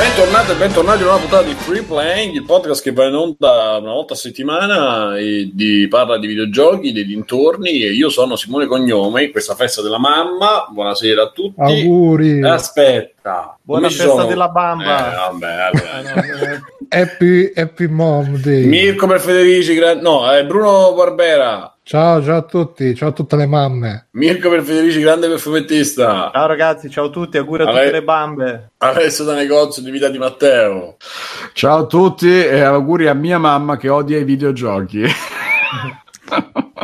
Bentornati 0.00 0.52
e 0.52 0.54
bentornati 0.54 1.02
in 1.02 1.08
una 1.08 1.18
puntata 1.18 1.42
di 1.42 1.52
Free 1.52 1.82
Playing, 1.82 2.34
il 2.34 2.44
podcast 2.46 2.82
che 2.82 2.90
va 2.90 3.04
in 3.04 3.14
onda 3.14 3.76
una 3.82 3.92
volta 3.92 4.14
a 4.14 4.16
settimana 4.16 5.18
e 5.18 5.50
di, 5.52 5.88
parla 5.90 6.16
di 6.16 6.26
videogiochi, 6.26 6.90
dei 6.92 7.04
dintorni 7.04 7.82
e 7.82 7.92
io 7.92 8.08
sono 8.08 8.34
Simone 8.34 8.64
Cognome, 8.64 9.30
questa 9.30 9.54
festa 9.54 9.82
della 9.82 9.98
mamma, 9.98 10.66
buonasera 10.70 11.24
a 11.24 11.28
tutti. 11.28 11.60
Auguri. 11.60 12.42
Aspetta. 12.42 13.58
Buona 13.60 13.88
festa 13.88 14.04
sono? 14.04 14.24
della 14.24 14.48
bamba. 14.48 15.12
Eh, 15.12 15.16
vabbè, 15.16 15.56
vabbè. 15.70 16.60
Happy, 16.88 17.52
happy 17.54 17.86
Mom 17.86 18.40
Day. 18.40 18.64
Mirko 18.64 19.06
per 19.06 19.20
Federici, 19.20 19.74
gran- 19.74 19.98
no, 19.98 20.30
è 20.30 20.46
Bruno 20.46 20.94
Barbera. 20.94 21.69
Ciao, 21.82 22.22
ciao 22.22 22.36
a 22.36 22.42
tutti, 22.42 22.94
ciao 22.94 23.08
a 23.08 23.12
tutte 23.12 23.34
le 23.36 23.46
mamme. 23.46 24.08
Mirko 24.12 24.48
per 24.48 24.62
Federici, 24.62 25.00
grande 25.00 25.28
perfumettista. 25.28 26.30
Ciao 26.32 26.46
ragazzi, 26.46 26.88
ciao 26.88 27.06
a 27.06 27.10
tutti, 27.10 27.36
auguri 27.36 27.62
a 27.62 27.66
Vabbè. 27.66 27.78
tutte 27.78 27.92
le 27.92 28.02
bambe. 28.04 28.70
Alessio 28.78 29.24
da 29.24 29.34
negozio 29.34 29.82
di 29.82 29.90
vita 29.90 30.08
di 30.08 30.18
Matteo. 30.18 30.96
Ciao 31.52 31.78
a 31.78 31.86
tutti 31.86 32.28
e 32.28 32.60
auguri 32.60 33.08
a 33.08 33.14
mia 33.14 33.38
mamma 33.38 33.76
che 33.76 33.88
odia 33.88 34.18
i 34.18 34.24
videogiochi. 34.24 35.04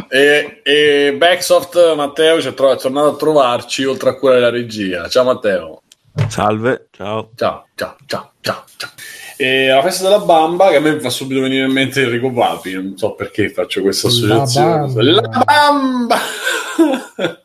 E, 0.09 0.61
e 0.65 1.15
Backsoft 1.16 1.95
Matteo 1.95 2.41
ci 2.41 2.49
è, 2.49 2.55
tro- 2.55 2.73
è 2.73 2.77
tornato 2.77 3.09
a 3.09 3.16
trovarci 3.16 3.85
oltre 3.85 4.10
a 4.10 4.15
curare 4.15 4.41
la 4.41 4.51
regia. 4.51 5.09
Ciao 5.09 5.24
Matteo. 5.24 5.83
Salve, 6.29 6.88
ciao. 6.91 7.30
Ciao, 7.37 7.66
ciao, 7.77 7.97
ciao, 8.07 8.30
ciao, 8.41 8.65
ciao. 8.77 8.91
E 9.39 9.69
la 9.69 9.83
festa 9.83 10.05
della 10.05 10.21
bamba, 10.25 10.71
che 10.71 10.77
a 10.77 10.81
me 10.81 10.99
fa 10.99 11.11
subito 11.11 11.41
venire 11.43 11.65
in 11.67 11.71
mente 11.73 12.03
Enrico 12.03 12.33
Papi, 12.33 12.73
non 12.73 12.95
so 12.97 13.13
perché 13.15 13.51
faccio 13.51 13.83
questa 13.83 14.09
La 14.09 14.43
associazione. 14.43 14.77
bamba. 14.95 15.03
La 15.03 15.45
bamba! 15.45 16.17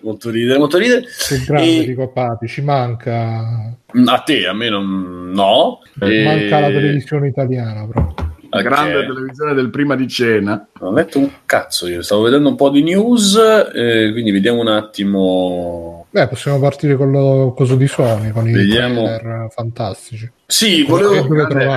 molto 0.00 0.30
ridere, 0.30 0.58
molto 0.58 0.78
ridere. 0.78 1.02
Che 1.02 1.42
grande 1.46 1.68
E- 1.70 1.76
Enrico 1.78 2.08
Papi, 2.08 2.46
ci 2.48 2.60
manca, 2.62 3.72
A 4.06 4.18
te, 4.20 4.46
a 4.46 4.52
me 4.52 4.68
non... 4.68 5.30
no. 5.32 5.80
E- 6.00 6.24
manca 6.24 6.58
la 6.60 6.66
televisione 6.68 7.28
italiana 7.28 7.86
proprio. 7.86 8.30
La 8.54 8.60
grande 8.60 9.06
televisione 9.06 9.54
del 9.54 9.70
prima 9.70 9.94
di 9.96 10.06
cena. 10.08 10.66
Non 10.80 10.92
ho 10.92 10.94
letto 10.94 11.18
un 11.18 11.30
cazzo 11.46 11.88
io, 11.88 12.02
stavo 12.02 12.22
vedendo 12.22 12.50
un 12.50 12.54
po' 12.56 12.68
di 12.68 12.82
news, 12.82 13.34
eh, 13.74 14.10
quindi 14.12 14.30
vediamo 14.30 14.60
un 14.60 14.68
attimo. 14.68 16.06
Beh, 16.10 16.28
possiamo 16.28 16.58
partire 16.58 16.96
con 16.96 17.10
lo 17.10 17.54
coso 17.56 17.76
di 17.76 17.86
Sony, 17.86 18.30
con 18.30 18.46
i 18.46 18.52
Vediamo. 18.52 19.04
trailer 19.04 19.46
fantastici. 19.54 20.30
Sì, 20.46 20.82
volevo, 20.82 21.26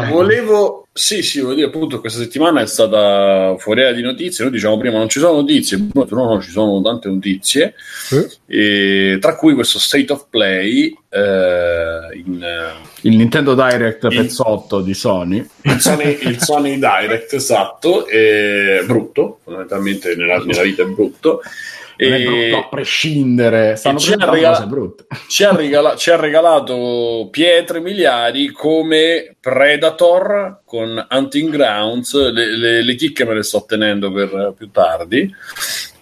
volevo, 0.10 0.88
sì, 0.92 1.22
sì, 1.22 1.40
volevo 1.40 1.56
dire 1.56 1.68
appunto 1.68 2.02
questa 2.02 2.20
settimana 2.20 2.60
è 2.62 2.68
stata 2.68 3.56
fuori 3.58 3.94
di 3.96 4.02
notizie, 4.02 4.44
noi 4.44 4.54
diciamo 4.54 4.78
prima 4.78 4.98
non 4.98 5.08
ci 5.08 5.20
sono 5.20 5.38
notizie, 5.38 5.78
no, 5.94 6.06
no, 6.10 6.42
ci 6.42 6.52
sono 6.52 6.82
tante 6.82 7.08
notizie, 7.08 7.74
Sì. 7.78 8.26
e 8.48 9.18
tra 9.22 9.38
cui 9.38 9.54
questo 9.54 9.80
State 9.80 10.12
of 10.12 10.26
Play 10.30 10.94
eh, 11.10 12.22
in, 12.26 12.44
eh, 12.44 12.88
Il 13.08 13.16
Nintendo 13.16 13.54
Direct 13.56 14.04
Il- 14.10 14.18
pezzotto 14.18 14.82
di 14.82 14.94
Sony. 14.94 15.46
il, 15.62 15.80
Sony, 15.80 16.18
il 16.24 16.42
Sony 16.42 16.74
Direct, 16.78 17.32
esatto, 17.34 18.06
è 18.08 18.84
brutto, 18.86 19.40
fondamentalmente 19.46 20.16
nella, 20.16 20.40
nella 20.40 20.64
vita 20.64 20.82
è 20.84 20.86
brutto. 20.86 21.42
Non 21.98 22.14
è 22.14 22.20
E- 22.20 22.24
brutto 22.26 22.58
a 22.66 22.68
prescindere. 22.70 23.76
Stanno 23.76 24.00
ci 24.00 24.12
ha 24.14 24.18
regala- 24.30 24.56
cose 24.58 24.68
brutte. 24.68 25.06
ci 25.30 25.44
ha, 25.44 25.56
regala- 25.56 25.96
ci 25.96 26.10
ha 26.10 26.16
regalato 26.18 27.28
pietre 27.32 27.80
miliari 27.80 28.52
come 28.52 29.36
Predator 29.40 30.62
con 30.66 31.08
Hunting 31.10 31.50
Grounds. 31.52 32.32
Le, 32.32 32.58
le- 32.58 32.84
le 32.84 32.96
chicche 32.96 33.26
me 33.26 33.34
le 33.36 33.44
sto 33.44 33.64
tenendo 33.68 34.12
per 34.12 34.54
più 34.58 34.70
tardi. 34.72 35.34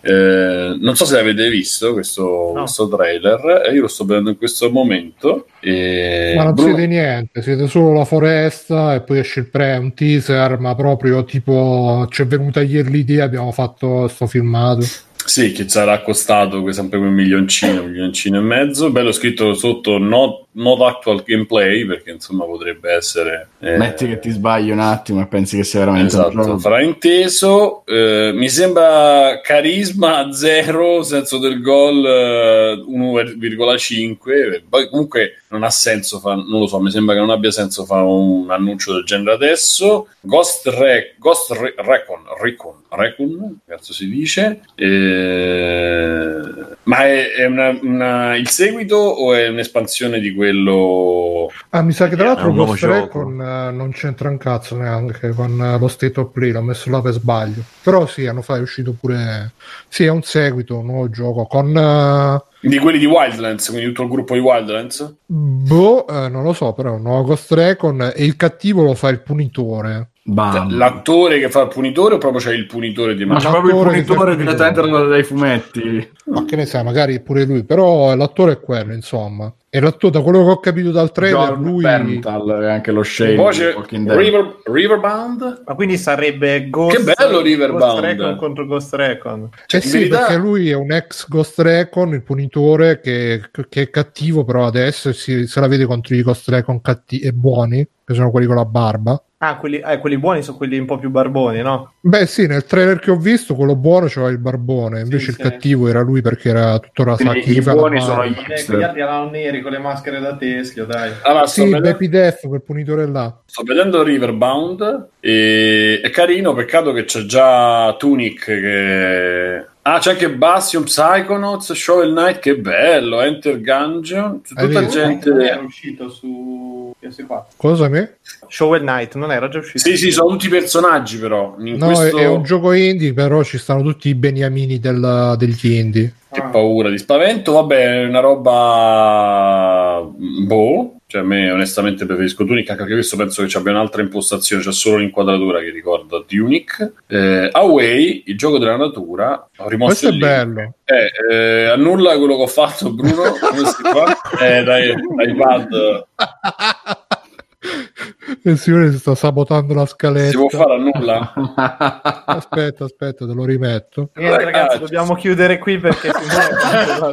Eh, 0.05 0.75
non 0.81 0.95
so 0.97 1.05
se 1.05 1.17
avete 1.17 1.47
visto 1.49 1.93
questo, 1.93 2.51
No. 2.53 2.61
questo 2.63 2.89
trailer, 2.89 3.63
eh, 3.67 3.73
io 3.73 3.81
lo 3.83 3.87
sto 3.87 4.03
vedendo 4.03 4.31
in 4.31 4.37
questo 4.37 4.69
momento. 4.69 5.47
E 5.61 6.33
Ma 6.35 6.43
non 6.43 6.53
Bruno- 6.53 6.75
siete 6.75 6.87
niente, 6.87 7.41
siete 7.41 7.67
solo 7.67 7.93
la 7.93 8.03
foresta 8.03 8.95
e 8.95 9.01
poi 9.01 9.19
esce 9.19 9.39
il 9.41 9.49
pre, 9.49 9.77
un 9.77 9.93
teaser, 9.93 10.59
ma 10.59 10.75
proprio 10.75 11.23
tipo 11.23 12.05
ci 12.09 12.21
è 12.23 12.25
venuta 12.25 12.61
ieri 12.61 12.91
l'idea, 12.91 13.23
abbiamo 13.23 13.51
fatto 13.53 14.09
sto 14.09 14.27
filmato. 14.27 14.85
Sì, 15.25 15.51
che 15.51 15.67
sarà 15.69 16.01
costato 16.01 16.69
sempre 16.71 16.99
quel 16.99 17.11
milioncino, 17.11 17.81
un 17.81 17.89
milioncino 17.89 18.37
e 18.37 18.41
mezzo. 18.41 18.91
Bello 18.91 19.11
scritto 19.11 19.53
sotto 19.53 19.97
not, 19.97 20.42
not 20.53 20.81
actual 20.81 21.23
gameplay, 21.23 21.85
perché 21.85 22.11
insomma 22.11 22.45
potrebbe 22.45 22.91
essere. 22.91 23.47
eh, 23.59 23.77
Metti 23.77 24.07
che 24.07 24.19
ti 24.19 24.29
sbagli 24.29 24.69
un 24.71 24.79
attimo 24.79 25.21
e 25.21 25.27
pensi 25.27 25.57
che 25.57 25.63
sia 25.63 25.79
veramente 25.79 26.15
un 26.15 26.21
Esatto, 26.21 26.43
gioco. 26.43 26.59
frainteso. 26.59 27.83
Eh, 27.85 28.31
mi 28.33 28.49
sembra 28.49 29.39
carisma 29.41 30.29
zero, 30.33 31.03
senso 31.03 31.37
del 31.39 31.61
gol 31.61 32.05
eh, 32.05 32.83
1,5. 32.87 34.63
Poi 34.69 34.89
comunque 34.89 35.41
non 35.49 35.63
ha 35.63 35.69
senso, 35.69 36.19
fa- 36.19 36.35
non 36.35 36.59
lo 36.59 36.67
so, 36.67 36.79
mi 36.79 36.89
sembra 36.91 37.13
che 37.15 37.21
non 37.21 37.29
abbia 37.29 37.51
senso 37.51 37.85
fare 37.85 38.03
un 38.03 38.49
annuncio 38.49 38.93
del 38.93 39.03
genere 39.03 39.33
adesso. 39.33 40.07
Ghost, 40.21 40.67
Re- 40.67 41.15
Ghost 41.17 41.51
Re- 41.51 41.73
Recon, 41.77 42.21
Recon, 42.41 42.73
Recon, 42.89 43.59
cazzo 43.67 43.93
si 43.93 44.09
dice. 44.09 44.61
Eh, 44.75 46.41
ma 46.83 47.05
è, 47.05 47.31
è 47.33 47.45
una- 47.45 47.77
una- 47.81 48.35
il 48.35 48.47
seguito 48.49 48.95
o 48.95 49.33
è 49.33 49.47
un'espansione 49.47 50.19
di 50.19 50.31
quello... 50.43 51.51
Ah, 51.69 51.81
mi 51.81 51.93
sa 51.93 52.07
che 52.07 52.15
tra 52.15 52.25
l'altro 52.25 52.53
Ghost. 52.53 52.83
Recon 52.83 53.41
eh, 53.41 53.71
non 53.71 53.91
c'entra 53.91 54.29
un 54.29 54.37
cazzo 54.37 54.75
neanche 54.75 55.29
con 55.29 55.59
eh, 55.61 55.79
lo 55.79 55.87
State 55.87 56.19
of 56.19 56.31
Play, 56.31 56.51
l'ho 56.51 56.61
messo 56.61 56.89
là 56.89 57.01
per 57.01 57.13
sbaglio. 57.13 57.63
Però 57.81 58.05
sì, 58.05 58.27
hanno 58.27 58.41
fatto, 58.41 58.59
è 58.59 58.63
uscito 58.63 58.93
pure... 58.99 59.53
Sì, 59.87 60.03
è 60.03 60.09
un 60.09 60.21
seguito, 60.21 60.77
un 60.77 60.85
nuovo 60.87 61.09
gioco 61.09 61.45
con... 61.45 61.75
eh, 61.75 62.67
Di 62.67 62.77
quelli 62.77 62.99
di 62.99 63.05
Wildlands, 63.05 63.69
quindi 63.69 63.87
tutto 63.87 64.03
il 64.03 64.09
gruppo 64.09 64.33
di 64.33 64.39
Wildlands? 64.39 65.15
Boh, 65.25 66.07
eh, 66.07 66.29
non 66.29 66.43
lo 66.43 66.53
so, 66.53 66.73
però 66.73 66.91
è 66.91 66.95
un 66.95 67.03
nuovo 67.03 67.23
Ghost 67.23 67.51
Recon 67.53 68.11
e 68.13 68.25
il 68.25 68.35
cattivo 68.35 68.83
lo 68.83 68.93
fa 68.93 69.09
il 69.09 69.21
punitore. 69.21 70.09
Bam. 70.25 70.77
L'attore 70.77 71.37
che 71.39 71.49
fa 71.49 71.63
il 71.63 71.67
punitore 71.67 72.15
o 72.15 72.17
proprio 72.17 72.39
c'è 72.39 72.53
il 72.53 72.65
punitore 72.65 73.13
di 73.13 73.25
Ma 73.25 73.39
c'è 73.39 73.49
proprio 73.49 73.81
il 73.81 73.87
punitore 73.87 74.37
direttamente 74.37 75.07
dai 75.09 75.23
fumetti. 75.23 76.11
Ma 76.27 76.45
che 76.45 76.55
ne 76.55 76.65
sai, 76.65 76.81
magari 76.85 77.19
pure 77.19 77.43
lui, 77.43 77.65
però 77.65 78.15
l'attore 78.15 78.53
è 78.53 78.59
quello, 78.61 78.93
insomma. 78.93 79.53
E 79.69 79.81
l'attore, 79.81 80.13
da 80.13 80.21
quello 80.21 80.45
che 80.45 80.49
ho 80.51 80.59
capito 80.59 80.91
dal 80.91 81.11
trailer, 81.11 81.49
John 81.49 81.63
lui... 81.63 81.81
Berntal 81.81 82.63
e 82.63 82.71
anche 82.71 82.91
lo 82.91 83.01
Dead. 83.03 84.17
River, 84.17 84.59
Riverbound? 84.63 85.63
Ma 85.65 85.75
quindi 85.75 85.97
sarebbe 85.97 86.69
Ghost, 86.69 86.95
Che 86.95 87.13
bello 87.15 87.41
Riverbound. 87.41 87.81
Ghost 87.81 87.99
Recon 87.99 88.35
contro 88.37 88.65
Ghost 88.65 88.93
Recon. 88.93 89.49
Eh 89.67 89.75
in 89.75 89.81
sì, 89.81 89.97
verità- 89.97 90.19
perché 90.19 90.35
lui 90.37 90.69
è 90.69 90.75
un 90.75 90.91
ex 90.93 91.27
Ghost 91.27 91.59
Recon, 91.59 92.13
il 92.13 92.23
punitore, 92.23 93.01
che, 93.01 93.41
che 93.67 93.81
è 93.81 93.89
cattivo, 93.89 94.45
però 94.45 94.67
adesso 94.67 95.11
si, 95.11 95.47
se 95.47 95.59
la 95.59 95.67
vede 95.67 95.85
contro 95.85 96.15
i 96.15 96.21
Ghost 96.21 96.47
Recon 96.47 96.79
catti- 96.79 97.19
e 97.19 97.33
buoni, 97.33 97.85
che 98.05 98.13
sono 98.13 98.31
quelli 98.31 98.45
con 98.45 98.55
la 98.55 98.65
barba. 98.65 99.21
Ah, 99.45 99.57
quelli, 99.57 99.79
eh, 99.85 99.97
quelli 99.97 100.17
buoni 100.17 100.41
sono 100.41 100.55
quelli 100.55 100.77
un 100.77 100.85
po' 100.85 100.97
più 100.97 101.09
barboni, 101.09 101.61
no? 101.61 101.95
Beh 101.99 102.25
sì, 102.27 102.47
nel 102.47 102.63
trailer 102.63 102.99
che 102.99 103.11
ho 103.11 103.17
visto, 103.17 103.55
quello 103.55 103.75
buono 103.75 104.05
c'era 104.05 104.29
il 104.29 104.37
barbone, 104.37 105.01
invece 105.01 105.23
Sì, 105.25 105.29
il 105.31 105.35
sì. 105.35 105.41
cattivo 105.41 105.89
era 105.89 105.99
lui 106.01 106.21
perché 106.21 106.47
era 106.47 106.79
tutto 106.79 107.03
rasacchi. 107.03 107.51
i 107.51 107.61
buoni 107.61 107.99
sono 107.99 108.25
gli 108.25 108.33
hipster. 108.37 108.77
gli 108.77 108.83
altri 108.83 109.01
erano 109.01 109.29
neri 109.29 109.61
con 109.61 109.71
le 109.73 109.79
maschere 109.79 110.21
da 110.21 110.37
teschio, 110.37 110.85
dai. 110.85 111.11
Allora, 111.23 111.45
Sì, 111.45 111.65
vedendo, 111.65 111.91
Baby 111.91 112.07
Death, 112.07 112.47
quel 112.47 112.61
punitore 112.61 113.05
là. 113.05 113.37
sto 113.45 113.63
vedendo 113.63 114.01
Riverbound 114.01 115.07
e 115.19 115.99
è 116.01 116.09
carino, 116.09 116.53
peccato 116.53 116.93
che 116.93 117.03
c'è 117.03 117.23
già 117.25 117.93
Tunic 117.97 118.45
che... 118.45 119.65
Ah, 119.85 119.99
c'è 119.99 120.11
anche 120.11 120.29
Bastion, 120.29 120.83
Psychonauts, 120.83 121.73
Shovel 121.73 122.11
Knight, 122.13 122.39
che 122.39 122.55
bello, 122.57 123.19
Enter 123.19 123.59
Gungeon, 123.59 124.39
c'è 124.41 124.53
Hai 124.55 124.67
tutta 124.67 124.79
visto? 124.79 124.97
gente... 124.97 125.29
Non 125.29 125.41
era 125.41 125.59
uscito 125.61 126.09
su 126.09 126.95
PS4. 127.01 127.41
Cosa 127.57 127.89
me? 127.89 128.15
Shovel 128.47 128.79
Knight, 128.79 129.15
non 129.15 129.33
era 129.33 129.49
già 129.49 129.57
uscito? 129.59 129.79
Sì, 129.79 129.97
sì, 129.97 130.11
sono 130.11 130.29
tutti 130.29 130.47
personaggi 130.47 131.17
però. 131.17 131.55
In 131.59 131.75
No, 131.75 131.87
questo... 131.87 132.17
è, 132.17 132.21
è 132.21 132.27
un 132.27 132.43
gioco 132.43 132.71
indie, 132.71 133.11
però 133.11 133.43
ci 133.43 133.57
stanno 133.57 133.81
tutti 133.81 134.07
i 134.07 134.15
beniamini 134.15 134.79
del- 134.79 135.35
degli 135.37 135.71
indie. 135.73 136.13
Che 136.31 136.39
Ah. 136.39 136.45
paura 136.47 136.89
di 136.89 136.97
spavento, 136.97 137.51
vabbè, 137.51 138.03
è 138.03 138.05
una 138.05 138.19
roba 138.21 140.01
boh. 140.45 140.92
Cioè, 141.13 141.21
a 141.21 141.25
me 141.25 141.51
onestamente 141.51 142.07
preferisco 142.07 142.43
Tunic, 142.43 142.67
anche 142.71 142.81
perché 142.81 142.95
questo 142.95 143.17
penso 143.17 143.43
che 143.43 143.47
ci 143.47 143.55
abbia 143.55 143.71
un'altra 143.71 144.01
impostazione, 144.01 144.63
c'è 144.63 144.71
solo 144.71 144.97
l'inquadratura 144.97 145.59
che 145.59 145.69
ricorda 145.69 146.23
Tunic. 146.25 146.93
Eh, 147.05 147.49
Away, 147.51 148.23
il 148.25 148.35
gioco 148.35 148.57
della 148.57 148.77
natura, 148.77 149.47
ho 149.57 149.69
rimosso 149.69 150.07
Questo 150.07 150.07
è 150.07 150.17
bello. 150.17 150.73
Eh, 150.83 151.11
eh, 151.31 151.65
annulla 151.65 152.17
quello 152.17 152.35
che 152.37 152.41
ho 152.41 152.47
fatto, 152.47 152.91
Bruno. 152.95 153.31
Come 153.39 153.63
si 153.63 153.83
fa? 153.83 154.17
Eh, 154.43 154.63
dai, 154.63 154.89
iPad. 154.89 156.07
Il 158.45 158.57
signore 158.57 158.91
si 158.91 158.97
sta 158.97 159.13
sabotando 159.13 159.75
la 159.75 159.85
scaletta. 159.85 160.31
Si 160.31 160.35
può 160.35 160.49
fare 160.49 160.73
annulla? 160.73 161.31
Aspetta, 162.25 162.85
aspetta, 162.85 163.27
te 163.27 163.33
lo 163.33 163.45
rimetto. 163.45 164.09
Niente, 164.15 164.43
ragazzi, 164.43 164.57
Ragazzi. 164.57 164.79
dobbiamo 164.79 165.13
chiudere 165.13 165.59
qui 165.59 165.77
perché 165.77 166.11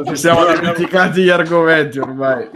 Ci 0.07 0.17
siamo 0.17 0.47
dimenticati 0.47 1.23
gli 1.23 1.29
argomenti 1.29 1.99
ormai. 1.99 2.49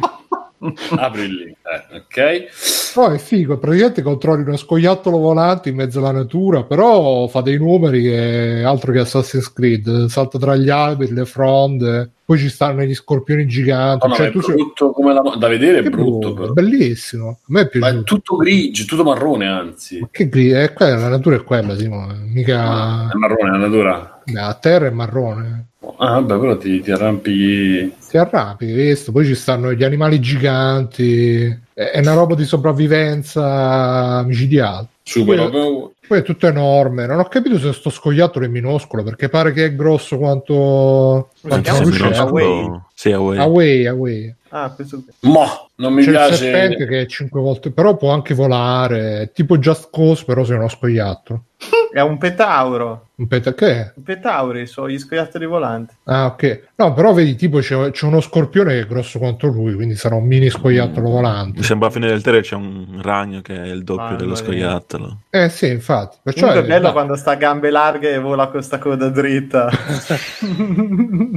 Apri 0.96 1.28
lì, 1.28 1.44
eh, 1.44 1.96
ok? 1.96 2.96
No, 2.96 3.12
è 3.12 3.18
figo, 3.18 3.58
praticamente 3.58 4.02
controlli 4.02 4.42
uno 4.42 4.56
scoiattolo 4.56 5.18
volante 5.18 5.68
in 5.68 5.74
mezzo 5.76 5.98
alla 5.98 6.12
natura, 6.12 6.62
però 6.64 7.26
fa 7.26 7.40
dei 7.40 7.58
numeri 7.58 8.02
che 8.02 8.62
altro 8.64 8.92
che 8.92 9.00
Assassin's 9.00 9.52
Creed, 9.52 10.06
salta 10.06 10.38
tra 10.38 10.56
gli 10.56 10.70
alberi, 10.70 11.12
le 11.12 11.24
fronde, 11.24 12.10
poi 12.24 12.38
ci 12.38 12.48
stanno 12.48 12.82
gli 12.82 12.94
scorpioni 12.94 13.46
giganti. 13.46 14.06
No, 14.06 14.12
no, 14.12 14.16
cioè, 14.16 14.28
è 14.28 14.30
tu 14.30 14.40
sei- 14.40 14.54
brutto 14.54 14.90
come 14.92 15.12
la- 15.12 15.34
da 15.36 15.48
vedere, 15.48 15.78
è 15.80 15.82
che 15.82 15.90
brutto. 15.90 16.32
brutto, 16.32 16.52
bellissimo. 16.52 17.28
A 17.28 17.36
me 17.48 17.60
è 17.60 17.62
Ma 17.64 17.68
piaciuto. 17.68 18.00
è 18.00 18.04
tutto 18.04 18.36
grigio, 18.36 18.84
tutto 18.84 19.04
marrone, 19.04 19.46
anzi. 19.46 20.06
Che 20.10 20.28
gri- 20.28 20.50
è 20.50 20.72
quella, 20.72 20.96
la 20.96 21.08
natura 21.08 21.36
è 21.36 21.42
quella, 21.44 21.76
Simone. 21.76 22.14
Mica 22.32 23.10
È 23.12 23.16
marrone 23.16 23.50
la 23.50 23.56
natura. 23.58 24.22
A 24.36 24.54
terra 24.54 24.86
è 24.86 24.90
marrone. 24.90 25.66
Ah, 25.98 26.20
vabbè, 26.20 26.38
però 26.38 26.56
ti, 26.56 26.80
ti 26.80 26.90
arrampichi. 26.90 27.94
Si 27.98 28.16
arrampica, 28.16 28.70
hai 28.72 28.76
visto? 28.76 29.12
Poi 29.12 29.24
ci 29.26 29.34
stanno 29.34 29.72
gli 29.72 29.84
animali 29.84 30.20
giganti. 30.20 31.44
È 31.72 31.82
è 31.90 31.98
una 31.98 32.14
roba 32.14 32.34
di 32.34 32.44
sopravvivenza 32.44 34.22
micidiale. 34.24 34.86
Super. 35.02 35.50
Poi- 35.50 35.92
Poi 36.06 36.18
è 36.18 36.22
tutto 36.22 36.46
enorme. 36.46 37.06
Non 37.06 37.18
ho 37.18 37.24
capito 37.24 37.58
se 37.58 37.72
sto 37.72 37.90
scoiattolo 37.90 38.44
è 38.44 38.48
minuscolo 38.48 39.02
perché 39.02 39.28
pare 39.28 39.52
che 39.52 39.64
è 39.66 39.74
grosso 39.74 40.18
quanto. 40.18 41.30
quanto 41.40 41.80
lucetta. 41.82 42.20
Away. 42.22 42.44
Away. 42.44 42.80
Sì, 42.94 43.12
Away. 43.12 43.38
Away, 43.38 43.86
away. 43.86 44.34
Ah, 44.50 44.70
questo 44.70 45.02
qui. 45.02 45.30
Mo, 45.30 45.68
non 45.76 45.92
mi 45.94 46.02
C'è 46.02 46.08
il 46.10 46.14
piace. 46.14 46.34
serpente 46.36 46.86
che 46.86 47.00
è 47.00 47.06
5 47.06 47.40
volte, 47.40 47.70
però 47.70 47.96
può 47.96 48.10
anche 48.10 48.34
volare. 48.34 49.22
È 49.22 49.30
tipo 49.32 49.56
Just 49.58 49.88
Cause, 49.90 50.24
però 50.24 50.44
sei 50.44 50.56
uno 50.56 50.68
scoiattolo. 50.68 51.44
È 51.92 52.00
un 52.00 52.18
petauro. 52.18 53.08
Un 53.16 53.28
peta- 53.28 53.54
che 53.54 53.66
è? 53.70 53.92
I 53.96 54.00
petauri 54.00 54.66
sono 54.66 54.88
gli 54.88 54.98
scoiattoli 54.98 55.46
volanti. 55.46 55.94
Ah, 56.04 56.26
ok. 56.26 56.70
No, 56.74 56.92
però 56.94 57.12
vedi, 57.12 57.36
tipo 57.36 57.58
c'è, 57.60 57.92
c'è 57.92 58.06
uno 58.06 58.20
scorpione 58.20 58.72
che 58.72 58.80
è 58.80 58.86
grosso 58.88 59.20
quanto 59.20 59.46
lui, 59.46 59.72
quindi 59.74 59.94
sarà 59.94 60.16
un 60.16 60.26
mini 60.26 60.50
scoiattolo 60.50 61.08
volante. 61.08 61.58
Mi 61.58 61.64
sembra 61.64 61.86
alla 61.86 61.94
fine 61.96 62.08
del 62.08 62.22
trailer 62.22 62.42
c'è 62.42 62.56
un 62.56 62.98
ragno 63.02 63.40
che 63.40 63.54
è 63.54 63.66
il 63.68 63.84
doppio 63.84 64.02
Mamma 64.02 64.16
dello 64.16 64.32
mia. 64.32 64.42
scoiattolo. 64.42 65.18
Eh 65.30 65.48
sì, 65.48 65.68
infatti. 65.68 66.16
Perciò 66.24 66.46
Comunque 66.48 66.64
è 66.64 66.68
bello 66.68 66.82
dai, 66.86 66.92
quando 66.92 67.14
sta 67.14 67.30
a 67.30 67.36
gambe 67.36 67.70
larghe 67.70 68.12
e 68.14 68.18
vola 68.18 68.48
con 68.48 68.62
sta 68.64 68.78
coda 68.78 69.08
dritta. 69.08 69.68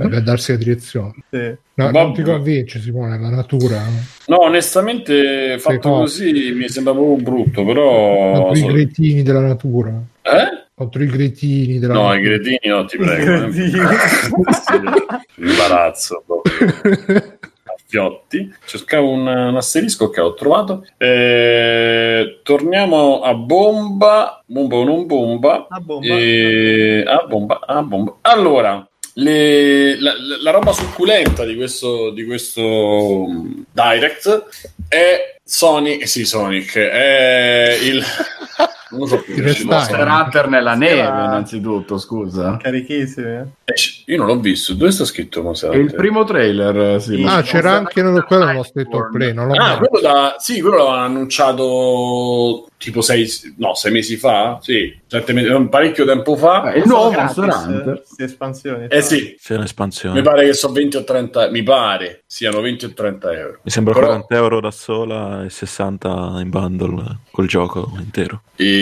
per 0.09 0.23
darsi 0.23 0.51
la 0.53 0.57
direzione. 0.57 1.13
Sì. 1.29 1.37
No, 1.75 1.85
Vabbè. 1.85 2.01
non 2.01 2.13
ti 2.13 2.23
convince, 2.23 2.79
Simone, 2.79 3.19
la 3.19 3.29
natura. 3.29 3.83
No, 4.27 4.41
onestamente, 4.41 5.57
fatto 5.59 5.89
così 5.91 6.53
mi 6.55 6.67
sembra 6.69 6.93
proprio 6.93 7.17
brutto, 7.23 7.63
però... 7.63 8.51
I 8.51 8.55
so- 8.57 8.65
cretini 8.67 9.21
della 9.21 9.41
natura. 9.41 9.91
Eh? 10.23 10.65
Contro 10.77 11.01
i 11.01 11.07
cretini 11.07 11.79
della 11.79 11.93
No, 11.95 12.13
i 12.13 12.21
gretini 12.21 12.59
no, 12.65 12.85
ti 12.85 12.97
prego. 12.97 13.33
eh. 13.33 13.49
Gretini. 13.49 13.81
Imbarazzo 15.37 16.23
Fiotti. 17.87 18.53
Cercavo 18.63 19.09
un, 19.09 19.25
un 19.25 19.55
asterisco 19.55 20.11
che 20.11 20.21
ho 20.21 20.35
trovato. 20.35 20.85
Eh, 20.97 22.41
torniamo 22.43 23.21
a 23.21 23.33
bomba. 23.33 24.43
Bomba 24.45 24.75
o 24.75 24.83
non 24.83 25.07
bomba. 25.07 25.65
A 25.67 25.79
bomba. 25.79 26.05
Eh, 26.05 27.03
a 27.07 27.25
bomba, 27.25 27.59
a 27.65 27.81
bomba. 27.81 28.17
Allora, 28.21 28.87
le- 29.13 29.99
la, 29.99 30.13
la- 30.43 30.51
roba 30.51 30.73
succulenta 30.73 31.43
di 31.43 31.55
questo, 31.55 32.11
di 32.11 32.23
questo 32.23 33.25
Direct 33.71 34.45
è 34.89 35.37
Sonic, 35.43 36.01
eh 36.03 36.05
sì, 36.05 36.23
Sonic, 36.23 36.77
è 36.77 37.77
il... 37.81 38.03
Non 38.91 38.99
lo 39.01 39.05
so 39.05 39.17
più. 39.21 39.35
Monster 39.65 40.07
Hunter 40.07 40.47
nella 40.47 40.73
neve, 40.75 40.99
Era- 40.99 41.25
innanzitutto, 41.25 41.97
scusa. 41.97 42.57
Carichissimi. 42.61 43.27
eh. 43.27 43.45
Eh, 43.65 43.73
Io 44.05 44.17
non 44.17 44.27
l'ho 44.27 44.39
visto, 44.39 44.73
dove 44.75 44.91
sta 44.91 45.03
scritto 45.03 45.41
Monster 45.43 45.71
È 45.71 45.75
il 45.75 45.81
Hunter? 45.81 45.97
primo 45.97 46.23
trailer, 46.23 47.01
sì. 47.01 47.23
Ah, 47.27 47.41
c'era 47.41 47.71
anche 47.73 48.01
quello 48.01 48.23
quello 48.23 48.43
Iceborne. 48.45 48.63
state 48.63 48.95
of 48.95 49.09
play, 49.11 49.33
non 49.33 49.47
l'ho 49.47 49.53
Ah, 49.55 49.77
quello 49.77 49.99
da... 50.01 50.35
Sì, 50.37 50.61
quello 50.61 50.77
l'avevano 50.77 51.03
annunciato 51.03 52.67
tipo 52.77 53.01
sei... 53.01 53.27
No, 53.57 53.73
sei 53.75 53.91
mesi 53.91 54.15
fa? 54.17 54.59
Sì, 54.61 54.95
sette 55.07 55.33
mesi... 55.33 55.49
un 55.49 55.69
parecchio 55.69 56.05
tempo 56.05 56.35
fa. 56.35 56.71
È 56.71 56.77
il 56.77 56.83
nuovo 56.85 57.11
Monster 57.11 57.43
Hunter. 57.43 58.03
eh, 58.17 58.23
espansioni. 58.23 58.85
Eh 58.89 59.01
sì, 59.01 59.35
C'è 59.41 59.55
un'espansione. 59.55 60.15
mi 60.15 60.21
pare 60.21 60.45
che 60.45 60.53
sono 60.53 60.73
20 60.73 60.97
o 60.97 61.03
30... 61.03 61.49
Mi 61.49 61.63
pare 61.63 62.23
siano 62.25 62.61
20 62.61 62.85
o 62.85 62.93
30 62.93 63.31
euro. 63.33 63.59
Mi 63.63 63.71
sembra 63.71 63.93
Però- 63.93 64.05
40 64.07 64.35
euro 64.35 64.59
da 64.61 64.71
sola 64.71 65.43
e 65.43 65.49
60 65.49 66.09
in 66.41 66.49
bundle 66.49 67.19
col 67.31 67.47
gioco 67.47 67.91
intero. 67.99 68.41
E 68.55 68.76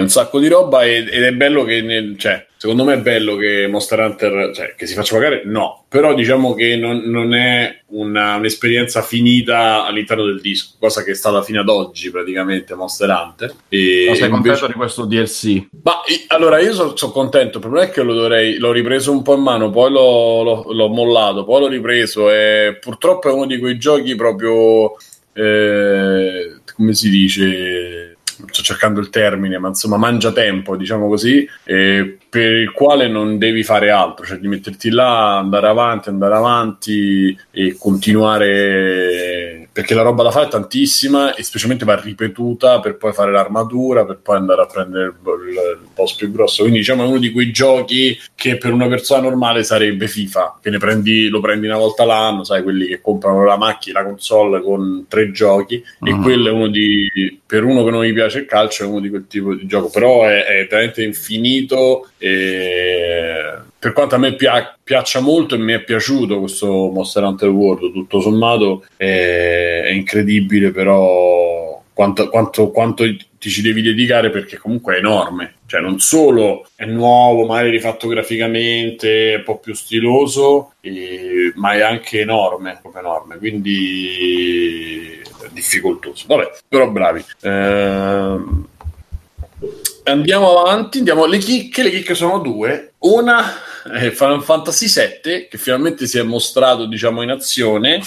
un 0.00 0.08
sacco 0.08 0.38
di 0.38 0.48
roba 0.48 0.84
ed, 0.84 1.08
ed 1.08 1.22
è 1.22 1.32
bello 1.32 1.64
che 1.64 1.80
nel, 1.82 2.16
cioè, 2.18 2.46
secondo 2.56 2.84
me 2.84 2.94
è 2.94 2.98
bello 2.98 3.36
che 3.36 3.66
Monster 3.68 3.98
Hunter 4.00 4.52
cioè, 4.54 4.74
che 4.76 4.86
si 4.86 4.94
faccia 4.94 5.14
pagare 5.16 5.42
no 5.44 5.84
però 5.88 6.14
diciamo 6.14 6.54
che 6.54 6.76
non, 6.76 6.98
non 7.06 7.34
è 7.34 7.80
una- 7.88 8.36
un'esperienza 8.36 9.02
finita 9.02 9.84
all'interno 9.84 10.24
del 10.24 10.40
disco 10.40 10.76
cosa 10.78 11.02
che 11.02 11.10
è 11.10 11.14
stata 11.14 11.42
fino 11.42 11.60
ad 11.60 11.68
oggi 11.68 12.10
praticamente 12.10 12.74
Monster 12.74 13.08
Hunter 13.10 13.54
e 13.68 14.06
Ma 14.08 14.14
sei 14.14 14.28
invece- 14.28 14.28
contento 14.30 14.66
di 14.68 14.72
questo 14.72 15.04
DLC? 15.06 15.66
ma 15.82 16.00
allora 16.28 16.60
io 16.60 16.72
sono 16.72 17.12
contento, 17.12 17.58
il 17.58 17.62
problema 17.62 17.86
è 17.86 17.90
che 17.90 18.02
lo 18.02 18.14
dovrei, 18.14 18.56
l'ho 18.58 18.72
ripreso 18.72 19.10
un 19.12 19.22
po' 19.22 19.34
in 19.34 19.42
mano, 19.42 19.70
poi 19.70 19.90
l'ho, 19.90 20.42
l'ho- 20.42 20.72
l'ho 20.72 20.88
mollato, 20.88 21.44
poi 21.44 21.60
l'ho 21.60 21.68
ripreso 21.68 22.30
e 22.30 22.78
purtroppo 22.80 23.28
è 23.28 23.32
uno 23.32 23.46
di 23.46 23.58
quei 23.58 23.76
giochi 23.78 24.14
proprio, 24.14 24.92
eh, 25.34 26.54
come 26.74 26.94
si 26.94 27.10
dice, 27.10 28.11
sto 28.50 28.62
cercando 28.62 29.00
il 29.00 29.10
termine, 29.10 29.58
ma 29.58 29.68
insomma 29.68 29.96
mangia 29.96 30.32
tempo, 30.32 30.76
diciamo 30.76 31.08
così, 31.08 31.48
eh, 31.64 32.18
per 32.28 32.52
il 32.52 32.72
quale 32.72 33.08
non 33.08 33.38
devi 33.38 33.62
fare 33.62 33.90
altro, 33.90 34.24
cioè 34.24 34.38
di 34.38 34.48
metterti 34.48 34.90
là, 34.90 35.38
andare 35.38 35.68
avanti, 35.68 36.08
andare 36.08 36.34
avanti 36.34 37.38
e 37.50 37.76
continuare, 37.78 39.61
perché 39.72 39.94
la 39.94 40.02
roba 40.02 40.22
da 40.22 40.30
fare 40.30 40.46
è 40.46 40.50
tantissima 40.50 41.34
e 41.34 41.42
specialmente 41.42 41.84
va 41.86 41.98
ripetuta 41.98 42.78
per 42.80 42.96
poi 42.96 43.12
fare 43.12 43.30
l'armatura, 43.32 44.04
per 44.04 44.18
poi 44.22 44.36
andare 44.36 44.60
a 44.62 44.66
prendere 44.66 45.04
il, 45.06 45.14
il- 45.48 45.78
il 45.82 45.88
boss 45.94 46.14
più 46.14 46.30
grosso. 46.30 46.60
Quindi 46.62 46.80
diciamo 46.80 47.04
è 47.04 47.06
uno 47.06 47.18
di 47.18 47.30
quei 47.32 47.50
giochi 47.52 48.18
che 48.34 48.56
per 48.58 48.72
una 48.72 48.86
persona 48.88 49.22
normale 49.22 49.62
sarebbe 49.64 50.08
FIFA, 50.08 50.58
che 50.62 50.70
ne 50.70 50.78
prendi, 50.78 51.28
lo 51.28 51.40
prendi 51.40 51.66
una 51.66 51.78
volta 51.78 52.04
l'anno, 52.04 52.44
sai, 52.44 52.62
quelli 52.62 52.86
che 52.86 53.00
comprano 53.00 53.44
la 53.44 53.56
macchina, 53.56 54.00
la 54.02 54.06
console 54.08 54.60
con 54.62 55.06
tre 55.08 55.30
giochi 55.30 55.76
e 56.04 56.12
Mhm. 56.12 56.22
quello 56.22 56.48
è 56.48 56.52
uno 56.52 56.68
di 56.68 57.40
per 57.46 57.64
uno 57.64 57.82
che 57.84 57.90
non 57.90 58.04
gli 58.04 58.12
piace 58.12 58.40
il 58.40 58.46
calcio 58.46 58.84
è 58.84 58.86
uno 58.86 59.00
di 59.00 59.08
quel 59.10 59.26
tipo 59.26 59.54
di 59.54 59.66
gioco 59.66 59.90
però 59.90 60.24
è, 60.24 60.44
è 60.44 60.66
veramente 60.68 61.02
infinito 61.02 62.08
e 62.18 63.70
per 63.82 63.92
quanto 63.94 64.14
a 64.14 64.18
me 64.18 64.34
pia- 64.34 64.78
piaccia 64.80 65.18
molto 65.18 65.56
e 65.56 65.58
mi 65.58 65.72
è 65.72 65.82
piaciuto 65.82 66.38
questo 66.38 66.88
Monster 66.94 67.24
Hunter 67.24 67.48
World 67.48 67.92
tutto 67.92 68.20
sommato 68.20 68.84
è, 68.96 69.82
è 69.86 69.90
incredibile 69.90 70.70
però 70.70 71.82
quanto, 71.92 72.28
quanto, 72.28 72.70
quanto 72.70 73.02
ti 73.02 73.50
ci 73.50 73.60
devi 73.60 73.82
dedicare 73.82 74.30
perché 74.30 74.56
comunque 74.56 74.94
è 74.94 74.98
enorme. 74.98 75.54
Cioè 75.66 75.80
non 75.80 75.98
solo 75.98 76.68
è 76.76 76.84
nuovo 76.84 77.44
magari 77.44 77.70
rifatto 77.70 78.06
graficamente 78.06 79.34
un 79.38 79.42
po' 79.42 79.58
più 79.58 79.74
stiloso 79.74 80.74
e- 80.80 81.52
ma 81.56 81.72
è 81.72 81.80
anche 81.80 82.20
enorme 82.20 82.78
proprio 82.80 83.02
enorme. 83.02 83.38
Quindi 83.38 85.20
è 85.42 85.48
difficoltoso. 85.50 86.26
Vabbè 86.28 86.52
però 86.68 86.88
bravi. 86.88 87.24
Ehm, 87.40 88.68
andiamo 90.04 90.60
avanti 90.60 90.98
andiamo 90.98 91.26
le 91.26 91.38
chicche. 91.38 91.82
Le 91.82 91.90
chicche 91.90 92.14
sono 92.14 92.38
due. 92.38 92.92
Una 92.98 93.70
è 93.84 94.10
Final 94.10 94.42
Fantasy 94.42 94.86
VII 94.86 95.48
che 95.48 95.58
finalmente 95.58 96.06
si 96.06 96.18
è 96.18 96.22
mostrato 96.22 96.86
diciamo 96.86 97.22
in 97.22 97.30
azione 97.30 98.00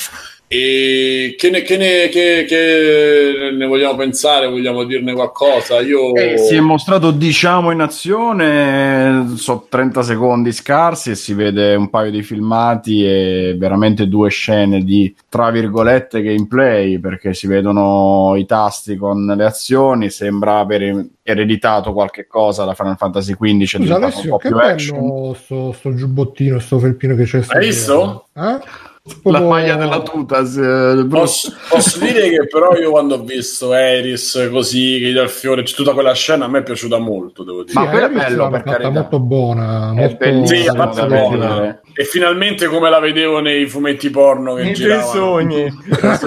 e 0.55 1.35
che 1.37 1.49
ne, 1.49 1.61
che 1.61 1.77
ne- 1.77 2.09
che- 2.09 2.45
che 2.47 3.51
ne 3.55 3.65
vogliamo 3.65 3.95
pensare 3.95 4.47
vogliamo 4.47 4.83
dirne 4.83 5.13
qualcosa 5.13 5.79
io 5.81 6.13
Eh, 6.15 6.37
si 6.37 6.55
è 6.55 6.59
mostrato 6.59 7.11
diciamo 7.11 7.71
in 7.71 7.81
azione 7.81 9.33
so 9.35 9.65
30 9.69 10.01
secondi 10.03 10.51
scarsi 10.51 11.11
e 11.11 11.15
si 11.15 11.33
vede 11.33 11.75
un 11.75 11.89
paio 11.89 12.11
di 12.11 12.23
filmati 12.23 13.05
e 13.05 13.55
veramente 13.57 14.07
due 14.07 14.29
scene 14.29 14.83
di 14.83 15.13
tra 15.29 15.49
virgolette 15.51 16.21
gameplay 16.21 16.99
perché 16.99 17.33
si 17.33 17.47
vedono 17.47 18.35
i 18.37 18.45
tasti 18.45 18.95
con 18.95 19.25
le 19.25 19.43
azioni 19.45 20.09
sembra 20.09 20.59
aver 20.59 21.05
ereditato 21.23 21.91
qualche 21.93 22.27
cosa 22.27 22.63
da 22.65 22.73
Final 22.73 22.97
Fantasy 22.97 23.33
XV 23.33 23.61
è 23.61 23.65
Scusa 23.65 23.77
diventato 23.77 23.97
un 23.97 24.03
Alessio, 24.03 24.29
po' 24.29 24.37
che 24.37 24.47
action 24.49 24.99
bello 24.99 25.33
sto, 25.33 25.71
sto 25.73 25.93
giubbottino, 25.95 26.59
sto 26.59 26.79
felpino 26.79 27.15
che 27.15 27.23
c'è 27.23 27.41
sta 27.41 27.57
Hai 27.57 27.65
visto? 27.65 28.27
Eh? 28.35 28.93
La 29.23 29.39
maglia 29.39 29.75
della 29.75 30.01
tuta 30.01 30.43
se- 30.45 30.59
Bruce. 30.61 31.07
Posso, 31.07 31.53
posso 31.69 31.99
dire 31.99 32.27
che 32.29 32.47
però 32.47 32.75
io 32.75 32.89
quando 32.89 33.15
ho 33.15 33.21
visto 33.23 33.71
Eris 33.73 34.47
così 34.51 34.97
che 34.99 35.09
gli 35.09 35.13
dà 35.13 35.21
il 35.21 35.29
fiore 35.29 35.61
c'è 35.61 35.75
tutta 35.75 35.93
quella 35.93 36.13
scena 36.13 36.45
a 36.45 36.47
me 36.47 36.59
è 36.59 36.63
piaciuta 36.63 36.97
molto 36.97 37.43
devo 37.43 37.63
dire 37.63 37.71
Sì, 37.73 37.77
Ma 37.85 37.89
quella 37.89 38.07
è 38.07 38.09
bello, 38.09 38.37
l'hanno 38.37 38.49
per 38.49 38.63
carità. 38.63 38.89
molto 38.89 39.19
buona, 39.19 39.91
È 39.91 39.93
molto 39.93 40.15
bellissimo 40.17 40.59
Sì, 40.71 40.75
fatta 40.75 41.05
buona. 41.05 41.81
e 41.93 42.03
finalmente 42.03 42.65
come 42.65 42.89
la 42.89 42.99
vedevo 42.99 43.39
nei 43.41 43.67
fumetti 43.67 44.09
porno 44.09 44.55
che 44.55 44.63
Nei 44.63 44.73
tuoi 44.73 44.85
giravano 44.87 45.11
sogni. 45.11 45.63
Eh, 45.95 46.17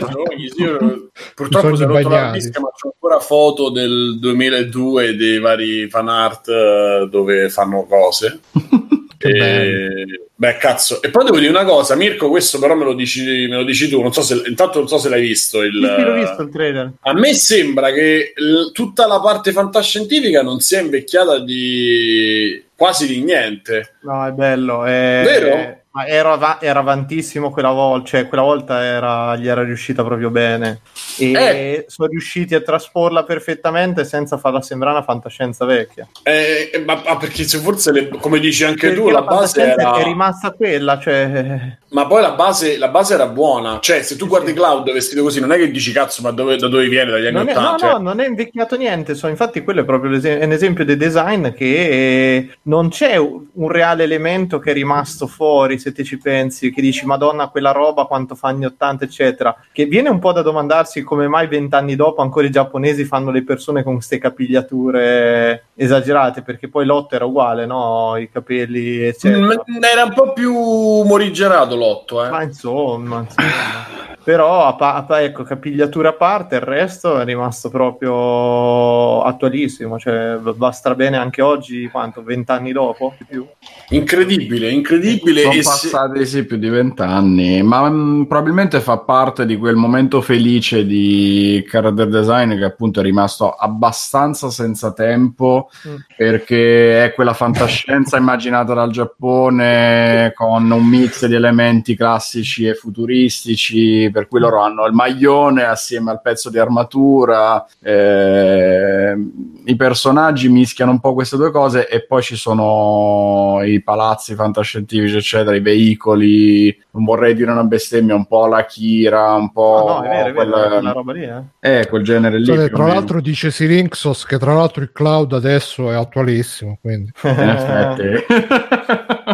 sogni, 0.00 0.48
sì, 0.50 0.62
io- 0.62 1.08
purtroppo 1.36 1.76
si 1.76 1.82
è 1.84 1.86
rotto 1.86 2.08
la 2.08 2.30
disca 2.32 2.60
ma 2.60 2.68
c'ho 2.70 2.92
ancora 2.92 3.20
foto 3.20 3.70
del 3.70 4.18
2002 4.18 5.14
dei 5.16 5.38
vari 5.38 5.88
fan 5.88 6.08
art 6.08 6.48
eh, 6.48 7.06
dove 7.08 7.48
fanno 7.50 7.84
cose. 7.88 8.40
E... 9.28 10.04
Beh, 10.36 10.56
cazzo. 10.56 11.00
E 11.00 11.10
poi 11.10 11.24
devo 11.24 11.38
dire 11.38 11.50
una 11.50 11.64
cosa, 11.64 11.94
Mirko, 11.94 12.28
questo 12.28 12.58
però 12.58 12.74
me 12.74 12.84
lo 12.84 12.94
dici, 12.94 13.22
me 13.48 13.56
lo 13.56 13.64
dici 13.64 13.88
tu, 13.88 14.02
non 14.02 14.12
so 14.12 14.20
se, 14.20 14.42
intanto 14.46 14.78
non 14.78 14.88
so 14.88 14.98
se 14.98 15.08
l'hai 15.08 15.20
visto. 15.22 15.62
Il, 15.62 15.72
Sì, 15.96 16.02
l'ho 16.02 16.14
visto 16.14 16.42
il 16.42 16.50
trailer. 16.50 16.92
A 17.02 17.12
me 17.14 17.34
sembra 17.34 17.92
che 17.92 18.32
l- 18.34 18.72
tutta 18.72 19.06
la 19.06 19.20
parte 19.20 19.52
fantascientifica 19.52 20.42
non 20.42 20.60
sia 20.60 20.80
invecchiata 20.80 21.38
di 21.38 22.62
quasi 22.76 23.06
di 23.06 23.22
niente. 23.22 23.94
No, 24.02 24.26
è 24.26 24.32
bello. 24.32 24.84
È... 24.84 25.22
Vero? 25.24 25.82
Ma 25.96 26.08
era, 26.08 26.32
av- 26.32 26.58
era 26.60 26.80
avantissimo 26.80 27.52
quella 27.52 27.70
volta, 27.70 28.08
cioè 28.08 28.26
quella 28.26 28.42
volta 28.42 28.82
era, 28.82 29.36
gli 29.36 29.46
era 29.46 29.62
riuscita 29.62 30.02
proprio 30.02 30.28
bene. 30.28 30.80
E 31.16 31.30
Eh. 31.32 31.84
sono 31.86 32.08
riusciti 32.08 32.56
a 32.56 32.60
trasporla 32.62 33.22
perfettamente 33.22 34.04
senza 34.04 34.36
farla 34.36 34.60
sembrare 34.60 34.96
una 34.96 35.04
fantascienza 35.04 35.64
vecchia. 35.64 36.08
Eh, 36.24 36.82
ma, 36.84 37.00
ma 37.06 37.16
perché 37.16 37.44
se 37.44 37.58
forse, 37.58 37.92
le- 37.92 38.08
come 38.08 38.40
dici 38.40 38.64
anche 38.64 38.88
Perché 38.88 39.02
tu, 39.02 39.08
la 39.08 39.20
la 39.20 39.22
base 39.26 39.62
era... 39.62 39.94
è 39.94 40.02
rimasta 40.02 40.50
quella, 40.50 40.98
cioè... 40.98 41.76
Ma 41.90 42.08
poi 42.08 42.22
la 42.22 42.32
base, 42.32 42.76
la 42.76 42.88
base 42.88 43.14
era 43.14 43.28
buona. 43.28 43.78
Cioè, 43.80 44.02
se 44.02 44.16
tu 44.16 44.26
guardi 44.26 44.52
Cloud 44.52 44.90
vestito 44.92 45.22
così, 45.22 45.38
non 45.38 45.52
è 45.52 45.56
che 45.58 45.70
dici 45.70 45.92
cazzo, 45.92 46.22
ma 46.22 46.32
dove, 46.32 46.56
da 46.56 46.66
dove 46.66 46.88
viene? 46.88 47.12
Dagli 47.12 47.26
anni 47.26 47.36
Non 47.36 47.48
è, 47.48 47.54
no, 47.54 47.60
80? 47.60 47.86
no, 47.86 47.92
Cioè, 47.92 48.02
non 48.02 48.18
è 48.20 48.26
invecchiato 48.26 48.76
niente. 48.76 49.14
So, 49.14 49.28
infatti, 49.28 49.62
quello 49.62 49.82
è 49.82 49.84
proprio 49.84 50.10
un 50.10 50.50
esempio 50.50 50.84
di 50.84 50.96
design 50.96 51.50
che 51.52 52.56
non 52.62 52.88
c'è 52.88 53.16
un 53.16 53.68
reale 53.68 54.02
elemento 54.02 54.58
che 54.58 54.72
è 54.72 54.74
rimasto 54.74 55.28
fuori. 55.28 55.78
Se 55.84 55.92
te 55.92 56.02
ci 56.02 56.16
pensi, 56.16 56.72
che 56.72 56.80
dici 56.80 57.04
Madonna, 57.04 57.48
quella 57.48 57.70
roba 57.70 58.06
quanto 58.06 58.34
fa 58.34 58.48
anni 58.48 58.64
80, 58.64 59.04
eccetera. 59.04 59.54
Che 59.70 59.84
viene 59.84 60.08
un 60.08 60.18
po' 60.18 60.32
da 60.32 60.40
domandarsi 60.40 61.02
come 61.02 61.28
mai 61.28 61.46
vent'anni 61.46 61.94
dopo 61.94 62.22
ancora 62.22 62.46
i 62.46 62.50
giapponesi 62.50 63.04
fanno 63.04 63.30
le 63.30 63.44
persone 63.44 63.82
con 63.82 63.96
queste 63.96 64.16
capigliature 64.16 65.66
esagerate. 65.74 66.40
Perché 66.40 66.68
poi 66.68 66.86
l'otto 66.86 67.16
era 67.16 67.26
uguale, 67.26 67.66
no? 67.66 68.16
I 68.16 68.30
capelli, 68.30 69.02
eccetera. 69.02 69.44
mm, 69.44 69.82
era 69.82 70.04
un 70.04 70.14
po' 70.14 70.32
più 70.32 70.54
morigerato 70.54 71.76
l'otto, 71.76 72.24
eh. 72.24 72.30
Ma 72.30 72.42
insomma, 72.42 73.18
insomma. 73.18 74.12
però 74.24 74.66
a 74.66 74.74
pa- 74.74 75.04
a 75.06 75.20
ecco, 75.20 75.42
capigliatura 75.42 76.08
a 76.10 76.12
parte, 76.14 76.56
il 76.56 76.62
resto 76.62 77.20
è 77.20 77.24
rimasto 77.24 77.68
proprio 77.68 79.22
attualissimo. 79.22 79.98
Cioè, 79.98 80.38
va 80.38 80.70
strabene 80.70 81.16
anche 81.16 81.42
oggi, 81.42 81.88
quanto? 81.88 82.22
Vent'anni 82.22 82.72
dopo? 82.72 83.14
Più? 83.28 83.46
Incredibile, 83.90 84.70
incredibile. 84.70 85.42
Sono 85.42 85.54
e 85.54 85.62
se- 85.62 85.90
passati 85.90 86.26
sì 86.26 86.44
più 86.44 86.56
di 86.56 86.68
vent'anni, 86.68 87.62
ma 87.62 87.88
mm, 87.90 88.22
probabilmente 88.24 88.80
fa 88.80 88.98
parte 88.98 89.44
di 89.46 89.56
quel 89.56 89.76
momento 89.76 90.20
felice 90.20 90.86
di 90.86 91.64
character 91.68 92.08
design 92.08 92.56
che 92.56 92.64
appunto 92.64 93.00
è 93.00 93.02
rimasto 93.02 93.50
abbastanza 93.52 94.50
senza 94.50 94.92
tempo 94.92 95.68
Mm. 95.86 95.96
perché 96.16 97.04
è 97.04 97.12
quella 97.14 97.34
fantascienza 97.34 98.16
immaginata 98.18 98.74
dal 98.74 98.90
Giappone 98.90 100.32
con 100.34 100.70
un 100.70 100.86
mix 100.86 101.26
di 101.26 101.34
elementi 101.34 101.94
classici 101.96 102.66
e 102.66 102.74
futuristici, 102.74 104.10
per 104.14 104.28
cui 104.28 104.38
loro 104.38 104.60
hanno 104.60 104.86
il 104.86 104.92
maglione 104.92 105.64
assieme 105.64 106.12
al 106.12 106.22
pezzo 106.22 106.50
di 106.50 106.58
armatura, 106.60 107.66
eh, 107.82 109.16
i 109.64 109.74
personaggi 109.74 110.48
mischiano 110.48 110.92
un 110.92 111.00
po' 111.00 111.14
queste 111.14 111.36
due 111.36 111.50
cose 111.50 111.88
e 111.88 112.06
poi 112.06 112.22
ci 112.22 112.36
sono 112.36 113.60
i 113.64 113.82
palazzi 113.82 114.36
fantascientifici, 114.36 115.16
eccetera, 115.16 115.56
i 115.56 115.60
veicoli, 115.60 116.78
non 116.92 117.04
vorrei 117.04 117.34
dire 117.34 117.50
una 117.50 117.64
bestemmia, 117.64 118.14
un 118.14 118.26
po' 118.26 118.46
la 118.46 118.64
Kira, 118.64 119.32
un 119.32 119.50
po' 119.50 119.84
No, 119.84 119.94
no, 119.94 120.02
è 120.04 120.08
vero, 120.08 120.28
è 120.28 120.32
vero, 120.32 120.34
quel, 120.34 120.68
quella 120.70 120.92
roba 120.92 121.12
lì, 121.12 121.24
eh. 121.24 121.78
eh, 121.80 121.88
quel 121.88 122.04
genere 122.04 122.38
lì. 122.38 122.44
Cioè, 122.44 122.70
tra 122.70 122.84
meno. 122.84 122.94
l'altro 122.94 123.20
dice 123.20 123.50
Sirinxos 123.50 124.26
che 124.26 124.38
tra 124.38 124.54
l'altro 124.54 124.82
il 124.82 124.92
cloud 124.92 125.32
adesso 125.32 125.90
è 125.90 125.94
attualissimo, 125.96 126.78
quindi 126.80 127.10
In 127.24 127.48
effetti. 127.48 128.24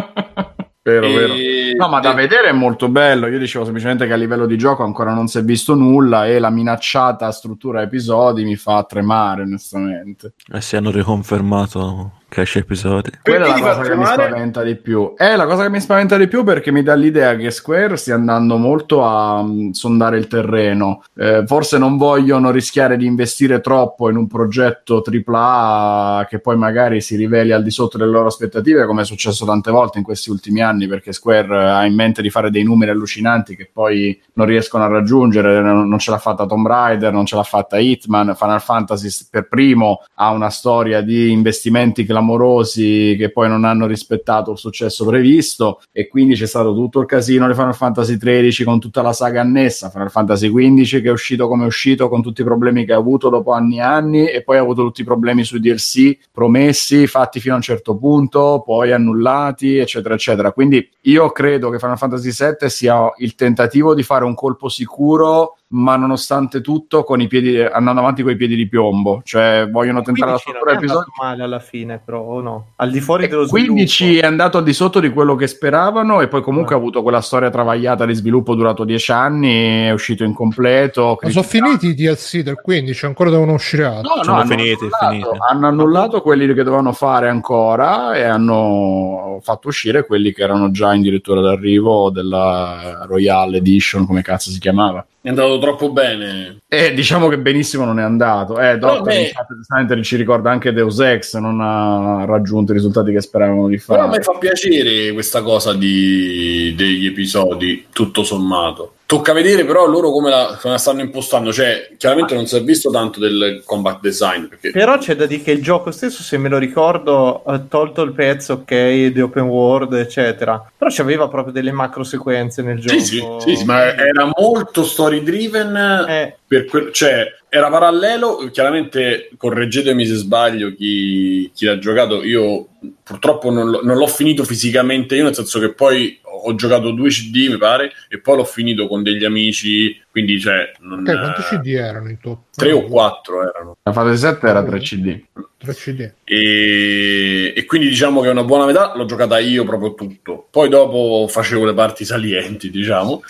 vero, 0.81 1.05
e- 1.05 1.13
vero. 1.13 1.33
No, 1.77 1.87
ma 1.89 1.99
da 1.99 2.11
e- 2.11 2.15
vedere 2.15 2.49
è 2.49 2.53
molto 2.53 2.89
bello. 2.89 3.27
Io 3.27 3.39
dicevo 3.39 3.63
semplicemente 3.63 4.07
che 4.07 4.13
a 4.13 4.17
livello 4.17 4.45
di 4.45 4.57
gioco 4.57 4.83
ancora 4.83 5.13
non 5.13 5.27
si 5.27 5.37
è 5.37 5.43
visto 5.43 5.73
nulla 5.73 6.27
e 6.27 6.39
la 6.39 6.49
minacciata 6.49 7.31
struttura 7.31 7.81
episodi 7.81 8.43
mi 8.43 8.55
fa 8.55 8.83
tremare, 8.83 9.43
onestamente. 9.43 10.33
E 10.51 10.61
se 10.61 10.77
hanno 10.77 10.91
riconfermato 10.91 12.19
che 12.31 12.41
esce 12.41 12.59
episodi. 12.59 13.11
Quella 13.21 13.45
è 13.45 13.49
la 13.49 13.59
cosa 13.59 13.81
che 13.81 13.89
mi 13.93 14.05
tremare? 14.05 14.27
spaventa 14.29 14.63
di 14.63 14.75
più. 14.77 15.13
È 15.17 15.35
la 15.35 15.45
cosa 15.45 15.63
che 15.63 15.69
mi 15.69 15.81
spaventa 15.81 16.15
di 16.15 16.29
più 16.29 16.45
perché 16.45 16.71
mi 16.71 16.81
dà 16.81 16.95
l'idea 16.95 17.35
che 17.35 17.51
Square 17.51 17.97
stia 17.97 18.15
andando 18.15 18.55
molto 18.55 19.03
a 19.03 19.43
mm, 19.43 19.71
sondare 19.71 20.17
il 20.17 20.27
terreno. 20.27 21.03
Eh, 21.13 21.43
forse 21.45 21.77
non 21.77 21.97
vogliono 21.97 22.49
rischiare 22.51 22.95
di 22.95 23.05
investire 23.05 23.59
troppo 23.59 24.09
in 24.09 24.15
un 24.15 24.27
progetto 24.27 25.03
AAA 25.05 26.25
che 26.29 26.39
poi 26.39 26.55
magari 26.55 27.01
si 27.01 27.17
riveli 27.17 27.51
al 27.51 27.63
di 27.63 27.69
sotto 27.69 27.97
delle 27.97 28.11
loro 28.11 28.27
aspettative, 28.27 28.85
come 28.85 29.01
è 29.01 29.05
successo 29.05 29.43
tante 29.45 29.69
volte 29.69 29.97
in 29.97 30.05
questi 30.05 30.29
ultimi 30.29 30.61
anni, 30.61 30.87
perché 30.87 31.11
Square 31.11 31.53
eh, 31.53 31.69
ha 31.69 31.85
in 31.85 31.95
mente 31.95 32.21
di 32.21 32.29
fare 32.29 32.49
dei 32.49 32.63
numeri 32.63 32.91
allucinanti 32.91 33.57
che 33.57 33.69
poi 33.71 34.17
non 34.35 34.47
riescono 34.47 34.85
a 34.85 34.87
raggiungere. 34.87 35.59
Non, 35.59 35.85
non 35.85 35.99
ce 35.99 36.11
l'ha 36.11 36.17
fatta 36.17 36.45
Tomb 36.45 36.65
Raider, 36.65 37.11
non 37.11 37.25
ce 37.25 37.35
l'ha 37.35 37.43
fatta 37.43 37.77
Hitman. 37.77 38.35
Final 38.37 38.61
Fantasy 38.61 39.09
per 39.29 39.49
primo 39.49 40.01
ha 40.15 40.31
una 40.31 40.49
storia 40.49 41.01
di 41.01 41.29
investimenti 41.29 42.05
clamorosi 42.21 43.15
che 43.17 43.31
poi 43.31 43.49
non 43.49 43.65
hanno 43.65 43.87
rispettato 43.87 44.51
il 44.51 44.57
successo 44.57 45.05
previsto 45.05 45.81
e 45.91 46.07
quindi 46.07 46.35
c'è 46.35 46.45
stato 46.45 46.73
tutto 46.73 46.99
il 46.99 47.07
casino 47.07 47.47
di 47.47 47.53
Final 47.53 47.75
Fantasy 47.75 48.17
XIII 48.17 48.63
con 48.63 48.79
tutta 48.79 49.01
la 49.01 49.11
saga 49.11 49.41
annessa, 49.41 49.89
Final 49.89 50.11
Fantasy 50.11 50.51
XV 50.51 51.01
che 51.01 51.09
è 51.09 51.11
uscito 51.11 51.47
come 51.47 51.63
è 51.63 51.67
uscito 51.67 52.07
con 52.07 52.21
tutti 52.21 52.41
i 52.41 52.45
problemi 52.45 52.85
che 52.85 52.93
ha 52.93 52.97
avuto 52.97 53.29
dopo 53.29 53.51
anni 53.51 53.77
e 53.77 53.81
anni 53.81 54.27
e 54.27 54.43
poi 54.43 54.57
ha 54.57 54.61
avuto 54.61 54.83
tutti 54.83 55.01
i 55.01 55.05
problemi 55.05 55.43
sui 55.43 55.59
DLC 55.59 56.17
promessi, 56.31 57.07
fatti 57.07 57.39
fino 57.39 57.55
a 57.55 57.57
un 57.57 57.63
certo 57.63 57.97
punto, 57.97 58.61
poi 58.63 58.91
annullati, 58.91 59.77
eccetera, 59.77 60.13
eccetera. 60.13 60.51
Quindi 60.51 60.87
io 61.01 61.31
credo 61.31 61.69
che 61.69 61.79
Final 61.79 61.97
Fantasy 61.97 62.31
VII 62.31 62.69
sia 62.69 63.11
il 63.17 63.35
tentativo 63.35 63.93
di 63.95 64.03
fare 64.03 64.23
un 64.23 64.35
colpo 64.35 64.69
sicuro 64.69 65.55
ma 65.73 65.95
nonostante 65.95 66.61
tutto 66.61 67.03
con 67.03 67.21
i 67.21 67.27
piedi 67.27 67.59
andando 67.61 68.01
avanti 68.01 68.23
con 68.23 68.31
i 68.31 68.35
piedi 68.35 68.55
di 68.55 68.67
piombo 68.67 69.21
cioè 69.23 69.67
vogliono 69.71 70.01
tentare 70.01 70.31
la 70.31 70.37
15 70.37 70.51
non 70.51 70.61
struttura 70.61 70.71
episodica 70.73 71.11
male 71.21 71.43
alla 71.43 71.59
fine, 71.59 72.01
però, 72.03 72.19
o 72.21 72.41
no? 72.41 72.65
Al 72.77 72.91
di 72.91 72.99
fuori 72.99 73.27
dello 73.27 73.43
e 73.43 73.47
15 73.47 74.03
sviluppo. 74.05 74.25
è 74.25 74.27
andato 74.27 74.57
al 74.57 74.63
di 74.63 74.73
sotto 74.73 74.99
di 74.99 75.09
quello 75.09 75.35
che 75.35 75.47
speravano 75.47 76.21
e 76.21 76.27
poi 76.27 76.41
comunque 76.41 76.73
Eh. 76.73 76.77
ha 76.77 76.79
avuto 76.79 77.01
quella 77.01 77.21
storia 77.21 77.49
travagliata 77.49 78.05
di 78.05 78.13
sviluppo 78.13 78.53
durato 78.55 78.83
10 78.83 79.11
anni, 79.11 79.85
è 79.85 79.91
uscito 79.91 80.23
incompleto. 80.23 81.17
ma 81.21 81.29
sono 81.29 81.43
finiti 81.45 81.87
i 81.87 81.93
DLC 81.93 82.39
del 82.41 82.55
15, 82.61 83.05
ancora 83.05 83.29
devono 83.29 83.53
uscire 83.53 83.85
altri. 83.85 84.07
No, 84.09 84.15
no, 84.15 84.23
Sono 84.23 84.37
hanno 84.37 84.45
finiti, 84.49 84.83
annullato, 84.83 85.09
finiti. 85.09 85.37
hanno 85.49 85.67
annullato 85.67 86.21
quelli 86.21 86.47
che 86.47 86.63
dovevano 86.63 86.91
fare 86.93 87.29
ancora 87.29 88.13
e 88.13 88.23
hanno 88.23 89.39
fatto 89.41 89.67
uscire 89.69 90.05
quelli 90.05 90.33
che 90.33 90.43
erano 90.43 90.71
già 90.71 90.93
in 90.93 91.01
dirittura 91.01 91.41
d'arrivo 91.41 92.09
della 92.09 93.05
Royal 93.07 93.53
Edition, 93.55 94.05
come 94.05 94.21
cazzo 94.21 94.49
si 94.51 94.59
chiamava. 94.59 95.05
È 95.23 95.29
andato 95.29 95.59
troppo 95.59 95.91
bene. 95.91 96.61
E 96.67 96.95
diciamo 96.95 97.27
che 97.27 97.37
benissimo 97.37 97.85
non 97.85 97.99
è 97.99 98.03
andato. 98.03 98.59
Eh, 98.59 98.79
Doctor 98.79 99.05
me- 99.05 100.03
ci 100.03 100.15
ricorda 100.15 100.49
anche 100.49 100.73
Deus 100.73 100.99
Ex, 100.99 101.37
non 101.37 101.61
ha 101.61 102.25
raggiunto 102.25 102.71
i 102.71 102.75
risultati 102.75 103.11
che 103.11 103.21
speravano 103.21 103.67
di 103.67 103.77
Però 103.77 103.99
a 103.99 104.05
fare. 104.05 104.17
me 104.17 104.23
fa 104.23 104.33
piacere 104.39 105.11
questa 105.11 105.43
cosa 105.43 105.73
di, 105.73 106.73
degli 106.75 107.05
episodi, 107.05 107.85
tutto 107.93 108.23
sommato. 108.23 108.95
Tocca 109.11 109.33
vedere 109.33 109.65
però 109.65 109.85
loro 109.87 110.09
come 110.09 110.29
la, 110.29 110.57
come 110.61 110.75
la 110.75 110.79
stanno 110.79 111.01
impostando. 111.01 111.51
Cioè, 111.51 111.95
chiaramente 111.97 112.33
non 112.33 112.47
si 112.47 112.55
è 112.55 112.63
visto 112.63 112.89
tanto 112.89 113.19
del 113.19 113.61
combat 113.65 113.99
design. 113.99 114.45
Perché 114.45 114.71
Però 114.71 114.97
c'è 114.97 115.17
da 115.17 115.25
dire 115.25 115.43
che 115.43 115.51
il 115.51 115.61
gioco 115.61 115.91
stesso, 115.91 116.23
se 116.23 116.37
me 116.37 116.47
lo 116.47 116.57
ricordo, 116.57 117.43
ha 117.43 117.59
tolto 117.59 118.03
il 118.03 118.13
pezzo, 118.13 118.53
ok, 118.53 119.07
di 119.07 119.19
open 119.19 119.43
world, 119.43 119.91
eccetera. 119.95 120.65
Però 120.77 120.89
c'aveva 120.89 121.27
proprio 121.27 121.51
delle 121.51 121.73
macro 121.73 122.05
sequenze 122.05 122.61
nel 122.61 122.79
gioco. 122.79 122.99
sì, 122.99 123.17
sì, 123.17 123.27
sì, 123.39 123.55
sì, 123.57 123.65
ma 123.65 123.93
era 123.93 124.31
molto 124.33 124.85
story 124.85 125.21
driven. 125.23 125.75
Eh, 126.07 126.37
quel- 126.69 126.93
cioè, 126.93 127.25
era 127.49 127.69
parallelo. 127.69 128.47
Chiaramente, 128.49 129.29
correggetemi 129.35 130.05
se 130.05 130.15
sbaglio 130.15 130.73
chi, 130.73 131.51
chi 131.53 131.65
l'ha 131.65 131.77
giocato. 131.77 132.23
Io 132.23 132.65
purtroppo 133.03 133.51
non, 133.51 133.69
l'ho- 133.69 133.81
non 133.83 133.97
l'ho 133.97 134.07
finito 134.07 134.45
fisicamente 134.45 135.17
io, 135.17 135.25
nel 135.25 135.35
senso 135.35 135.59
che 135.59 135.73
poi 135.73 136.17
ho 136.43 136.55
giocato 136.55 136.91
due 136.91 137.09
CD, 137.09 137.47
mi 137.49 137.57
pare, 137.57 137.91
e 138.09 138.19
poi 138.19 138.37
l'ho 138.37 138.43
finito 138.45 138.87
con 138.87 139.03
degli 139.03 139.23
amici. 139.25 139.99
Quindi, 140.11 140.39
cioè, 140.39 140.71
non, 140.81 140.99
Ok, 140.99 141.05
quanti 141.17 141.41
CD 141.43 141.67
erano 141.67 142.09
in 142.09 142.17
tutto? 142.19 142.45
tre 142.55 142.71
o 142.71 142.83
quattro 142.83 143.47
erano. 143.47 143.77
La 143.83 143.93
fase 143.93 144.17
7 144.17 144.47
era 144.47 144.63
3 144.63 144.79
CD. 144.79 145.21
3 145.57 145.73
CD. 145.73 146.11
E, 146.25 147.53
e 147.55 147.65
quindi 147.65 147.87
diciamo 147.87 148.19
che 148.21 148.27
una 148.29 148.43
buona 148.43 148.65
metà 148.65 148.93
l'ho 148.95 149.05
giocata 149.05 149.39
io 149.39 149.63
proprio 149.63 149.93
tutto. 149.93 150.47
Poi 150.51 150.67
dopo 150.69 151.27
facevo 151.29 151.65
le 151.65 151.73
parti 151.73 152.03
salienti, 152.03 152.69
diciamo. 152.69 153.21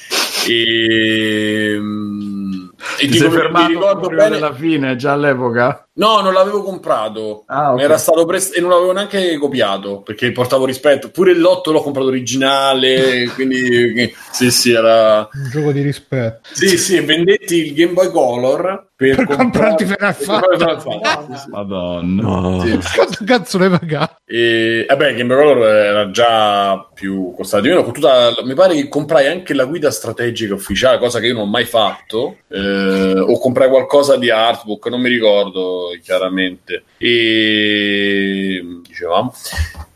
E, 0.48 1.75
mm, 1.80 2.70
e 3.00 3.06
Ti 3.06 3.08
dico 3.08 3.18
sei 3.18 3.30
che 3.30 3.36
mi 3.36 3.41
fermato 3.41 3.68
ricordo 3.68 4.08
bene. 4.10 4.30
della 4.30 4.53
fine, 4.56 4.96
già 4.96 5.12
all'epoca? 5.13 5.88
No, 6.01 6.20
non 6.22 6.34
l'avevo 6.34 6.63
comprato. 6.63 7.43
Ah, 7.46 7.72
ok. 7.74 7.77
Mi 7.77 7.84
era 7.84 7.98
stato 8.00 8.25
prest- 8.25 8.58
e 8.58 8.60
non 8.60 8.72
l'avevo 8.72 8.91
neanche 8.91 9.38
copiato 9.38 10.01
perché 10.01 10.31
portavo 10.31 10.65
rispetto. 10.65 11.12
Pure 11.12 11.31
il 11.31 11.39
lotto 11.39 11.72
l'ho 11.72 11.81
comprato 11.84 12.08
originale. 12.08 13.25
quindi, 13.36 14.12
sì, 14.31 14.50
sì, 14.50 14.72
era. 14.72 15.29
Un 15.31 15.50
gioco 15.51 15.72
di 15.72 15.81
rispetto. 15.81 16.39
Sì, 16.53 16.75
sì, 16.77 17.00
vendetti 17.01 17.67
il 17.67 17.74
Game 17.75 17.93
Boy 17.93 18.10
Color 18.10 18.88
per, 18.96 19.15
Per 19.15 19.25
comprarti 19.27 19.86
Final 19.86 20.15
per 20.58 20.81
Fantasy. 20.81 21.50
Madonna. 21.50 22.22
No. 22.22 22.62
Sì. 22.62 22.79
Quanto 22.96 23.24
cazzo 23.24 23.58
ne 23.60 23.70
pagato? 23.70 24.15
E 24.25 24.86
vabbè, 24.88 25.10
il 25.10 25.15
Game 25.17 25.36
Boy 25.36 25.43
Color 25.43 25.67
era 25.67 26.10
già 26.12 26.89
più 26.93 27.31
costato 27.36 27.62
di 27.63 27.70
meno. 27.70 27.84
Con 27.84 27.93
tutta, 27.93 28.34
mi 28.43 28.55
pare 28.55 28.74
che 28.74 28.88
comprai 28.88 29.27
anche 29.27 29.53
la 29.53 29.65
guida 29.65 29.91
strategica 29.91 30.55
ufficiale, 30.55 30.98
cosa 30.98 31.20
che 31.20 31.27
io 31.27 31.34
non 31.34 31.43
ho 31.43 31.46
mai 31.46 31.65
fatto. 31.65 32.38
eh, 32.48 33.20
o 33.20 33.39
comprai 33.39 33.70
qualcosa 33.70 34.17
di 34.17 34.29
artbook, 34.29 34.88
non 34.88 35.00
mi 35.01 35.10
ricordo 35.10 35.89
chiaramente. 36.00 36.83
E 36.98 38.63
dicevamo. 38.81 39.33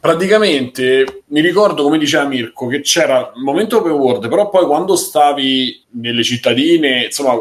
Praticamente 0.05 1.23
mi 1.29 1.41
ricordo, 1.41 1.81
come 1.81 1.97
diceva 1.97 2.25
Mirko, 2.25 2.67
che 2.67 2.81
c'era 2.81 3.31
il 3.35 3.41
momento 3.41 3.77
open 3.77 3.93
world, 3.93 4.29
però 4.29 4.49
poi 4.49 4.67
quando 4.67 4.95
stavi 4.95 5.83
nelle 5.93 6.21
cittadine, 6.21 7.05
insomma, 7.05 7.33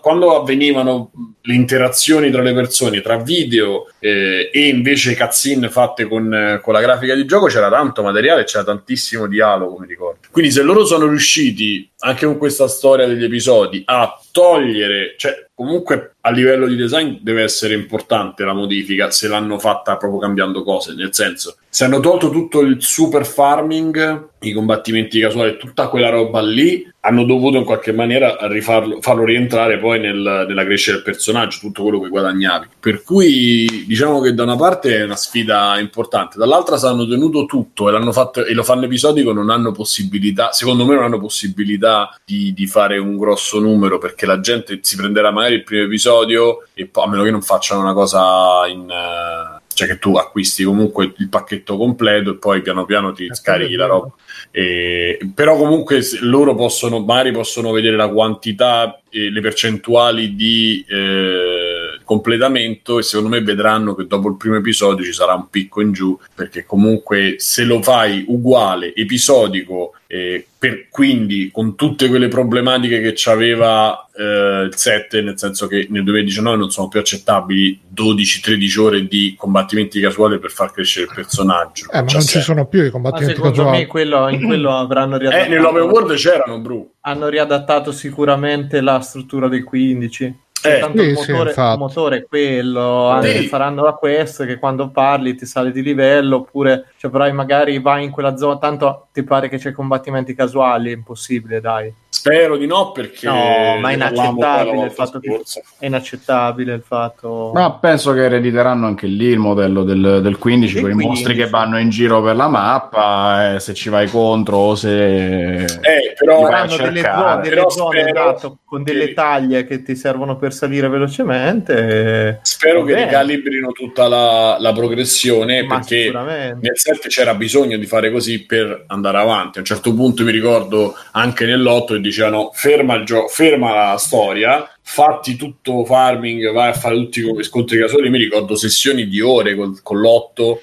quando 0.00 0.34
avvenivano 0.34 1.12
le 1.42 1.54
interazioni 1.54 2.32
tra 2.32 2.42
le 2.42 2.54
persone, 2.54 3.00
tra 3.02 3.18
video 3.18 3.86
eh, 4.00 4.50
e 4.52 4.66
invece 4.66 5.16
cutscene 5.16 5.68
fatte 5.68 6.08
con, 6.08 6.58
con 6.60 6.72
la 6.72 6.80
grafica 6.80 7.14
di 7.14 7.24
gioco, 7.24 7.46
c'era 7.46 7.70
tanto 7.70 8.02
materiale, 8.02 8.42
c'era 8.42 8.64
tantissimo 8.64 9.28
dialogo, 9.28 9.78
mi 9.78 9.86
ricordo. 9.86 10.20
Quindi 10.32 10.50
se 10.50 10.62
loro 10.62 10.84
sono 10.84 11.06
riusciti, 11.06 11.88
anche 12.00 12.26
con 12.26 12.36
questa 12.36 12.66
storia 12.66 13.06
degli 13.06 13.22
episodi, 13.22 13.82
a 13.86 14.20
togliere, 14.32 15.14
cioè 15.16 15.46
comunque 15.54 16.16
a 16.22 16.30
livello 16.30 16.66
di 16.66 16.74
design 16.74 17.18
deve 17.20 17.44
essere 17.44 17.74
importante 17.74 18.44
la 18.44 18.52
modifica 18.52 19.10
se 19.10 19.28
l'hanno 19.28 19.58
fatta 19.58 19.96
proprio 19.96 20.20
cambiando 20.20 20.62
cose, 20.64 20.92
nel 20.94 21.14
senso 21.14 21.56
se 21.76 21.84
hanno 21.84 22.00
tolto 22.00 22.30
tutto 22.30 22.60
il 22.60 22.78
super 22.80 23.26
farming, 23.26 24.28
i 24.38 24.52
combattimenti 24.54 25.20
casuali, 25.20 25.58
tutta 25.58 25.88
quella 25.88 26.08
roba 26.08 26.40
lì, 26.40 26.90
hanno 27.00 27.24
dovuto 27.24 27.58
in 27.58 27.64
qualche 27.64 27.92
maniera 27.92 28.34
rifarlo, 28.48 29.02
farlo 29.02 29.26
rientrare 29.26 29.78
poi 29.78 30.00
nel- 30.00 30.46
nella 30.48 30.64
crescita 30.64 30.94
del 30.94 31.02
personaggio, 31.02 31.58
tutto 31.60 31.82
quello 31.82 32.00
che 32.00 32.08
guadagnavi. 32.08 32.68
Per 32.80 33.02
cui 33.02 33.84
diciamo 33.86 34.22
che 34.22 34.32
da 34.32 34.44
una 34.44 34.56
parte 34.56 34.96
è 34.96 35.04
una 35.04 35.16
sfida 35.16 35.78
importante, 35.78 36.38
dall'altra 36.38 36.78
se 36.78 36.86
hanno 36.86 37.06
tenuto 37.06 37.44
tutto 37.44 37.94
e, 37.94 38.12
fatto, 38.12 38.46
e 38.46 38.54
lo 38.54 38.62
fanno 38.62 38.86
episodico, 38.86 39.34
non 39.34 39.50
hanno 39.50 39.72
possibilità, 39.72 40.52
secondo 40.52 40.86
me 40.86 40.94
non 40.94 41.04
hanno 41.04 41.20
possibilità 41.20 42.18
di, 42.24 42.54
di 42.54 42.66
fare 42.66 42.96
un 42.96 43.18
grosso 43.18 43.60
numero 43.60 43.98
perché 43.98 44.24
la 44.24 44.40
gente 44.40 44.78
si 44.80 44.96
prenderà 44.96 45.30
magari 45.30 45.56
il 45.56 45.62
primo 45.62 45.84
episodio 45.84 46.66
e 46.72 46.88
a 46.90 47.06
meno 47.06 47.22
che 47.22 47.30
non 47.30 47.42
facciano 47.42 47.82
una 47.82 47.92
cosa 47.92 48.66
in... 48.66 48.88
eh, 48.88 49.64
cioè 49.76 49.86
che 49.86 49.98
tu 49.98 50.16
acquisti 50.16 50.64
comunque 50.64 51.12
il 51.18 51.28
pacchetto 51.28 51.76
completo 51.76 52.30
e 52.30 52.36
poi 52.36 52.62
piano 52.62 52.86
piano 52.86 53.12
ti 53.12 53.28
scarichi 53.30 53.74
la 53.74 53.84
roba. 53.84 54.10
E- 54.50 55.18
però 55.34 55.54
comunque 55.58 56.00
loro 56.20 56.54
possono, 56.54 57.00
magari 57.00 57.30
possono 57.30 57.72
vedere 57.72 57.94
la 57.94 58.08
quantità 58.08 59.02
e 59.10 59.30
le 59.30 59.40
percentuali 59.42 60.34
di 60.34 60.82
eh, 60.88 61.85
completamento 62.06 62.98
e 62.98 63.02
secondo 63.02 63.28
me 63.28 63.42
vedranno 63.42 63.94
che 63.94 64.06
dopo 64.06 64.28
il 64.28 64.36
primo 64.36 64.56
episodio 64.56 65.04
ci 65.04 65.12
sarà 65.12 65.34
un 65.34 65.50
picco 65.50 65.82
in 65.82 65.92
giù 65.92 66.18
perché 66.34 66.64
comunque 66.64 67.34
se 67.36 67.64
lo 67.64 67.82
fai 67.82 68.24
uguale, 68.28 68.94
episodico, 68.94 69.92
eh, 70.06 70.46
per, 70.56 70.86
quindi 70.88 71.50
con 71.52 71.74
tutte 71.74 72.08
quelle 72.08 72.28
problematiche 72.28 73.00
che 73.00 73.12
c'aveva 73.16 74.08
eh, 74.16 74.62
il 74.62 74.72
7, 74.76 75.20
nel 75.20 75.36
senso 75.38 75.66
che 75.66 75.88
nel 75.90 76.04
2019 76.04 76.56
non 76.56 76.70
sono 76.70 76.86
più 76.88 77.00
accettabili 77.00 77.80
12-13 77.94 78.80
ore 78.80 79.06
di 79.06 79.34
combattimenti 79.36 80.00
casuali 80.00 80.38
per 80.38 80.50
far 80.52 80.70
crescere 80.72 81.06
il 81.06 81.12
personaggio. 81.14 81.90
Eh, 81.90 82.00
ma 82.02 82.06
Cioè, 82.06 82.18
non 82.18 82.26
ci 82.26 82.38
se- 82.38 82.40
sono 82.40 82.66
più 82.68 82.80
i 82.82 82.84
Ma 82.84 82.90
combattimenti 82.90 83.34
secondo 83.34 83.56
casuali. 83.56 83.78
me 83.78 83.86
quello, 83.86 84.28
in 84.28 84.44
quello 84.46 84.70
avranno 84.78 85.16
Eh, 85.16 85.18
riadattato, 85.18 85.50
nell'open 85.50 85.82
world 85.82 86.14
c'erano, 86.14 86.60
Bru. 86.60 86.90
hanno 87.00 87.28
riadattato 87.28 87.90
sicuramente 87.92 88.80
la 88.80 89.00
struttura 89.00 89.48
dei 89.48 89.62
15. 89.62 90.44
Eh, 90.74 90.78
Tanto 90.80 91.02
il 91.02 91.16
sì, 91.16 91.22
sì, 91.22 91.30
motore, 91.32 91.48
infatti. 91.50 91.72
il 91.72 91.78
motore 91.78 92.16
è 92.18 92.26
quello, 92.26 93.08
anche 93.08 93.40
Sì. 93.40 93.46
faranno 93.48 93.82
la 93.84 93.92
quest 93.92 94.44
che 94.46 94.58
quando 94.58 94.90
parli 94.90 95.34
ti 95.34 95.46
sale 95.46 95.70
di 95.72 95.82
livello, 95.82 96.36
oppure 96.36 96.92
cioè, 96.96 97.10
però 97.10 97.30
magari 97.32 97.80
vai 97.80 98.04
in 98.04 98.10
quella 98.10 98.36
zona, 98.36 98.58
tanto 98.58 99.08
ti 99.12 99.22
pare 99.22 99.48
che 99.48 99.58
c'è 99.58 99.72
combattimenti 99.72 100.34
casuali, 100.34 100.90
è 100.90 100.94
impossibile, 100.94 101.60
dai. 101.60 101.92
Spero 102.08 102.56
di 102.56 102.66
no 102.66 102.92
perché 102.92 103.26
No, 103.26 103.76
ma 103.78 103.90
è 103.90 103.94
inaccettabile 103.94 104.84
il 104.84 104.90
fatto 104.90 105.20
che-. 105.20 105.42
È 105.78 105.86
inaccettabile 105.86 106.74
il 106.74 106.82
fatto... 106.82 107.50
Ma 107.54 107.72
penso 107.72 108.12
che 108.14 108.24
erediteranno 108.24 108.86
anche 108.86 109.06
lì 109.06 109.26
il 109.26 109.38
modello 109.38 109.82
del, 109.84 110.20
del 110.22 110.38
15 110.38 110.72
Del 110.74 110.82
con 110.82 110.90
i 110.90 110.94
15. 110.94 111.08
mostri 111.22 111.34
che 111.34 111.48
vanno 111.50 111.78
in 111.78 111.88
giro 111.90 112.22
per 112.22 112.34
la 112.36 112.48
mappa, 112.48 113.54
eh, 113.54 113.60
se 113.60 113.74
ci 113.74 113.90
vai 113.90 114.08
contro 114.08 114.56
o 114.56 114.74
se... 114.74 115.64
Eh, 115.64 116.14
però 116.18 116.42
Faranno 116.42 116.76
delle 116.76 117.00
zone, 117.02 117.40
delle 117.42 117.64
zone, 117.70 118.08
esatto, 118.10 118.58
con 118.64 118.82
delle 118.82 119.06
che- 119.08 119.14
taglie 119.14 119.64
che 119.66 119.82
ti 119.82 119.94
servono 119.94 120.36
per 120.36 120.52
salire 120.54 120.88
velocemente. 120.88 122.38
Spero 122.42 122.82
che 122.84 122.94
ricalibrino 122.94 123.72
tutta 123.72 124.08
la, 124.08 124.56
la 124.58 124.72
progressione 124.72 125.62
Ma 125.64 125.76
perché 125.78 126.04
sicuramente. 126.04 126.58
nel 126.62 126.78
7 126.78 127.08
c'era 127.08 127.34
bisogno 127.34 127.76
di 127.76 127.86
fare 127.86 128.10
così 128.10 128.44
per 128.44 128.84
andare 128.88 129.18
avanti. 129.18 129.58
A 129.58 129.60
un 129.60 129.66
certo 129.66 129.92
punto 129.94 130.24
mi 130.24 130.30
ricordo 130.30 130.94
anche 131.12 131.44
nell'8 131.46 131.95
che 131.96 132.02
dicevano 132.02 132.50
ferma 132.52 132.94
il 132.94 133.04
gioco, 133.04 133.28
ferma 133.28 133.90
la 133.90 133.96
storia, 133.98 134.68
fatti 134.88 135.34
tutto 135.34 135.84
farming, 135.84 136.52
vai 136.52 136.70
a 136.70 136.72
fare 136.72 136.94
tutti 136.94 137.20
come 137.20 137.42
scontri 137.42 137.78
casuali. 137.78 138.08
Mi 138.08 138.18
ricordo 138.18 138.54
sessioni 138.54 139.08
di 139.08 139.20
ore 139.20 139.56
col- 139.56 139.82
con 139.82 140.00
l'8 140.00 140.58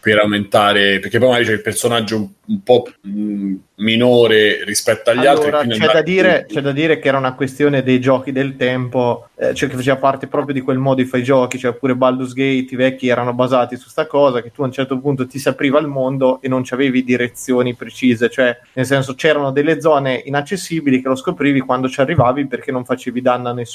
per 0.00 0.18
aumentare, 0.18 0.98
perché 0.98 1.18
poi 1.18 1.28
magari 1.28 1.46
c'è 1.46 1.52
il 1.52 1.62
personaggio 1.62 2.16
un, 2.16 2.28
un 2.46 2.62
po' 2.62 2.86
mh, 3.02 3.54
minore 3.76 4.64
rispetto 4.64 5.10
agli 5.10 5.26
altri. 5.26 5.48
Allora, 5.48 5.58
quindi 5.64 5.78
c'è 5.78 5.92
da, 5.92 6.02
dire, 6.02 6.46
c'è 6.48 6.60
da 6.60 6.72
dire 6.72 6.98
che 6.98 7.08
era 7.08 7.18
una 7.18 7.34
questione 7.34 7.82
dei 7.82 8.00
giochi 8.00 8.32
del 8.32 8.56
tempo, 8.56 9.28
eh, 9.36 9.54
cioè 9.54 9.68
che 9.68 9.76
faceva 9.76 9.96
parte 9.96 10.26
proprio 10.26 10.54
di 10.54 10.60
quel 10.60 10.78
modo 10.78 11.02
di 11.02 11.08
fare 11.08 11.22
i 11.22 11.26
giochi, 11.26 11.58
cioè 11.58 11.74
pure 11.74 11.94
Baldur's 11.94 12.32
Gate, 12.32 12.68
i 12.70 12.76
vecchi 12.76 13.08
erano 13.08 13.32
basati 13.32 13.76
su 13.76 13.88
sta 13.88 14.06
cosa, 14.06 14.42
che 14.42 14.50
tu 14.50 14.62
a 14.62 14.66
un 14.66 14.72
certo 14.72 14.98
punto 14.98 15.26
ti 15.26 15.38
si 15.38 15.48
apriva 15.48 15.78
il 15.78 15.86
mondo 15.86 16.40
e 16.40 16.48
non 16.48 16.62
c'avevi 16.64 17.04
direzioni 17.04 17.74
precise, 17.74 18.28
cioè 18.28 18.58
nel 18.74 18.86
senso 18.86 19.14
c'erano 19.14 19.52
delle 19.52 19.80
zone 19.80 20.22
inaccessibili 20.24 21.02
che 21.02 21.08
lo 21.08 21.16
scoprivi 21.16 21.60
quando 21.60 21.88
ci 21.88 22.00
arrivavi 22.00 22.46
perché 22.46 22.72
non 22.72 22.84
facevi 22.84 23.20
danno 23.20 23.48
a 23.48 23.52
nessuno 23.52 23.67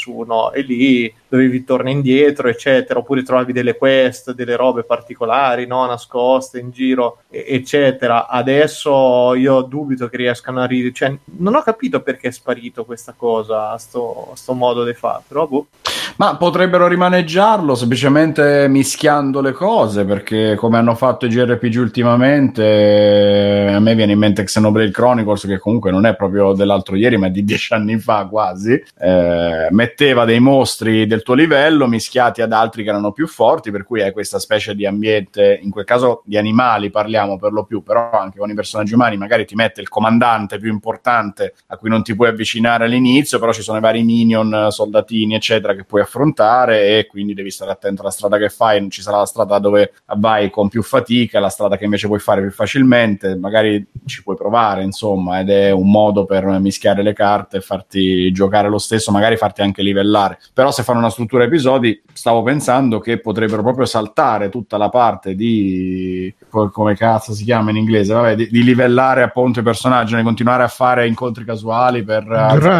e 0.51 0.61
lì 0.61 1.13
dovevi 1.27 1.63
tornare 1.63 1.91
indietro, 1.91 2.47
eccetera, 2.47 2.99
oppure 2.99 3.23
trovavi 3.23 3.53
delle 3.53 3.75
quest, 3.75 4.33
delle 4.33 4.55
robe 4.55 4.83
particolari, 4.83 5.65
no? 5.65 5.85
nascoste 5.85 6.59
in 6.59 6.69
giro, 6.71 7.19
e- 7.29 7.45
eccetera. 7.47 8.27
Adesso 8.27 9.33
io 9.33 9.61
dubito 9.61 10.09
che 10.09 10.17
riescano 10.17 10.61
a 10.61 10.65
ridere, 10.65 10.93
cioè 10.93 11.17
non 11.37 11.55
ho 11.55 11.61
capito 11.63 12.01
perché 12.01 12.27
è 12.27 12.31
sparito 12.31 12.85
questa 12.85 13.13
cosa, 13.17 13.75
sto, 13.77 14.31
sto 14.35 14.53
modo 14.53 14.83
di 14.83 14.93
fare, 14.93 15.23
però 15.27 15.47
boh. 15.47 15.67
Ma 16.15 16.37
potrebbero 16.37 16.87
rimaneggiarlo 16.87 17.73
semplicemente 17.73 18.67
mischiando 18.67 19.41
le 19.41 19.51
cose, 19.51 20.05
perché 20.05 20.53
come 20.55 20.77
hanno 20.77 20.93
fatto 20.93 21.25
i 21.25 21.29
JRPG 21.29 21.79
ultimamente, 21.79 23.71
a 23.73 23.79
me 23.79 23.95
viene 23.95 24.11
in 24.11 24.19
mente 24.19 24.43
Xenoblade 24.43 24.91
Chronicles, 24.91 25.45
che 25.45 25.57
comunque 25.57 25.89
non 25.89 26.05
è 26.05 26.15
proprio 26.15 26.53
dell'altro 26.53 26.95
ieri, 26.95 27.17
ma 27.17 27.29
di 27.29 27.43
dieci 27.43 27.73
anni 27.73 27.97
fa 27.97 28.27
quasi, 28.29 28.73
eh, 28.99 29.67
metteva 29.83 30.23
dei 30.23 30.39
mostri 30.39 31.05
del 31.05 31.23
tuo 31.23 31.33
livello 31.33 31.87
mischiati 31.87 32.41
ad 32.41 32.53
altri 32.53 32.83
che 32.83 32.89
erano 32.89 33.11
più 33.11 33.27
forti, 33.27 33.69
per 33.69 33.83
cui 33.83 34.01
hai 34.01 34.13
questa 34.13 34.39
specie 34.39 34.75
di 34.75 34.85
ambiente, 34.85 35.59
in 35.61 35.71
quel 35.71 35.83
caso 35.83 36.21
di 36.25 36.37
animali 36.37 36.89
parliamo 36.89 37.37
per 37.37 37.51
lo 37.51 37.65
più, 37.65 37.83
però 37.83 38.11
anche 38.11 38.39
con 38.39 38.49
i 38.49 38.53
personaggi 38.53 38.93
umani, 38.93 39.17
magari 39.17 39.45
ti 39.45 39.55
mette 39.55 39.81
il 39.81 39.89
comandante 39.89 40.57
più 40.57 40.71
importante 40.71 41.55
a 41.67 41.77
cui 41.77 41.89
non 41.89 42.01
ti 42.01 42.15
puoi 42.15 42.29
avvicinare 42.29 42.85
all'inizio, 42.85 43.39
però 43.39 43.51
ci 43.51 43.61
sono 43.61 43.77
i 43.77 43.81
vari 43.81 44.03
minion, 44.03 44.67
soldatini, 44.69 45.35
eccetera, 45.35 45.75
che 45.75 45.83
puoi 45.83 46.01
affrontare 46.01 46.97
e 46.97 47.05
quindi 47.05 47.33
devi 47.33 47.51
stare 47.51 47.71
attento 47.71 48.01
alla 48.01 48.11
strada 48.11 48.37
che 48.37 48.47
fai, 48.47 48.89
ci 48.89 49.01
sarà 49.01 49.17
la 49.17 49.25
strada 49.25 49.59
dove 49.59 49.93
vai 50.17 50.49
con 50.49 50.69
più 50.69 50.81
fatica, 50.81 51.41
la 51.41 51.49
strada 51.49 51.75
che 51.75 51.83
invece 51.83 52.07
puoi 52.07 52.19
fare 52.19 52.39
più 52.41 52.51
facilmente, 52.51 53.35
magari 53.35 53.85
ci 54.05 54.23
puoi 54.23 54.37
provare, 54.37 54.83
insomma, 54.83 55.41
ed 55.41 55.49
è 55.49 55.71
un 55.71 55.91
modo 55.91 56.23
per 56.23 56.45
mischiare 56.59 57.03
le 57.03 57.13
carte 57.13 57.57
e 57.57 57.61
farti 57.61 58.31
giocare 58.31 58.69
lo 58.69 58.77
stesso, 58.77 59.11
magari 59.11 59.35
farti 59.35 59.61
anche 59.61 59.72
livellare. 59.81 60.39
Però 60.53 60.71
se 60.71 60.83
fanno 60.83 60.99
una 60.99 61.09
struttura 61.09 61.45
episodi, 61.45 62.01
stavo 62.13 62.43
pensando 62.43 62.99
che 62.99 63.19
potrebbero 63.19 63.63
proprio 63.63 63.85
saltare 63.85 64.49
tutta 64.49 64.77
la 64.77 64.89
parte 64.89 65.35
di 65.35 66.33
co- 66.49 66.69
come 66.69 66.95
cazzo 66.95 67.33
si 67.33 67.43
chiama 67.43 67.71
in 67.71 67.77
inglese, 67.77 68.13
vabbè, 68.13 68.35
di, 68.35 68.49
di 68.49 68.63
livellare 68.63 69.23
appunto 69.23 69.59
i 69.59 69.63
personaggi, 69.63 70.15
di 70.15 70.21
continuare 70.21 70.63
a 70.63 70.67
fare 70.67 71.07
incontri 71.07 71.43
casuali 71.43 72.03
per 72.03 72.23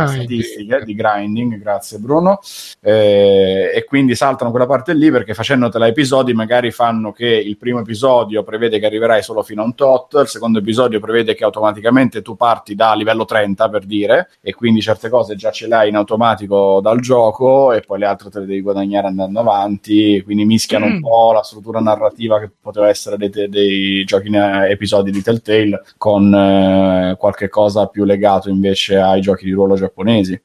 statistiche 0.08 0.84
di 0.86 0.94
grinding, 0.94 1.58
grazie 1.58 1.98
Bruno. 1.98 2.40
Eh, 2.80 3.72
e 3.74 3.84
quindi 3.86 4.16
saltano 4.16 4.52
quella 4.52 4.66
parte 4.66 4.94
lì 4.94 5.10
perché 5.10 5.34
facendotela 5.34 5.88
episodi 5.88 6.34
magari 6.34 6.72
fanno 6.72 7.12
che 7.12 7.28
il 7.28 7.58
primo 7.58 7.80
episodio 7.80 8.44
prevede 8.44 8.80
che 8.80 8.86
arriverai 8.86 9.24
solo 9.24 9.42
fino 9.42 9.62
a 9.62 9.66
un 9.66 9.74
tot, 9.74 10.14
il 10.22 10.28
secondo 10.28 10.60
episodio 10.60 11.00
prevede 11.00 11.34
che 11.34 11.44
automaticamente 11.44 12.22
tu 12.22 12.36
parti 12.36 12.76
da 12.76 12.94
livello 12.94 13.26
30 13.26 13.70
per 13.70 13.86
dire 13.86 14.30
e 14.42 14.54
quindi 14.54 14.82
certe 14.82 15.10
cose 15.10 15.36
già 15.36 15.52
ce 15.52 15.68
l'hai 15.68 15.90
in 15.90 15.96
automatico 15.96 16.73
dal 16.82 17.00
gioco 17.00 17.72
e 17.72 17.82
poi 17.82 18.00
le 18.00 18.06
altre 18.06 18.30
te 18.30 18.40
le 18.40 18.46
devi 18.46 18.62
guadagnare 18.62 19.08
andando 19.08 19.40
avanti, 19.40 20.22
quindi 20.24 20.46
mischiano 20.46 20.86
un 20.86 21.00
po' 21.02 21.32
la 21.34 21.44
struttura 21.44 21.80
narrativa 21.80 22.40
che 22.40 22.50
poteva 22.60 22.90
essere 22.90 23.18
dei, 23.18 23.50
dei 23.50 24.04
giochi 24.06 24.28
in 24.28 24.36
episodi 24.36 25.12
di 25.12 25.22
Telltale 25.22 25.84
con 25.98 26.34
eh, 26.34 27.16
qualche 27.18 27.50
cosa 27.50 27.88
più 27.88 28.04
legato 28.04 28.50
invece 28.50 28.98
ai 28.98 29.22
giochi 29.22 29.46
di 29.46 29.52
ruolo 29.52 29.76
giapponesi. 29.76 30.42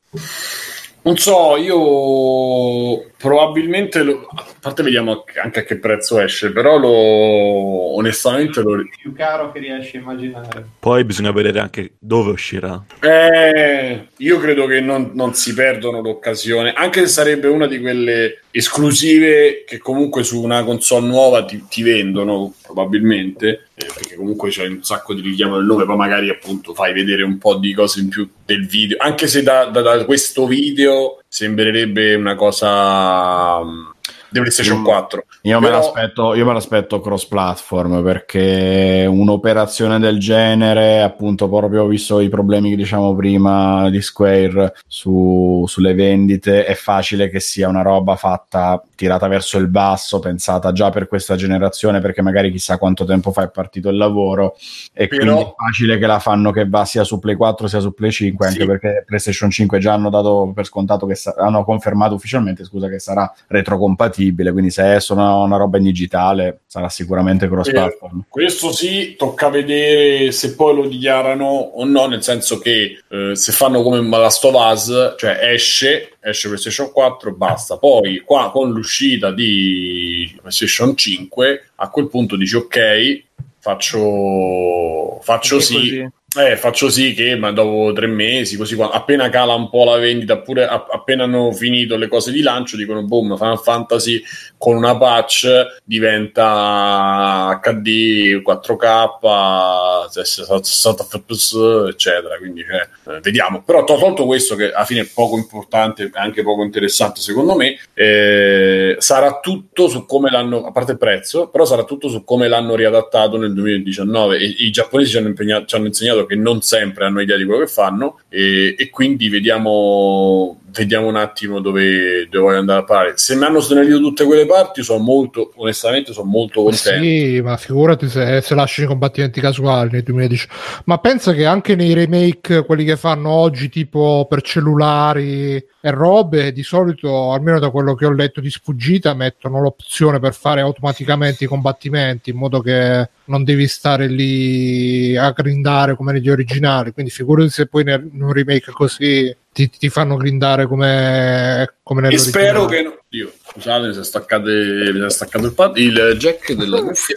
Non 1.08 1.16
so, 1.16 1.56
io 1.56 3.10
probabilmente, 3.16 4.02
lo, 4.02 4.28
a 4.28 4.44
parte 4.60 4.82
vediamo 4.82 5.24
anche 5.42 5.60
a 5.60 5.62
che 5.62 5.78
prezzo 5.78 6.20
esce, 6.20 6.52
però 6.52 6.76
lo, 6.76 7.96
onestamente 7.96 8.60
lo... 8.60 8.86
più 9.00 9.14
caro 9.14 9.50
che 9.50 9.58
riesci 9.58 9.96
a 9.96 10.00
immaginare. 10.00 10.66
Poi 10.78 11.04
bisogna 11.04 11.32
vedere 11.32 11.60
anche 11.60 11.92
dove 11.98 12.32
uscirà. 12.32 12.84
Eh, 13.00 14.08
io 14.18 14.38
credo 14.38 14.66
che 14.66 14.82
non, 14.82 15.12
non 15.14 15.32
si 15.32 15.54
perdono 15.54 16.02
l'occasione, 16.02 16.74
anche 16.74 17.00
se 17.00 17.06
sarebbe 17.06 17.48
una 17.48 17.66
di 17.66 17.80
quelle 17.80 18.42
esclusive 18.58 19.62
che 19.64 19.78
comunque 19.78 20.24
su 20.24 20.42
una 20.42 20.64
console 20.64 21.06
nuova 21.06 21.44
ti, 21.44 21.64
ti 21.68 21.82
vendono 21.82 22.54
probabilmente 22.60 23.68
eh, 23.76 23.86
perché 23.86 24.16
comunque 24.16 24.50
c'è 24.50 24.66
un 24.66 24.82
sacco 24.82 25.14
di 25.14 25.20
richiamo 25.20 25.56
del 25.56 25.64
nome 25.64 25.84
poi 25.84 25.96
magari 25.96 26.28
appunto 26.28 26.74
fai 26.74 26.92
vedere 26.92 27.22
un 27.22 27.38
po' 27.38 27.56
di 27.56 27.72
cose 27.72 28.00
in 28.00 28.08
più 28.08 28.28
del 28.44 28.66
video. 28.66 28.96
Anche 28.98 29.28
se 29.28 29.44
da, 29.44 29.66
da, 29.66 29.80
da 29.80 30.04
questo 30.04 30.48
video 30.48 31.22
sembrerebbe 31.28 32.16
una 32.16 32.34
cosa 32.34 33.58
um, 33.58 33.94
di 34.30 34.40
PlayStation 34.40 34.82
4 34.82 35.24
Io, 35.42 35.58
me 35.60 35.66
Però- 35.66 35.78
l'aspetto, 35.78 36.34
io 36.34 36.44
me 36.44 36.52
l'aspetto 36.52 37.00
cross 37.00 37.26
platform 37.26 38.02
perché 38.02 39.06
un'operazione 39.08 39.98
del 39.98 40.18
genere, 40.18 41.00
appunto, 41.02 41.48
proprio 41.48 41.86
visto 41.86 42.20
i 42.20 42.28
problemi 42.28 42.70
che 42.70 42.76
diciamo 42.76 43.14
prima 43.14 43.88
di 43.90 44.00
Square 44.02 44.74
su- 44.86 45.64
sulle 45.66 45.94
vendite, 45.94 46.64
è 46.64 46.74
facile 46.74 47.28
che 47.30 47.40
sia 47.40 47.68
una 47.68 47.82
roba 47.82 48.16
fatta 48.16 48.82
tirata 48.94 49.28
verso 49.28 49.58
il 49.58 49.68
basso, 49.68 50.18
pensata 50.18 50.72
già 50.72 50.90
per 50.90 51.06
questa 51.08 51.36
generazione, 51.36 52.00
perché 52.00 52.20
magari 52.20 52.50
chissà 52.50 52.78
quanto 52.78 53.04
tempo 53.04 53.30
fa 53.32 53.44
è 53.44 53.50
partito 53.50 53.88
il 53.88 53.96
lavoro 53.96 54.56
e 54.92 55.06
Però- 55.06 55.22
quindi 55.24 55.42
è 55.50 55.54
facile 55.56 55.98
che 55.98 56.06
la 56.06 56.18
fanno 56.18 56.50
che 56.50 56.68
va 56.68 56.84
sia 56.84 57.04
su 57.04 57.18
Play 57.18 57.36
4 57.36 57.66
sia 57.68 57.80
su 57.80 57.94
Play 57.94 58.10
5, 58.10 58.46
anche 58.46 58.60
Sì. 58.60 58.66
perché 58.66 59.04
PlayStation 59.06 59.50
5 59.50 59.78
già 59.78 59.92
hanno 59.92 60.10
dato 60.10 60.50
per 60.54 60.64
scontato 60.66 61.06
che 61.06 61.14
sa- 61.14 61.34
hanno 61.38 61.64
confermato 61.64 62.14
ufficialmente, 62.14 62.64
scusa, 62.64 62.88
che 62.88 62.98
sarà 62.98 63.32
retrocompatibile, 63.46 64.16
quindi 64.52 64.70
se 64.70 64.96
è 64.96 65.00
solo 65.00 65.20
una, 65.20 65.34
una 65.36 65.56
roba 65.56 65.78
in 65.78 65.84
digitale 65.84 66.60
sarà 66.66 66.88
sicuramente 66.88 67.48
cross 67.48 67.70
platform. 67.70 68.24
Questo 68.28 68.72
sì, 68.72 69.14
tocca 69.16 69.48
vedere 69.48 70.32
se 70.32 70.54
poi 70.54 70.74
lo 70.74 70.86
dichiarano 70.86 71.44
o 71.44 71.84
no, 71.84 72.06
nel 72.06 72.22
senso 72.22 72.58
che 72.58 73.02
eh, 73.08 73.34
se 73.34 73.52
fanno 73.52 73.82
come 73.82 74.00
Last 74.08 74.44
of 74.44 74.54
Us, 74.54 75.14
cioè 75.16 75.38
esce, 75.52 76.16
esce 76.20 76.48
PlayStation 76.48 76.90
4, 76.92 77.34
basta. 77.34 77.76
Poi 77.78 78.22
qua 78.24 78.50
con 78.50 78.70
l'uscita 78.70 79.30
di 79.30 80.32
PlayStation 80.40 80.96
5, 80.96 81.70
a 81.76 81.90
quel 81.90 82.08
punto 82.08 82.36
dici 82.36 82.56
ok, 82.56 83.22
faccio, 83.58 85.20
faccio 85.22 85.60
Sì, 85.60 85.66
sì. 85.66 85.74
così. 85.74 86.10
Eh, 86.36 86.58
faccio 86.58 86.90
sì 86.90 87.14
che 87.14 87.36
ma 87.36 87.52
dopo 87.52 87.90
tre 87.94 88.06
mesi, 88.06 88.58
così 88.58 88.76
qua- 88.76 88.90
appena 88.90 89.30
cala 89.30 89.54
un 89.54 89.70
po' 89.70 89.84
la 89.84 89.96
vendita, 89.96 90.36
pure 90.36 90.66
a- 90.66 90.86
appena 90.90 91.24
hanno 91.24 91.52
finito 91.52 91.96
le 91.96 92.06
cose 92.06 92.30
di 92.32 92.42
lancio, 92.42 92.76
dicono 92.76 93.02
boom, 93.02 93.34
Final 93.38 93.58
Fantasy 93.58 94.22
con 94.58 94.76
una 94.76 94.94
patch 94.98 95.46
diventa 95.84 97.58
HD 97.62 98.42
4K 98.42 100.06
60 100.10 101.04
fps 101.04 101.56
eccetera 101.88 102.36
quindi 102.36 102.62
cioè, 102.62 103.16
eh, 103.16 103.20
vediamo. 103.20 103.62
Però 103.62 103.84
to- 103.84 103.96
tolto 103.96 104.26
questo 104.26 104.54
che 104.54 104.70
alla 104.72 104.84
fine 104.84 105.00
è 105.02 105.08
poco 105.12 105.36
importante 105.38 106.10
anche 106.12 106.42
poco 106.42 106.62
interessante 106.62 107.20
secondo 107.20 107.54
me 107.54 107.78
eh, 107.94 108.96
sarà 108.98 109.38
tutto 109.40 109.88
su 109.88 110.04
come 110.04 110.30
l'hanno 110.30 110.64
a 110.66 110.72
parte 110.72 110.92
il 110.92 110.98
prezzo 110.98 111.48
però 111.48 111.64
sarà 111.64 111.84
tutto 111.84 112.08
su 112.08 112.22
come 112.24 112.48
l'hanno 112.48 112.74
riadattato 112.74 113.38
nel 113.38 113.54
2019 113.54 114.36
e 114.38 114.44
i 114.58 114.70
giapponesi 114.70 115.10
ci 115.12 115.16
hanno, 115.16 115.64
ci 115.64 115.74
hanno 115.74 115.86
insegnato 115.86 116.17
che 116.26 116.36
non 116.36 116.60
sempre 116.62 117.04
hanno 117.04 117.20
idea 117.20 117.36
di 117.36 117.44
quello 117.44 117.60
che 117.60 117.70
fanno 117.70 118.20
e, 118.28 118.74
e 118.78 118.90
quindi 118.90 119.28
vediamo 119.28 120.60
vediamo 120.70 121.06
un 121.08 121.16
attimo 121.16 121.60
dove, 121.60 122.28
dove 122.30 122.44
voglio 122.44 122.58
andare 122.58 122.80
a 122.80 122.84
parare 122.84 123.12
se 123.16 123.34
mi 123.34 123.44
hanno 123.44 123.58
snellito 123.58 123.98
tutte 124.00 124.24
quelle 124.24 124.44
parti 124.44 124.82
sono 124.82 125.02
molto 125.02 125.52
onestamente 125.56 126.12
sono 126.12 126.28
molto 126.28 126.62
contento 126.62 127.02
Sì, 127.02 127.40
ma 127.42 127.56
figurati 127.56 128.08
se, 128.08 128.40
se 128.40 128.54
lasciano 128.54 128.86
i 128.86 128.90
combattimenti 128.90 129.40
casuali 129.40 129.90
nel 129.92 130.02
2010. 130.02 130.48
Ma 130.84 130.98
pensa 130.98 131.32
che 131.32 131.46
anche 131.46 131.74
nei 131.74 131.94
remake, 131.94 132.64
quelli 132.64 132.84
che 132.84 132.96
fanno 132.96 133.30
oggi, 133.30 133.68
tipo 133.68 134.26
per 134.28 134.42
cellulari 134.42 135.54
e 135.54 135.90
robe, 135.90 136.52
di 136.52 136.62
solito, 136.62 137.32
almeno 137.32 137.58
da 137.58 137.70
quello 137.70 137.94
che 137.94 138.06
ho 138.06 138.12
letto 138.12 138.40
di 138.40 138.50
sfuggita, 138.50 139.14
mettono 139.14 139.60
l'opzione 139.60 140.18
per 140.18 140.34
fare 140.34 140.60
automaticamente 140.60 141.44
i 141.44 141.48
combattimenti 141.48 142.30
in 142.30 142.36
modo 142.36 142.60
che 142.60 143.08
non 143.28 143.44
devi 143.44 143.66
stare 143.68 144.06
lì 144.08 145.16
a 145.16 145.30
grindare 145.30 145.94
come 145.96 146.12
negli 146.12 146.28
originali. 146.28 146.92
Quindi 146.92 147.10
figurati 147.10 147.48
se 147.50 147.66
poi 147.66 147.82
in 147.82 148.10
un 148.20 148.32
remake 148.32 148.72
così 148.72 149.34
ti, 149.52 149.70
ti 149.70 149.88
fanno 149.88 150.16
grindare 150.16 150.66
come, 150.66 151.74
come 151.82 152.00
e 152.00 152.02
nell'originale. 152.02 152.46
spero 152.46 152.64
che 152.66 152.82
no- 152.82 152.98
Dio, 153.08 153.32
scusate 153.52 153.86
mi 153.86 153.94
si 153.94 154.00
è 154.00 154.04
staccate- 154.04 154.90
mi 154.92 154.98
si 155.00 155.04
è 155.06 155.10
staccato 155.10 155.46
il, 155.46 155.54
pad- 155.54 155.76
il 155.78 156.14
jack 156.18 156.52
della 156.52 156.82
cuffia 156.82 157.16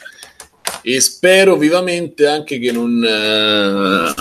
e 0.84 1.00
spero 1.02 1.58
vivamente 1.58 2.28
anche 2.28 2.58
che 2.60 2.72
non 2.72 3.04
eh, 3.04 4.14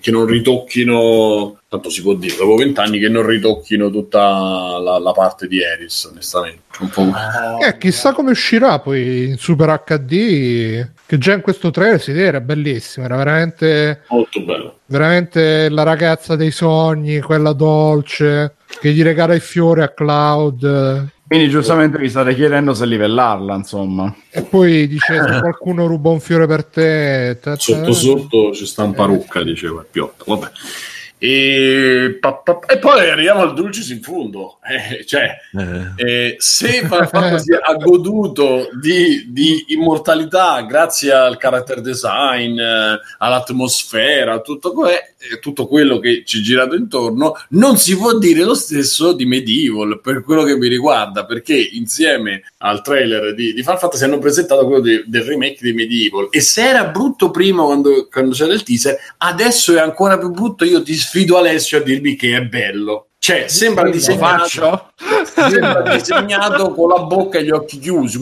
che 0.00 0.10
non 0.10 0.26
ritocchino 0.26 1.58
tanto 1.68 1.90
si 1.90 2.00
può 2.00 2.14
dire 2.14 2.34
dopo 2.34 2.56
vent'anni 2.56 2.98
che 2.98 3.10
non 3.10 3.26
ritocchino 3.26 3.90
tutta 3.90 4.78
la, 4.78 4.98
la 4.98 5.12
parte 5.12 5.46
di 5.46 5.60
Eris 5.60 6.04
onestamente. 6.04 6.62
Un 6.80 6.88
po' 6.88 7.12
Eh, 7.62 7.76
chissà 7.76 8.12
come 8.12 8.30
uscirà 8.30 8.78
poi 8.78 9.26
in 9.26 9.36
Super 9.36 9.82
HD, 9.84 10.86
che 11.04 11.18
già 11.18 11.34
in 11.34 11.42
questo 11.42 11.70
trailer 11.70 12.00
si 12.00 12.12
vede, 12.12 12.26
era 12.26 12.40
bellissimo, 12.40 13.04
era 13.04 13.16
veramente, 13.16 14.02
molto 14.08 14.40
bello. 14.40 14.78
veramente 14.86 15.68
la 15.68 15.82
ragazza 15.82 16.36
dei 16.36 16.52
sogni, 16.52 17.20
quella 17.20 17.52
dolce, 17.52 18.54
che 18.80 18.92
gli 18.92 19.02
regala 19.02 19.34
i 19.34 19.40
fiori 19.40 19.82
a 19.82 19.88
Cloud. 19.88 21.08
Quindi 21.28 21.50
giustamente 21.50 21.98
vi 21.98 22.08
state 22.08 22.34
chiedendo 22.34 22.72
se 22.72 22.86
livellarla, 22.86 23.54
insomma. 23.54 24.12
E 24.30 24.42
poi 24.42 24.88
dice 24.88 25.14
se 25.14 25.40
qualcuno 25.40 25.86
ruba 25.86 26.08
un 26.08 26.20
fiore 26.20 26.46
per 26.46 26.64
te. 26.64 27.38
sotto 27.58 27.92
sotto 27.92 28.52
ci 28.54 28.64
sta 28.64 28.82
un 28.82 28.94
parucca 28.94 29.42
diceva 29.42 29.80
il 29.80 29.86
piotto 29.90 30.24
vabbè 30.26 30.50
e, 31.18 32.16
pa- 32.20 32.34
pa- 32.34 32.60
e 32.66 32.78
poi 32.78 33.10
arriviamo 33.10 33.40
al 33.40 33.54
dulcis 33.54 33.88
in 33.90 34.00
fondo 34.00 34.58
Eh, 34.68 35.04
cioè 35.06 35.34
Eh, 35.96 36.04
Eh, 36.06 36.36
se 36.38 36.82
Fantasy 36.86 37.52
ha 37.54 37.74
goduto 37.74 38.68
di, 38.80 39.26
di 39.28 39.64
immortalità 39.68 40.60
grazie 40.62 41.10
al 41.12 41.38
character 41.38 41.80
design, 41.80 42.58
eh, 42.58 42.98
all'atmosfera, 43.18 44.34
a 44.34 44.40
tutto, 44.40 44.72
que- 44.72 45.14
eh, 45.18 45.38
tutto 45.40 45.66
quello 45.66 45.98
che 45.98 46.22
ci 46.26 46.38
è 46.40 46.42
girato 46.42 46.74
intorno, 46.74 47.34
non 47.50 47.76
si 47.78 47.96
può 47.96 48.16
dire 48.18 48.44
lo 48.44 48.54
stesso 48.54 49.12
di 49.12 49.24
Medieval 49.24 50.00
per 50.02 50.22
quello 50.22 50.42
che 50.44 50.56
mi 50.56 50.68
riguarda, 50.68 51.24
perché 51.24 51.54
insieme 51.56 52.42
al 52.58 52.82
trailer 52.82 53.34
di, 53.34 53.52
di 53.54 53.62
Final 53.62 53.78
Fantasy 53.78 54.04
hanno 54.04 54.18
presentato 54.18 54.66
quello 54.66 54.82
di- 54.82 55.02
del 55.06 55.22
remake 55.22 55.58
di 55.60 55.72
Medieval 55.72 56.28
e 56.30 56.40
se 56.40 56.62
era 56.68 56.84
brutto 56.84 57.30
prima 57.30 57.64
quando, 57.64 58.06
quando 58.10 58.34
c'era 58.34 58.52
il 58.52 58.62
teaser, 58.62 58.96
adesso 59.18 59.74
è 59.74 59.80
ancora 59.80 60.18
più 60.18 60.30
brutto. 60.30 60.64
Io 60.64 60.82
ti 60.82 60.94
sfido 61.08 61.38
Alessio 61.38 61.78
a 61.78 61.80
dirmi 61.80 62.16
che 62.16 62.36
è 62.36 62.42
bello. 62.42 63.06
Cioè, 63.18 63.48
sembra 63.48 63.88
disegnato, 63.90 64.92
sembra 65.24 65.80
disegnato 65.82 66.72
con 66.72 66.88
la 66.88 67.00
bocca 67.02 67.38
e 67.38 67.44
gli 67.44 67.50
occhi 67.50 67.78
chiusi. 67.78 68.18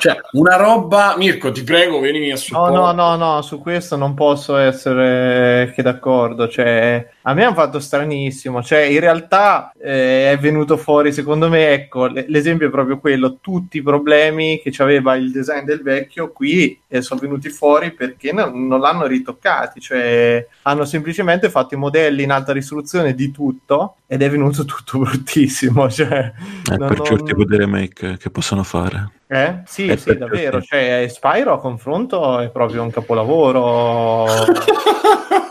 Cioè, 0.00 0.16
una 0.32 0.56
roba. 0.56 1.14
Mirko, 1.16 1.50
ti 1.52 1.62
prego, 1.62 2.00
vienimi 2.00 2.28
a 2.30 2.32
No, 2.32 2.36
supporto. 2.38 2.74
no, 2.74 2.92
no, 2.92 3.16
no, 3.16 3.42
su 3.42 3.60
questo 3.60 3.96
non 3.96 4.14
posso 4.14 4.56
essere 4.56 5.72
che 5.74 5.82
d'accordo. 5.82 6.48
Cioè, 6.48 7.08
a 7.26 7.32
me 7.34 7.44
hanno 7.44 7.54
fatto 7.54 7.78
stranissimo. 7.80 8.62
Cioè, 8.62 8.80
in 8.80 9.00
realtà 9.00 9.72
eh, 9.80 10.30
è 10.32 10.38
venuto 10.38 10.76
fuori, 10.76 11.12
secondo 11.12 11.48
me, 11.48 11.68
ecco, 11.70 12.06
l- 12.06 12.24
l'esempio 12.28 12.66
è 12.66 12.70
proprio 12.70 12.98
quello. 12.98 13.38
Tutti 13.40 13.78
i 13.78 13.82
problemi 13.82 14.60
che 14.62 14.72
aveva 14.82 15.14
il 15.16 15.30
design 15.30 15.64
del 15.64 15.80
vecchio 15.82 16.30
qui 16.32 16.78
eh, 16.86 17.00
sono 17.02 17.20
venuti 17.20 17.48
fuori 17.48 17.92
perché 17.92 18.32
no- 18.32 18.50
non 18.54 18.78
l'hanno 18.80 19.06
ritoccati. 19.06 19.80
Cioè, 19.80 20.46
hanno 20.62 20.84
semplicemente 20.84 21.48
fatto 21.48 21.74
i 21.74 21.78
modelli 21.78 22.22
in 22.24 22.30
alta 22.30 22.52
risoluzione 22.52 23.14
di 23.14 23.30
tutto 23.30 23.96
ed 24.06 24.20
è 24.22 24.28
venuto 24.30 24.64
tutto 24.66 24.98
bruttissimo. 24.98 25.88
Cioè, 25.88 26.32
eh, 26.70 26.76
non- 26.76 26.88
per 26.88 26.96
non- 26.98 27.06
certi 27.06 27.24
tipo 27.24 27.44
di 27.44 27.56
remake 27.56 28.16
che 28.18 28.30
possono 28.30 28.62
fare. 28.64 29.10
eh? 29.28 29.62
Sì, 29.64 29.86
Eh, 29.86 29.96
sì, 29.96 30.16
davvero. 30.16 30.60
certi- 30.60 30.66
Cioè, 30.68 31.06
Spyro 31.08 31.54
a 31.54 31.58
confronto 31.58 32.38
è 32.40 32.50
proprio 32.50 32.82
un 32.82 32.90
capolavoro. 32.90 34.26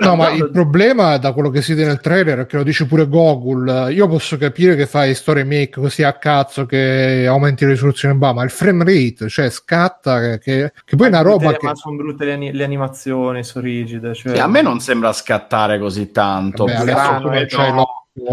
No, 0.00 0.16
ma 0.16 0.30
il 0.30 0.50
problema, 0.50 1.16
da 1.18 1.32
quello 1.32 1.50
che 1.50 1.62
si 1.62 1.74
vede 1.74 1.86
nel 1.86 2.00
trailer, 2.00 2.40
è 2.40 2.46
che 2.46 2.56
lo 2.56 2.62
dice 2.62 2.86
pure 2.86 3.06
Google. 3.06 3.92
Io 3.92 4.08
posso 4.08 4.36
capire 4.36 4.74
che 4.76 4.86
fai 4.86 5.14
story 5.14 5.44
make 5.44 5.70
così 5.70 6.02
a 6.02 6.14
cazzo 6.14 6.66
che 6.66 7.26
aumenti 7.28 7.64
la 7.64 7.70
risoluzione, 7.70 8.14
bah, 8.14 8.32
ma 8.32 8.42
il 8.42 8.50
frame 8.50 8.84
rate, 8.84 9.28
cioè 9.28 9.50
scatta, 9.50 10.20
che, 10.20 10.38
che, 10.38 10.72
che 10.84 10.96
poi 10.96 11.06
è 11.06 11.10
una 11.10 11.22
roba 11.22 11.52
che. 11.52 11.66
Ma 11.66 11.74
sono 11.74 11.96
brutte 11.96 12.24
le, 12.24 12.32
ani- 12.32 12.52
le 12.52 12.64
animazioni, 12.64 13.44
sono 13.44 13.64
rigide. 13.64 14.14
Cioè... 14.14 14.34
Sì, 14.34 14.40
a 14.40 14.46
me 14.46 14.62
non 14.62 14.80
sembra 14.80 15.12
scattare 15.12 15.78
così 15.78 16.10
tanto. 16.10 16.64
Vabbè, 16.64 16.78
adesso 16.78 17.16
tu 17.16 17.22
non 17.22 17.30
vedo- 17.30 17.56
c'hai 17.56 17.72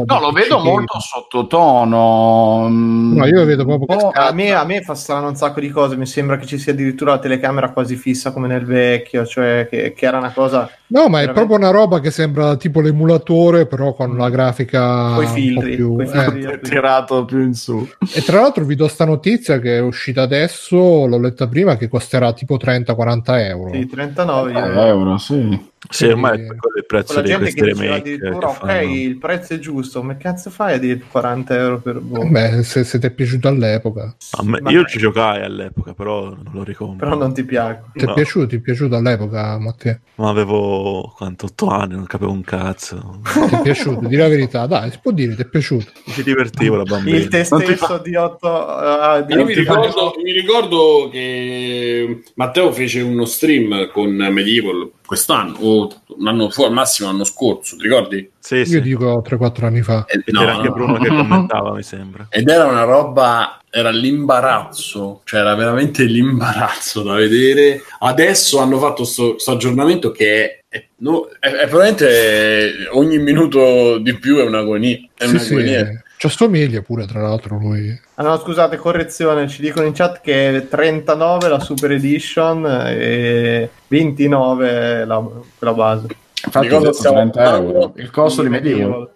No, 0.05 0.19
lo 0.19 0.31
vedo 0.31 0.59
molto 0.59 0.99
sottotono. 0.99 2.67
mm, 2.69 3.15
No, 3.17 3.25
io 3.25 3.35
lo 3.39 3.45
vedo 3.45 3.65
proprio 3.65 3.97
Oh, 3.97 4.11
a, 4.13 4.31
me, 4.33 4.51
a 4.53 4.63
me 4.65 4.81
fa 4.81 4.95
strano 4.95 5.27
un 5.29 5.35
sacco 5.35 5.59
di 5.59 5.69
cose. 5.69 5.95
Mi 5.95 6.05
sembra 6.05 6.37
che 6.37 6.45
ci 6.45 6.57
sia 6.57 6.73
addirittura 6.73 7.11
la 7.11 7.19
telecamera 7.19 7.71
quasi 7.71 7.95
fissa 7.95 8.31
come 8.31 8.47
nel 8.47 8.65
vecchio, 8.65 9.25
cioè 9.25 9.67
che, 9.69 9.93
che 9.93 10.05
era 10.05 10.17
una 10.17 10.31
cosa. 10.31 10.69
No, 10.89 11.07
ma 11.09 11.19
è 11.21 11.25
Veramente. 11.25 11.33
proprio 11.33 11.57
una 11.57 11.69
roba 11.71 11.99
che 11.99 12.11
sembra 12.11 12.55
tipo 12.57 12.79
l'emulatore, 12.81 13.65
però 13.65 13.93
con 13.93 14.15
la 14.17 14.29
grafica 14.29 15.13
Coi 15.15 15.25
un 15.25 15.31
po' 15.31 15.35
filtri, 15.37 15.75
più- 15.75 15.95
coi 15.95 16.05
eh. 16.05 16.31
filtri. 16.31 16.59
tirato 16.69 17.25
più 17.25 17.41
in 17.41 17.53
su. 17.53 17.87
E 18.13 18.21
tra 18.23 18.41
l'altro 18.41 18.63
vi 18.65 18.75
do 18.75 18.87
sta 18.87 19.05
notizia 19.05 19.59
che 19.59 19.77
è 19.77 19.81
uscita 19.81 20.21
adesso, 20.21 21.05
l'ho 21.05 21.19
letta 21.19 21.47
prima, 21.47 21.75
che 21.77 21.87
costerà 21.89 22.31
tipo 22.33 22.57
30-40 22.57 23.39
euro. 23.39 23.73
Sì, 23.73 23.85
39 23.87 24.51
Eh, 24.51 24.57
euro. 24.57 24.81
euro, 24.85 25.17
sì. 25.17 25.65
Sì, 25.89 26.05
ormai 26.05 26.31
è 26.41 26.45
quello 26.47 26.57
il 26.75 26.85
Con 26.85 26.85
prezzo 26.87 27.13
la 27.13 27.21
di 27.21 27.27
gente 27.27 27.43
questi 27.43 27.61
remake. 27.63 28.19
ok, 28.29 28.81
il 28.91 29.17
prezzo 29.17 29.53
è 29.53 29.59
giusto, 29.59 30.01
ma 30.03 30.17
cazzo 30.17 30.49
fai 30.49 30.73
a 30.73 30.77
dire 30.79 31.01
40 31.09 31.55
euro 31.55 31.79
per 31.79 31.99
boh. 31.99 32.25
Beh, 32.25 32.63
se, 32.63 32.83
se 32.83 32.99
ti 32.99 33.05
è 33.05 33.11
piaciuto 33.11 33.47
all'epoca. 33.47 34.15
A 34.31 34.43
me- 34.43 34.59
io 34.71 34.83
ci 34.85 34.97
giocai 34.97 35.43
all'epoca, 35.43 35.93
però 35.93 36.29
non 36.29 36.49
lo 36.51 36.63
ricompro. 36.63 37.07
Però 37.07 37.17
non 37.17 37.33
ti 37.33 37.43
piace. 37.43 37.83
Ti 37.93 38.03
è 38.03 38.07
No. 38.07 38.13
piaciuto? 38.15 38.47
Ti 38.47 38.55
è 38.55 38.59
piaciuto 38.59 38.95
all'epoca, 38.95 39.57
Matteo? 39.59 39.99
Ma 40.15 40.29
avevo 40.29 41.13
quanto? 41.15 41.45
8 41.45 41.67
anni, 41.67 41.93
non 41.93 42.05
capivo 42.05 42.31
un 42.31 42.41
cazzo. 42.41 43.19
Ti 43.47 43.55
è 43.55 43.61
piaciuto? 43.61 44.07
Di 44.07 44.15
la 44.15 44.27
verità, 44.27 44.65
dai, 44.65 44.89
si 44.91 44.99
può 45.01 45.11
dire, 45.11 45.35
ti 45.35 45.43
è 45.43 45.47
piaciuto. 45.47 45.91
Mi 46.17 46.23
divertivo 46.23 46.77
da 46.77 46.83
bambino. 46.83 47.17
Il 47.17 47.27
te 47.27 47.43
stesso 47.43 47.99
di 47.99 48.15
8 48.15 49.23
di 49.27 49.33
Io 49.33 49.45
mi 49.45 49.53
ricordo, 49.53 50.13
mi 50.23 50.31
ricordo 50.31 51.09
che 51.11 52.21
Matteo 52.35 52.71
fece 52.71 53.01
uno 53.01 53.25
stream 53.25 53.89
con 53.91 54.09
Medieval 54.11 54.91
quest'anno, 55.07 55.57
o 55.59 55.89
un 56.17 56.27
anno 56.27 56.49
fu 56.49 56.63
al 56.63 56.73
massimo 56.73 57.09
l'anno 57.09 57.23
scorso, 57.23 57.75
ti 57.77 57.83
ricordi? 57.83 58.29
Sì, 58.39 58.65
sì. 58.65 58.73
Io 58.73 58.81
dico 58.81 59.21
3-4 59.21 59.65
anni 59.65 59.81
fa. 59.81 60.05
Eh, 60.05 60.21
E 60.25 60.31
no, 60.31 60.39
c'era 60.41 60.55
anche 60.55 60.67
no. 60.67 60.73
Bruno 60.73 60.97
che 60.99 61.07
commentava, 61.15 61.73
mi 61.73 61.83
sembra. 61.83 62.27
Ed 62.29 62.47
era 62.49 62.65
una 62.65 62.83
roba, 62.83 63.59
era 63.69 63.89
l'imbarazzo, 63.89 65.21
cioè 65.23 65.39
era 65.39 65.55
veramente 65.55 66.03
l'imbarazzo 66.03 67.01
da 67.03 67.13
vedere. 67.15 67.81
Adesso 67.99 68.59
hanno 68.59 68.77
fatto 68.79 69.03
sto, 69.03 69.39
sto 69.39 69.51
aggiornamento 69.51 70.11
che 70.11 70.43
è- 70.45 70.56
no, 70.97 71.29
è- 71.39 71.49
è 71.49 71.67
veramente 71.67 72.87
ogni 72.91 73.17
minuto 73.19 73.97
di 73.99 74.17
più 74.17 74.37
è 74.37 74.43
un'agonia. 74.43 74.97
È 75.15 75.25
Sì, 75.27 75.39
sì, 75.39 75.53
un'agonia. 75.53 75.79
eh, 75.79 76.01
ci 76.17 76.25
assomiglia 76.25 76.81
pure, 76.81 77.05
tra 77.05 77.21
l'altro, 77.21 77.57
lui. 77.57 77.99
Ah 78.15 78.23
no, 78.23 78.37
scusate, 78.37 78.77
correzione, 78.77 79.47
ci 79.47 79.61
dicono 79.61 79.85
in 79.85 79.93
chat 79.93 80.19
che 80.21 80.55
è 80.55 80.67
39 80.67 81.47
la 81.47 81.59
Super 81.59 81.91
Edition 81.91 82.65
e 82.87 83.69
29 83.87 85.05
la, 85.05 85.29
quella 85.57 85.73
base. 85.73 86.07
Infatti, 86.45 86.67
Di 86.67 86.93
stiamo 86.93 87.15
30 87.17 87.41
parlando? 87.41 87.73
euro. 87.73 87.93
Il 87.97 88.11
costo 88.11 88.43
di 88.43 88.49
Medieval. 88.49 89.09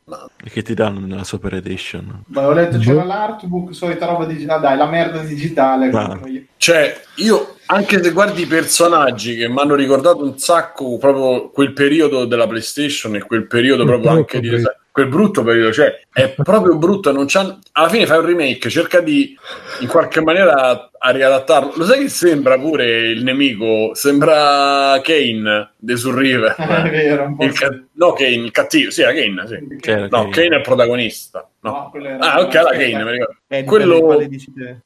E 0.43 0.49
che 0.49 0.63
ti 0.63 0.73
danno 0.73 0.99
nella 0.99 1.23
Super 1.23 1.53
Edition? 1.55 2.23
Ma 2.27 2.47
ho 2.47 2.51
letto 2.51 2.79
c'era 2.79 3.03
l'artbook, 3.03 3.73
solita 3.75 4.07
roba 4.07 4.25
digitale, 4.25 4.61
dai, 4.61 4.77
la 4.77 4.87
merda 4.87 5.19
digitale. 5.19 5.89
Ah. 5.91 6.19
Cioè, 6.57 6.99
io 7.17 7.55
anche 7.67 8.03
se 8.03 8.11
guardi 8.11 8.41
i 8.41 8.47
personaggi 8.47 9.35
che 9.35 9.47
mi 9.47 9.59
hanno 9.59 9.75
ricordato 9.75 10.23
un 10.23 10.37
sacco 10.37 10.97
proprio 10.97 11.49
quel 11.51 11.73
periodo 11.73 12.25
della 12.25 12.47
PlayStation 12.47 13.15
e 13.15 13.21
quel 13.23 13.45
periodo 13.47 13.85
proprio 13.85 14.11
anche 14.11 14.39
di 14.39 14.49
periodo. 14.49 14.75
Quel 14.91 15.07
brutto 15.07 15.43
periodo, 15.43 15.71
cioè 15.71 15.99
è 16.11 16.33
proprio 16.35 16.75
brutto. 16.77 17.11
Non 17.11 17.25
c'ha... 17.27 17.57
Alla 17.73 17.87
fine 17.89 18.05
fai 18.05 18.17
un 18.19 18.25
remake, 18.25 18.69
cerca 18.69 18.99
di 18.99 19.35
in 19.79 19.87
qualche 19.87 20.21
maniera 20.21 20.89
a 20.97 21.09
riadattarlo. 21.11 21.71
Lo 21.75 21.85
sai 21.85 22.01
che 22.01 22.09
sembra 22.09 22.59
pure 22.59 23.07
il 23.09 23.23
nemico? 23.23 23.91
Sembra 23.95 24.99
Kane 25.01 25.71
de 25.77 25.95
Soul 25.95 26.15
River. 26.15 26.55
È 26.59 26.89
vero, 26.89 27.23
un 27.23 27.35
po'. 27.37 27.43
Il 27.45 27.53
ca- 27.53 27.79
No, 27.93 28.13
Kane, 28.13 28.29
il 28.35 28.51
cattivo, 28.51 28.89
sì, 28.91 29.01
era 29.03 29.13
Kane, 29.13 29.43
sì. 29.47 29.77
C'era 29.79 30.01
No, 30.01 30.07
Kane. 30.09 30.29
Kane 30.31 30.47
è 30.47 30.55
il 30.55 30.61
protagonista. 30.61 31.47
No. 31.61 31.91
No, 31.93 32.03
era- 32.05 32.17
Ah, 32.17 32.39
ok, 32.41 32.53
la 32.55 32.69
Kane, 32.71 33.03
mi 33.03 33.11
ricordo. 33.11 33.35
Eh, 33.47 33.63
Quello-. 33.63 34.19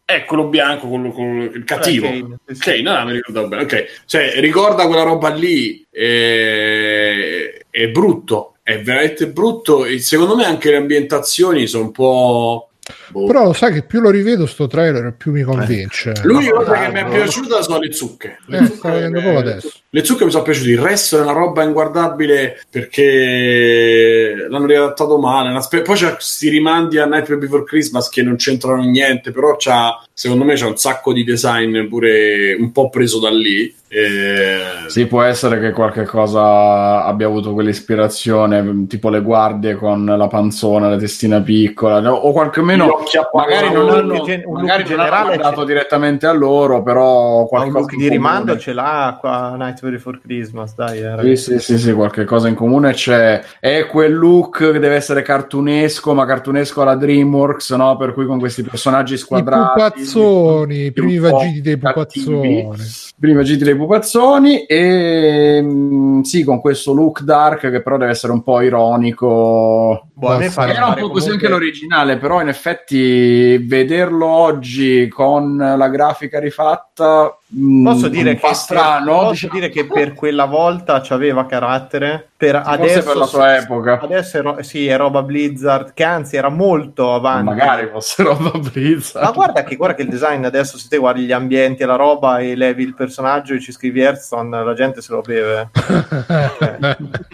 È 0.04 0.26
quello 0.26 0.48
bianco, 0.48 0.88
quello, 0.88 1.12
quello- 1.12 1.44
il 1.46 1.64
cattivo. 1.64 2.08
Eh, 2.08 2.12
Kane, 2.12 2.38
sì, 2.78 2.82
no, 2.82 2.98
no, 2.98 3.06
mi 3.06 3.12
ricordavo 3.14 3.48
bene. 3.48 3.64
Ok, 3.64 3.86
cioè, 4.06 4.34
ricorda 4.40 4.86
quella 4.86 5.04
roba 5.04 5.30
lì. 5.30 5.86
eh, 5.90 7.66
È 7.70 7.88
brutto, 7.90 8.55
è 8.68 8.82
veramente 8.82 9.28
brutto. 9.28 9.86
E 9.86 10.00
secondo 10.00 10.36
me 10.36 10.44
anche 10.46 10.72
le 10.72 10.78
ambientazioni 10.78 11.68
sono 11.68 11.84
un 11.84 11.92
po'. 11.92 12.70
boh. 13.10 13.26
Però 13.28 13.54
sai 13.54 13.74
che 13.74 13.84
più 13.84 14.00
lo 14.02 14.10
rivedo 14.10 14.48
sto 14.48 14.66
trailer, 14.66 15.14
più 15.16 15.32
mi 15.32 15.44
convince. 15.44 16.14
L'unica 16.24 16.54
cosa 16.54 16.74
che 16.74 16.92
mi 16.92 17.00
è 17.00 17.06
piaciuta 17.06 17.62
sono 17.62 17.80
le 17.80 17.94
zucche. 17.94 18.40
Le 18.48 18.58
Eh, 18.58 18.66
zucche, 18.66 18.88
adesso. 18.90 19.72
le 19.90 20.04
zucche 20.04 20.26
mi 20.26 20.32
sono 20.32 20.44
piaciute. 20.44 20.70
Il 20.72 20.80
resto 20.80 21.18
è 21.20 21.22
una 21.22 21.32
roba 21.32 21.62
inguardabile 21.64 22.60
perché 22.70 24.48
l'hanno 24.50 24.66
riadattato 24.66 25.18
male. 25.20 25.60
Spe- 25.62 25.82
Poi 25.82 25.96
c'è 25.96 26.14
questi 26.14 26.50
rimandi 26.50 26.98
a 26.98 27.06
Nightmare 27.06 27.38
Before 27.38 27.64
Christmas 27.64 28.10
che 28.10 28.24
non 28.24 28.36
c'entrano 28.36 28.84
niente, 28.84 29.32
però 29.32 29.56
c'ha, 29.58 30.04
secondo 30.12 30.44
me 30.44 30.56
c'è 30.56 30.66
un 30.66 30.78
sacco 30.78 31.14
di 31.14 31.24
design 31.24 31.88
pure 31.88 32.54
un 32.58 32.72
po' 32.72 32.90
preso 32.90 33.20
da 33.20 33.30
lì. 33.30 33.74
Eh, 33.88 34.90
Sì, 34.90 35.06
può 35.06 35.22
essere 35.22 35.60
che 35.60 35.72
qualche 35.72 36.06
cosa 36.06 37.04
abbia 37.06 37.28
avuto 37.28 37.54
quell'ispirazione, 37.54 38.86
tipo 38.88 39.10
le 39.10 39.22
guardie 39.22 39.76
con 39.76 40.06
la 40.06 40.28
panzona, 40.28 40.90
la 40.90 40.98
testina 40.98 41.40
piccola, 41.42 42.00
no? 42.00 42.12
o 42.12 42.32
qualche 42.32 42.62
Gli 42.62 42.66
meno 42.66 42.94
occhi 42.94 43.18
a 43.18 43.30
magari 43.34 43.72
non 43.72 43.90
hanno, 43.90 44.22
gen- 44.24 44.44
un 44.46 44.62
magari 44.62 44.84
generale 44.84 45.30
mandato 45.30 45.62
c'è- 45.62 45.66
direttamente 45.68 46.26
a 46.28 46.32
loro, 46.34 46.82
però 46.84 47.46
qualcosa 47.46 47.96
di 47.96 48.10
rimando 48.10 48.40
comune. 48.42 48.60
ce 48.60 48.74
l'ha 48.74 49.18
qua 49.20 49.32
a 49.32 49.56
Nightmare 49.56 49.96
Before 49.96 50.20
Christmas, 50.22 50.76
dai. 50.76 51.00
eh, 51.02 51.36
Sì, 51.36 51.54
sì, 51.54 51.60
sì, 51.60 51.78
sì, 51.78 51.94
qualche 51.94 52.26
cosa 52.26 52.48
in 52.48 52.56
comune 52.56 52.94
c'è. 52.94 53.42
È 53.60 53.86
quel 53.88 54.14
look 54.16 54.72
che 54.72 54.80
deve 54.80 54.96
essere 54.96 55.22
cartunesco, 55.22 56.14
ma 56.14 56.26
cartunesco 56.26 56.82
alla 56.82 56.96
DreamWorks, 56.96 57.72
no? 57.72 57.98
Per 57.98 58.14
cui 58.14 58.26
con 58.26 58.40
questi 58.40 58.62
personaggi 58.64 59.14
I 59.14 59.18
squadrati. 59.18 59.72
pupazzoni, 60.02 60.86
i 60.86 60.92
primi 60.92 61.18
vagiti 61.18 61.62
dei 61.62 61.78
pupazzoni. 61.78 62.70
primi 63.18 63.40
agiti 63.40 63.64
dei 63.64 63.75
pupazzoni 63.76 64.66
e 64.66 65.60
mm, 65.62 66.22
sì 66.22 66.44
con 66.44 66.60
questo 66.60 66.94
look 66.94 67.22
dark 67.22 67.70
che 67.70 67.82
però 67.82 67.98
deve 67.98 68.12
essere 68.12 68.34
un 68.34 68.44
po' 68.44 68.62
ironico. 68.62 70.08
Boh, 70.14 70.40
era 70.40 70.86
un 70.88 70.96
po' 70.96 71.10
così 71.10 71.26
comunque- 71.26 71.32
anche 71.32 71.48
l'originale 71.50 72.18
però 72.18 72.42
in 72.42 72.48
effetti 72.48 73.58
vederlo 73.58 74.28
oggi 74.28 75.08
con 75.08 75.58
la 75.58 75.90
grafica 75.90 76.40
rifatta 76.40 77.38
Posso 77.84 78.10
dire, 78.10 78.36
che, 78.36 78.54
strano 78.54 79.14
posso 79.14 79.32
diciamo. 79.32 79.54
dire 79.54 79.70
che 79.70 79.86
per 79.86 80.14
quella 80.14 80.44
volta 80.46 81.00
c'aveva 81.02 81.46
carattere, 81.46 82.30
per 82.36 82.62
adesso, 82.64 83.04
per 83.04 83.16
la 83.16 83.26
sua 83.26 83.58
epoca 83.58 84.00
adesso 84.02 84.38
è, 84.38 84.42
ro- 84.42 84.62
sì, 84.62 84.88
è 84.88 84.98
roba 84.98 85.24
Blizzard, 85.24 85.94
che 85.94 86.04
anzi 86.04 86.36
era 86.36 86.50
molto 86.50 87.14
avanti. 87.14 87.46
magari 87.46 87.88
fosse 87.88 88.24
roba 88.24 88.52
Blizzard 88.58 89.26
Ma 89.26 89.32
guarda 89.32 89.64
che, 89.64 89.76
guarda 89.78 89.96
che 89.96 90.02
il 90.02 90.10
design 90.10 90.44
adesso, 90.44 90.78
se 90.78 90.88
te 90.90 90.98
guardi 90.98 91.24
gli 91.24 91.32
ambienti 91.32 91.84
e 91.84 91.86
la 91.86 91.96
roba 91.96 92.40
e 92.40 92.56
levi 92.56 92.84
il 92.84 92.94
personaggio 92.94 93.54
e 93.54 93.62
ci 93.62 93.72
scrivi 93.72 94.02
Hearthstone, 94.02 94.64
la 94.64 94.74
gente 94.74 95.02
se 95.02 95.14
lo 95.14 95.22
beve. 95.22 95.70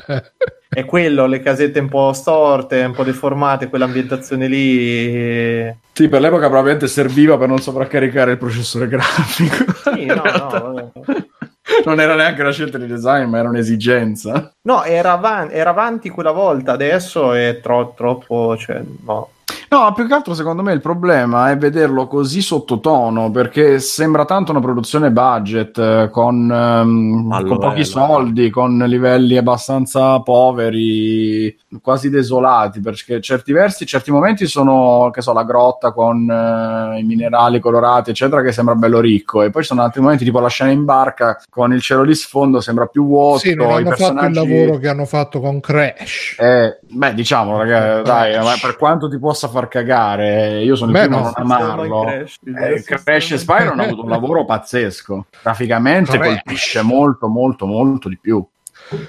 È 0.73 0.85
quello, 0.85 1.25
le 1.25 1.41
casette 1.41 1.79
un 1.81 1.89
po' 1.89 2.13
storte, 2.13 2.81
un 2.83 2.93
po' 2.93 3.03
deformate, 3.03 3.67
quell'ambientazione 3.67 4.47
lì. 4.47 5.69
sì 5.91 6.07
per 6.07 6.21
l'epoca 6.21 6.45
probabilmente 6.47 6.87
serviva 6.87 7.37
per 7.37 7.49
non 7.49 7.57
sovraccaricare 7.59 8.31
il 8.31 8.37
processore 8.37 8.87
grafico 8.87 9.65
Sì, 9.93 10.05
no, 10.05 10.21
no, 10.23 10.91
non 11.83 11.99
era 11.99 12.15
neanche 12.15 12.39
una 12.41 12.53
scelta 12.53 12.77
di 12.77 12.87
design 12.87 13.27
ma 13.27 13.39
era 13.39 13.49
un'esigenza 13.49 14.53
No, 14.61 14.83
era, 14.83 15.11
avan- 15.11 15.49
era 15.51 15.71
avanti 15.71 16.07
quella 16.09 16.31
volta, 16.31 16.71
adesso 16.71 17.33
è 17.33 17.59
tro- 17.61 17.93
troppo, 17.93 18.55
cioè, 18.55 18.81
no. 19.05 19.31
No, 19.73 19.93
più 19.93 20.05
che 20.05 20.13
altro 20.13 20.33
secondo 20.33 20.63
me 20.63 20.73
il 20.73 20.81
problema 20.81 21.49
è 21.49 21.55
vederlo 21.55 22.05
così 22.05 22.41
sottotono 22.41 23.31
perché 23.31 23.79
sembra 23.79 24.25
tanto 24.25 24.51
una 24.51 24.59
produzione 24.59 25.11
budget 25.11 25.77
eh, 25.77 26.09
con, 26.11 26.51
ehm, 26.51 27.47
con 27.47 27.57
pochi 27.57 27.85
soldi, 27.85 28.49
con 28.49 28.77
livelli 28.79 29.37
abbastanza 29.37 30.19
poveri, 30.19 31.57
quasi 31.81 32.09
desolati 32.09 32.81
perché 32.81 33.21
certi 33.21 33.53
versi, 33.53 33.85
certi 33.85 34.11
momenti 34.11 34.45
sono, 34.45 35.09
che 35.09 35.21
so, 35.21 35.31
la 35.31 35.45
grotta 35.45 35.93
con 35.93 36.29
eh, 36.29 36.99
i 36.99 37.03
minerali 37.03 37.61
colorati, 37.61 38.09
eccetera, 38.09 38.41
che 38.41 38.51
sembra 38.51 38.75
bello 38.75 38.99
ricco 38.99 39.41
e 39.41 39.51
poi 39.51 39.61
ci 39.61 39.69
sono 39.69 39.83
altri 39.83 40.01
momenti 40.01 40.25
tipo 40.25 40.41
la 40.41 40.49
scena 40.49 40.71
in 40.71 40.83
barca 40.83 41.41
con 41.49 41.71
il 41.71 41.79
cielo 41.81 42.03
di 42.03 42.13
sfondo, 42.13 42.59
sembra 42.59 42.87
più 42.87 43.05
vuoto. 43.05 43.39
sì, 43.39 43.55
non 43.55 43.69
i 43.69 43.71
hanno 43.75 43.91
fatto 43.91 44.03
il 44.03 44.15
personaggi- 44.17 44.49
lavoro 44.49 44.77
che 44.79 44.87
hanno 44.89 45.05
fatto 45.05 45.39
con 45.39 45.61
Crash. 45.61 46.35
eh, 46.39 46.77
beh, 46.89 47.13
diciamo, 47.13 47.57
ragazzi, 47.57 48.03
dai, 48.03 48.37
ma 48.37 48.55
per 48.61 48.75
quanto 48.75 49.07
ti 49.07 49.17
possa 49.17 49.47
far 49.61 49.67
cagare, 49.67 50.63
io 50.63 50.75
sono 50.75 50.91
il 50.91 50.97
Beh, 50.97 51.07
primo 51.07 51.17
a 51.17 51.21
no, 51.21 51.33
non 51.43 51.51
amarlo. 51.51 52.01
Crash, 52.01 52.37
Eh, 52.43 52.83
Crash 52.83 53.31
e 53.31 53.37
Spyro 53.37 53.71
hanno 53.71 53.83
avuto 53.83 54.03
un 54.03 54.09
lavoro 54.09 54.45
pazzesco. 54.45 55.27
Graficamente 55.41 56.17
Crash. 56.17 56.41
colpisce 56.43 56.81
molto, 56.81 57.27
molto, 57.27 57.65
molto 57.65 58.09
di 58.09 58.17
più. 58.19 58.45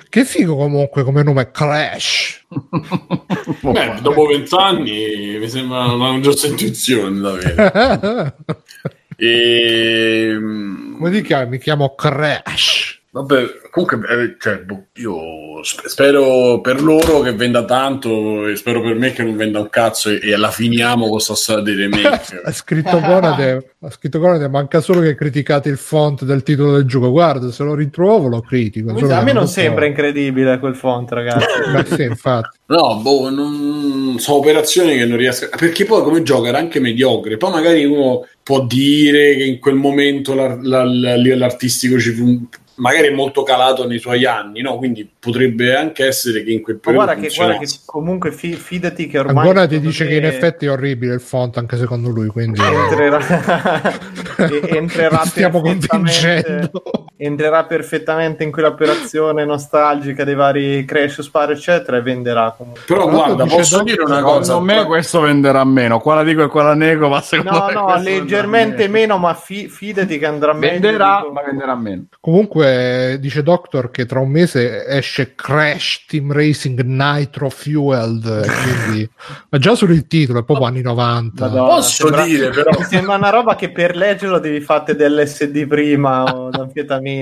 Che 0.08 0.24
figo 0.24 0.54
comunque 0.54 1.02
come 1.02 1.22
nome 1.22 1.50
Crash. 1.50 2.44
Beh, 3.62 4.00
dopo 4.00 4.26
vent'anni 4.26 5.38
mi 5.38 5.48
sembra 5.48 5.92
una 5.92 6.20
giusta 6.20 6.46
intuizione 6.46 7.20
davvero. 7.20 8.34
E... 9.14 10.34
Come 10.36 11.10
ti 11.12 11.22
chiami? 11.22 11.50
Mi 11.50 11.58
chiamo 11.58 11.94
Crash. 11.94 13.01
Vabbè, 13.14 13.44
comunque, 13.70 13.98
eh, 14.08 14.36
cioè, 14.38 14.60
boh, 14.60 14.86
io 14.94 15.62
sp- 15.62 15.84
spero 15.86 16.62
per 16.62 16.80
loro 16.80 17.20
che 17.20 17.34
venda 17.34 17.62
tanto 17.66 18.46
e 18.46 18.56
spero 18.56 18.80
per 18.80 18.94
me 18.94 19.12
che 19.12 19.22
non 19.22 19.36
venda 19.36 19.60
un 19.60 19.68
cazzo 19.68 20.08
e, 20.08 20.18
e 20.22 20.34
la 20.34 20.50
finiamo 20.50 21.10
con 21.10 21.20
sta 21.20 21.34
storia 21.34 21.62
dei 21.62 21.74
remake. 21.74 22.40
ha 22.42 22.52
scritto 22.52 22.98
Conade, 23.00 23.74
ha 23.80 23.90
scritto 23.90 24.18
Conade, 24.18 24.48
manca 24.48 24.80
solo 24.80 25.02
che 25.02 25.14
criticate 25.14 25.68
il 25.68 25.76
font 25.76 26.24
del 26.24 26.42
titolo 26.42 26.72
del 26.72 26.86
gioco. 26.86 27.10
Guarda, 27.10 27.52
se 27.52 27.62
lo 27.64 27.74
ritrovo 27.74 28.28
lo 28.28 28.40
critico. 28.40 28.92
a 28.92 29.22
me 29.22 29.32
non 29.34 29.46
sembra 29.46 29.84
incredibile 29.84 30.58
quel 30.58 30.74
font, 30.74 31.12
ragazzi. 31.12 31.46
Beh, 31.70 31.94
sì, 31.94 32.02
infatti. 32.04 32.60
No, 32.68 32.98
boh, 33.02 33.28
non... 33.28 34.14
sono 34.20 34.38
operazioni 34.38 34.96
che 34.96 35.04
non 35.04 35.18
riesco 35.18 35.50
perché 35.54 35.84
poi 35.84 36.02
come 36.02 36.22
gioco 36.22 36.46
era 36.46 36.56
anche 36.56 36.80
mediocre. 36.80 37.36
Poi 37.36 37.50
magari 37.50 37.84
uno 37.84 38.26
può 38.42 38.64
dire 38.64 39.36
che 39.36 39.44
in 39.44 39.58
quel 39.58 39.74
momento 39.74 40.34
l'ar- 40.34 40.60
la- 40.62 40.82
la- 40.84 41.16
l'artistico 41.36 41.98
ci 41.98 42.12
fu 42.12 42.48
magari 42.82 43.06
è 43.06 43.10
molto 43.12 43.44
calato 43.44 43.86
nei 43.86 44.00
suoi 44.00 44.26
anni, 44.26 44.60
no? 44.60 44.76
Quindi 44.76 45.08
potrebbe 45.18 45.76
anche 45.76 46.04
essere 46.04 46.42
che 46.42 46.50
in 46.50 46.60
quel 46.60 46.76
Ma 46.76 46.80
periodo 46.82 47.04
guarda 47.04 47.22
che, 47.22 47.34
guarda 47.34 47.58
che 47.58 47.68
comunque 47.84 48.32
fi- 48.32 48.54
fidati 48.54 49.06
che 49.06 49.20
ormai... 49.20 49.46
Ancora 49.46 49.66
ti 49.68 49.78
dice 49.78 50.06
che 50.06 50.16
in 50.16 50.24
effetti 50.24 50.66
è 50.66 50.70
orribile 50.70 51.14
il 51.14 51.20
font 51.20 51.56
anche 51.58 51.76
secondo 51.76 52.10
lui, 52.10 52.26
quindi 52.26 52.60
entrerà, 52.60 53.20
entrerà 54.66 55.18
Ti 55.18 55.28
stiamo 55.28 55.60
convincendo. 55.60 56.82
Entrerà 57.16 57.64
perfettamente 57.64 58.42
in 58.42 58.50
quell'operazione 58.50 59.44
nostalgica 59.44 60.24
dei 60.24 60.34
vari 60.34 60.84
Crash, 60.84 61.20
Sparo 61.20 61.52
eccetera 61.52 61.96
e 61.98 62.02
venderà 62.02 62.52
comunque 62.56 62.82
Però 62.86 63.04
Però 63.06 63.16
guarda, 63.16 63.44
posso 63.46 63.82
dire 63.82 64.02
una 64.02 64.16
Secondo 64.16 64.38
cosa, 64.38 64.60
me 64.60 64.84
questo 64.86 65.20
venderà 65.20 65.64
meno. 65.64 65.98
Qua 66.00 66.16
la 66.16 66.22
dico 66.24 66.42
e 66.42 66.48
qua 66.48 66.62
la 66.64 66.74
nego, 66.74 67.08
ma 67.08 67.20
secondo 67.20 67.58
no 67.58 67.66
me 67.66 67.72
no 67.74 67.84
questo 67.84 68.08
leggermente 68.08 68.88
meno 68.88 69.18
ma 69.18 69.34
fi- 69.34 69.68
fidati 69.68 70.18
che 70.18 70.26
andrà 70.26 70.52
meglio 70.52 70.80
Venderà, 70.80 71.18
dico. 71.20 71.32
ma 71.32 71.42
venderà 71.42 71.74
meno. 71.76 72.04
Comunque 72.20 73.16
dice 73.20 73.42
Doctor 73.42 73.90
che 73.90 74.06
tra 74.06 74.18
un 74.18 74.30
mese 74.30 74.86
esce 74.86 75.34
Crash 75.34 76.04
Team 76.08 76.32
Racing 76.32 76.80
Nitro 76.82 77.50
Fueled, 77.50 78.46
quindi 78.62 79.08
ma 79.50 79.58
già 79.58 79.74
solo 79.74 79.92
il 79.92 80.06
titolo 80.06 80.40
è 80.40 80.44
proprio 80.44 80.66
anni 80.66 80.80
90. 80.82 81.44
Madonna, 81.46 81.74
Posso 81.74 82.02
sembra- 82.06 82.24
dire, 82.24 82.48
però- 82.50 82.82
sembra 82.82 83.14
una 83.16 83.30
roba 83.30 83.54
che 83.54 83.70
per 83.70 83.96
leggerlo 83.96 84.38
devi 84.38 84.60
fare 84.60 84.96
dell'SD 84.96 85.66
prima 85.66 86.24
o 86.24 86.50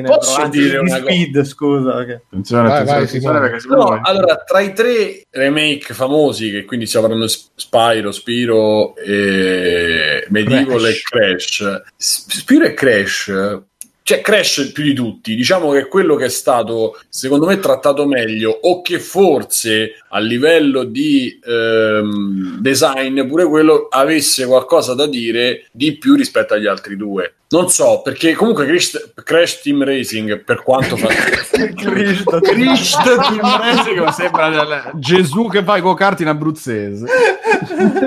d'anfetamine 0.00 0.09
Posso 0.09 0.48
dire 0.48 0.70
di 0.70 0.76
una 0.76 0.96
speed 0.98 1.42
scusa 1.44 1.92
perché- 1.92 2.22
Attenzione, 2.26 2.62
Vai, 2.68 2.72
attenzione, 2.79 2.98
vai, 2.98 3.09
attenzione 3.09 3.40
perché 3.40 3.61
Simone- 3.61 4.00
allora, 4.05 4.37
tra 4.37 4.61
i 4.61 4.72
tre 4.72 5.22
remake 5.31 5.94
famosi, 5.94 6.50
che 6.50 6.64
quindi 6.64 6.87
stiamo 6.87 7.07
parlando 7.09 7.31
di 7.33 7.38
Spyro, 7.55 8.12
Spiro 8.12 8.96
e 8.96 10.26
Medieval 10.29 10.81
Crash. 10.81 10.96
e 10.96 11.03
Crash, 11.03 11.83
Spiro 11.96 12.64
e 12.64 12.74
Crash, 12.74 13.61
cioè 14.02 14.20
Crash 14.20 14.72
più 14.72 14.82
di 14.82 14.94
tutti, 14.94 15.34
diciamo 15.34 15.70
che 15.72 15.80
è 15.80 15.88
quello 15.88 16.16
che 16.16 16.24
è 16.26 16.30
stato, 16.30 16.98
secondo 17.08 17.46
me, 17.46 17.58
trattato 17.60 18.06
meglio 18.06 18.50
o 18.50 18.82
che 18.82 18.98
forse 18.98 20.02
a 20.08 20.18
livello 20.18 20.84
di 20.84 21.38
ehm, 21.42 22.58
design 22.60 23.26
pure 23.26 23.46
quello 23.46 23.86
avesse 23.88 24.46
qualcosa 24.46 24.94
da 24.94 25.06
dire 25.06 25.66
di 25.70 25.96
più 25.96 26.14
rispetto 26.16 26.54
agli 26.54 26.66
altri 26.66 26.96
due. 26.96 27.34
Non 27.52 27.68
so, 27.68 28.00
perché 28.02 28.34
comunque 28.34 28.64
Crash, 28.64 29.12
Crash 29.24 29.60
Team 29.62 29.82
Racing, 29.82 30.44
per 30.44 30.62
quanto 30.62 30.96
fa... 30.96 31.08
Cristo, 31.74 32.38
Christ 32.40 33.02
Team 33.02 33.40
Racing 33.40 34.08
sembra 34.10 34.50
del- 34.50 34.90
Gesù 34.94 35.48
che 35.48 35.64
fa 35.64 35.76
i 35.76 35.80
go-kart 35.80 36.20
in 36.20 36.28
abruzzese. 36.28 37.06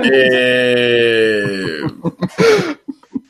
E... 0.02 1.84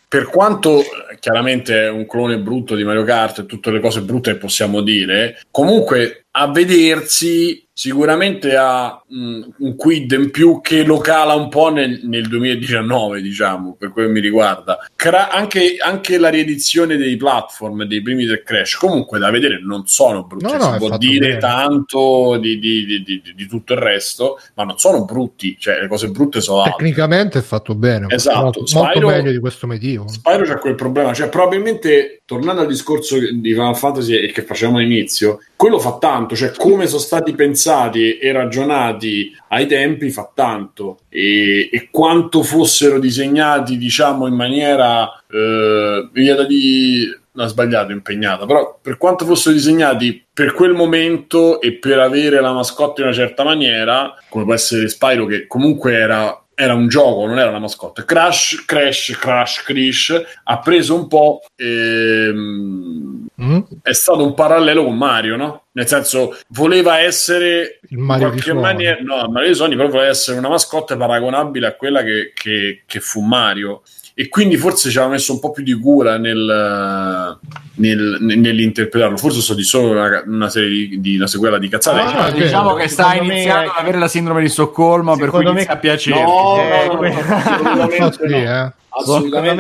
per 0.07 0.29
quanto 0.29 0.79
eh, 0.83 1.14
chiaramente 1.25 1.87
un 1.87 2.07
clone 2.07 2.39
brutto 2.39 2.75
di 2.75 2.85
Mario 2.85 3.03
Kart 3.03 3.39
e 3.39 3.47
tutte 3.47 3.71
le 3.71 3.81
cose 3.81 4.03
brutte 4.03 4.33
che 4.33 4.39
possiamo 4.39 4.83
dire, 4.83 5.41
comunque 5.51 6.24
a 6.37 6.51
vedersi 6.51 7.63
sicuramente 7.77 8.55
ha 8.57 9.03
mh, 9.07 9.41
un 9.59 9.75
quid 9.77 10.13
in 10.13 10.31
più 10.31 10.61
che 10.61 10.85
lo 10.85 10.99
cala 10.99 11.35
un 11.35 11.49
po' 11.49 11.71
nel, 11.71 12.01
nel 12.05 12.27
2019, 12.29 13.21
diciamo, 13.21 13.75
per 13.77 13.91
quello 13.91 14.09
che 14.09 14.15
mi 14.15 14.21
riguarda. 14.21 14.79
Cra- 14.95 15.31
anche, 15.31 15.77
anche 15.81 16.19
la 16.19 16.29
riedizione 16.29 16.97
dei 16.97 17.17
platform 17.17 17.85
dei 17.85 18.01
primi 18.01 18.25
del 18.27 18.43
Crash, 18.45 18.75
comunque 18.77 19.19
da 19.19 19.31
vedere 19.31 19.61
non 19.61 19.87
sono 19.87 20.25
brutti. 20.25 20.45
No, 20.45 20.57
no, 20.57 20.73
si 20.73 20.79
può 20.79 20.97
dire 20.99 21.27
bene. 21.27 21.39
tanto 21.39 22.37
di, 22.41 22.59
di- 22.61 23.03
di- 23.03 23.23
di- 23.35 23.47
tutto 23.47 23.73
il 23.73 23.81
resto, 23.81 24.39
ma 24.55 24.63
non 24.65 24.79
sono 24.79 25.05
brutti, 25.05 25.57
cioè 25.59 25.81
le 25.81 25.89
cose 25.89 26.09
brutte 26.11 26.41
sono 26.41 26.59
altre. 26.63 26.77
Tecnicamente 26.79 27.41
è 27.41 27.43
fatto 27.43 27.75
bene, 27.75 28.07
Esatto. 28.09 28.41
molto, 28.41 28.67
Spyro- 28.67 29.09
meglio 29.09 29.33
di 29.33 29.39
questo 29.39 29.67
medievo. 29.67 30.07
Spyro 30.09 30.45
c'è 30.45 30.59
quel 30.59 30.75
problema, 30.77 31.13
cioè 31.13 31.29
probabilmente 31.29 32.23
tornando 32.25 32.63
al 32.63 32.69
discorso 32.69 33.19
di 33.19 33.53
Final 33.53 33.77
Fantasy 33.77 34.15
e 34.15 34.33
che 34.33 34.43
facevamo 34.43 34.79
all'inizio, 34.79 35.41
quello 35.65 35.79
fa 35.79 35.97
tanto, 35.97 36.37
cioè 36.37 36.53
come 36.55 36.87
sono 36.87 37.01
stati 37.01 37.33
pensati 37.33 38.19
e 38.19 38.33
ragionati 38.33 39.35
ai 39.49 39.67
tempi 39.67 40.11
fa 40.11 40.31
tanto. 40.35 40.99
E, 41.09 41.71
e 41.73 41.89
quanto 41.91 42.43
fossero 42.43 42.99
disegnati 42.99 43.79
diciamo 43.79 44.27
in 44.27 44.35
maniera 44.35 45.11
eh, 45.27 46.07
viene 46.13 46.37
da 46.37 46.45
dire 46.45 47.21
no, 47.33 47.47
sbagliato, 47.47 47.93
impegnata, 47.93 48.45
però 48.45 48.79
per 48.79 48.99
quanto 48.99 49.25
fossero 49.25 49.55
disegnati 49.55 50.23
per 50.31 50.53
quel 50.53 50.75
momento 50.75 51.63
e 51.63 51.73
per 51.73 51.99
avere 51.99 52.43
la 52.43 52.53
mascotte 52.53 53.01
in 53.01 53.07
una 53.07 53.17
certa 53.17 53.43
maniera, 53.43 54.15
come 54.29 54.45
può 54.45 54.53
essere 54.53 54.87
Spyro 54.87 55.25
che 55.25 55.47
comunque 55.47 55.95
era 55.95 56.44
era 56.55 56.75
un 56.75 56.89
gioco, 56.89 57.27
non 57.27 57.39
era 57.39 57.49
una 57.51 57.59
mascotte. 57.59 58.05
Crash, 58.05 58.65
Crash, 58.67 59.17
Crash, 59.19 59.63
Crash 59.63 60.23
ha 60.45 60.59
preso 60.61 60.95
un 60.95 61.09
po'. 61.09 61.41
ehm, 61.57 63.23
Mm? 63.43 63.59
è 63.83 63.93
stato 63.93 64.25
un 64.25 64.33
parallelo 64.35 64.85
con 64.85 64.97
Mario, 64.97 65.35
no? 65.37 65.65
Nel 65.73 65.89
senso, 65.89 66.37
voleva 66.51 67.01
essere 67.01 67.81
Il 67.89 67.99
Mario 67.99 68.27
in 68.27 68.33
qualche 68.33 68.53
maniera, 68.53 68.99
no, 69.01 69.29
Mario 69.29 69.49
di 69.49 69.55
Sony, 69.57 69.75
però 69.75 69.89
voleva 69.89 70.09
essere 70.09 70.39
una 70.39 70.49
mascotte 70.49 70.97
paragonabile 70.97 71.67
a 71.67 71.75
quella 71.75 72.03
che, 72.05 72.31
che- 72.33 72.83
che 72.87 73.01
fu 73.01 73.23
Mario. 73.23 73.83
E 74.17 74.29
quindi 74.29 74.57
forse 74.57 74.91
ci 74.91 74.97
aveva 74.99 75.13
messo 75.15 75.33
un 75.33 75.41
po' 75.41 75.51
più 75.51 75.65
di 75.65 75.75
cura 75.75 76.19
nel, 76.19 77.37
nel- 77.75 78.17
nell'interpretarlo. 78.21 79.17
Forse 79.17 79.41
sto 79.41 79.55
di 79.55 79.65
solo 79.65 79.91
una, 79.91 80.23
una 80.25 80.49
serie 80.49 80.69
di, 80.69 81.01
di 81.01 81.17
una 81.17 81.27
sequela 81.27 81.59
di 81.59 81.69
cazzate. 81.69 82.01
Ah, 82.01 82.31
Cioè, 82.31 82.39
è 82.41 82.43
diciamo 82.45 82.75
che 82.75 82.87
sta 82.87 83.09
me 83.09 83.17
iniziando 83.17 83.63
è- 83.65 83.75
ad 83.75 83.81
avere 83.81 83.99
la 83.99 84.07
sindrome 84.09 84.41
di 84.43 84.49
Stoccolma, 84.49 85.17
per 85.17 85.31
cui 85.31 85.43
me- 85.43 85.51
inizia 85.51 85.73
a 85.73 85.77
piacere. 85.79 86.23
No, 86.23 86.57
Eh, 86.61 86.87
no, 86.87 86.93
no, 86.93 86.99
que- 86.99 87.09
no, 87.11 87.17
Un 87.19 87.27
po' 87.27 87.35
assolutamente 87.35 88.13
sì, 88.13 88.29
no. 88.29 88.37
eh. 88.37 88.37
Assolutamente 88.37 88.37
Secondo 88.37 88.37
me 88.37 88.45
no. 88.45 88.73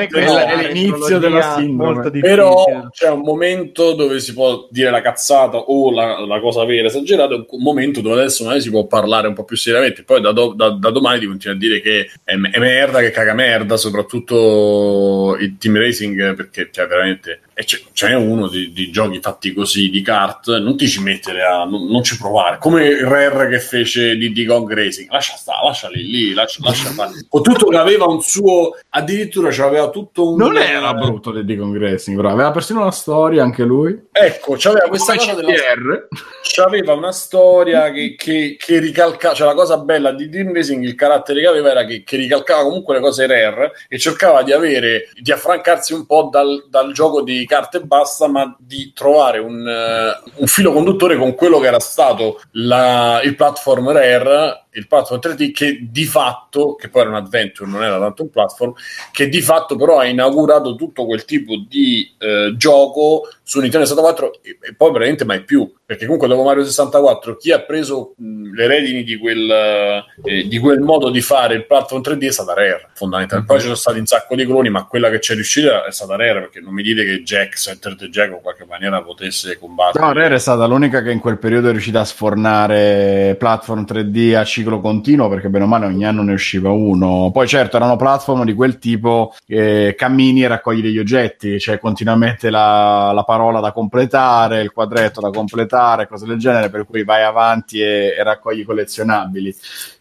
Quella 0.09 0.47
è 0.47 0.73
l'inizio 0.73 1.18
della 1.18 1.57
sindrome. 1.57 2.11
Però 2.20 2.64
c'è 2.90 3.11
un 3.11 3.20
momento 3.20 3.94
dove 3.94 4.20
si 4.20 4.33
può 4.33 4.66
dire 4.70 4.90
la 4.90 5.01
cazzata 5.01 5.57
o 5.57 5.90
la, 5.90 6.25
la 6.25 6.40
cosa 6.40 6.64
vera 6.64 6.87
esagerata, 6.87 7.35
un 7.35 7.62
momento 7.62 8.01
dove 8.01 8.20
adesso 8.20 8.44
magari 8.44 8.62
si 8.62 8.70
può 8.70 8.87
parlare 8.87 9.29
un 9.29 9.35
po' 9.35 9.44
più 9.44 9.57
seriamente. 9.57 10.05
Poi 10.05 10.20
da, 10.20 10.33
do- 10.33 10.55
da- 10.55 10.70
da 10.70 10.90
domani 10.90 11.20
ti 11.20 11.27
continua 11.27 11.57
a 11.57 11.59
dire 11.59 11.81
che 11.81 12.11
è, 12.23 12.33
è 12.33 12.59
merda, 12.59 13.01
che 13.01 13.11
caga 13.11 13.35
merda, 13.35 13.77
soprattutto 13.77 15.37
il 15.40 15.57
team 15.59 15.79
racing, 15.79 16.35
perché 16.35 16.68
cioè, 16.70 16.87
veramente 16.87 17.40
e 17.57 17.64
c'è, 17.64 17.81
ce 17.92 18.09
n'è 18.09 18.14
uno 18.14 18.49
di, 18.49 18.73
di 18.73 18.90
giochi 18.90 19.20
fatti 19.20 19.53
così 19.53 19.88
di 19.88 20.03
kart, 20.03 20.59
non 20.59 20.77
ti 20.77 20.88
ci 20.88 21.01
mettere 21.01 21.44
a 21.44 21.64
non, 21.64 21.87
non 21.87 22.03
ci 22.03 22.18
provare. 22.18 22.59
Come 22.59 22.85
il 22.85 23.07
Rare 23.07 23.49
che 23.49 23.61
fece 23.61 24.16
di, 24.16 24.33
di 24.33 24.44
Gong 24.44 24.70
Racing, 24.73 25.09
lascia 25.11 25.37
stare, 25.37 25.64
lasciali 25.64 26.03
lì, 26.05 26.35
lascia, 26.35 26.59
lascia 26.64 26.90
fare. 26.90 27.12
Con 27.29 27.42
tutto 27.42 27.66
che 27.66 27.77
aveva 27.77 28.07
un 28.07 28.20
suo, 28.20 28.77
addirittura 28.88 29.23
c'aveva 29.28 29.90
tutto 29.90 30.30
un. 30.30 30.37
Non 30.37 30.56
era 30.56 30.94
brutto 30.94 31.30
di 31.30 31.56
Congressing, 31.56 32.16
però 32.16 32.30
aveva 32.30 32.50
persino 32.50 32.80
una 32.80 32.90
storia 32.90 33.42
anche 33.42 33.62
lui. 33.64 34.08
Ecco, 34.12 34.56
c'aveva 34.58 34.88
questa 34.88 35.14
Come 35.14 35.26
cosa 35.28 35.40
della 35.40 35.52
CDR. 35.52 36.08
c'aveva 36.42 36.92
una 36.94 37.12
storia 37.12 37.90
che, 37.90 38.14
che, 38.16 38.56
che 38.58 38.78
ricalcava, 38.78 39.34
cioè 39.34 39.46
la 39.46 39.54
cosa 39.54 39.78
bella 39.78 40.12
di 40.12 40.28
Dream 40.28 40.52
Racing, 40.52 40.82
il 40.84 40.94
carattere 40.94 41.40
che 41.40 41.46
aveva 41.46 41.70
era 41.70 41.84
che, 41.84 42.02
che 42.04 42.16
ricalcava 42.16 42.62
comunque 42.62 42.94
le 42.94 43.00
cose 43.00 43.26
rare 43.26 43.72
e 43.88 43.98
cercava 43.98 44.42
di 44.42 44.52
avere, 44.52 45.08
di 45.20 45.32
affrancarsi 45.32 45.92
un 45.92 46.06
po' 46.06 46.28
dal, 46.30 46.66
dal 46.68 46.92
gioco 46.92 47.22
di 47.22 47.44
carte 47.46 47.80
basta, 47.80 48.28
ma 48.28 48.54
di 48.58 48.92
trovare 48.94 49.38
un, 49.38 49.66
eh, 49.66 50.30
un 50.37 50.46
filo 50.46 50.72
conduttore 50.72 51.16
con 51.16 51.34
quello 51.34 51.58
che 51.58 51.66
era 51.66 51.80
stato 51.80 52.40
la- 52.52 53.20
il 53.22 53.34
platform 53.37 53.92
rare, 53.92 54.63
il 54.74 54.87
platform 54.87 55.20
3D 55.20 55.52
che 55.52 55.87
di 55.90 56.04
fatto, 56.04 56.74
che 56.74 56.88
poi 56.88 57.02
era 57.02 57.10
un 57.10 57.16
adventure, 57.16 57.70
non 57.70 57.82
era 57.82 57.98
tanto 57.98 58.22
un 58.22 58.30
platform, 58.30 58.72
che 59.12 59.28
di 59.28 59.40
fatto 59.40 59.76
però 59.76 59.98
ha 59.98 60.06
inaugurato 60.06 60.74
tutto 60.74 61.06
quel 61.06 61.24
tipo 61.24 61.56
di 61.68 62.12
eh, 62.18 62.54
gioco 62.56 63.28
su 63.46 63.61
Nintendo 63.61 63.87
64 63.87 64.40
e, 64.42 64.59
e 64.61 64.74
poi 64.74 64.90
veramente 64.90 65.24
mai 65.26 65.44
più, 65.44 65.70
perché 65.85 66.07
comunque 66.07 66.28
dopo 66.28 66.42
Mario 66.42 66.64
64 66.64 67.37
chi 67.37 67.52
ha 67.52 67.61
preso 67.61 68.14
mh, 68.16 68.54
le 68.54 68.66
redini 68.66 69.04
di 69.04 69.18
quel, 69.18 69.50
eh, 70.24 70.48
di 70.48 70.59
quel 70.59 70.80
modo 70.80 71.11
di 71.11 71.20
fare 71.20 71.54
il 71.54 71.66
platform 71.66 72.00
3D 72.00 72.26
è 72.26 72.33
stata 72.33 72.54
Rare, 72.54 72.88
fondamentalmente. 72.94 73.52
Poi 73.52 73.61
ci 73.61 73.66
sono 73.66 73.76
stati 73.78 73.98
un 73.98 74.07
sacco 74.07 74.35
di 74.35 74.46
cloni, 74.46 74.70
ma 74.70 74.87
quella 74.87 75.11
che 75.11 75.18
c'è 75.18 75.35
riuscita 75.35 75.85
è 75.85 75.92
stata 75.92 76.16
Rare, 76.16 76.40
perché 76.40 76.61
non 76.61 76.72
mi 76.72 76.83
dite 76.83 77.04
che 77.04 77.22
Jack, 77.22 77.57
Center 77.57 77.96
the 77.96 78.09
Jack 78.09 78.33
in 78.33 78.40
qualche 78.40 78.64
maniera 78.64 79.02
potesse 79.02 79.59
combattere. 79.59 80.02
No, 80.02 80.12
Rare 80.14 80.37
è 80.37 80.38
stata 80.38 80.64
l'unica 80.64 81.02
che 81.02 81.11
in 81.11 81.20
quel 81.20 81.38
periodo 81.38 81.68
è 81.68 81.72
riuscita 81.72 82.00
a 82.00 82.04
sfornare 82.04 83.37
platform 83.38 83.85
3D 83.87 84.37
a 84.37 84.44
ciclo 84.44 84.80
continuo, 84.80 85.28
perché 85.28 85.50
bene 85.50 85.64
o 85.64 85.68
male 85.68 85.85
ogni 85.85 86.07
anno 86.07 86.22
ne 86.22 86.33
usciva 86.33 86.70
uno. 86.70 87.30
Poi 87.30 87.46
certo 87.46 87.76
erano 87.76 87.96
platform 87.96 88.44
di 88.44 88.54
quel 88.54 88.78
tipo 88.78 89.35
eh, 89.46 89.94
cammini 89.96 90.44
e 90.44 90.48
raccogli 90.48 90.80
degli 90.80 90.98
oggetti, 90.98 91.57
c'è 91.57 91.78
continuamente 91.78 92.48
la, 92.48 93.12
la 93.12 93.24
parola 93.35 93.59
da 93.59 93.72
completare, 93.72 94.61
il 94.61 94.70
quadretto 94.70 95.20
da 95.20 95.30
completare, 95.30 96.07
cose 96.07 96.24
del 96.24 96.39
genere, 96.39 96.70
per 96.70 96.87
cui 96.87 97.03
vai 97.03 97.24
avanti 97.24 97.80
e, 97.80 98.14
e 98.16 98.22
raccogli 98.22 98.64
collezionabili, 98.64 99.55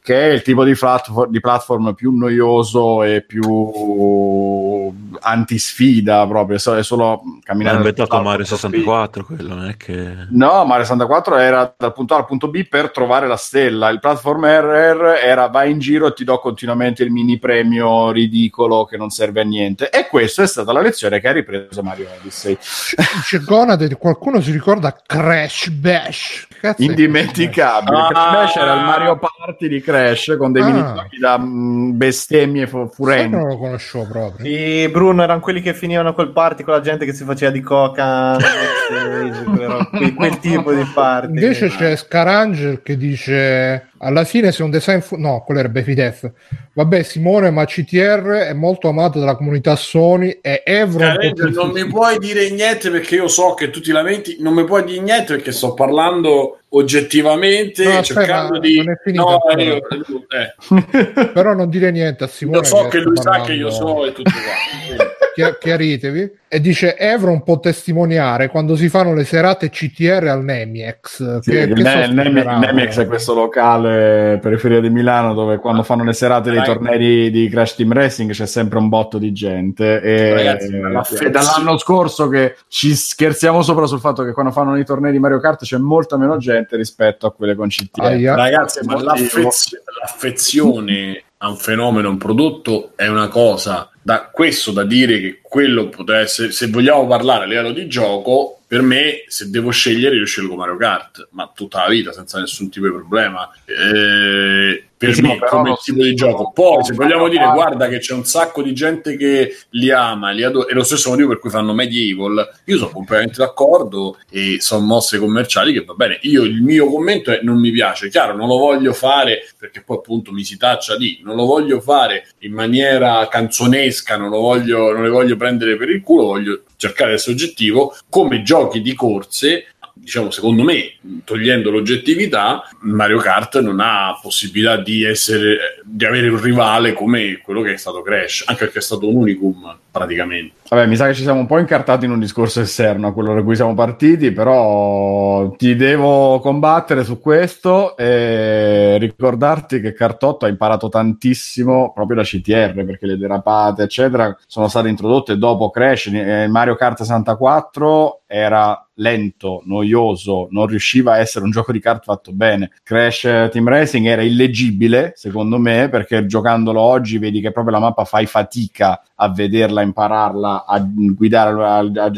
che 0.03 0.19
è 0.19 0.33
il 0.33 0.41
tipo 0.41 0.65
di, 0.65 0.75
platform, 0.75 1.31
di 1.31 1.39
platform 1.39 1.93
più 1.93 2.11
noioso 2.11 3.03
e 3.03 3.21
più 3.21 4.91
antisfida 5.21 6.27
proprio, 6.27 6.57
è 6.57 6.83
solo 6.83 7.21
Ma 7.23 7.39
camminare... 7.41 7.75
è 7.75 7.79
inventato 7.79 8.21
Mario 8.21 8.45
punto 8.45 8.67
B. 8.67 8.73
64 8.73 9.23
quello, 9.23 9.55
non 9.55 9.69
è 9.69 9.77
che... 9.77 10.27
No, 10.31 10.65
Mario 10.65 10.83
64 10.83 11.37
era 11.37 11.73
dal 11.77 11.93
punto 11.93 12.15
A 12.15 12.17
al 12.17 12.25
punto 12.25 12.49
B 12.49 12.67
per 12.67 12.91
trovare 12.91 13.27
la 13.27 13.37
stella. 13.37 13.87
Il 13.87 14.01
platform 14.01 14.45
RR 14.45 15.19
era 15.23 15.47
vai 15.47 15.71
in 15.71 15.79
giro 15.79 16.07
e 16.07 16.13
ti 16.13 16.25
do 16.25 16.37
continuamente 16.37 17.03
il 17.03 17.09
mini 17.09 17.39
premio 17.39 18.11
ridicolo 18.11 18.83
che 18.83 18.97
non 18.97 19.09
serve 19.09 19.39
a 19.39 19.45
niente. 19.45 19.89
E 19.89 20.07
questa 20.09 20.43
è 20.43 20.47
stata 20.47 20.73
la 20.73 20.81
lezione 20.81 21.21
che 21.21 21.29
ha 21.29 21.31
ripreso 21.31 21.81
Mario 21.81 22.09
Odyssey. 22.19 22.57
Dice 22.57 23.39
Gonade, 23.39 23.95
qualcuno 23.95 24.41
si 24.41 24.51
ricorda 24.51 24.93
Crash 25.05 25.69
Bash? 25.69 26.47
Indimenticabile. 26.77 27.97
Ah. 27.97 28.07
Crash 28.09 28.31
Bash 28.33 28.55
era 28.57 28.73
il 28.73 28.81
Mario 28.83 29.17
Party 29.17 29.69
di 29.69 29.79
Crash 29.79 29.91
con 30.37 30.51
dei 30.51 30.61
Ah. 30.61 30.65
minigiochi 30.65 31.17
da 31.19 31.37
mm, 31.39 31.97
bestemmie 31.97 32.67
fu- 32.67 32.85
Crash 32.85 32.95
furenti. 32.95 33.35
non 33.35 33.47
lo 33.47 33.57
conoscevo 33.57 34.07
proprio. 34.07 34.45
Sì, 34.45 34.89
Bruno 34.89 35.23
erano 35.23 35.39
quelli 35.39 35.61
che 35.61 35.73
finivano 35.73 36.13
col 36.13 36.31
party 36.31 36.63
con 36.63 36.73
la 36.73 36.81
gente 36.81 37.05
che 37.05 37.13
si 37.13 37.23
faceva 37.23 37.51
di 37.51 37.61
coca 37.61 38.37
quel, 38.89 40.13
quel 40.15 40.39
tipo 40.39 40.73
di 40.73 40.83
party. 40.93 41.27
Invece 41.27 41.69
c'è 41.69 41.95
Scaranger 41.95 42.81
che 42.81 42.97
dice 42.97 43.87
alla 44.03 44.23
fine 44.25 44.51
se 44.51 44.61
un 44.63 44.69
design 44.69 44.99
fu- 44.99 45.17
no 45.17 45.41
quello 45.45 45.61
era 45.61 45.69
Befidef 45.69 46.29
vabbè 46.73 47.01
Simone 47.03 47.49
ma 47.51 47.65
CTR 47.65 48.47
è 48.49 48.53
molto 48.53 48.87
amato 48.89 49.19
dalla 49.19 49.35
comunità 49.35 49.75
Sony 49.75 50.39
e 50.41 50.61
Evron 50.65 51.17
non 51.53 51.71
mi 51.71 51.85
puoi 51.87 52.17
dire 52.19 52.49
niente 52.51 52.89
perché 52.89 53.15
io 53.15 53.27
so 53.27 53.53
che 53.53 53.69
tu 53.69 53.79
ti 53.81 53.91
lamenti, 53.91 54.37
non 54.39 54.53
mi 54.53 54.65
puoi 54.65 54.83
dire 54.83 55.01
niente 55.01 55.33
perché 55.35 55.51
sto 55.51 55.73
parlando 55.73 56.59
oggettivamente, 56.69 57.83
No, 57.85 58.01
cercando 58.03 58.59
di... 58.59 58.83
non 58.83 58.95
finita 59.03 59.23
No, 59.23 59.29
ancora. 59.29 59.61
io, 59.61 59.77
eh, 59.77 61.27
però 61.33 61.53
non 61.53 61.69
dire 61.69 61.91
niente 61.91 62.23
a 62.23 62.27
Simone 62.27 62.57
io 62.57 62.63
so 62.63 62.87
che 62.87 62.99
sta 62.99 63.07
lui 63.07 63.15
sa 63.17 63.23
parlando. 63.23 63.47
che 63.47 63.53
io 63.53 63.69
so 63.71 64.05
e 64.05 64.11
tutto 64.13 64.31
qua. 64.31 65.05
Chia- 65.33 65.57
chiaritevi 65.57 66.31
e 66.47 66.59
dice 66.61 66.95
Evron 66.95 67.41
può 67.43 67.59
testimoniare 67.59 68.49
quando 68.49 68.75
si 68.75 68.87
fanno 68.89 69.13
le 69.15 69.23
serate 69.23 69.69
CTR 69.71 70.27
al 70.27 70.43
Nemiex 70.43 71.39
Sì, 71.39 71.49
che, 71.51 71.59
il, 71.61 71.81
Ne- 71.81 71.91
so 71.91 72.09
il 72.09 72.13
Nemi- 72.13 72.39
speravo. 72.41 72.59
Nemex 72.59 72.99
è 72.99 73.07
questo 73.07 73.33
locale 73.33 74.37
periferia 74.41 74.79
di 74.79 74.89
Milano 74.91 75.33
dove 75.33 75.57
quando 75.57 75.81
fanno 75.83 76.03
le 76.03 76.13
serate 76.13 76.51
dei 76.51 76.63
tornei 76.63 77.31
di 77.31 77.49
Crash 77.49 77.75
Team 77.75 77.91
Racing 77.93 78.31
c'è 78.31 78.45
sempre 78.45 78.77
un 78.77 78.89
botto 78.89 79.17
di 79.17 79.31
gente 79.31 79.99
e, 80.01 80.33
Ragazzi, 80.33 81.25
e 81.25 81.29
dall'anno 81.31 81.77
scorso 81.77 82.27
che 82.29 82.55
ci 82.67 82.93
scherziamo 82.95 83.61
sopra 83.63 83.85
sul 83.87 83.99
fatto 83.99 84.23
che 84.23 84.31
quando 84.33 84.51
fanno 84.51 84.77
i 84.77 84.85
tornei 84.85 85.11
di 85.11 85.19
Mario 85.19 85.39
Kart 85.39 85.63
c'è 85.63 85.77
molta 85.77 86.17
meno 86.17 86.37
gente 86.37 86.75
rispetto 86.77 87.25
a 87.25 87.31
quelle 87.33 87.55
con 87.55 87.67
CTR 87.69 88.01
Aia. 88.03 88.35
Ragazzi, 88.35 88.85
ma 88.85 89.01
l'affezio- 89.01 89.79
l'affezione 89.99 91.23
a 91.37 91.49
un 91.49 91.57
fenomeno, 91.57 92.07
a 92.07 92.11
un 92.11 92.17
prodotto 92.17 92.91
è 92.95 93.07
una 93.07 93.27
cosa. 93.27 93.89
Da 94.05 94.29
questo 94.31 94.71
da 94.71 94.83
dire 94.83 95.21
che 95.21 95.39
quello 95.41 95.87
potrebbe 95.87 96.21
essere, 96.21 96.51
se 96.51 96.67
vogliamo 96.67 97.07
parlare 97.07 97.45
a 97.45 97.47
livello 97.47 97.71
di 97.71 97.87
gioco, 97.87 98.59
per 98.67 98.81
me, 98.81 99.23
se 99.27 99.49
devo 99.49 99.71
scegliere, 99.71 100.15
io 100.15 100.25
scelgo 100.25 100.55
Mario 100.55 100.77
Kart, 100.77 101.29
ma 101.31 101.49
tutta 101.53 101.83
la 101.83 101.89
vita 101.89 102.11
senza 102.11 102.39
nessun 102.39 102.69
tipo 102.69 102.87
di 102.87 102.93
problema. 102.93 103.49
Eh, 103.65 104.83
per 105.11 105.21
me, 105.21 105.39
come 105.39 105.75
tipo 105.83 106.01
di 106.01 106.13
gioco. 106.13 106.51
Poi, 106.51 106.83
se 106.83 106.93
vogliamo 106.93 107.27
dire, 107.27 107.49
guarda 107.51 107.87
che 107.87 107.99
c'è 107.99 108.13
un 108.13 108.25
sacco 108.25 108.61
di 108.61 108.73
gente 108.73 109.15
che 109.17 109.55
li 109.71 109.91
ama, 109.91 110.31
li 110.31 110.43
adora, 110.43 110.69
e 110.69 110.73
lo 110.73 110.83
stesso 110.83 111.09
motivo 111.09 111.29
per 111.29 111.39
cui 111.39 111.49
fanno 111.49 111.73
Medieval, 111.73 112.49
io 112.65 112.77
sono 112.77 112.91
completamente 112.91 113.37
d'accordo 113.37 114.17
e 114.29 114.57
sono 114.59 114.85
mosse 114.85 115.17
commerciali 115.17 115.73
che 115.73 115.83
va 115.83 115.93
bene. 115.93 116.19
Io 116.21 116.43
il 116.43 116.61
mio 116.61 116.89
commento 116.89 117.31
è 117.31 117.39
non 117.41 117.59
mi 117.59 117.71
piace, 117.71 118.09
chiaro, 118.09 118.35
non 118.35 118.47
lo 118.47 118.57
voglio 118.57 118.93
fare 118.93 119.45
perché 119.57 119.81
poi 119.81 119.97
appunto 119.97 120.31
mi 120.31 120.43
si 120.43 120.57
taccia 120.57 120.97
di, 120.97 121.21
non 121.23 121.35
lo 121.35 121.45
voglio 121.45 121.79
fare 121.79 122.27
in 122.39 122.53
maniera 122.53 123.27
canzonesca, 123.27 124.17
non 124.17 124.29
lo 124.29 124.39
voglio, 124.39 124.91
non 124.91 125.03
le 125.03 125.09
voglio 125.09 125.35
prendere 125.35 125.77
per 125.77 125.89
il 125.89 126.01
culo, 126.01 126.25
voglio 126.25 126.61
cercare 126.75 127.11
di 127.11 127.15
essere 127.15 127.33
oggettivo, 127.33 127.95
come 128.09 128.43
giochi 128.43 128.81
di 128.81 128.93
corse 128.93 129.65
diciamo, 130.03 130.31
secondo 130.31 130.63
me, 130.63 130.97
togliendo 131.23 131.71
l'oggettività, 131.71 132.67
Mario 132.81 133.19
Kart 133.19 133.59
non 133.61 133.79
ha 133.79 134.19
possibilità 134.21 134.75
di 134.75 135.03
essere 135.03 135.81
di 135.85 136.03
avere 136.05 136.27
un 136.27 136.41
rivale 136.41 136.91
come 136.91 137.39
quello 137.41 137.61
che 137.61 137.73
è 137.73 137.77
stato 137.77 138.01
Crash, 138.01 138.43
anche 138.45 138.65
perché 138.65 138.79
è 138.79 138.81
stato 138.81 139.07
un 139.07 139.15
unicum 139.15 139.79
praticamente. 139.93 140.55
Vabbè, 140.69 140.87
mi 140.87 140.95
sa 140.95 141.05
che 141.05 141.13
ci 141.13 141.21
siamo 141.21 141.39
un 141.39 141.45
po' 141.45 141.59
incartati 141.59 142.05
in 142.05 142.11
un 142.11 142.19
discorso 142.19 142.61
esterno 142.61 143.07
a 143.07 143.13
quello 143.13 143.35
da 143.35 143.43
cui 143.43 143.55
siamo 143.55 143.75
partiti, 143.75 144.31
però 144.31 145.51
ti 145.51 145.75
devo 145.75 146.39
combattere 146.39 147.03
su 147.03 147.19
questo 147.19 147.95
e 147.95 148.97
ricordarti 148.97 149.79
che 149.79 149.93
Cartotto 149.93 150.45
ha 150.45 150.49
imparato 150.49 150.89
tantissimo 150.89 151.91
proprio 151.93 152.17
da 152.17 152.23
CTR, 152.23 152.83
perché 152.85 153.05
le 153.05 153.17
derapate, 153.17 153.83
eccetera, 153.83 154.35
sono 154.47 154.67
state 154.67 154.89
introdotte 154.89 155.37
dopo 155.37 155.69
Crash. 155.69 156.07
Eh, 156.07 156.47
Mario 156.47 156.75
Kart 156.75 156.97
64 156.97 158.23
era 158.25 158.87
lento, 158.95 159.61
noioso, 159.65 160.47
non 160.51 160.65
riusciva 160.67 161.13
a 161.13 161.17
essere 161.17 161.45
un 161.45 161.51
gioco 161.51 161.71
di 161.71 161.79
kart 161.79 162.03
fatto 162.03 162.31
bene. 162.31 162.71
Crash 162.83 163.25
eh, 163.25 163.49
Team 163.51 163.67
Racing 163.67 164.05
era 164.05 164.23
illeggibile, 164.23 165.13
secondo 165.15 165.57
me, 165.59 165.87
perché 165.89 166.25
giocandolo 166.25 166.79
oggi 166.79 167.17
vedi 167.17 167.41
che 167.41 167.51
proprio 167.51 167.73
la 167.75 167.81
mappa 167.81 168.05
fai 168.05 168.25
fatica 168.25 169.01
a 169.23 169.29
vederla, 169.31 169.81
a 169.81 169.83
impararla, 169.83 170.65
a 170.67 170.85
guidare, 170.85 171.63
a, 171.63 171.77
a- 171.77 172.11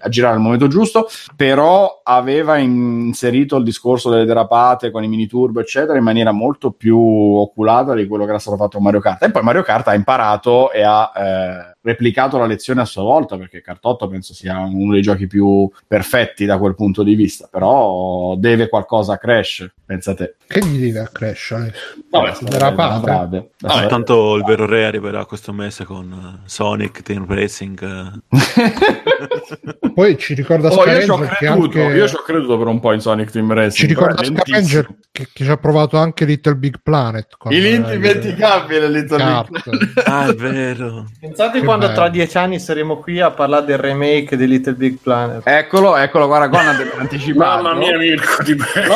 a 0.00 0.08
girare 0.08 0.34
al 0.34 0.40
momento 0.40 0.68
giusto, 0.68 1.08
però 1.36 2.00
aveva 2.02 2.56
inserito 2.58 3.56
il 3.56 3.64
discorso 3.64 4.10
delle 4.10 4.24
derapate 4.24 4.90
con 4.90 5.02
i 5.02 5.08
mini 5.08 5.26
turbo, 5.26 5.60
eccetera, 5.60 5.98
in 5.98 6.04
maniera 6.04 6.32
molto 6.32 6.70
più 6.70 6.98
oculata 6.98 7.94
di 7.94 8.06
quello 8.06 8.24
che 8.24 8.30
era 8.30 8.38
stato 8.38 8.56
fatto 8.56 8.76
con 8.76 8.84
Mario 8.84 9.00
Kart. 9.00 9.22
E 9.22 9.30
poi 9.30 9.42
Mario 9.42 9.62
Kart 9.62 9.88
ha 9.88 9.94
imparato 9.94 10.70
e 10.70 10.82
ha 10.82 11.12
eh, 11.14 11.71
replicato 11.82 12.38
la 12.38 12.46
lezione 12.46 12.80
a 12.80 12.84
sua 12.84 13.02
volta, 13.02 13.36
perché 13.36 13.60
Cartotto 13.60 14.08
penso 14.08 14.34
sia 14.34 14.58
uno 14.60 14.92
dei 14.92 15.02
giochi 15.02 15.26
più 15.26 15.68
perfetti 15.86 16.44
da 16.44 16.58
quel 16.58 16.74
punto 16.74 17.02
di 17.02 17.14
vista, 17.14 17.48
però 17.50 18.34
deve 18.36 18.68
qualcosa 18.68 19.14
a 19.14 19.18
Crash, 19.18 19.68
pensate. 19.84 20.36
che 20.46 20.60
gli 20.64 20.80
deve 20.80 21.00
a 21.00 21.08
Crash 21.08 21.50
adesso? 21.52 21.94
Vabbè, 22.10 22.32
derapate. 22.42 23.50
Ah, 23.62 23.86
tanto 23.86 24.36
il 24.36 24.44
vero 24.44 24.66
re 24.66 24.84
arriverà 24.84 25.24
questo 25.24 25.52
mese 25.52 25.84
con 25.84 26.12
eh, 26.12 26.40
Sonic 26.44 27.02
Team 27.02 27.26
Racing. 27.26 27.82
eh. 27.82 28.20
poi 29.94 30.18
ci 30.18 30.34
ricorda 30.34 30.70
Oh, 30.70 30.84
io 30.86 31.02
ci 31.02 31.10
ho 31.10 31.18
creduto, 31.18 31.80
anche 31.80 31.96
io 31.96 32.08
ci 32.08 32.14
ho 32.14 32.22
creduto 32.22 32.58
per 32.58 32.66
un 32.66 32.80
po' 32.80 32.92
in 32.92 33.00
Sonic 33.00 33.30
Team 33.30 33.52
Racing. 33.52 33.72
ci 33.72 33.86
ricorda. 33.86 34.24
Scavenger 34.24 34.86
che, 35.10 35.28
che 35.32 35.44
ci 35.44 35.50
ha 35.50 35.56
provato 35.56 35.98
anche 35.98 36.24
Little 36.24 36.56
Big 36.56 36.76
Planet 36.82 37.34
con, 37.36 37.52
Il 37.52 37.64
eh, 37.66 37.74
indimenticabile 37.74 38.88
Little. 38.88 39.46
Big 39.50 40.02
ah, 40.04 40.26
è 40.26 40.34
vero. 40.34 41.06
Pensate 41.20 41.60
Che 41.60 41.64
quando 41.72 41.86
bello. 41.86 41.98
tra 41.98 42.08
dieci 42.08 42.38
anni 42.38 42.58
saremo 42.60 42.98
qui 42.98 43.20
a 43.20 43.30
parlare 43.30 43.64
del 43.64 43.78
remake 43.78 44.36
di 44.36 44.46
Little 44.46 44.74
Big 44.74 44.98
Planet. 45.02 45.42
Eccolo, 45.44 45.96
eccolo, 45.96 46.26
guarda, 46.26 46.48
Conrad 46.48 46.80
è 46.80 46.90
anticipato. 46.98 47.62
Mamma 47.62 47.74
mia, 47.74 47.96
Mirko, 47.96 48.42
ti 48.42 48.54
prego. 48.54 48.94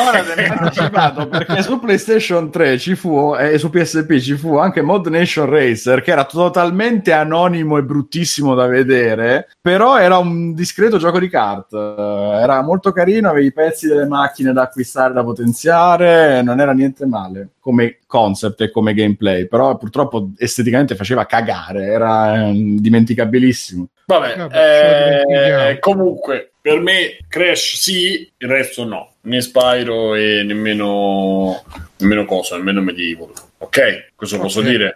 Anticipato 0.59 1.27
perché 1.27 1.61
su 1.63 1.79
PlayStation 1.79 2.49
3 2.49 2.77
ci 2.77 2.95
fu 2.95 3.35
e 3.37 3.57
su 3.57 3.69
PSP 3.69 4.17
ci 4.19 4.35
fu 4.35 4.57
anche 4.57 4.81
Mod 4.81 5.07
Nation 5.07 5.49
Racer 5.49 6.01
che 6.01 6.11
era 6.11 6.25
totalmente 6.25 7.11
anonimo 7.11 7.77
e 7.77 7.83
bruttissimo 7.83 8.53
da 8.55 8.67
vedere, 8.67 9.47
però 9.61 9.97
era 9.97 10.17
un 10.17 10.53
discreto 10.53 10.97
gioco 10.97 11.19
di 11.19 11.29
kart. 11.29 11.73
Eh, 11.73 12.39
Era 12.41 12.61
molto 12.61 12.91
carino, 12.91 13.29
avevi 13.29 13.47
i 13.47 13.53
pezzi 13.53 13.87
delle 13.87 14.05
macchine 14.05 14.53
da 14.53 14.63
acquistare, 14.63 15.13
da 15.13 15.23
potenziare, 15.23 16.41
non 16.41 16.59
era 16.59 16.71
niente 16.73 17.05
male 17.05 17.49
come 17.67 17.99
concept 18.07 18.61
e 18.61 18.71
come 18.71 18.93
gameplay, 18.93 19.45
però 19.45 19.75
purtroppo 19.75 20.29
esteticamente 20.37 20.95
faceva 20.95 21.25
cagare, 21.25 21.83
era 21.87 22.47
eh, 22.47 22.53
dimenticabilissimo. 22.55 23.89
Vabbè, 24.05 24.37
Vabbè, 24.37 25.23
eh, 25.71 25.79
comunque, 25.79 26.53
per 26.61 26.79
me 26.79 27.17
Crash 27.27 27.75
sì, 27.75 28.31
il 28.37 28.47
resto 28.47 28.85
no. 28.85 29.15
Né 29.23 29.41
Spyro 29.41 30.15
e 30.15 30.43
nemmeno, 30.43 31.61
nemmeno 31.97 32.23
cosa, 32.23 32.55
nemmeno 32.55 32.79
Medieval. 32.79 33.31
Ok? 33.57 34.11
Questo 34.15 34.39
posso 34.39 34.59
Ok. 34.61 34.65
dire? 34.65 34.95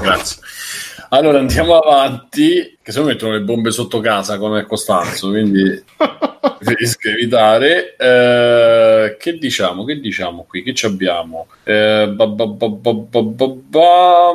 Grazie. 0.00 0.40
Allora 1.12 1.40
andiamo 1.40 1.76
avanti, 1.76 2.78
che 2.80 2.92
se 2.92 3.00
no 3.00 3.06
mettono 3.06 3.32
le 3.32 3.40
bombe 3.40 3.72
sotto 3.72 3.98
casa 3.98 4.38
come 4.38 4.64
Costanzo, 4.64 5.30
quindi 5.30 5.82
preferisco 5.98 7.08
evitare. 7.08 7.96
Eh, 7.96 9.16
che 9.18 9.32
diciamo? 9.36 9.82
Che 9.82 9.98
diciamo 9.98 10.44
qui? 10.48 10.62
Che 10.62 10.72
ci 10.72 10.86
abbiamo? 10.86 11.48
Eh, 11.64 12.12
ba, 12.14 12.26
ba, 12.28 12.46
ba. 12.46 14.32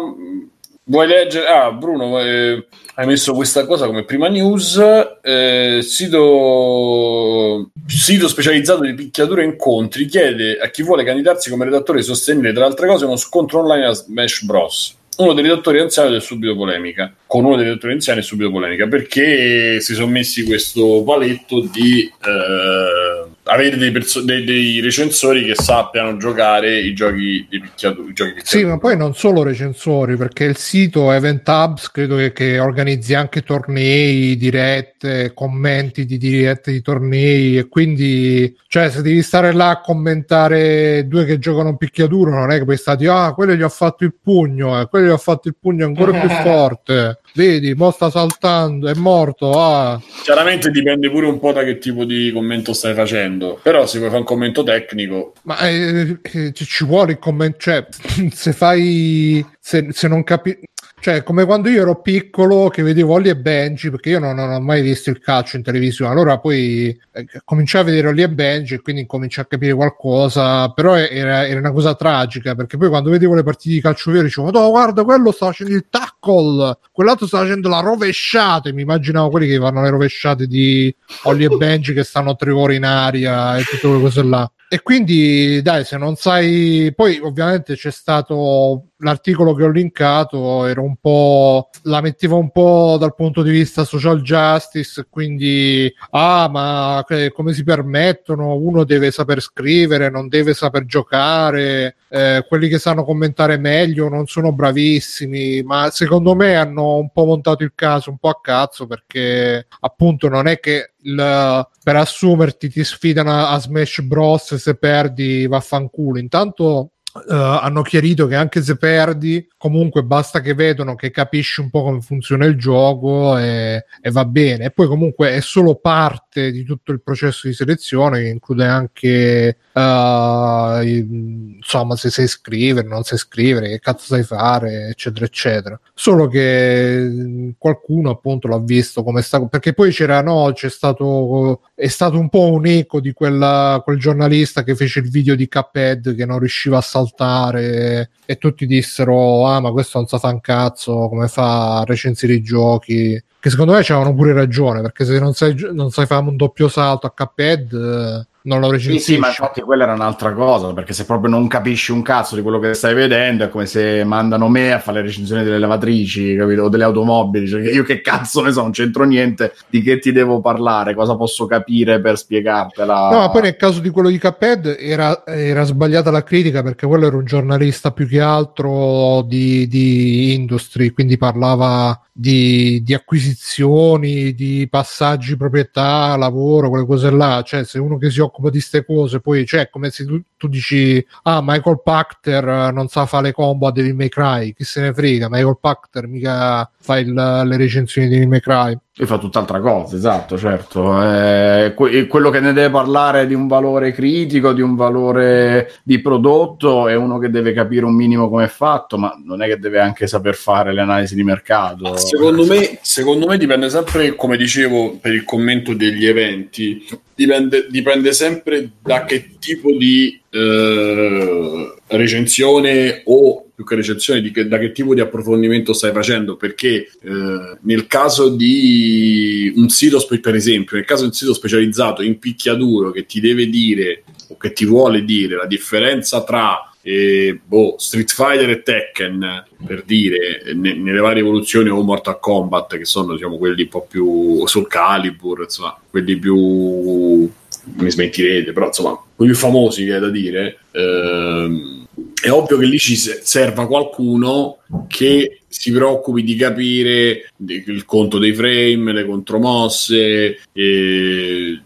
Vuoi 0.84 1.08
leggere? 1.08 1.48
Ah, 1.48 1.72
Bruno, 1.72 2.20
eh, 2.20 2.68
hai 2.96 3.06
messo 3.06 3.34
questa 3.36 3.66
cosa 3.66 3.86
come 3.86 4.04
prima 4.04 4.28
news. 4.28 4.78
Eh, 5.22 5.80
sito, 5.82 7.70
sito 7.88 8.28
specializzato 8.28 8.82
di 8.82 8.94
picchiatura 8.94 9.44
e 9.44 9.46
incontri 9.46 10.08
chiede 10.08 10.58
a 10.58 10.70
chi 10.70 10.84
vuole 10.84 11.06
candidarsi 11.06 11.50
come 11.50 11.64
redattore 11.64 12.00
di 12.00 12.06
sostenere, 12.06 12.52
tra 12.52 12.66
altre 12.66 12.88
cose, 12.88 13.06
uno 13.06 13.16
scontro 13.16 13.60
online 13.62 13.86
a 13.86 13.94
Smash 13.94 14.44
Bros 14.44 14.95
uno 15.18 15.34
dei 15.34 15.44
redattori 15.44 15.80
anziani 15.80 16.16
è 16.16 16.20
subito 16.20 16.56
polemica. 16.56 17.14
Con 17.26 17.46
uno 17.46 17.56
dei 17.56 17.66
redattori 17.66 17.94
anziani 17.94 18.20
è 18.20 18.24
subito 18.24 18.52
polemica 18.52 18.88
perché 18.88 19.80
si 19.80 19.94
sono 19.94 20.08
messi 20.08 20.44
questo 20.44 21.04
paletto 21.06 21.62
di 21.62 22.02
eh, 22.02 23.35
avere 23.46 23.78
dei, 23.78 23.92
perso- 23.92 24.22
dei, 24.22 24.44
dei, 24.44 24.80
recensori 24.80 25.44
che 25.44 25.56
sappiano 25.56 26.18
giocare 26.18 26.80
i 26.80 26.94
giochi 26.94 27.46
di 27.50 27.60
picchiatura. 27.60 28.12
Giochi 28.12 28.34
sì, 28.44 28.64
ma 28.64 28.78
poi 28.78 28.98
non 28.98 29.14
solo 29.14 29.44
recensori, 29.44 30.16
perché 30.16 30.46
il 30.46 30.58
sito 30.58 31.12
Event 31.12 31.48
Hubs 31.48 31.92
credo 31.92 32.16
che, 32.16 32.32
che, 32.32 32.60
organizzi 32.60 33.14
anche 33.14 33.42
tornei, 33.44 34.36
dirette, 34.36 35.34
commenti 35.34 36.06
di 36.06 36.18
dirette 36.18 36.72
di 36.72 36.82
tornei 36.82 37.58
e 37.58 37.68
quindi, 37.68 38.56
cioè, 38.68 38.90
se 38.90 39.02
devi 39.02 39.22
stare 39.22 39.54
là 39.54 39.70
a 39.70 39.82
commentare 39.82 41.08
due 41.08 41.26
che 41.26 41.38
giocano 41.38 41.78
picchiatura, 41.78 42.32
non 42.32 42.52
è 42.52 42.58
che 42.58 42.64
puoi 42.64 42.78
stare, 42.78 43.08
ah, 43.08 43.34
quello 43.34 43.54
gli 43.54 43.62
ha 43.62 43.70
fatto 43.70 44.04
il 44.04 44.16
pugno, 44.22 44.80
eh, 44.80 44.88
quello 44.88 45.08
gli 45.08 45.14
ha 45.14 45.18
fatto 45.18 45.48
il 45.48 45.56
pugno 45.60 45.86
ancora 45.86 46.20
più 46.20 46.30
forte. 46.42 47.20
Vedi, 47.36 47.74
mo 47.76 47.92
sta 47.92 48.10
saltando, 48.10 48.88
è 48.88 48.94
morto. 48.94 49.52
Ah. 49.52 50.02
Chiaramente 50.24 50.72
dipende 50.72 51.10
pure 51.10 51.26
un 51.26 51.38
po' 51.38 51.52
da 51.52 51.66
che 51.66 51.78
tipo 51.80 52.06
di 52.06 52.32
commento 52.32 52.72
stai 52.72 52.94
facendo. 52.94 53.60
Però 53.62 53.86
se 53.86 53.98
vuoi 53.98 54.10
fare 54.10 54.22
un 54.22 54.28
commento 54.28 54.64
tecnico. 54.64 55.34
Ma 55.42 55.60
eh, 55.68 56.18
eh, 56.22 56.54
ci 56.54 56.86
vuole 56.86 57.14
il 57.14 57.20
commento. 57.20 57.58
Cioè, 57.60 57.86
se 58.32 58.54
fai. 58.54 59.46
Se, 59.60 59.88
se 59.92 60.08
non 60.08 60.24
capisci 60.24 60.62
cioè, 61.06 61.22
come 61.22 61.46
quando 61.46 61.70
io 61.70 61.82
ero 61.82 62.02
piccolo 62.02 62.68
che 62.70 62.82
vedevo 62.82 63.14
Ollie 63.14 63.34
e 63.34 63.38
Benji, 63.38 63.92
perché 63.92 64.10
io 64.10 64.18
non, 64.18 64.34
non 64.36 64.50
ho 64.50 64.60
mai 64.60 64.82
visto 64.82 65.12
il 65.12 65.20
calcio 65.20 65.56
in 65.56 65.62
televisione, 65.62 66.12
allora 66.12 66.40
poi 66.40 67.00
eh, 67.14 67.28
cominciai 67.44 67.84
a 67.84 67.86
vedere 67.86 68.08
Ollie 68.08 68.24
e 68.24 68.30
Benji 68.30 68.74
e 68.74 68.82
quindi 68.82 69.06
cominciai 69.06 69.44
a 69.44 69.48
capire 69.48 69.76
qualcosa, 69.76 70.68
però 70.70 70.96
era, 70.96 71.46
era, 71.46 71.60
una 71.60 71.72
cosa 71.72 71.94
tragica, 71.94 72.56
perché 72.56 72.78
poi 72.78 72.90
quando 72.90 73.12
vedevo 73.12 73.36
le 73.36 73.44
partite 73.44 73.76
di 73.76 73.82
calcio 73.82 74.10
vero 74.10 74.24
dicevo, 74.24 74.50
no, 74.50 74.68
guarda, 74.72 75.04
quello 75.04 75.32
sta 75.32 75.46
facendo 75.46 75.76
il 75.76 75.86
tackle, 75.92 76.80
quell'altro 76.92 77.28
sta 77.28 77.38
facendo 77.38 77.70
la 77.70 77.82
rovesciata, 77.82 78.70
e 78.70 78.74
mi 78.74 78.82
immaginavo 78.82 79.30
quelli 79.30 79.46
che 79.46 79.60
fanno 79.60 79.84
le 79.84 79.90
rovesciate 79.92 80.48
di 80.48 80.92
Ollie 81.26 81.52
e 81.52 81.56
Benji 81.56 81.94
che 81.94 82.04
stanno 82.04 82.36
tre 82.36 82.50
ore 82.50 82.74
in 82.74 82.84
aria 82.84 83.58
e 83.58 83.64
tutte 83.64 83.88
quelle 83.88 84.02
cose 84.02 84.24
là. 84.24 84.52
E 84.68 84.82
quindi, 84.82 85.62
dai, 85.62 85.86
se 85.86 85.98
non 85.98 86.16
sai, 86.16 86.92
poi 86.96 87.20
ovviamente 87.22 87.76
c'è 87.76 87.92
stato 87.92 88.88
l'articolo 88.98 89.54
che 89.54 89.64
ho 89.64 89.70
linkato, 89.70 90.66
era 90.66 90.82
un 90.82 90.96
po', 90.98 91.70
la 91.84 92.02
metteva 92.02 92.36
un 92.36 92.52
po' 92.52 92.98
dal 93.00 93.16
punto 93.16 93.42
di 93.42 93.52
vista 93.52 93.84
social 93.84 94.22
justice, 94.22 95.08
quindi, 95.10 95.94
ah, 96.12 96.48
ma 96.50 97.04
come 97.34 97.54
si 97.54 97.64
permettono? 97.64 98.56
Uno 98.56 98.84
deve 98.84 99.12
saper 99.12 99.42
scrivere, 99.42 100.10
non 100.10 100.28
deve 100.28 100.54
saper 100.54 100.86
giocare, 100.86 101.96
eh, 102.10 102.46
quelli 102.48 102.70
che 102.70 102.80
sanno 102.80 103.04
commentare 103.04 103.58
meglio 103.58 104.08
non 104.08 104.28
sono 104.28 104.54
bravissimi, 104.54 105.62
ma 105.64 105.90
secondo 105.90 106.34
me 106.36 106.56
hanno 106.56 106.96
un 106.98 107.10
po' 107.12 107.26
montato 107.26 107.64
il 107.64 107.74
caso 107.76 108.10
un 108.10 108.18
po' 108.18 108.30
a 108.30 108.40
cazzo 108.42 108.88
perché 108.88 109.68
appunto 109.82 110.30
non 110.30 110.48
è 110.48 110.60
che 110.60 110.94
il, 111.02 111.68
per 111.84 111.96
assumerti 111.96 112.70
ti 112.70 112.84
sfidano 112.84 113.46
a, 113.48 113.60
Smash 113.60 114.02
Bros 114.02 114.56
se 114.56 114.76
perdi 114.76 115.46
vaffanculo 115.48 116.20
intanto 116.20 116.92
Uh, 117.16 117.32
hanno 117.32 117.82
chiarito 117.82 118.28
che 118.28 118.36
anche 118.36 118.62
se 118.62 118.76
perdi, 118.76 119.48
comunque 119.56 120.04
basta 120.04 120.42
che 120.42 120.54
vedono 120.54 120.96
che 120.96 121.12
capisci 121.12 121.62
un 121.62 121.70
po' 121.70 121.84
come 121.84 122.02
funziona 122.02 122.44
il 122.44 122.58
gioco 122.58 123.38
e, 123.38 123.86
e, 124.02 124.12
va 124.12 124.26
bene. 124.26 124.66
E 124.66 124.72
poi 124.72 124.88
comunque 124.88 125.32
è 125.32 125.40
solo 125.40 125.76
parte 125.76 126.52
di 126.52 126.66
tutto 126.66 126.92
il 126.92 127.02
processo 127.02 127.48
di 127.48 127.54
selezione 127.54 128.22
che 128.22 128.28
include 128.28 128.66
anche 128.66 129.58
uh, 129.72 130.82
insomma 130.82 131.96
se 131.96 132.10
sai 132.10 132.28
scrivere, 132.28 132.86
non 132.86 133.04
sai 133.04 133.18
scrivere, 133.18 133.70
che 133.70 133.80
cazzo 133.80 134.08
sai 134.08 134.24
fare, 134.24 134.90
eccetera, 134.90 135.24
eccetera. 135.26 135.80
Solo 135.94 136.28
che 136.28 137.56
qualcuno 137.58 138.10
appunto 138.10 138.50
l'ha 138.50 138.60
visto 138.60 139.04
come 139.04 139.22
sta 139.22 139.42
perché 139.46 139.74
poi 139.74 139.92
c'era 139.92 140.22
no, 140.22 140.52
c'è 140.54 140.70
stato 140.70 141.62
è 141.78 141.88
stato 141.90 142.18
un 142.18 142.30
po' 142.30 142.52
un 142.52 142.66
eco 142.66 143.02
di 143.02 143.12
quella, 143.12 143.82
quel 143.84 144.00
giornalista 144.00 144.64
che 144.64 144.76
fece 144.76 145.00
il 145.00 145.10
video 145.10 145.36
di 145.36 145.50
Cuphead 145.50 146.16
che 146.16 146.26
non 146.26 146.40
riusciva 146.40 146.78
a 146.78 146.82
saltare 146.82 148.12
e 148.26 148.38
tutti 148.38 148.66
dissero 148.66 149.46
ah 149.46 149.60
ma 149.60 149.72
questo 149.72 149.98
non 149.98 150.08
sa 150.08 150.18
fa 150.18 150.30
un 150.30 150.40
cazzo 150.40 151.10
come 151.10 151.28
fa 151.28 151.80
a 151.80 151.84
recensire 151.84 152.34
i 152.34 152.42
giochi? 152.42 153.22
Che 153.38 153.50
secondo 153.50 153.74
me 153.74 153.82
c'avevano 153.84 154.16
pure 154.16 154.32
ragione 154.32 154.82
perché 154.82 155.04
se 155.04 155.20
non 155.20 155.34
sai, 155.34 155.54
non 155.74 155.92
sai 155.92 156.06
fare 156.06 156.26
un 156.26 156.38
doppio 156.38 156.70
salto 156.70 157.08
a 157.08 157.12
Cuphead 157.12 158.26
non 158.46 158.60
lo 158.60 158.72
recensisci. 158.72 159.04
Sì, 159.04 159.14
sì, 159.14 159.20
ma 159.20 159.28
infatti 159.28 159.62
quella 159.62 159.84
era 159.84 159.94
un'altra 159.94 160.34
cosa, 160.34 160.74
perché 160.74 160.94
se 160.94 161.06
proprio 161.06 161.30
non 161.30 161.48
capisci 161.48 161.92
un 161.92 162.02
cazzo 162.02 162.36
di 162.36 162.42
quello 162.42 162.60
che 162.60 162.74
stai 162.74 162.94
vedendo, 162.94 163.44
è 163.44 163.50
come 163.50 163.66
se 163.66 164.04
mandano 164.04 164.48
me 164.48 164.72
a 164.72 164.80
fare 164.80 165.02
le 165.02 165.08
recensioni 165.08 165.44
delle 165.44 165.60
lavatrici, 165.60 166.36
capito? 166.36 166.64
O 166.64 166.70
delle 166.70 166.84
automobili, 166.84 167.48
cioè 167.48 167.62
io 167.62 167.84
che 167.84 168.02
cazzo 168.02 168.42
ne 168.42 168.52
so, 168.52 168.62
non 168.62 168.72
c'entro 168.72 169.04
niente, 169.04 169.54
di 169.70 169.82
che 169.82 170.00
ti 170.00 170.12
devo 170.12 170.42
parlare, 170.42 170.94
cosa 170.94 171.16
posso 171.16 171.46
capire 171.46 172.00
per 172.00 172.18
spiegartela. 172.18 173.10
No, 173.10 173.20
ma 173.20 173.30
poi 173.30 173.42
nel 173.42 173.56
caso 173.56 173.80
di 173.80 173.90
quello 173.90 174.10
di 174.10 174.20
Cuphead 174.20 174.78
era, 174.80 175.26
era 175.26 175.64
sbagliata 175.64 176.12
la 176.12 176.24
critica, 176.24 176.64
perché 176.64 176.86
quello 176.88 177.08
era 177.08 177.18
un 177.18 177.26
giornalista 177.26 177.92
più 177.92 178.08
che 178.08 178.22
altro 178.22 179.24
di, 179.24 179.68
di 179.68 180.34
industry, 180.34 180.92
quindi 180.92 181.18
parlava 181.18 182.00
di, 182.18 182.82
di, 182.82 182.94
acquisizioni, 182.94 184.34
di 184.34 184.68
passaggi 184.70 185.36
proprietà, 185.36 186.16
lavoro, 186.16 186.70
quelle 186.70 186.86
cose 186.86 187.10
là. 187.10 187.42
Cioè, 187.44 187.66
se 187.66 187.78
uno 187.78 187.98
che 187.98 188.10
si 188.10 188.22
occupa 188.22 188.35
di 188.44 188.58
queste 188.58 188.86
cose, 188.86 189.20
poi 189.20 189.46
cioè, 189.46 189.70
come 189.70 189.90
se 189.90 190.06
tu, 190.06 190.22
tu, 190.38 190.48
dici: 190.48 191.06
Ah, 191.24 191.42
Michael 191.44 191.82
Pachter 191.84 192.72
non 192.74 192.88
sa 192.88 193.06
fare 193.06 193.28
le 193.28 193.32
combo 193.32 193.68
a 193.68 193.72
Devil 193.72 193.96
May 193.96 194.10
Cry, 194.10 194.54
chi 194.54 194.64
se 194.64 194.82
ne 194.82 194.94
frega? 194.94 195.28
Michael 195.30 195.58
Pachter 195.60 196.08
mica 196.08 196.70
fa 196.78 197.00
il, 197.00 197.14
le 197.14 197.58
recensioni 197.58 198.08
di 198.08 198.14
Devil 198.14 198.30
May 198.30 198.40
Cry. 198.40 198.78
E 198.98 199.06
fa 199.06 199.18
tutt'altra 199.18 199.60
cosa, 199.60 199.98
esatto, 199.98 200.38
certo. 200.38 201.04
Eh, 201.04 201.74
que- 201.76 202.08
quello 202.08 202.30
che 202.30 202.40
ne 202.40 202.54
deve 202.54 202.70
parlare 202.70 203.28
di 203.28 203.34
un 203.34 203.46
valore 203.46 203.92
critico, 203.92 204.54
di 204.54 204.62
un 204.62 204.78
valore 204.78 205.74
di 205.84 206.00
prodotto, 206.00 206.88
è 206.88 206.96
uno 206.96 207.18
che 207.18 207.30
deve 207.30 207.52
capire 207.52 207.84
un 207.84 207.94
minimo 207.94 208.30
come 208.30 208.46
è 208.46 208.48
fatto, 208.48 208.98
ma 208.98 209.14
non 209.22 209.42
è 209.42 209.48
che 209.48 209.60
deve 209.60 209.82
anche 209.82 210.08
saper 210.08 210.36
fare 210.36 210.72
le 210.72 210.80
analisi 210.80 211.14
di 211.14 211.24
mercato. 211.24 211.98
Secondo 211.98 212.46
me, 212.46 212.80
secondo 212.84 213.28
me 213.28 213.38
dipende 213.38 213.70
sempre, 213.70 214.16
come 214.16 214.38
dicevo, 214.38 214.98
per 215.02 215.14
il 215.14 215.26
commento 215.26 215.74
degli 215.74 216.06
eventi, 216.06 216.88
dipende, 217.16 217.68
dipende 217.70 218.12
sempre 218.14 218.72
da 218.82 219.06
che 219.06 219.32
tipo 219.40 219.72
di 219.76 220.20
eh, 220.30 221.74
recensione 221.88 223.02
o 223.06 223.46
più 223.56 223.64
che 223.64 223.76
recensione 223.76 224.22
di 224.22 224.32
che, 224.32 224.48
da 224.48 224.58
che 224.58 224.74
tipo 224.74 224.94
di 224.94 225.00
approfondimento 225.00 225.72
stai 225.72 225.94
facendo 225.94 226.36
perché 226.36 226.90
eh, 227.02 227.58
nel 227.62 227.88
caso 227.88 228.30
di 228.30 229.54
un 229.56 229.70
sito 229.70 230.06
per 230.20 230.36
esempio 230.36 230.76
nel 230.76 230.86
caso 230.86 231.04
di 231.04 231.08
un 231.08 231.14
sito 231.14 231.34
specializzato 231.34 232.02
in 232.02 232.20
picchiaduro 232.20 232.92
che 232.92 233.06
ti 233.06 233.22
deve 233.22 233.48
dire 233.48 234.04
o 234.30 234.38
che 234.38 234.52
ti 234.52 234.66
vuole 234.66 235.06
dire 235.06 235.38
la 235.38 235.46
differenza 235.46 236.24
tra 236.24 236.70
eh, 236.88 237.40
boh, 237.44 237.78
Street 237.80 238.12
Fighter 238.12 238.48
e 238.48 238.62
Tekken 238.62 239.44
per 239.66 239.82
dire 239.82 240.54
ne, 240.54 240.76
nelle 240.76 241.00
varie 241.00 241.24
evoluzioni 241.24 241.68
o 241.70 241.82
Mortal 241.82 242.20
Kombat 242.20 242.78
che 242.78 242.86
sono 242.86 243.14
diciamo 243.14 243.40
quelli 243.40 243.64
un 243.64 243.70
po' 243.70 243.88
più 243.90 244.46
sul 244.46 244.68
Calibur 244.68 245.42
insomma 245.42 245.76
quelli 245.90 246.16
più 246.18 246.36
mi 246.38 247.90
smentirete 247.90 248.54
però 248.54 248.68
insomma 248.68 249.02
quelli 249.16 249.32
più 249.32 249.42
famosi 249.42 249.84
che 249.84 249.96
è 249.96 250.00
da 250.00 250.10
dire 250.10 250.60
ehm, 250.74 251.85
è 252.22 252.30
ovvio 252.30 252.58
che 252.58 252.66
lì 252.66 252.80
ci 252.80 252.96
serva 252.96 253.68
qualcuno 253.68 254.58
che 254.88 255.42
si 255.48 255.72
preoccupi 255.72 256.24
di 256.24 256.36
capire 256.36 257.32
il 257.46 257.86
conto 257.86 258.18
dei 258.18 258.34
frame, 258.34 258.92
le 258.92 259.06
contromosse, 259.06 260.40
eh, 260.52 261.62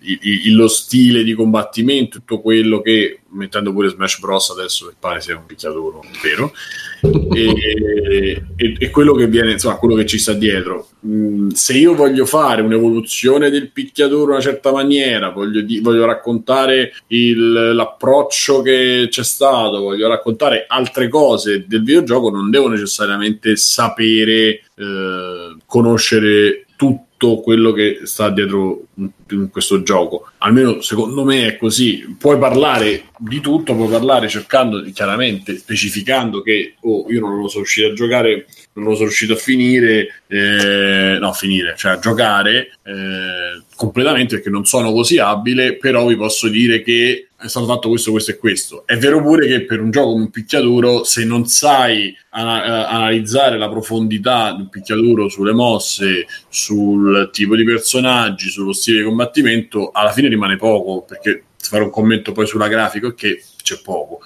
lo 0.52 0.68
stile 0.68 1.24
di 1.24 1.34
combattimento, 1.34 2.20
tutto 2.20 2.42
quello 2.42 2.82
che, 2.82 3.22
mettendo 3.30 3.74
pure 3.74 3.90
Smash 3.90 4.20
Bros. 4.20 4.50
adesso 4.52 4.88
che 4.88 4.96
pare 5.00 5.22
sia 5.22 5.38
un 5.38 5.46
picchiaduro, 5.46 6.04
vero? 6.22 6.54
E, 7.02 8.44
e, 8.56 8.76
e, 8.78 8.90
quello 8.90 9.14
che 9.14 9.28
viene, 9.28 9.54
insomma, 9.54 9.76
quello 9.76 9.96
che 9.96 10.06
ci 10.06 10.18
sta 10.18 10.34
dietro. 10.34 10.90
Mm, 11.06 11.50
se 11.50 11.78
io 11.78 11.96
voglio 11.96 12.26
fare 12.26 12.62
un'evoluzione 12.62 13.50
del 13.50 13.72
picchiaduro 13.72 14.24
in 14.24 14.30
una 14.30 14.42
certa 14.42 14.72
maniera, 14.72 15.30
voglio, 15.30 15.62
di, 15.62 15.80
voglio 15.80 16.06
raccontare 16.06 16.94
il, 17.08 17.74
l'approccio 17.74 18.62
che 18.62 19.08
c'è 19.10 19.24
stato, 19.24 19.82
voglio 19.82 20.08
raccontare 20.08 20.66
altre 20.68 21.08
cose 21.08 21.66
del 21.68 21.84
videogioco, 21.84 22.30
non 22.30 22.50
devo 22.50 22.68
necessariamente 22.68 23.08
necessariamente 23.10 23.56
sapere, 23.56 24.62
eh, 24.76 25.56
conoscere 25.66 26.66
tutto 26.76 27.08
quello 27.42 27.72
che 27.72 28.02
sta 28.04 28.30
dietro 28.30 28.86
in 28.96 29.50
questo 29.52 29.84
gioco. 29.84 30.30
Almeno 30.40 30.82
secondo 30.82 31.24
me 31.24 31.48
è 31.48 31.58
così. 31.58 32.16
Puoi 32.18 32.38
parlare 32.38 33.06
di 33.18 33.40
tutto, 33.42 33.76
puoi 33.76 33.90
parlare 33.90 34.30
cercando 34.30 34.82
chiaramente, 34.94 35.58
specificando 35.58 36.42
che 36.42 36.76
oh, 36.82 37.06
io 37.10 37.20
non 37.20 37.38
lo 37.38 37.48
sono 37.48 37.64
riuscito 37.64 37.88
a 37.88 37.94
giocare, 37.94 38.48
non 38.80 38.90
lo 38.90 38.94
sono 38.96 39.08
riuscito 39.08 39.34
a 39.34 39.38
finire, 39.38 40.24
eh, 40.28 41.18
no, 41.20 41.34
finire, 41.34 41.76
cioè 41.78 41.94
a 41.94 42.00
giocare 42.00 42.72
eh, 42.84 43.62
completamente 43.76 44.36
perché 44.36 44.50
non 44.50 44.66
sono 44.66 44.92
così 44.92 45.20
abile, 45.20 45.78
però 45.78 46.06
vi 46.08 46.16
posso 46.16 46.48
dire 46.48 46.82
che 46.82 47.30
è 47.38 47.48
stato 47.48 47.68
fatto 47.68 47.88
questo, 47.90 48.12
questo 48.12 48.32
e 48.32 48.38
questo. 48.38 48.84
È 48.86 48.98
vero 48.98 49.22
pure 49.22 49.48
che 49.48 49.64
per 49.64 49.80
un 49.80 49.92
gioco 49.92 50.12
come 50.12 50.24
un 50.24 50.30
picchiaduro, 50.30 51.04
se 51.06 51.24
non 51.24 51.46
sai 51.46 52.16
ana- 52.32 52.90
analizzare 52.90 53.58
la 53.58 53.70
profondità 53.70 54.54
di 54.54 54.62
un 54.62 54.70
picchiaduro 54.70 55.30
sulle 55.30 55.54
mosse, 55.54 56.28
sul 56.50 57.30
tipo 57.32 57.56
di 57.56 57.64
personaggi, 57.64 58.50
sullo 58.50 58.74
stile 58.74 59.00
di 59.00 59.06
combattimento, 59.06 59.92
alla 59.92 60.12
fine 60.12 60.28
rimane 60.28 60.58
poco, 60.58 61.06
perché 61.08 61.44
fare 61.58 61.84
un 61.84 61.90
commento 61.90 62.32
poi 62.32 62.48
sulla 62.48 62.68
grafica 62.68 63.14
che 63.14 63.42
c'è 63.62 63.80
poco. 63.82 64.20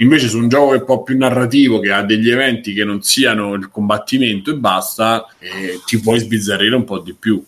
Invece 0.00 0.28
su 0.28 0.38
un 0.38 0.48
gioco 0.48 0.70
che 0.70 0.76
è 0.76 0.80
un 0.80 0.86
po' 0.86 1.02
più 1.02 1.16
narrativo, 1.16 1.80
che 1.80 1.90
ha 1.90 2.02
degli 2.02 2.30
eventi 2.30 2.72
che 2.72 2.84
non 2.84 3.02
siano 3.02 3.54
il 3.54 3.68
combattimento 3.68 4.50
e 4.50 4.54
basta, 4.54 5.26
eh, 5.38 5.80
ti 5.84 6.00
puoi 6.00 6.20
sbizzarrire 6.20 6.76
un 6.76 6.84
po' 6.84 7.00
di 7.00 7.14
più. 7.14 7.44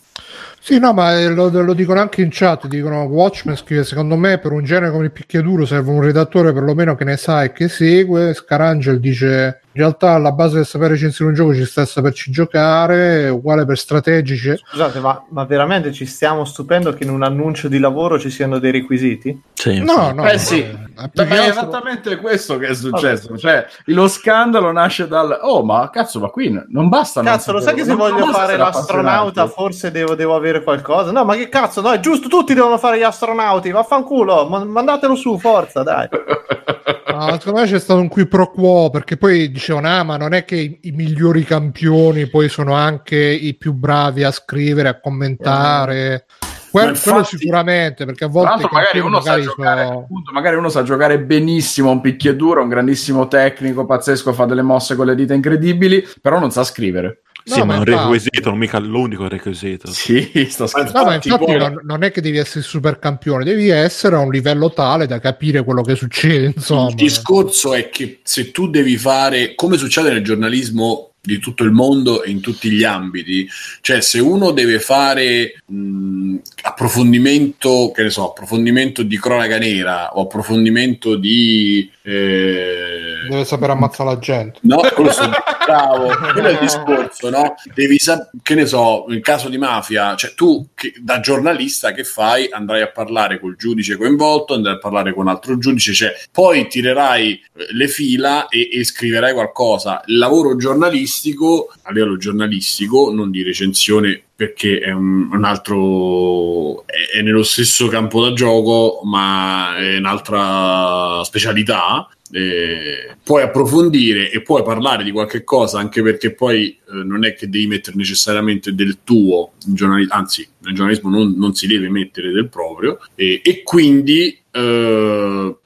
Sì, 0.63 0.79
no, 0.79 0.93
ma 0.93 1.19
eh, 1.19 1.29
lo, 1.29 1.49
lo, 1.49 1.73
dicono 1.73 2.01
anche 2.01 2.21
in 2.21 2.29
chat, 2.31 2.67
dicono 2.67 3.05
Watchmen 3.05 3.57
scrive, 3.57 3.83
secondo 3.83 4.17
me 4.17 4.37
per 4.37 4.53
un 4.53 4.63
genere 4.63 4.93
come 4.93 5.05
il 5.05 5.11
picchiaduro 5.11 5.65
serve 5.65 5.91
un 5.91 6.03
redattore 6.03 6.53
perlomeno 6.53 6.95
che 6.95 7.05
ne 7.05 7.17
sa 7.17 7.43
e 7.43 7.53
che 7.53 7.69
segue, 7.69 8.35
Scarangel 8.35 9.01
dice 9.01 9.63
in 9.73 9.83
realtà 9.83 10.15
alla 10.15 10.33
base 10.33 10.57
del 10.57 10.67
sapere 10.67 10.95
recensire 10.95 11.29
un 11.29 11.35
gioco 11.35 11.55
ci 11.55 11.65
sta 11.65 11.83
a 11.83 11.87
saperci 11.87 12.33
giocare, 12.33 13.29
uguale 13.29 13.65
per 13.65 13.79
strategici. 13.79 14.53
Scusate, 14.57 14.99
ma, 14.99 15.25
ma, 15.29 15.45
veramente 15.45 15.93
ci 15.93 16.07
stiamo 16.07 16.45
stupendo 16.45 16.93
che 16.93 17.05
in 17.05 17.11
un 17.11 17.23
annuncio 17.23 17.69
di 17.69 17.79
lavoro 17.79 18.19
ci 18.19 18.31
siano 18.31 18.59
dei 18.59 18.73
requisiti? 18.73 19.41
Sì. 19.53 19.79
No, 19.79 20.11
no. 20.11 20.29
Eh 20.29 20.39
sì, 20.39 20.61
è, 20.61 21.23
è 21.23 21.49
esattamente 21.49 22.17
questo 22.17 22.59
che 22.59 22.67
è 22.67 22.75
successo. 22.75 23.29
Vabbè. 23.29 23.39
Cioè, 23.39 23.67
lo 23.87 24.09
scandalo 24.09 24.73
nasce 24.73 25.07
dal... 25.07 25.39
Oh, 25.41 25.63
ma 25.63 25.89
cazzo, 25.89 26.19
ma 26.19 26.31
qui 26.31 26.61
non 26.69 26.89
basta... 26.89 27.23
Cazzo, 27.23 27.53
lo 27.53 27.61
sai 27.61 27.75
che 27.75 27.85
se 27.85 27.95
voglio 27.95 28.27
fare 28.27 28.57
l'astronauta 28.57 29.47
forse 29.47 29.93
devo, 29.93 30.17
devo, 30.17 30.35
avere 30.35 30.50
qualcosa? 30.63 31.13
No, 31.13 31.25
ma 31.25 31.37
che 31.37 31.49
cazzo, 31.49 31.81
no, 31.81 31.93
è 31.93 32.01
giusto, 32.01 32.29
tutti 32.29 32.55
devono 32.55 32.79
fare 32.79 32.99
gli 32.99 33.03
astronauti, 33.03 33.71
vaffanculo, 33.71 34.47
mandatelo 34.49 35.15
su, 35.15 35.39
forza, 35.39 35.83
dai. 35.83 36.09
No, 37.13 37.39
secondo 37.39 37.61
me 37.61 37.67
c'è 37.67 37.79
stato 37.79 38.01
un 38.01 38.09
qui 38.09 38.27
pro 38.27 38.51
quo 38.51 38.89
perché 38.89 39.17
poi 39.19 39.51
dicevano 39.51 39.89
ah 39.89 40.03
ma 40.05 40.17
non 40.17 40.33
è 40.33 40.45
che 40.47 40.57
i, 40.57 40.79
i, 40.83 40.91
migliori 40.93 41.45
campioni 41.45 42.29
poi 42.29 42.49
sono 42.49 42.73
anche 42.73 43.17
i 43.19 43.55
più 43.55 43.75
bravi 43.75 44.23
a 44.23 44.31
scrivere, 44.31 44.89
a 44.89 45.01
commentare. 45.01 46.25
Que- 46.71 46.85
infatti, 46.85 47.11
quello 47.11 47.25
sicuramente 47.25 48.05
perché 48.05 48.25
a 48.25 48.29
volte 48.29 48.69
magari 48.71 49.01
uno, 49.01 49.19
magari, 49.19 49.43
giocare, 49.43 49.87
sono... 49.87 49.99
appunto, 49.99 50.33
magari 50.33 50.57
uno 50.57 50.69
sa 50.69 50.83
giocare 50.83 51.19
benissimo 51.19 51.91
un 51.91 52.01
picchiaduro, 52.01 52.63
un 52.63 52.69
grandissimo 52.69 53.27
tecnico, 53.27 53.85
pazzesco, 53.85 54.33
fa 54.33 54.45
delle 54.45 54.63
mosse 54.63 54.95
con 54.95 55.07
le 55.07 55.17
dita 55.17 55.35
incredibili, 55.35 56.07
però 56.23 56.39
non 56.39 56.53
sa 56.53 56.63
scrivere. 56.63 57.23
No, 57.45 57.55
sì, 57.55 57.63
ma 57.63 57.75
è 57.75 57.79
un 57.79 57.85
requisito, 57.85 58.51
non 58.51 58.59
mica 58.59 58.79
l'unico 58.79 59.27
requisito. 59.29 59.91
Sì, 59.91 60.47
sto 60.51 60.67
scherzando. 60.67 60.99
No, 60.99 61.05
ma 61.05 61.15
infatti 61.15 61.57
non, 61.57 61.81
non, 61.83 62.03
è 62.03 62.11
che 62.11 62.21
devi 62.21 62.37
essere 62.39 62.63
super 62.63 62.99
campione, 62.99 63.45
devi 63.45 63.69
essere 63.69 64.17
a 64.17 64.19
un 64.21 64.31
livello 64.31 64.73
tale 64.73 65.07
da 65.07 65.19
capire 65.19 65.65
quello 65.65 65.83
che 65.83 65.95
succede. 65.95 66.53
Insomma. 66.55 66.89
Il 66.91 66.95
discorso 66.97 67.75
è 67.75 67.89
che 67.89 68.21
se 68.23 68.51
tu 68.51 68.69
devi 68.69 68.97
fare, 68.97 69.55
come 69.55 69.77
succede 69.77 70.13
nel 70.13 70.25
giornalismo 70.25 71.10
di 71.23 71.39
tutto 71.39 71.65
il 71.65 71.71
mondo 71.71 72.23
e 72.23 72.31
in 72.31 72.41
tutti 72.41 72.71
gli 72.71 72.83
ambiti. 72.83 73.49
Cioè, 73.81 74.01
se 74.01 74.21
uno 74.21 74.53
deve 74.53 74.81
fare 74.81 75.61
mh, 75.67 76.37
approfondimento, 76.63 77.93
che 77.95 78.05
ne 78.05 78.11
so, 78.11 78.31
approfondimento 78.31 79.03
di 79.03 79.19
cronaca 79.19 79.59
nera 79.59 80.17
o 80.17 80.23
approfondimento 80.23 81.17
di. 81.17 81.91
Eh... 82.03 83.29
Deve 83.29 83.45
sapere 83.45 83.73
ammazzare 83.73 84.11
la 84.11 84.19
gente. 84.19 84.59
No, 84.63 84.81
quello 84.95 85.13
sono 85.13 85.33
bravo, 85.67 86.09
quello 86.33 86.49
è 86.49 86.53
il 86.53 86.59
discorso, 86.59 87.29
no? 87.29 87.55
Devi 87.75 87.99
sapere, 87.99 88.31
che 88.43 88.55
ne 88.55 88.67
so, 88.67 89.05
in 89.09 89.21
caso 89.21 89.49
di 89.49 89.59
mafia, 89.59 90.17
cioè 90.17 90.33
tu 90.35 90.69
che, 90.75 90.95
da 91.01 91.21
giornalista 91.21 91.93
che 91.93 92.05
fai? 92.05 92.49
Andrai 92.51 92.81
a 92.81 92.91
parlare 92.91 93.39
col 93.39 93.57
giudice 93.57 93.97
coinvolto, 93.97 94.55
andrai 94.55 94.75
a 94.75 94.79
parlare 94.79 95.13
con 95.13 95.25
un 95.25 95.31
altro 95.31 95.59
giudice, 95.59 95.93
cioè 95.93 96.15
poi 96.33 96.67
tirerai 96.67 97.33
eh, 97.33 97.67
le 97.73 97.89
fila 97.89 98.49
e, 98.49 98.71
e 98.73 98.85
scriverai 98.85 99.35
qualcosa. 99.35 100.03
Il 100.07 100.17
lavoro 100.17 100.57
giornalistico 100.57 101.10
giornalistico, 101.11 101.73
a 101.83 101.93
livello 101.93 102.17
giornalistico, 102.17 103.13
non 103.13 103.31
di 103.31 103.43
recensione 103.43 104.23
perché 104.35 104.79
è 104.79 104.93
un, 104.93 105.29
un 105.33 105.45
altro 105.45 106.87
è, 106.87 107.19
è, 107.19 107.23
nello 107.23 107.43
stesso 107.43 107.89
campo 107.89 108.23
da 108.23 108.33
gioco, 108.33 109.01
ma 109.05 109.77
è 109.77 109.99
un'altra 109.99 111.23
specialità. 111.25 112.09
Eh, 112.33 113.17
puoi 113.25 113.43
approfondire 113.43 114.31
e 114.31 114.41
puoi 114.41 114.63
parlare 114.63 115.03
di 115.03 115.11
qualche 115.11 115.43
cosa 115.43 115.81
anche 115.81 116.01
perché 116.01 116.33
poi 116.33 116.69
eh, 116.69 117.03
non 117.03 117.25
è 117.25 117.35
che 117.35 117.49
devi 117.49 117.67
mettere 117.67 117.97
necessariamente 117.97 118.73
del 118.73 118.99
tuo 119.03 119.55
giornalismo, 119.67 120.15
anzi 120.15 120.49
nel 120.59 120.75
giornalismo 120.75 121.11
non, 121.11 121.35
non, 121.37 121.57
si 121.57 121.67
deve 121.67 121.91
mettere 121.91 122.31
del 122.31 122.49
proprio 122.49 123.01
e, 123.17 123.41
e 123.43 123.65
quindi 123.65 124.39
eh, 124.53 125.57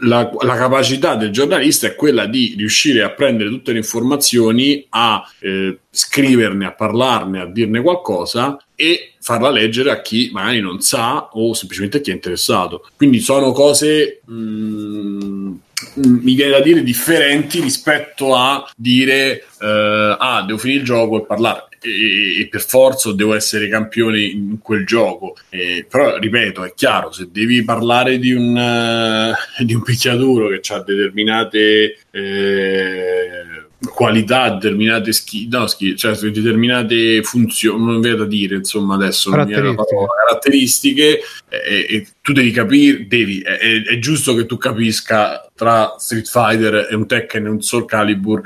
la, 0.00 0.30
la, 0.40 0.56
capacità 0.56 1.14
del 1.14 1.30
giornalista 1.30 1.86
è 1.86 1.94
quella 1.94 2.26
di 2.26 2.54
riuscire 2.56 3.02
a 3.02 3.10
prendere 3.10 3.50
tutte 3.50 3.72
le 3.72 3.78
informazioni, 3.78 4.84
a 4.90 5.22
eh, 5.40 5.78
scriverne, 5.90 6.66
a 6.66 6.72
parlarne, 6.72 7.40
a 7.40 7.46
dirne 7.46 7.80
qualcosa 7.80 8.58
e 8.74 9.12
farla 9.20 9.50
leggere 9.50 9.90
a 9.90 10.00
chi 10.02 10.30
magari 10.32 10.60
non 10.60 10.80
sa 10.80 11.28
o 11.32 11.54
semplicemente 11.54 11.98
a 11.98 12.00
chi 12.00 12.10
è 12.10 12.14
interessato. 12.14 12.88
Quindi 12.96 13.20
sono 13.20 13.52
cose, 13.52 14.20
mh, 14.24 14.34
mm, 14.34 15.54
mi 15.94 16.34
viene 16.34 16.52
da 16.52 16.60
dire, 16.60 16.82
differenti 16.82 17.60
rispetto 17.60 18.34
a 18.34 18.68
dire 18.76 19.44
eh, 19.60 20.16
ah, 20.18 20.44
devo 20.46 20.58
finire 20.58 20.80
il 20.80 20.86
gioco 20.86 21.18
e 21.18 21.26
parlare 21.26 21.68
e, 21.84 22.40
e, 22.40 22.48
per 22.48 22.62
forza 22.62 23.12
devo 23.12 23.34
essere 23.34 23.68
campione 23.68 24.20
in 24.20 24.58
quel 24.60 24.86
gioco. 24.86 25.36
Eh, 25.50 25.86
però, 25.88 26.16
ripeto, 26.16 26.64
è 26.64 26.72
chiaro, 26.74 27.12
se 27.12 27.28
devi 27.30 27.62
parlare 27.62 28.18
di 28.18 28.32
un, 28.32 28.56
uh, 28.56 29.34
di 29.64 29.74
un 29.74 29.82
picchiaduro 29.82 30.48
che 30.48 30.72
ha 30.72 30.82
determinate 30.82 31.98
eh, 32.10 33.53
qualità, 33.92 34.50
determinate 34.50 35.12
ski, 35.12 35.48
no, 35.50 35.66
ski, 35.66 35.96
cioè 35.96 36.14
determinate 36.16 37.22
funzioni, 37.22 37.84
non 37.84 38.00
vedo 38.00 38.18
da 38.18 38.24
dire, 38.26 38.56
insomma, 38.56 38.94
adesso 38.94 39.30
caratteristiche, 39.30 40.06
caratteristiche 40.26 41.20
e, 41.48 41.86
e, 41.88 42.06
tu 42.20 42.32
devi 42.32 42.50
capire, 42.50 43.06
devi, 43.06 43.40
è, 43.40 43.82
è, 43.82 43.98
giusto 43.98 44.34
che 44.34 44.46
tu 44.46 44.56
capisca 44.56 45.48
tra 45.54 45.94
Street 45.98 46.28
Fighter 46.28 46.88
e 46.90 46.94
un 46.94 47.06
Tekken 47.06 47.46
e 47.46 47.48
un 47.48 47.62
Soul 47.62 47.84
Calibur 47.84 48.42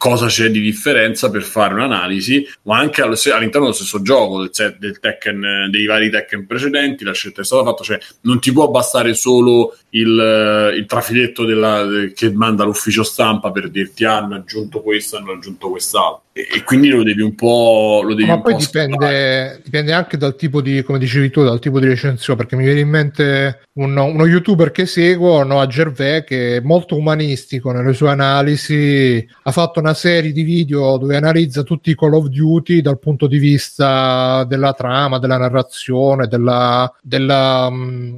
cosa 0.00 0.28
c'è 0.28 0.48
di 0.48 0.60
differenza 0.60 1.28
per 1.28 1.42
fare 1.42 1.74
un'analisi, 1.74 2.48
ma 2.62 2.78
anche 2.78 3.02
all'interno 3.02 3.50
dello 3.50 3.72
stesso 3.72 4.00
gioco, 4.00 4.40
del, 4.40 4.76
del 4.78 4.98
Tekken, 4.98 5.68
dei 5.70 5.84
vari 5.84 6.08
Tekken 6.08 6.46
precedenti, 6.46 7.04
la 7.04 7.12
scelta 7.12 7.42
è 7.42 7.44
stata 7.44 7.64
fatta, 7.64 7.84
cioè 7.84 7.98
non 8.22 8.40
ti 8.40 8.50
può 8.50 8.70
bastare 8.70 9.12
solo 9.12 9.76
il, 9.90 10.72
il 10.74 10.86
trafiletto 10.86 11.44
della, 11.44 11.86
che 12.14 12.32
manda 12.32 12.64
l'ufficio 12.64 13.02
stampa 13.02 13.50
per 13.50 13.68
dirti 13.68 14.06
ah, 14.06 14.16
hanno 14.16 14.36
aggiunto 14.36 14.80
questo, 14.80 15.18
hanno 15.18 15.32
aggiunto 15.32 15.68
quest'altro 15.68 16.29
e, 16.48 16.62
quindi 16.64 16.88
lo 16.88 17.02
devi 17.02 17.22
un 17.22 17.34
po'... 17.34 18.02
Lo 18.04 18.14
devi 18.14 18.28
ma 18.28 18.40
poi 18.40 18.56
dipende, 18.56 19.60
dipende, 19.64 19.92
anche 19.92 20.16
dal 20.16 20.36
tipo 20.36 20.60
di, 20.60 20.82
come 20.82 20.98
dicevi 20.98 21.30
tu, 21.30 21.42
dal 21.42 21.58
tipo 21.58 21.80
di 21.80 21.86
recensione, 21.86 22.38
perché 22.38 22.56
mi 22.56 22.64
viene 22.64 22.80
in 22.80 22.88
mente 22.88 23.60
uno, 23.74 24.04
uno 24.04 24.26
youtuber 24.26 24.70
che 24.70 24.86
seguo, 24.86 25.42
Noah 25.42 25.66
Gervais, 25.66 26.24
che 26.24 26.56
è 26.56 26.60
molto 26.60 26.96
umanistico 26.96 27.72
nelle 27.72 27.92
sue 27.92 28.10
analisi, 28.10 29.26
ha 29.42 29.50
fatto 29.50 29.80
una 29.80 29.94
serie 29.94 30.32
di 30.32 30.42
video 30.42 30.96
dove 30.98 31.16
analizza 31.16 31.62
tutti 31.62 31.90
i 31.90 31.94
Call 31.94 32.14
of 32.14 32.26
Duty 32.26 32.80
dal 32.80 32.98
punto 32.98 33.26
di 33.26 33.38
vista 33.38 34.44
della 34.44 34.72
trama, 34.72 35.18
della 35.18 35.38
narrazione, 35.38 36.26
della, 36.26 36.92
della, 37.02 37.70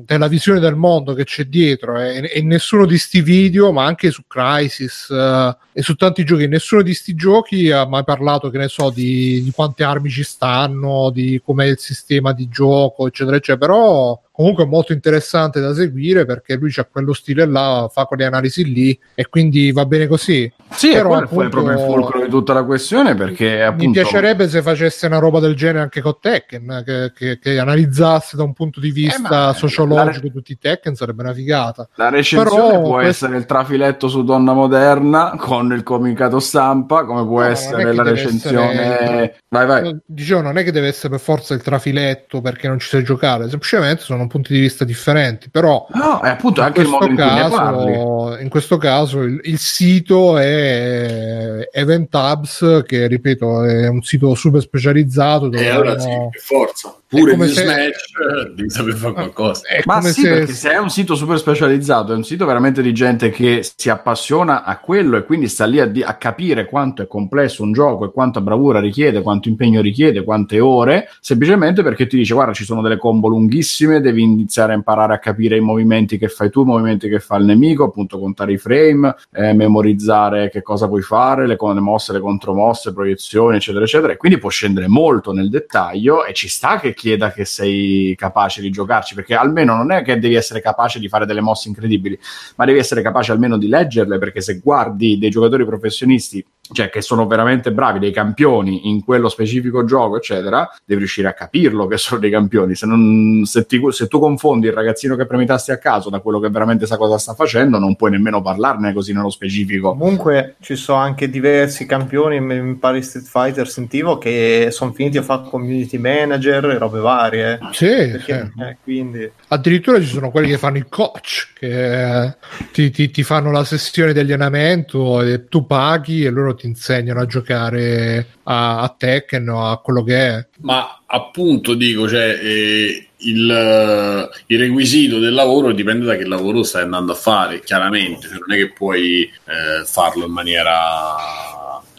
della 0.05 0.29
visione 0.29 0.61
del 0.61 0.77
mondo 0.77 1.15
che 1.15 1.25
c'è 1.25 1.45
dietro. 1.45 1.99
E, 1.99 2.31
e 2.33 2.43
nessuno 2.43 2.87
di 2.87 2.99
sti 2.99 3.23
video, 3.23 3.73
ma 3.73 3.85
anche 3.85 4.11
su 4.11 4.23
Crisis 4.27 5.09
uh, 5.09 5.55
e 5.73 5.83
su 5.83 5.95
tanti 5.95 6.25
giochi, 6.25 6.47
nessuno 6.49 6.83
di 6.83 6.95
sti 6.95 7.15
giochi 7.15 7.71
ha 7.71 7.87
mai 7.87 8.05
parlato, 8.05 8.12
che 8.51 8.59
ne 8.59 8.69
so, 8.69 8.91
di, 8.91 9.43
di 9.43 9.51
quante 9.51 9.85
armi 9.85 10.11
ci 10.11 10.23
stanno, 10.23 11.11
di 11.11 11.41
com'è 11.45 11.67
il 11.67 11.79
sistema 11.79 12.33
di 12.33 12.49
gioco, 12.49 13.07
eccetera, 13.07 13.37
eccetera. 13.37 13.67
Però 13.67 14.21
comunque 14.33 14.65
molto 14.65 14.93
interessante 14.93 15.61
da 15.61 15.75
seguire 15.75 16.25
perché 16.25 16.57
lui 16.57 16.73
c'ha 16.73 16.85
quello 16.85 17.13
stile 17.13 17.45
là, 17.47 17.89
fa 17.93 18.07
quelle 18.07 18.25
analisi 18.25 18.65
lì 18.73 18.99
e 19.15 19.29
quindi 19.29 19.71
va 19.73 19.85
bene 19.87 20.07
così. 20.07 20.51
Sì, 20.71 20.93
Però, 20.93 21.15
appunto, 21.15 21.49
proprio 21.51 21.75
il 21.75 21.85
fulcro 21.85 22.23
di 22.25 22.31
tutta 22.31 22.55
la 22.55 22.65
questione 22.65 23.15
perché 23.15 23.63
appunto... 23.63 23.85
Mi 23.85 23.93
piacerebbe 23.93 24.49
se 24.49 24.63
facesse 24.63 25.07
una 25.07 25.19
roba 25.19 25.39
del 25.39 25.55
genere 25.55 25.81
anche 25.81 26.01
con 26.01 26.17
Tekken, 26.19 26.83
che, 26.85 27.13
che, 27.15 27.39
che 27.39 27.59
analizzasse 27.59 28.37
da 28.39 28.43
un 28.43 28.55
punto 28.55 28.81
di 28.81 28.91
vista 28.91 29.29
ma 29.29 29.53
sociologico 29.53 30.27
la- 30.27 30.33
tutti 30.33 30.53
i 30.53 30.59
Tekken, 30.59 30.95
sarebbe 30.95 31.23
una 31.23 31.35
figata. 31.35 31.87
La 31.97 32.09
recensione 32.09 32.49
Però 32.71 32.81
può 32.81 32.95
questo- 32.95 33.27
essere 33.27 33.37
il 33.37 33.45
trafiletto 33.45 34.09
su 34.09 34.25
Donna 34.25 34.55
Moderna 34.55 35.35
con 35.37 35.73
il 35.75 35.83
comunicato 35.83 36.39
stampa, 36.41 37.05
come 37.05 37.23
può 37.27 37.41
No, 37.41 37.47
è 37.47 37.51
essere 37.51 37.93
la 37.93 38.03
recensione... 38.03 38.99
essere- 38.99 39.37
Vai, 39.51 39.67
vai. 39.67 39.97
Dicevo, 40.07 40.41
non 40.41 40.57
è 40.57 40.65
che 40.65 40.73
deve 40.73 40.87
essere 40.89 41.11
per 41.11 41.21
forza 41.21 41.53
il 41.53 41.61
trafiletto 41.61 42.41
perché 42.41 42.69
non 42.69 42.79
ci 42.79 42.89
sai 42.89 43.05
giocare, 43.05 43.49
semplicemente 43.51 44.01
sono 44.03 44.22
punti 44.29 44.53
di 44.53 44.61
vista 44.61 44.85
differenti. 44.85 45.49
Però 45.51 45.87
No, 45.95 46.21
è 46.21 46.29
appunto 46.29 46.61
in 46.61 46.67
anche 46.67 46.81
il 46.83 46.89
modo 46.89 47.07
questo, 47.07 47.23
in 47.23 47.29
cui 47.29 47.43
ne 47.43 47.49
parli. 47.49 47.93
caso, 47.93 48.39
in 48.41 48.49
questo 48.49 48.77
caso 48.79 49.23
il, 49.23 49.41
il 49.45 49.59
sito 49.59 50.39
è 50.39 51.69
Event 51.73 52.15
Hubs, 52.15 52.83
che 52.87 53.07
ripeto 53.07 53.65
è 53.65 53.89
un 53.89 54.03
sito 54.03 54.35
super 54.35 54.61
specializzato. 54.61 55.49
Dove 55.49 55.65
E 55.65 55.69
allora 55.69 55.99
sì, 55.99 56.09
hanno- 56.09 56.29
per 56.31 56.41
forza. 56.41 56.97
Pure 57.13 57.33
come 57.33 57.45
di 57.47 57.53
se- 57.53 57.63
Smash 57.65 57.77
eh, 57.77 58.53
devi 58.55 58.71
saper 58.71 58.95
fare 58.95 59.13
qualcosa. 59.13 59.69
è 59.69 59.83
Ma 59.85 59.99
come 59.99 60.13
sì, 60.13 60.23
se- 60.23 60.29
perché 60.31 60.53
se 60.53 60.71
è 60.71 60.79
un 60.79 60.89
sito 60.89 61.15
super 61.15 61.37
specializzato, 61.39 62.15
è 62.15 62.17
un 62.17 62.25
sito 62.25 62.47
veramente 62.47 62.81
di 62.81 62.95
gente 62.95 63.29
che 63.29 63.61
si 63.77 63.91
appassiona 63.91 64.65
a 64.65 64.79
quello 64.79 65.19
e 65.19 65.25
quindi 65.25 65.47
sta 65.49 65.67
lì 65.67 65.79
a, 65.79 65.85
di- 65.85 66.03
a 66.03 66.15
capire 66.15 66.65
quanto 66.65 67.03
è 67.03 67.07
complesso 67.07 67.63
un 67.65 67.73
gioco 67.75 68.07
e 68.07 68.13
quanta 68.13 68.41
bravura 68.41 68.81
richiede, 68.81 69.21
quanto 69.21 69.51
impegno 69.51 69.83
richiede, 69.83 70.25
quante 70.25 70.59
ore, 70.59 71.11
semplicemente 71.21 71.83
perché 71.83 72.07
ti 72.07 72.17
dice 72.17 72.33
guarda 72.33 72.55
ci 72.55 72.65
sono 72.65 72.81
delle 72.81 72.97
combo 72.97 73.29
lunghissime, 73.29 74.01
devi 74.13 74.23
iniziare 74.23 74.73
a 74.73 74.77
imparare 74.77 75.15
a 75.15 75.19
capire 75.19 75.57
i 75.57 75.61
movimenti 75.61 76.19
che 76.19 76.29
fai 76.29 76.51
tu, 76.51 76.63
i 76.63 76.67
movimenti 76.67 77.09
che 77.09 77.19
fa 77.19 77.37
il 77.37 77.45
nemico, 77.45 77.85
appunto 77.85 78.19
contare 78.19 78.53
i 78.53 78.59
frame, 78.59 79.15
eh, 79.33 79.53
memorizzare 79.55 80.51
che 80.51 80.63
cosa 80.63 80.87
puoi 80.87 81.03
fare, 81.03 81.47
le, 81.47 81.57
le 81.59 81.81
mosse, 81.81 82.13
le 82.13 82.21
contromosse, 82.21 82.93
proiezioni, 82.93 83.57
eccetera, 83.57 83.85
eccetera. 83.85 84.13
E 84.13 84.17
quindi 84.17 84.39
può 84.39 84.51
scendere 84.51 84.87
molto 84.87 85.33
nel 85.33 85.49
dettaglio 85.49 86.25
e 86.25 86.33
ci 86.35 86.49
sta 86.49 86.79
che 86.79 86.95
chieda 86.95 87.33
che 87.33 87.45
sei 87.45 88.15
capace 88.17 88.61
di 88.61 88.71
giocarci, 88.71 89.15
perché 89.15 89.35
almeno 89.35 89.75
non 89.75 89.91
è 89.91 90.03
che 90.03 90.19
devi 90.19 90.35
essere 90.35 90.61
capace 90.61 91.01
di 91.01 91.09
fare 91.09 91.27
delle 91.27 91.41
mosse 91.41 91.69
incredibili, 91.69 92.19
ma 92.57 92.65
devi 92.65 92.79
essere 92.79 93.03
capace 93.03 93.33
almeno 93.33 93.57
di 93.57 93.69
leggerle, 93.69 94.19
perché 94.19 94.41
se 94.41 94.61
guardi 94.63 95.19
dei 95.19 95.31
giocatori 95.31 95.65
professionisti, 95.65 96.45
cioè 96.71 96.89
che 96.91 97.03
sono 97.03 97.27
veramente 97.27 97.73
bravi, 97.73 97.99
dei 97.99 98.13
campioni 98.13 98.89
in 98.89 99.05
quello 99.05 99.29
specifico 99.29 99.85
gioco, 99.85 100.17
eccetera, 100.17 100.69
devi 100.85 101.01
riuscire 101.01 101.29
a 101.29 101.33
capirlo 101.35 101.87
che 101.87 101.97
sono 101.99 102.21
dei 102.21 102.31
campioni. 102.31 102.75
Se, 102.75 102.87
non- 102.87 103.43
se 103.45 103.67
ti- 103.67 103.81
se 103.91 104.07
tu 104.07 104.19
confondi 104.19 104.69
il 104.69 104.73
ragazzino 104.73 105.17
che 105.17 105.27
premi 105.27 105.43
i 105.43 105.47
tasti 105.47 105.71
a 105.73 105.79
caso 105.79 106.09
da 106.09 106.21
quello 106.21 106.39
che 106.41 106.49
veramente 106.49 106.87
sa 106.87 106.97
cosa 106.97 107.19
sta 107.19 107.35
facendo, 107.35 107.79
non 107.79 107.97
puoi 107.97 108.13
nemmeno 108.13 108.41
parlarne 108.41 108.93
così 108.93 109.13
nello 109.13 109.29
specifico. 109.31 109.91
Comunque 109.95 110.55
ci 110.61 110.77
sono 110.77 110.99
anche 110.99 111.29
diversi 111.29 111.85
campioni, 111.85 112.41
mi 112.41 112.75
pare 112.77 112.99
in 112.99 113.03
Street 113.03 113.27
Fighter 113.27 113.69
sentivo 113.69 114.17
che 114.19 114.69
sono 114.71 114.93
finiti 114.93 115.19
a 115.19 115.23
fare 115.23 115.43
community 115.51 115.99
manager 115.99 116.65
e 116.71 116.79
robe 116.79 117.01
varie. 117.01 117.59
Sì, 117.73 117.87
Perché, 117.87 118.53
sì. 118.55 118.63
eh, 118.63 118.77
quindi 118.83 119.31
Addirittura 119.49 120.01
ci 120.01 120.07
sono 120.07 120.31
quelli 120.31 120.49
che 120.49 120.59
fanno 120.59 120.79
il 120.79 120.87
coach, 120.89 121.53
che 121.59 122.23
eh, 122.25 122.37
ti, 122.73 122.91
ti- 122.91 123.11
ti 123.11 123.23
fanno 123.23 123.51
la 123.51 123.65
sessione 123.65 124.13
di 124.15 124.21
allenamento 124.21 125.21
e 125.23 125.47
tu 125.49 125.67
paghi 125.67 126.25
e 126.25 126.31
loro 126.31 126.55
ti 126.55 126.62
insegnano 126.67 127.21
a 127.21 127.27
giocare 127.27 128.27
a, 128.45 128.81
a 128.81 128.95
Tekken 128.97 129.49
o 129.49 129.67
a 129.67 129.79
quello 129.81 130.03
che 130.03 130.17
è. 130.17 130.47
Ma 130.61 131.03
appunto 131.07 131.75
dico, 131.75 132.09
cioè, 132.09 132.39
eh, 132.41 133.09
il, 133.17 133.51
eh, 133.51 134.29
il 134.47 134.59
requisito 134.59 135.19
del 135.19 135.35
lavoro 135.35 135.73
dipende 135.73 136.05
da 136.05 136.17
che 136.17 136.25
lavoro 136.25 136.63
stai 136.63 136.83
andando 136.83 137.13
a 137.13 137.17
fare, 137.17 137.61
chiaramente, 137.61 138.29
cioè, 138.29 138.39
non 138.39 138.53
è 138.53 138.57
che 138.57 138.73
puoi 138.73 139.23
eh, 139.23 139.85
farlo 139.85 140.27
in 140.27 140.33
maniera... 140.33 141.17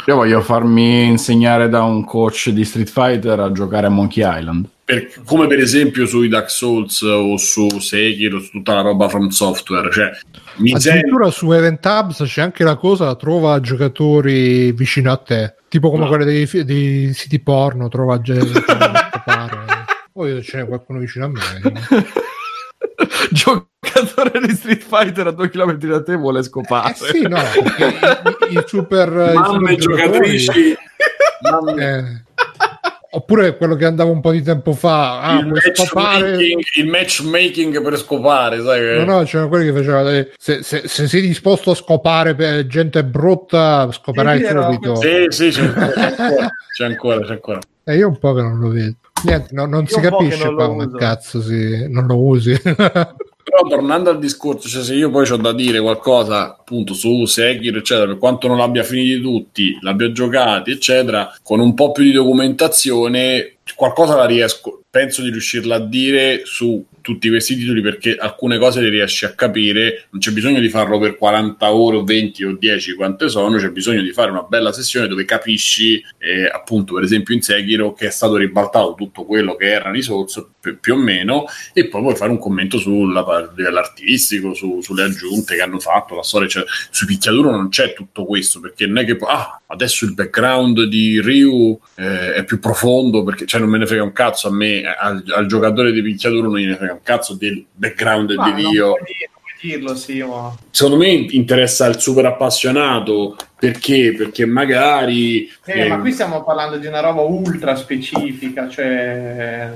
Io 0.05 0.15
voglio 0.15 0.41
farmi 0.41 1.05
insegnare 1.05 1.69
da 1.69 1.83
un 1.83 2.03
coach 2.03 2.49
di 2.49 2.65
Street 2.65 2.89
Fighter 2.89 3.39
a 3.39 3.51
giocare 3.51 3.87
a 3.87 3.89
Monkey 3.89 4.23
Island. 4.25 4.65
Per- 4.85 5.21
come 5.25 5.47
per 5.47 5.59
esempio 5.59 6.05
sui 6.05 6.27
Dark 6.27 6.49
Souls 6.49 7.01
o 7.01 7.37
su 7.37 7.79
Sekiro, 7.79 8.39
su 8.39 8.49
tutta 8.51 8.73
la 8.75 8.81
roba 8.81 9.07
from 9.09 9.29
software, 9.29 9.89
cioè 9.91 10.11
mi 10.57 10.69
sembra 10.71 10.91
Addirittura 10.91 11.31
su 11.31 11.51
Event 11.51 11.85
Hubs 11.85 12.23
c'è 12.25 12.41
anche 12.41 12.63
la 12.63 12.75
cosa, 12.75 13.15
trova 13.15 13.59
giocatori 13.59 14.71
vicino 14.73 15.11
a 15.11 15.17
te, 15.17 15.55
tipo 15.69 15.89
come 15.89 16.03
No. 16.03 16.09
quelle 16.09 16.25
dei, 16.25 16.47
dei 16.65 17.13
siti 17.13 17.39
porno, 17.39 17.87
trova 17.87 18.19
gente. 18.21 18.61
Poi 20.11 20.43
ce 20.43 20.57
n'è 20.57 20.65
qualcuno 20.67 20.99
vicino 20.99 21.25
a 21.25 21.27
me. 21.29 21.41
Giocatore 23.31 24.39
di 24.45 24.53
Street 24.53 24.83
Fighter 24.83 25.27
a 25.27 25.31
due 25.31 25.49
chilometri 25.49 25.87
da 25.89 26.03
te 26.03 26.15
vuole 26.15 26.43
scopare. 26.43 26.91
Eh 26.91 26.95
sì, 26.95 27.21
no, 27.27 27.39
perché 27.63 28.47
i, 28.49 28.57
i 28.57 28.63
super, 28.65 29.07
i 29.09 29.33
mamme 29.37 29.75
super 29.79 29.95
giocatori- 29.95 30.37
giocatrici, 30.37 30.75
mamme- 31.49 31.83
Eh. 31.83 32.21
Oppure 33.15 33.55
quello 33.57 33.75
che 33.75 33.85
andava 33.85 34.09
un 34.09 34.21
po' 34.21 34.31
di 34.31 34.41
tempo 34.41 34.73
fa, 34.73 35.21
ah, 35.21 35.39
il, 35.39 35.45
matchmaking, 35.45 36.61
il 36.77 36.87
matchmaking 36.87 37.81
per 37.83 37.97
scopare, 37.97 38.59
sai 38.63 38.79
che... 38.79 39.03
No, 39.05 39.17
no, 39.17 39.23
c'erano 39.23 39.49
quelli 39.49 39.65
che 39.65 39.73
facevano. 39.77 40.09
eh, 40.09 40.31
Se, 40.35 40.63
se- 40.63 40.87
se 40.87 41.07
sei 41.07 41.21
disposto 41.21 41.69
a 41.71 41.75
scopare 41.75 42.33
per 42.33 42.65
gente 42.65 43.03
brutta, 43.03 43.87
scoperai 43.91 44.39
Sì, 44.39 44.47
subito. 44.47 44.95
Sì, 44.95 45.25
sì, 45.29 45.49
c'è 45.51 45.61
ancora, 45.77 46.49
c'è 46.75 46.85
ancora, 46.85 47.19
c'è 47.25 47.31
ancora. 47.33 47.59
E 47.83 47.95
io 47.97 48.07
un 48.07 48.17
po' 48.17 48.33
che 48.33 48.41
non 48.41 48.57
lo 48.57 48.69
vedo. 48.69 48.95
Niente, 49.25 49.49
no- 49.51 49.67
non 49.67 49.85
si 49.85 49.93
po' 49.93 50.01
che 50.01 50.09
capisce 50.09 50.51
qua 50.53 50.67
come 50.67 50.89
cazzo 50.97 51.39
si, 51.41 51.85
non 51.89 52.07
lo 52.07 52.17
usi. 52.19 52.59
Però 53.43 53.67
tornando 53.67 54.09
al 54.09 54.19
discorso, 54.19 54.69
cioè 54.69 54.83
se 54.83 54.95
io 54.95 55.09
poi 55.09 55.29
ho 55.29 55.35
da 55.35 55.51
dire 55.51 55.81
qualcosa 55.81 56.55
appunto 56.57 56.93
su 56.93 57.25
Sekiro, 57.25 57.79
eccetera, 57.79 58.07
per 58.07 58.17
quanto 58.17 58.47
non 58.47 58.57
l'abbia 58.57 58.83
finiti 58.83 59.19
tutti, 59.19 59.77
l'abbia 59.81 60.11
giocati, 60.11 60.71
eccetera, 60.71 61.35
con 61.43 61.59
un 61.59 61.73
po' 61.73 61.91
più 61.91 62.03
di 62.03 62.13
documentazione, 62.13 63.57
qualcosa 63.75 64.15
la 64.15 64.25
riesco, 64.25 64.83
penso 64.89 65.21
di 65.21 65.29
riuscirla 65.29 65.75
a 65.75 65.79
dire 65.79 66.41
su 66.45 66.83
tutti 67.03 67.27
questi 67.27 67.57
titoli 67.57 67.81
perché 67.81 68.15
alcune 68.15 68.57
cose 68.57 68.79
le 68.79 68.87
riesci 68.87 69.25
a 69.25 69.33
capire, 69.33 70.05
non 70.11 70.21
c'è 70.21 70.31
bisogno 70.31 70.61
di 70.61 70.69
farlo 70.69 70.97
per 70.97 71.17
40 71.17 71.71
ore 71.71 71.97
o 71.97 72.03
20 72.03 72.43
o 72.45 72.55
10 72.57 72.95
quante 72.95 73.27
sono, 73.27 73.57
c'è 73.57 73.69
bisogno 73.69 74.01
di 74.01 74.13
fare 74.13 74.31
una 74.31 74.43
bella 74.43 74.71
sessione 74.71 75.07
dove 75.07 75.25
capisci 75.25 76.01
eh, 76.17 76.45
appunto 76.45 76.93
per 76.93 77.03
esempio 77.03 77.35
in 77.35 77.41
Sekiro 77.41 77.91
che 77.91 78.07
è 78.07 78.09
stato 78.09 78.37
ribaltato 78.37 78.95
tutto 78.97 79.25
quello 79.25 79.55
che 79.55 79.65
erano 79.65 79.97
i 79.97 80.01
Souls 80.01 80.45
più, 80.61 80.79
più 80.79 80.93
o 80.93 80.97
meno 80.97 81.45
e 81.73 81.89
poi 81.89 82.01
puoi 82.01 82.15
fare 82.15 82.31
un 82.31 82.39
commento 82.39 82.77
sulla 82.77 83.25
parte 83.25 83.61
dell'artistico, 83.61 84.53
su- 84.53 84.79
sulle 84.81 85.03
aggiunte 85.03 85.55
che 85.55 85.61
hanno 85.61 85.79
fatto, 85.79 86.15
la 86.15 86.23
storia, 86.23 86.47
cioè, 86.47 86.63
su 86.89 87.05
picchiaduro 87.05 87.51
non 87.51 87.67
c'è 87.67 87.93
tutto 87.93 88.23
questo 88.23 88.61
perché 88.61 88.87
non 88.87 88.99
è 88.99 89.05
che 89.05 89.17
ah, 89.27 89.61
adesso 89.67 90.05
il 90.05 90.13
background 90.13 90.83
di 90.83 91.19
Ryu 91.19 91.77
eh, 91.95 92.35
è 92.35 92.43
più 92.45 92.59
profondo 92.59 93.23
perché 93.23 93.45
cioè, 93.45 93.59
non 93.59 93.69
me 93.69 93.77
ne 93.77 93.87
frega 93.87 94.03
un 94.03 94.13
cazzo 94.13 94.47
a 94.47 94.51
me, 94.51 94.83
al, 94.85 95.21
al 95.35 95.45
giocatore 95.47 95.91
di 95.91 96.01
picchiaduro 96.01 96.47
non 96.47 96.59
gliene 96.59 96.77
frega 96.77 96.92
un 96.93 96.99
cazzo 97.03 97.33
del 97.35 97.65
background 97.71 98.31
Ma 98.31 98.51
di 98.51 98.67
Dio. 98.69 98.95
dirlo, 99.61 99.95
sì, 99.95 100.21
ma 100.21 100.53
Secondo 100.71 100.97
me 100.97 101.07
interessa 101.09 101.85
il 101.85 101.99
super 101.99 102.25
appassionato 102.25 103.35
perché? 103.57 104.13
Perché 104.17 104.45
magari 104.45 105.49
Eh, 105.65 105.81
eh, 105.81 105.87
ma 105.87 105.99
qui 105.99 106.11
stiamo 106.11 106.43
parlando 106.43 106.77
di 106.77 106.85
una 106.87 106.99
roba 106.99 107.21
ultra 107.21 107.75
specifica, 107.75 108.67
cioè 108.67 109.71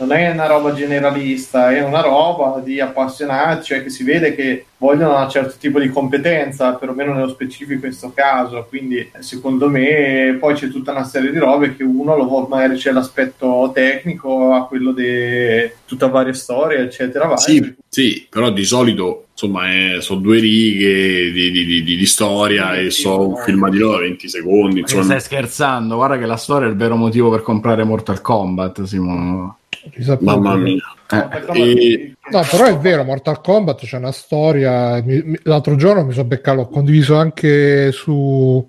non 0.00 0.12
è 0.12 0.30
una 0.30 0.46
roba 0.46 0.72
generalista, 0.72 1.70
è 1.74 1.82
una 1.82 2.00
roba 2.00 2.60
di 2.64 2.80
appassionati, 2.80 3.64
cioè 3.64 3.82
che 3.82 3.90
si 3.90 4.02
vede 4.04 4.34
che 4.34 4.64
vogliono 4.78 5.22
un 5.22 5.28
certo 5.28 5.56
tipo 5.58 5.78
di 5.78 5.90
competenza, 5.90 6.72
perlomeno 6.74 7.12
nello 7.12 7.28
specifico 7.28 7.72
in 7.74 7.80
questo 7.80 8.12
caso, 8.14 8.64
quindi 8.68 8.96
eh, 8.96 9.10
secondo 9.18 9.68
me 9.68 10.36
poi 10.40 10.54
c'è 10.54 10.68
tutta 10.70 10.92
una 10.92 11.04
serie 11.04 11.30
di 11.30 11.38
robe 11.38 11.76
che 11.76 11.82
uno 11.84 12.16
lo 12.16 12.24
vuole, 12.26 12.46
magari 12.48 12.76
c'è 12.76 12.90
l'aspetto 12.92 13.70
tecnico, 13.74 14.54
a 14.54 14.66
quello 14.66 14.92
di 14.92 15.70
tutta 15.84 16.06
varie 16.06 16.32
storie, 16.32 16.78
eccetera. 16.80 17.26
vari. 17.26 17.40
Sì, 17.40 17.74
sì, 17.88 18.26
però 18.30 18.50
di 18.50 18.64
solito 18.64 19.26
insomma 19.32 19.70
è- 19.70 20.00
sono 20.00 20.20
due 20.20 20.38
righe 20.38 21.30
di, 21.32 21.50
di- 21.50 21.82
di- 21.82 21.96
di 21.96 22.06
storia 22.06 22.74
Sì, 22.74 22.80
e 22.86 22.90
sì, 22.90 23.00
so 23.02 23.28
un 23.28 23.36
film 23.36 23.68
di 23.70 23.78
loro 23.78 23.98
20 23.98 24.28
secondi. 24.28 24.80
Insomma, 24.80 25.02
stai 25.04 25.20
scherzando? 25.20 25.96
Guarda 25.96 26.18
che 26.18 26.26
la 26.26 26.36
storia 26.36 26.68
è 26.68 26.70
il 26.70 26.76
vero 26.76 26.96
motivo 26.96 27.30
per 27.30 27.42
comprare 27.42 27.84
Mortal 27.84 28.20
Kombat, 28.20 28.82
Simo. 28.84 29.56
Ci 29.88 30.02
sa 30.04 30.18
mamma 30.20 30.52
proprio. 30.52 30.74
mia. 30.74 30.99
Eh, 31.10 31.58
e- 31.58 32.14
No, 32.30 32.42
però 32.48 32.66
è 32.66 32.78
vero, 32.78 33.02
Mortal 33.02 33.40
Kombat 33.40 33.84
c'è 33.84 33.96
una 33.96 34.12
storia. 34.12 35.02
mi- 35.02 35.20
mi- 35.24 35.38
l'altro 35.42 35.74
giorno 35.74 36.04
mi 36.04 36.12
sono 36.12 36.26
beccato, 36.28 36.58
l'ho 36.58 36.68
condiviso 36.68 37.16
anche 37.16 37.90
su, 37.90 38.64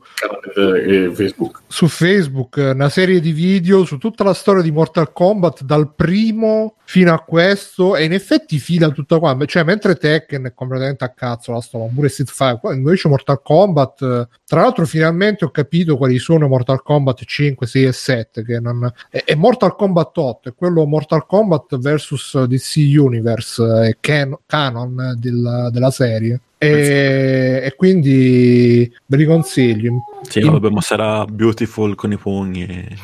eh, 0.58 1.12
Facebook. 1.14 1.62
su 1.68 1.88
Facebook 1.88 2.56
una 2.74 2.90
serie 2.90 3.20
di 3.20 3.32
video 3.32 3.86
su 3.86 3.98
tutta 3.98 4.24
la 4.24 4.34
storia 4.34 4.64
di 4.64 4.72
Mortal 4.72 5.12
Kombat 5.14 5.64
dal 5.64 5.94
primo 5.94 6.76
fino 6.84 7.14
a 7.14 7.20
questo 7.20 7.96
e 7.96 8.04
in 8.04 8.14
effetti 8.14 8.58
fila 8.58 8.90
tutta 8.90 9.20
qua 9.20 9.38
cioè 9.46 9.64
mentre 9.64 9.96
Tekken 9.96 10.46
è 10.46 10.54
completamente 10.54 11.06
a 11.06 11.10
cazzo 11.10 11.54
la 11.54 11.62
storia 11.62 11.90
pure 11.94 12.10
Street 12.10 12.30
Fighter 12.30 12.74
invece 12.74 13.08
Mortal 13.08 13.42
Kombat 13.42 14.02
eh, 14.02 14.28
tra 14.46 14.62
l'altro 14.62 14.86
finalmente 14.86 15.46
ho 15.46 15.52
capito 15.52 15.96
quali 15.98 16.18
sono 16.20 16.48
Mortal 16.48 16.82
Kombat 16.84 17.24
5, 17.24 17.66
6 17.68 17.84
e 17.86 17.92
7 17.94 18.44
che 18.44 18.60
non... 18.60 18.92
è, 19.10 19.24
è 19.24 19.36
Mortal 19.36 19.76
Kombat 19.76 20.18
8 20.18 20.50
è 20.50 20.54
quello 20.54 20.86
Mortal 20.86 21.26
Kombat 21.26 21.78
vs 21.78 22.31
DC 22.48 22.82
Universe 22.98 23.88
e 23.90 23.98
can- 24.00 24.38
canon 24.46 25.16
del- 25.18 25.70
della 25.72 25.92
serie. 25.92 26.40
E, 26.64 27.60
e 27.64 27.76
quindi 27.76 28.92
ve 29.08 29.18
li 29.18 29.26
consiglio. 29.26 30.04
Sì, 30.22 30.42
vabbè, 30.42 30.70
ma 30.70 30.82
sarà 30.82 31.26
beautiful 31.26 31.96
con 31.96 32.12
i 32.12 32.18
pugni. 32.18 32.66
Eh, 32.66 32.96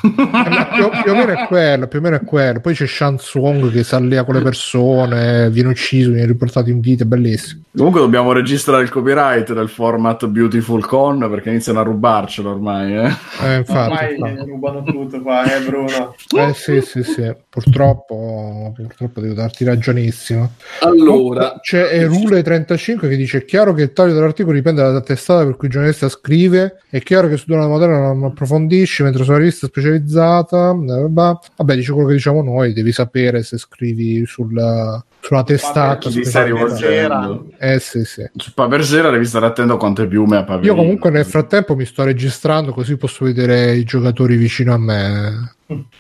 più, 0.76 0.90
più 1.02 1.12
o 1.12 1.16
meno 1.16 1.32
è 1.32 1.48
quello, 1.48 1.88
più 1.88 1.98
o 1.98 2.02
meno 2.04 2.18
è 2.18 2.22
quello. 2.24 2.60
Poi 2.60 2.76
c'è 2.76 2.86
Shansung 2.86 3.72
che 3.72 3.84
si 3.84 3.96
allea 3.96 4.24
con 4.24 4.36
le 4.36 4.42
persone, 4.44 5.50
viene 5.50 5.70
ucciso, 5.70 6.12
viene 6.12 6.28
riportato 6.28 6.70
in 6.70 6.80
vita, 6.82 7.04
è 7.04 7.08
bellissimo. 7.08 7.64
Comunque 7.76 8.02
dobbiamo 8.02 8.32
registrare 8.32 8.84
il 8.84 8.90
copyright 8.90 9.54
del 9.54 9.70
format 9.70 10.28
Beautiful 10.28 10.86
Con 10.86 11.28
perché 11.30 11.50
iniziano 11.50 11.80
a 11.80 11.84
rubarcelo 11.84 12.52
ormai. 12.52 12.94
Eh? 12.96 13.12
Eh, 13.44 13.56
infatti, 13.58 13.92
Ormai 13.92 14.16
infatti. 14.16 14.50
rubano 14.50 14.84
tutto 14.84 15.22
qua, 15.22 15.44
eh 15.56 15.62
Bruno. 15.62 16.16
Eh 16.36 16.54
sì, 16.54 16.82
sì, 16.82 17.04
sì. 17.04 17.36
Purtroppo, 17.50 18.72
purtroppo 18.76 19.20
devo 19.22 19.34
darti 19.34 19.64
ragionissimo. 19.64 20.52
Allora, 20.82 21.60
C'è 21.62 22.06
Erule35 22.06 23.00
che 23.00 23.16
dice: 23.16 23.46
chiaro 23.48 23.74
che 23.74 23.82
il 23.82 23.94
taglio 23.94 24.14
dell'articolo 24.14 24.54
dipende 24.54 24.84
dalla 24.84 25.02
testata 25.02 25.44
per 25.44 25.56
cui 25.56 25.68
il 25.68 25.74
giornalista 25.74 26.10
scrive. 26.10 26.82
È 26.88 27.00
chiaro 27.02 27.28
che 27.28 27.38
su 27.38 27.52
una 27.52 27.68
moderna 27.68 28.14
non 28.14 28.24
approfondisci, 28.26 29.02
mentre 29.02 29.24
su 29.24 29.32
una 29.32 29.40
rivista 29.40 29.66
specializzata. 29.66 30.70
eh, 30.72 31.10
vabbè, 31.10 31.76
dice 31.76 31.92
quello 31.94 32.08
che 32.10 32.14
diciamo 32.14 32.44
noi: 32.44 32.74
devi 32.74 32.92
sapere 32.92 33.42
se 33.42 33.58
scrivi 33.58 34.26
sulla, 34.26 35.04
sulla 35.20 35.44
testata. 35.44 35.98
chi 35.98 36.10
ti 36.10 36.26
stai 36.26 36.46
rivolgendo? 36.46 37.48
Eh 37.60 37.80
sì, 37.80 38.04
sì. 38.06 38.24
Su 38.36 38.54
Paversera 38.54 39.10
devi 39.10 39.26
stare 39.26 39.46
attento 39.46 39.74
a 39.74 39.78
quante 39.78 40.08
piume 40.08 40.38
ha 40.38 40.44
Paverino. 40.44 40.74
Io 40.74 40.78
comunque 40.80 41.10
nel 41.10 41.26
frattempo 41.26 41.76
mi 41.76 41.86
sto 41.86 42.04
registrando 42.04 42.72
così 42.72 42.96
posso 42.98 43.26
vedere 43.26 43.74
i 43.76 43.84
giocatori 43.84 44.36
vicino 44.38 44.74
a 44.74 44.78
me. 44.78 45.52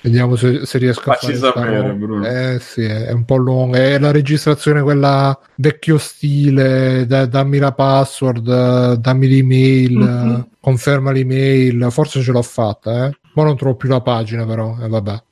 Vediamo 0.01 0.37
se, 0.37 0.65
se 0.65 0.77
riesco 0.77 1.01
Facci 1.01 1.33
a 1.33 1.35
fare 1.51 1.75
sapere. 1.75 1.93
Bruno. 1.93 2.25
Eh 2.25 2.57
sì, 2.61 2.83
è 2.83 3.11
un 3.11 3.25
po' 3.25 3.35
lunga. 3.35 3.77
È 3.79 3.99
la 3.99 4.11
registrazione 4.11 4.81
quella 4.81 5.37
vecchio 5.55 5.97
stile, 5.97 7.05
da- 7.05 7.25
dammi 7.25 7.57
la 7.57 7.73
password, 7.73 8.47
eh, 8.47 8.97
dammi 8.97 9.27
l'email, 9.27 9.91
Mhm. 9.97 10.29
eh, 10.49 10.55
conferma 10.61 11.11
l'email. 11.11 11.87
Forse 11.89 12.21
ce 12.21 12.31
l'ho 12.31 12.41
fatta, 12.43 13.07
eh. 13.07 13.17
Ma 13.33 13.43
non 13.43 13.57
trovo 13.57 13.75
più 13.75 13.89
la 13.89 13.99
pagina 13.99 14.45
però, 14.45 14.77
e 14.81 14.87
vabbè. 14.87 15.23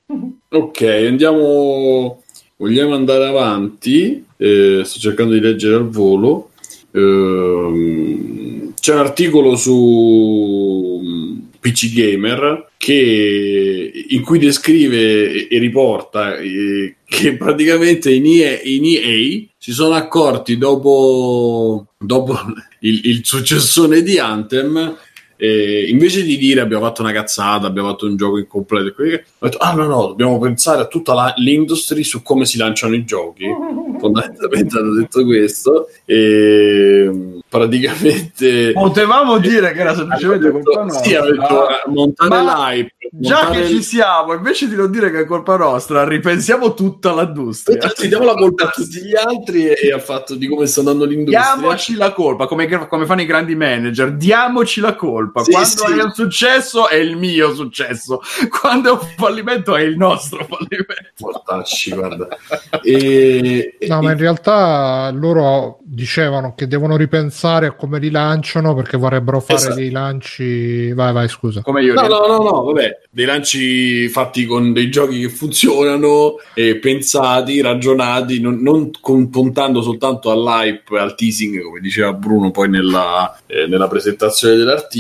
ok, 0.50 0.82
andiamo. 1.08 2.22
Vogliamo 2.58 2.96
andare 2.96 3.26
avanti. 3.26 4.24
Eh, 4.38 4.82
sto 4.86 5.00
cercando 5.00 5.34
di 5.34 5.42
leggere 5.42 5.76
al 5.76 5.90
volo. 5.90 6.52
Ehm, 6.92 8.74
c'è 8.80 8.94
un 8.94 9.00
articolo 9.00 9.56
su 9.58 11.02
mm, 11.04 11.38
PC 11.60 11.94
Gamer 11.94 12.70
che, 12.78 14.06
in 14.10 14.22
cui 14.22 14.40
descrive 14.40 15.48
e 15.48 15.60
riporta 15.60 16.38
eh, 16.38 16.96
che 17.04 17.36
praticamente 17.36 18.14
in 18.14 18.26
EA, 18.26 18.60
in 18.64 18.84
EA 18.86 19.44
si 19.58 19.72
sono 19.74 19.96
accorti 19.96 20.58
dopo, 20.58 21.88
dopo 21.98 22.38
il, 22.82 23.02
il 23.06 23.26
successone 23.26 24.02
di 24.02 24.18
Anthem 24.18 24.96
eh, 25.38 25.86
invece 25.90 26.24
di 26.24 26.38
dire 26.38 26.62
abbiamo 26.62 26.86
fatto 26.86 27.02
una 27.02 27.12
cazzata, 27.12 27.68
abbiamo 27.68 27.90
fatto 27.90 28.06
un 28.06 28.16
gioco 28.16 28.38
incompleto, 28.38 29.02
e 29.04 29.24
ho 29.40 29.46
detto 29.46 29.58
ah 29.58 29.74
no 29.74 29.86
no, 29.86 30.08
dobbiamo 30.08 30.40
pensare 30.40 30.82
a 30.82 30.88
tutta 30.88 31.14
la- 31.14 31.34
l'industry 31.38 32.04
su 32.04 32.22
come 32.24 32.46
si 32.46 32.58
lanciano 32.58 32.96
i 32.96 33.04
giochi. 33.06 33.46
Fondamentalmente 33.98 34.78
hanno 34.78 34.94
detto 34.94 35.24
questo 35.26 35.88
e 36.06 37.40
praticamente 37.48 38.72
Potevamo 38.74 39.38
dire 39.40 39.72
che 39.74 39.80
era 39.80 39.96
semplicemente 39.96 40.52
detto- 40.52 40.60
colpa 40.72 40.84
nostra. 40.84 41.04
sì, 41.04 41.32
detto, 41.32 41.70
eh, 41.70 41.74
montare 41.88 42.30
Ma 42.30 42.70
l'hype, 42.72 42.94
Già 43.12 43.50
che 43.52 43.60
il- 43.60 43.68
ci 43.68 43.82
siamo, 43.84 44.34
invece 44.34 44.68
di 44.68 44.76
non 44.76 44.92
dire 44.92 45.12
che 45.12 45.22
è 45.22 45.26
colpa 45.26 45.56
nostra, 45.58 46.06
ripensiamo 46.08 46.74
tutta 46.74 47.14
l'industria. 47.14 47.92
Sì, 47.96 48.08
diamo 48.10 48.26
la 48.26 48.34
colpa 48.34 48.66
a 48.66 48.70
tutti 48.70 49.00
gli 49.02 49.16
altri 49.16 49.68
e 49.68 49.92
al 49.94 50.02
fatto 50.02 50.36
di 50.36 50.48
come 50.48 50.66
sta 50.66 50.80
andando 50.82 51.06
l'industria. 51.06 51.54
Diamoci 51.56 51.96
la 51.96 52.12
colpa, 52.12 52.48
come, 52.48 52.68
come 52.88 53.06
fanno 53.06 53.22
i 53.22 53.26
grandi 53.26 53.56
manager, 53.56 54.12
diamoci 54.12 54.82
la 54.82 54.96
colpa. 54.96 55.25
Sì, 55.44 55.52
Quando 55.52 55.86
sì. 55.88 56.00
è 56.00 56.04
un 56.04 56.12
successo 56.14 56.88
è 56.90 56.96
il 56.96 57.16
mio 57.18 57.54
successo, 57.54 58.22
quando 58.62 58.90
è 58.90 58.92
un 59.02 59.08
fallimento 59.18 59.76
è 59.76 59.82
il 59.82 59.98
nostro 59.98 60.46
fallimento. 60.46 61.14
Mortacci, 61.20 61.92
guarda. 61.92 62.28
E, 62.84 63.78
No, 63.88 64.00
e- 64.00 64.02
ma 64.02 64.12
in 64.12 64.18
realtà 64.18 65.10
loro 65.14 65.80
dicevano 65.84 66.54
che 66.56 66.68
devono 66.68 66.96
ripensare 66.98 67.68
a 67.68 67.72
come 67.74 68.00
rilanciano 68.00 68.74
perché 68.76 68.98
vorrebbero 68.98 69.40
fare 69.40 69.60
Esatto. 69.60 69.76
dei 69.76 69.90
lanci. 69.92 70.92
Vai, 70.94 71.14
vai, 71.14 71.28
scusa. 71.28 71.62
Come 71.62 71.82
io. 71.84 71.94
No, 71.94 72.08
no, 72.08 72.26
no, 72.28 72.38
no, 72.38 72.64
vabbè, 72.64 73.00
dei 73.10 73.26
lanci 73.26 74.08
fatti 74.10 74.46
con 74.46 74.74
dei 74.74 74.90
giochi 74.90 75.20
che 75.22 75.30
funzionano, 75.30 76.36
e 76.54 76.78
pensati, 76.78 77.62
ragionati, 77.62 78.40
non, 78.40 78.58
non 78.62 78.92
con- 79.02 79.30
puntando 79.30 79.82
soltanto 79.82 80.32
all'hype, 80.32 80.98
al 81.00 81.16
teasing, 81.16 81.62
come 81.62 81.80
diceva 81.80 82.14
Bruno 82.14 82.52
poi 82.52 82.70
nella, 82.70 83.38
eh, 83.48 83.68
nella 83.68 83.88
presentazione 83.88 84.56
dell'articolo, 84.56 84.96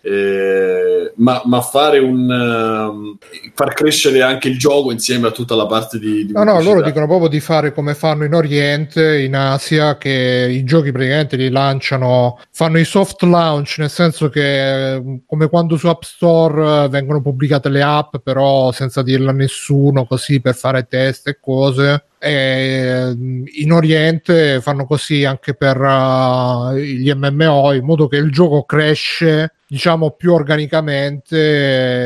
eh, 0.00 1.12
ma, 1.16 1.42
ma 1.44 1.60
fare 1.60 1.98
un 1.98 2.30
ehm, 2.30 3.18
far 3.54 3.74
crescere 3.74 4.22
anche 4.22 4.48
il 4.48 4.58
gioco 4.58 4.90
insieme 4.90 5.28
a 5.28 5.30
tutta 5.30 5.54
la 5.54 5.66
parte 5.66 5.98
di, 5.98 6.26
di 6.26 6.32
No, 6.32 6.44
no, 6.44 6.60
loro 6.60 6.82
dicono 6.82 7.06
proprio 7.06 7.28
di 7.28 7.40
fare 7.40 7.72
come 7.72 7.94
fanno 7.94 8.24
in 8.24 8.34
Oriente, 8.34 9.20
in 9.20 9.34
Asia, 9.34 9.96
che 9.96 10.48
i 10.50 10.64
giochi 10.64 10.92
praticamente 10.92 11.36
li 11.36 11.50
lanciano, 11.50 12.38
fanno 12.50 12.78
i 12.78 12.84
soft 12.84 13.22
launch, 13.22 13.76
nel 13.78 13.90
senso 13.90 14.28
che 14.28 14.94
eh, 14.94 15.20
come 15.26 15.48
quando 15.48 15.76
su 15.76 15.86
App 15.88 16.02
Store 16.02 16.84
eh, 16.84 16.88
vengono 16.88 17.20
pubblicate 17.20 17.68
le 17.68 17.82
app, 17.82 18.16
però 18.22 18.72
senza 18.72 19.02
dirlo 19.02 19.30
a 19.30 19.34
nessuno, 19.34 20.06
così 20.06 20.40
per 20.40 20.54
fare 20.54 20.86
test 20.86 21.28
e 21.28 21.38
cose. 21.40 22.04
E 22.24 23.12
mm, 23.14 23.44
in 23.56 23.72
Oriente 23.72 24.60
fanno 24.60 24.86
così 24.86 25.24
anche 25.24 25.54
per 25.54 25.76
eh, 25.76 26.82
gli 26.82 27.12
MMO, 27.12 27.72
in 27.72 27.84
modo 27.84 28.08
che 28.08 28.16
il 28.16 28.30
gioco 28.30 28.64
cresce 28.64 29.52
diciamo 29.66 30.12
più 30.12 30.32
organicamente 30.32 31.36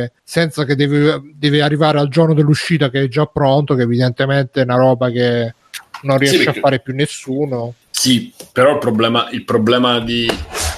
eh, 0.05 0.13
senza 0.23 0.65
che 0.65 0.75
deve, 0.75 1.21
deve 1.35 1.61
arrivare 1.61 1.99
al 1.99 2.09
giorno 2.09 2.33
dell'uscita 2.33 2.89
che 2.89 3.03
è 3.03 3.09
già 3.09 3.27
pronto 3.27 3.75
che 3.75 3.83
evidentemente 3.83 4.61
è 4.61 4.65
una 4.65 4.77
roba 4.77 5.11
che 5.11 5.55
non 6.03 6.19
riesce 6.19 6.45
perché- 6.45 6.59
a 6.59 6.63
fare 6.63 6.81
più 6.81 6.95
nessuno 6.95 7.75
Sì, 7.91 8.33
però 8.53 8.73
il 8.73 8.79
problema, 8.79 9.29
il 9.31 9.45
problema 9.45 9.99
di 9.99 10.31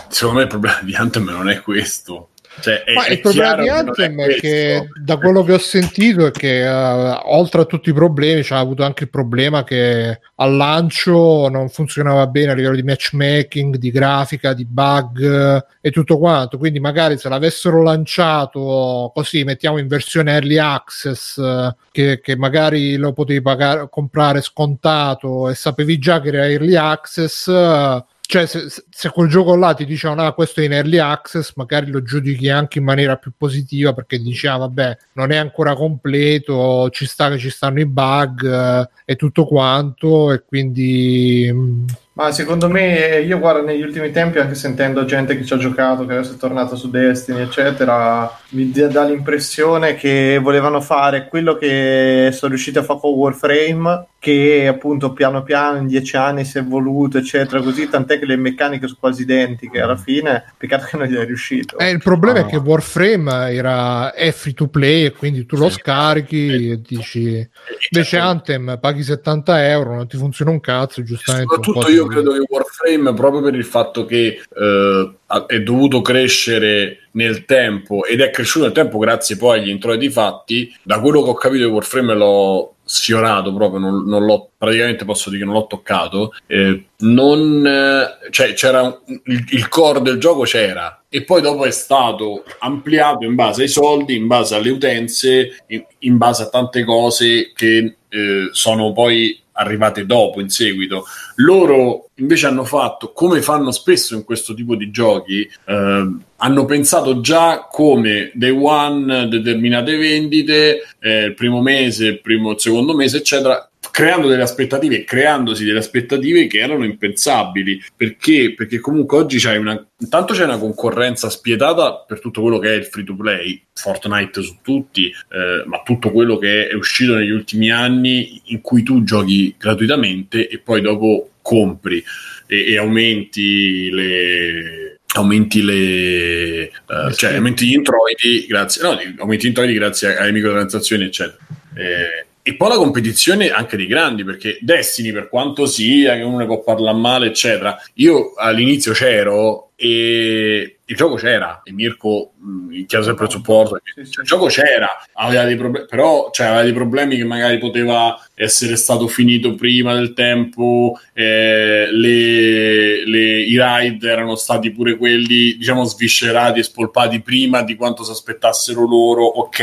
secondo 0.09 0.39
me 0.39 0.45
il 0.45 0.49
problema 0.49 0.81
di 0.83 0.95
Anthem 0.95 1.29
non 1.29 1.49
è 1.49 1.61
questo. 1.61 2.30
Cioè, 2.61 2.85
è, 2.85 2.93
Ma 2.93 3.05
è 3.05 3.13
il 3.13 3.21
problema 3.21 3.55
di 3.57 3.69
Anthem 3.69 4.21
è, 4.21 4.25
questo. 4.25 4.41
che 4.41 4.89
da 5.03 5.17
quello 5.17 5.43
che 5.43 5.53
ho 5.53 5.59
sentito 5.59 6.27
è 6.27 6.31
che 6.31 6.63
eh, 6.63 7.21
oltre 7.25 7.63
a 7.63 7.65
tutti 7.65 7.91
i 7.91 7.93
problemi 7.93 8.43
c'ha 8.43 8.59
avuto 8.59 8.85
anche 8.85 9.05
il 9.05 9.11
problema 9.11 9.65
che 9.65 10.21
al 10.37 10.57
lancio 10.57 11.49
non 11.49 11.69
funzionava 11.69 12.27
bene 12.27 12.53
a 12.53 12.55
livello 12.55 12.77
di 12.77 12.83
matchmaking, 12.83 13.77
di 13.77 13.91
grafica, 13.91 14.53
di 14.53 14.65
bug 14.65 15.21
eh, 15.23 15.65
e 15.81 15.91
tutto 15.91 16.19
quanto. 16.19 16.59
Quindi 16.59 16.81
magari 16.81 17.19
se 17.19 17.29
l'avessero 17.29 17.83
lanciato 17.83 19.11
così, 19.15 19.45
mettiamo 19.45 19.79
in 19.79 19.89
versione 19.89 20.33
early 20.33 20.59
access, 20.59 21.39
eh, 21.39 21.75
che, 21.91 22.21
che 22.21 22.37
magari 22.37 22.97
lo 22.97 23.13
potevi 23.13 23.43
pagare, 23.43 23.89
comprare 23.91 24.41
scontato 24.41 25.49
e 25.49 25.55
sapevi 25.55 25.99
già 25.99 26.21
che 26.21 26.29
era 26.29 26.49
early 26.49 26.77
access. 26.77 27.49
eh, 27.49 28.05
cioè 28.31 28.47
se, 28.47 28.69
se 28.89 29.11
quel 29.11 29.29
gioco 29.29 29.57
là 29.57 29.75
ti 29.75 29.85
dicevano 29.85 30.25
ah 30.25 30.33
questo 30.33 30.61
è 30.61 30.65
in 30.65 30.73
early 30.73 30.99
access 30.99 31.53
magari 31.57 31.91
lo 31.91 32.01
giudichi 32.01 32.49
anche 32.49 32.79
in 32.79 32.85
maniera 32.85 33.17
più 33.17 33.33
positiva 33.37 33.93
perché 33.93 34.21
dici 34.21 34.47
ah 34.47 34.57
vabbè 34.57 34.97
non 35.15 35.33
è 35.33 35.37
ancora 35.37 35.75
completo 35.75 36.89
ci 36.91 37.07
sta 37.07 37.29
che 37.29 37.39
ci 37.39 37.51
stanno 37.51 37.81
i 37.81 37.87
bug 37.87 38.45
eh, 38.45 38.89
e 39.05 39.17
tutto 39.17 39.47
quanto 39.47 40.31
e 40.31 40.45
quindi 40.45 41.51
mm, 41.53 41.87
Ma 42.13 42.33
secondo 42.33 42.69
me, 42.69 43.21
io 43.21 43.39
guardo 43.39 43.65
negli 43.65 43.83
ultimi 43.83 44.11
tempi, 44.11 44.39
anche 44.41 44.55
sentendo 44.57 45.05
gente 45.05 45.37
che 45.39 45.45
ci 45.45 45.55
ha 45.55 45.57
giocato, 45.57 46.05
che 46.05 46.15
adesso 46.15 46.35
è 46.35 46.37
tornato 46.37 46.75
su 46.77 46.91
Destiny, 46.91 47.41
eccetera, 47.43 48.31
mi 48.51 48.71
dà 48.71 49.05
l'impressione 49.05 49.95
che 49.95 50.39
volevano 50.43 50.81
fare 50.81 51.29
quello 51.29 51.55
che 51.57 52.31
sono 52.33 52.53
riusciti 52.53 52.79
a 52.79 52.83
fare 52.83 52.99
con 53.01 53.13
Warframe, 53.13 54.07
che 54.19 54.67
appunto 54.69 55.13
piano 55.15 55.43
piano 55.45 55.79
in 55.79 55.87
dieci 55.87 56.17
anni 56.17 56.45
si 56.45 56.59
è 56.59 56.61
evoluto, 56.61 57.17
eccetera, 57.17 57.63
così, 57.63 57.89
tant'è 57.89 58.19
che 58.19 58.27
le 58.27 58.37
meccaniche 58.37 58.87
sono 58.87 58.99
quasi 59.01 59.23
identiche 59.23 59.81
alla 59.81 59.97
fine, 59.97 60.53
peccato 60.59 60.87
che 60.91 60.97
non 60.99 61.07
gli 61.07 61.15
è 61.17 61.25
riuscito. 61.25 61.79
eh, 61.79 61.91
il 61.91 62.03
problema 62.03 62.41
Ah. 62.41 62.43
è 62.43 62.47
che 62.47 62.57
Warframe 62.57 63.55
era 63.55 64.13
è 64.13 64.31
free 64.33 64.53
to 64.53 64.67
play 64.69 65.05
e 65.07 65.13
quindi 65.13 65.47
tu 65.47 65.57
lo 65.57 65.71
scarichi 65.71 66.71
e 66.73 66.81
dici 66.87 67.49
invece 67.91 68.19
Anthem 68.19 68.79
paghi 68.81 69.03
70 69.03 69.69
euro 69.69 69.95
non 69.95 70.07
ti 70.07 70.17
funziona 70.19 70.51
un 70.51 70.61
cazzo 70.61 71.03
giustamente 71.03 71.55
un 71.55 71.61
po' 71.61 71.65
Soprattutto 71.73 71.87
ti- 71.93 72.00
io 72.01 72.07
credo 72.07 72.33
che 72.33 72.45
Warframe, 72.49 73.15
proprio 73.15 73.43
per 73.43 73.55
il 73.55 73.65
fatto 73.65 74.05
che 74.05 74.41
eh, 74.55 75.13
è 75.47 75.61
dovuto 75.61 76.01
crescere 76.01 77.09
nel 77.13 77.45
tempo 77.45 78.05
ed 78.05 78.21
è 78.21 78.31
cresciuto 78.31 78.65
nel 78.65 78.75
tempo 78.75 78.99
grazie 78.99 79.37
poi 79.37 79.59
agli 79.59 79.69
introiti 79.69 80.11
fatti, 80.11 80.75
da 80.83 81.01
quello 81.01 81.23
che 81.23 81.31
ho 81.31 81.35
capito 81.35 81.67
di 81.67 81.71
Warframe 81.71 82.15
lo 82.15 82.75
sfiorato 82.91 83.55
proprio, 83.55 83.79
non, 83.79 84.05
non 84.05 84.25
l'ho 84.25 84.51
praticamente 84.59 85.05
posso 85.05 85.31
dire 85.31 85.43
che 85.43 85.47
non 85.49 85.55
l'ho 85.55 85.67
toccato. 85.67 86.33
Eh, 86.47 86.87
non, 86.99 87.65
eh, 87.65 88.31
cioè, 88.31 88.53
c'era 88.55 89.01
il, 89.07 89.45
il 89.51 89.69
core 89.69 90.01
del 90.01 90.19
gioco 90.19 90.43
c'era 90.43 91.05
e 91.09 91.23
poi 91.23 91.41
dopo 91.41 91.65
è 91.65 91.71
stato 91.71 92.43
ampliato 92.59 93.25
in 93.25 93.37
base 93.37 93.63
ai 93.63 93.69
soldi, 93.69 94.17
in 94.17 94.27
base 94.27 94.57
alle 94.57 94.71
utenze, 94.71 95.63
in, 95.69 95.85
in 96.01 96.17
base 96.17 96.43
a 96.43 96.49
tante 96.49 96.83
cose 96.85 97.53
che 97.55 97.97
eh, 98.09 98.49
sono 98.51 98.93
poi 98.93 99.41
arrivate 99.61 100.07
dopo, 100.07 100.41
in 100.41 100.49
seguito. 100.49 101.05
Loro 101.37 102.09
invece 102.15 102.47
hanno 102.47 102.65
fatto, 102.65 103.13
come 103.13 103.43
fanno 103.43 103.71
spesso 103.71 104.15
in 104.15 104.25
questo 104.25 104.55
tipo 104.55 104.75
di 104.75 104.91
giochi, 104.91 105.49
eh, 105.65 106.09
hanno 106.37 106.65
pensato 106.65 107.21
già 107.21 107.69
come 107.71 108.31
day 108.35 108.51
one 108.51 109.29
determinate 109.29 109.97
vendite, 109.97 110.83
eh, 110.99 111.25
il 111.27 111.35
primo 111.35 111.61
mese, 111.61 112.07
il 112.07 112.21
primo, 112.21 112.53
il 112.53 112.61
secondo 112.61 112.95
mese, 112.95 113.19
eccetera, 113.19 113.70
creando 114.01 114.29
delle 114.29 114.45
aspettative, 114.45 115.05
creandosi 115.05 115.63
delle 115.63 115.81
aspettative 115.81 116.47
che 116.47 116.59
erano 116.59 116.87
impensabili. 116.87 117.83
Perché? 117.95 118.55
Perché 118.57 118.79
comunque 118.79 119.19
oggi 119.19 119.37
c'è 119.37 119.57
una. 119.57 119.87
Intanto 119.99 120.33
c'è 120.33 120.45
una 120.45 120.57
concorrenza 120.57 121.29
spietata 121.29 122.03
per 122.09 122.19
tutto 122.19 122.41
quello 122.41 122.59
che 122.59 122.73
è 122.73 122.77
il 122.77 122.87
free 122.87 123.05
to 123.05 123.15
play, 123.15 123.63
Fortnite 123.75 124.41
su 124.41 124.57
tutti, 124.63 125.09
eh, 125.09 125.65
ma 125.67 125.83
tutto 125.85 126.11
quello 126.13 126.39
che 126.39 126.69
è 126.69 126.75
uscito 126.75 127.15
negli 127.15 127.31
ultimi 127.31 127.71
anni 127.71 128.41
in 128.47 128.63
cui 128.63 128.83
tu 128.83 129.03
giochi 129.05 129.55
gratuitamente 129.59 130.49
e 130.49 130.59
poi 130.59 130.81
dopo 130.81 131.33
compri 131.43 132.03
e, 132.47 132.73
e 132.73 132.79
aumenti 132.79 133.91
le 133.91 134.99
aumenti 135.13 135.63
le 135.63 136.71
uh, 136.87 137.11
cioè 137.13 137.35
aumenti 137.35 137.67
gli 137.67 137.73
introiti 137.73 138.47
grazie 138.47 138.83
no, 138.83 138.97
aumenti 139.19 139.47
gli 139.47 139.49
introiti 139.49 139.75
grazie 139.75 140.17
alle 140.17 140.31
microtransazioni 140.31 141.05
eccetera 141.05 141.37
eh, 141.75 142.27
e 142.51 142.57
poi 142.57 142.69
la 142.69 142.77
competizione 142.77 143.51
anche 143.51 143.77
dei 143.77 143.87
grandi, 143.87 144.25
perché 144.25 144.59
Destiny, 144.61 145.13
per 145.13 145.29
quanto 145.29 145.67
sia 145.67 146.17
che 146.17 146.23
uno 146.23 146.39
ne 146.39 146.47
può 146.47 146.61
parlare 146.63 146.99
male, 146.99 147.27
eccetera, 147.27 147.81
io 147.95 148.35
all'inizio 148.35 148.93
c'ero 148.93 149.71
e 149.77 150.80
il 150.91 150.97
gioco 150.97 151.15
c'era 151.15 151.63
e 151.63 151.73
Mirko 151.73 152.33
mh, 152.37 152.85
chiede 152.87 153.05
sempre 153.05 153.27
il 153.27 153.31
supporto 153.31 153.81
cioè, 153.85 154.05
il 154.05 154.25
gioco 154.25 154.47
c'era 154.47 154.89
aveva 155.15 155.45
dei 155.45 155.57
problemi 155.57 155.87
però 155.89 156.31
cioè, 156.33 156.47
aveva 156.49 156.63
dei 156.63 156.73
problemi 156.73 157.17
che 157.17 157.25
magari 157.25 157.59
poteva 157.59 158.21
essere 158.35 158.75
stato 158.75 159.07
finito 159.07 159.55
prima 159.55 159.95
del 159.95 160.15
tempo 160.15 160.99
eh, 161.13 161.89
le, 161.93 163.07
le, 163.07 163.41
i 163.41 163.57
ride 163.61 164.11
erano 164.11 164.35
stati 164.35 164.73
pure 164.73 164.97
quelli 164.97 165.57
diciamo 165.57 165.85
sviscerati 165.85 166.59
e 166.59 166.65
spolpati 166.65 167.21
prima 167.21 167.63
di 167.63 167.77
quanto 167.77 168.03
si 168.03 168.11
aspettassero 168.11 168.85
loro 168.85 169.25
ok 169.25 169.61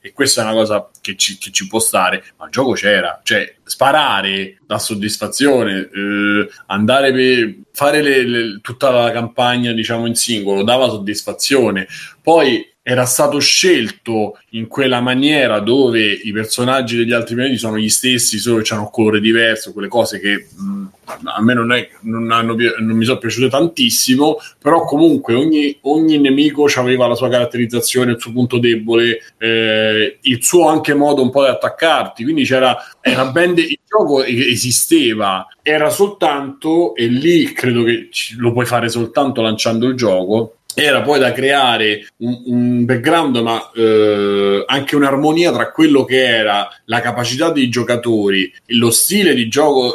e 0.00 0.12
questa 0.12 0.42
è 0.42 0.44
una 0.44 0.54
cosa 0.54 0.90
che 1.00 1.16
ci, 1.16 1.38
che 1.38 1.50
ci 1.50 1.66
può 1.66 1.78
stare 1.78 2.22
ma 2.36 2.44
il 2.44 2.50
gioco 2.50 2.72
c'era 2.72 3.20
cioè 3.22 3.54
sparare 3.64 4.58
da 4.66 4.78
soddisfazione 4.78 5.88
eh, 5.92 6.48
andare 6.66 7.12
per 7.12 7.54
fare 7.72 8.02
le, 8.02 8.22
le, 8.26 8.60
tutta 8.60 8.90
la 8.90 9.10
campagna 9.12 9.72
diciamo 9.72 10.06
in 10.06 10.14
singolo 10.14 10.57
dava 10.62 10.88
soddisfazione. 10.88 11.86
Poi 12.22 12.66
era 12.82 13.04
stato 13.04 13.38
scelto 13.38 14.38
in 14.50 14.66
quella 14.66 15.00
maniera 15.00 15.60
dove 15.60 16.10
i 16.10 16.32
personaggi 16.32 16.96
degli 16.96 17.12
altri 17.12 17.34
pianeti 17.34 17.58
sono 17.58 17.78
gli 17.78 17.90
stessi, 17.90 18.38
solo 18.38 18.62
che 18.62 18.72
hanno 18.72 18.88
colore 18.88 19.20
diverso, 19.20 19.72
quelle 19.72 19.88
cose 19.88 20.18
che 20.18 20.46
mh, 20.56 20.86
a 21.24 21.42
me 21.42 21.54
non, 21.54 21.72
è, 21.72 21.88
non, 22.02 22.30
hanno, 22.30 22.54
non, 22.78 22.96
mi 22.96 23.04
sono 23.04 23.18
piaciute 23.18 23.48
tantissimo, 23.48 24.38
però 24.60 24.84
comunque 24.84 25.34
ogni, 25.34 25.76
ogni 25.82 26.18
nemico 26.18 26.66
aveva 26.76 27.06
la 27.06 27.14
sua 27.14 27.28
caratterizzazione, 27.28 28.12
il 28.12 28.20
suo 28.20 28.32
punto 28.32 28.58
debole, 28.58 29.20
eh, 29.38 30.18
il 30.20 30.44
suo 30.44 30.68
anche 30.68 30.94
modo 30.94 31.22
un 31.22 31.30
po' 31.30 31.42
di 31.42 31.50
attaccarti, 31.50 32.22
quindi 32.22 32.44
c'era 32.44 32.76
era 33.00 33.26
ben 33.30 33.54
de- 33.54 33.62
il 33.62 33.78
gioco 33.86 34.22
esisteva, 34.22 35.46
era 35.62 35.90
soltanto, 35.90 36.94
e 36.94 37.06
lì 37.06 37.52
credo 37.52 37.84
che 37.84 38.08
lo 38.36 38.52
puoi 38.52 38.66
fare 38.66 38.88
soltanto 38.88 39.40
lanciando 39.40 39.86
il 39.86 39.94
gioco, 39.94 40.58
era 40.74 41.02
poi 41.02 41.18
da 41.18 41.32
creare 41.32 42.06
un, 42.18 42.42
un 42.46 42.84
background, 42.84 43.36
ma 43.38 43.70
eh, 43.74 44.62
anche 44.66 44.94
un'armonia 44.94 45.52
tra 45.52 45.72
quello 45.72 46.04
che 46.04 46.24
era 46.24 46.68
la 46.84 47.00
capacità 47.00 47.50
dei 47.50 47.68
giocatori, 47.68 48.52
lo 48.66 48.90
stile 48.90 49.34
di 49.34 49.48
gioco. 49.48 49.94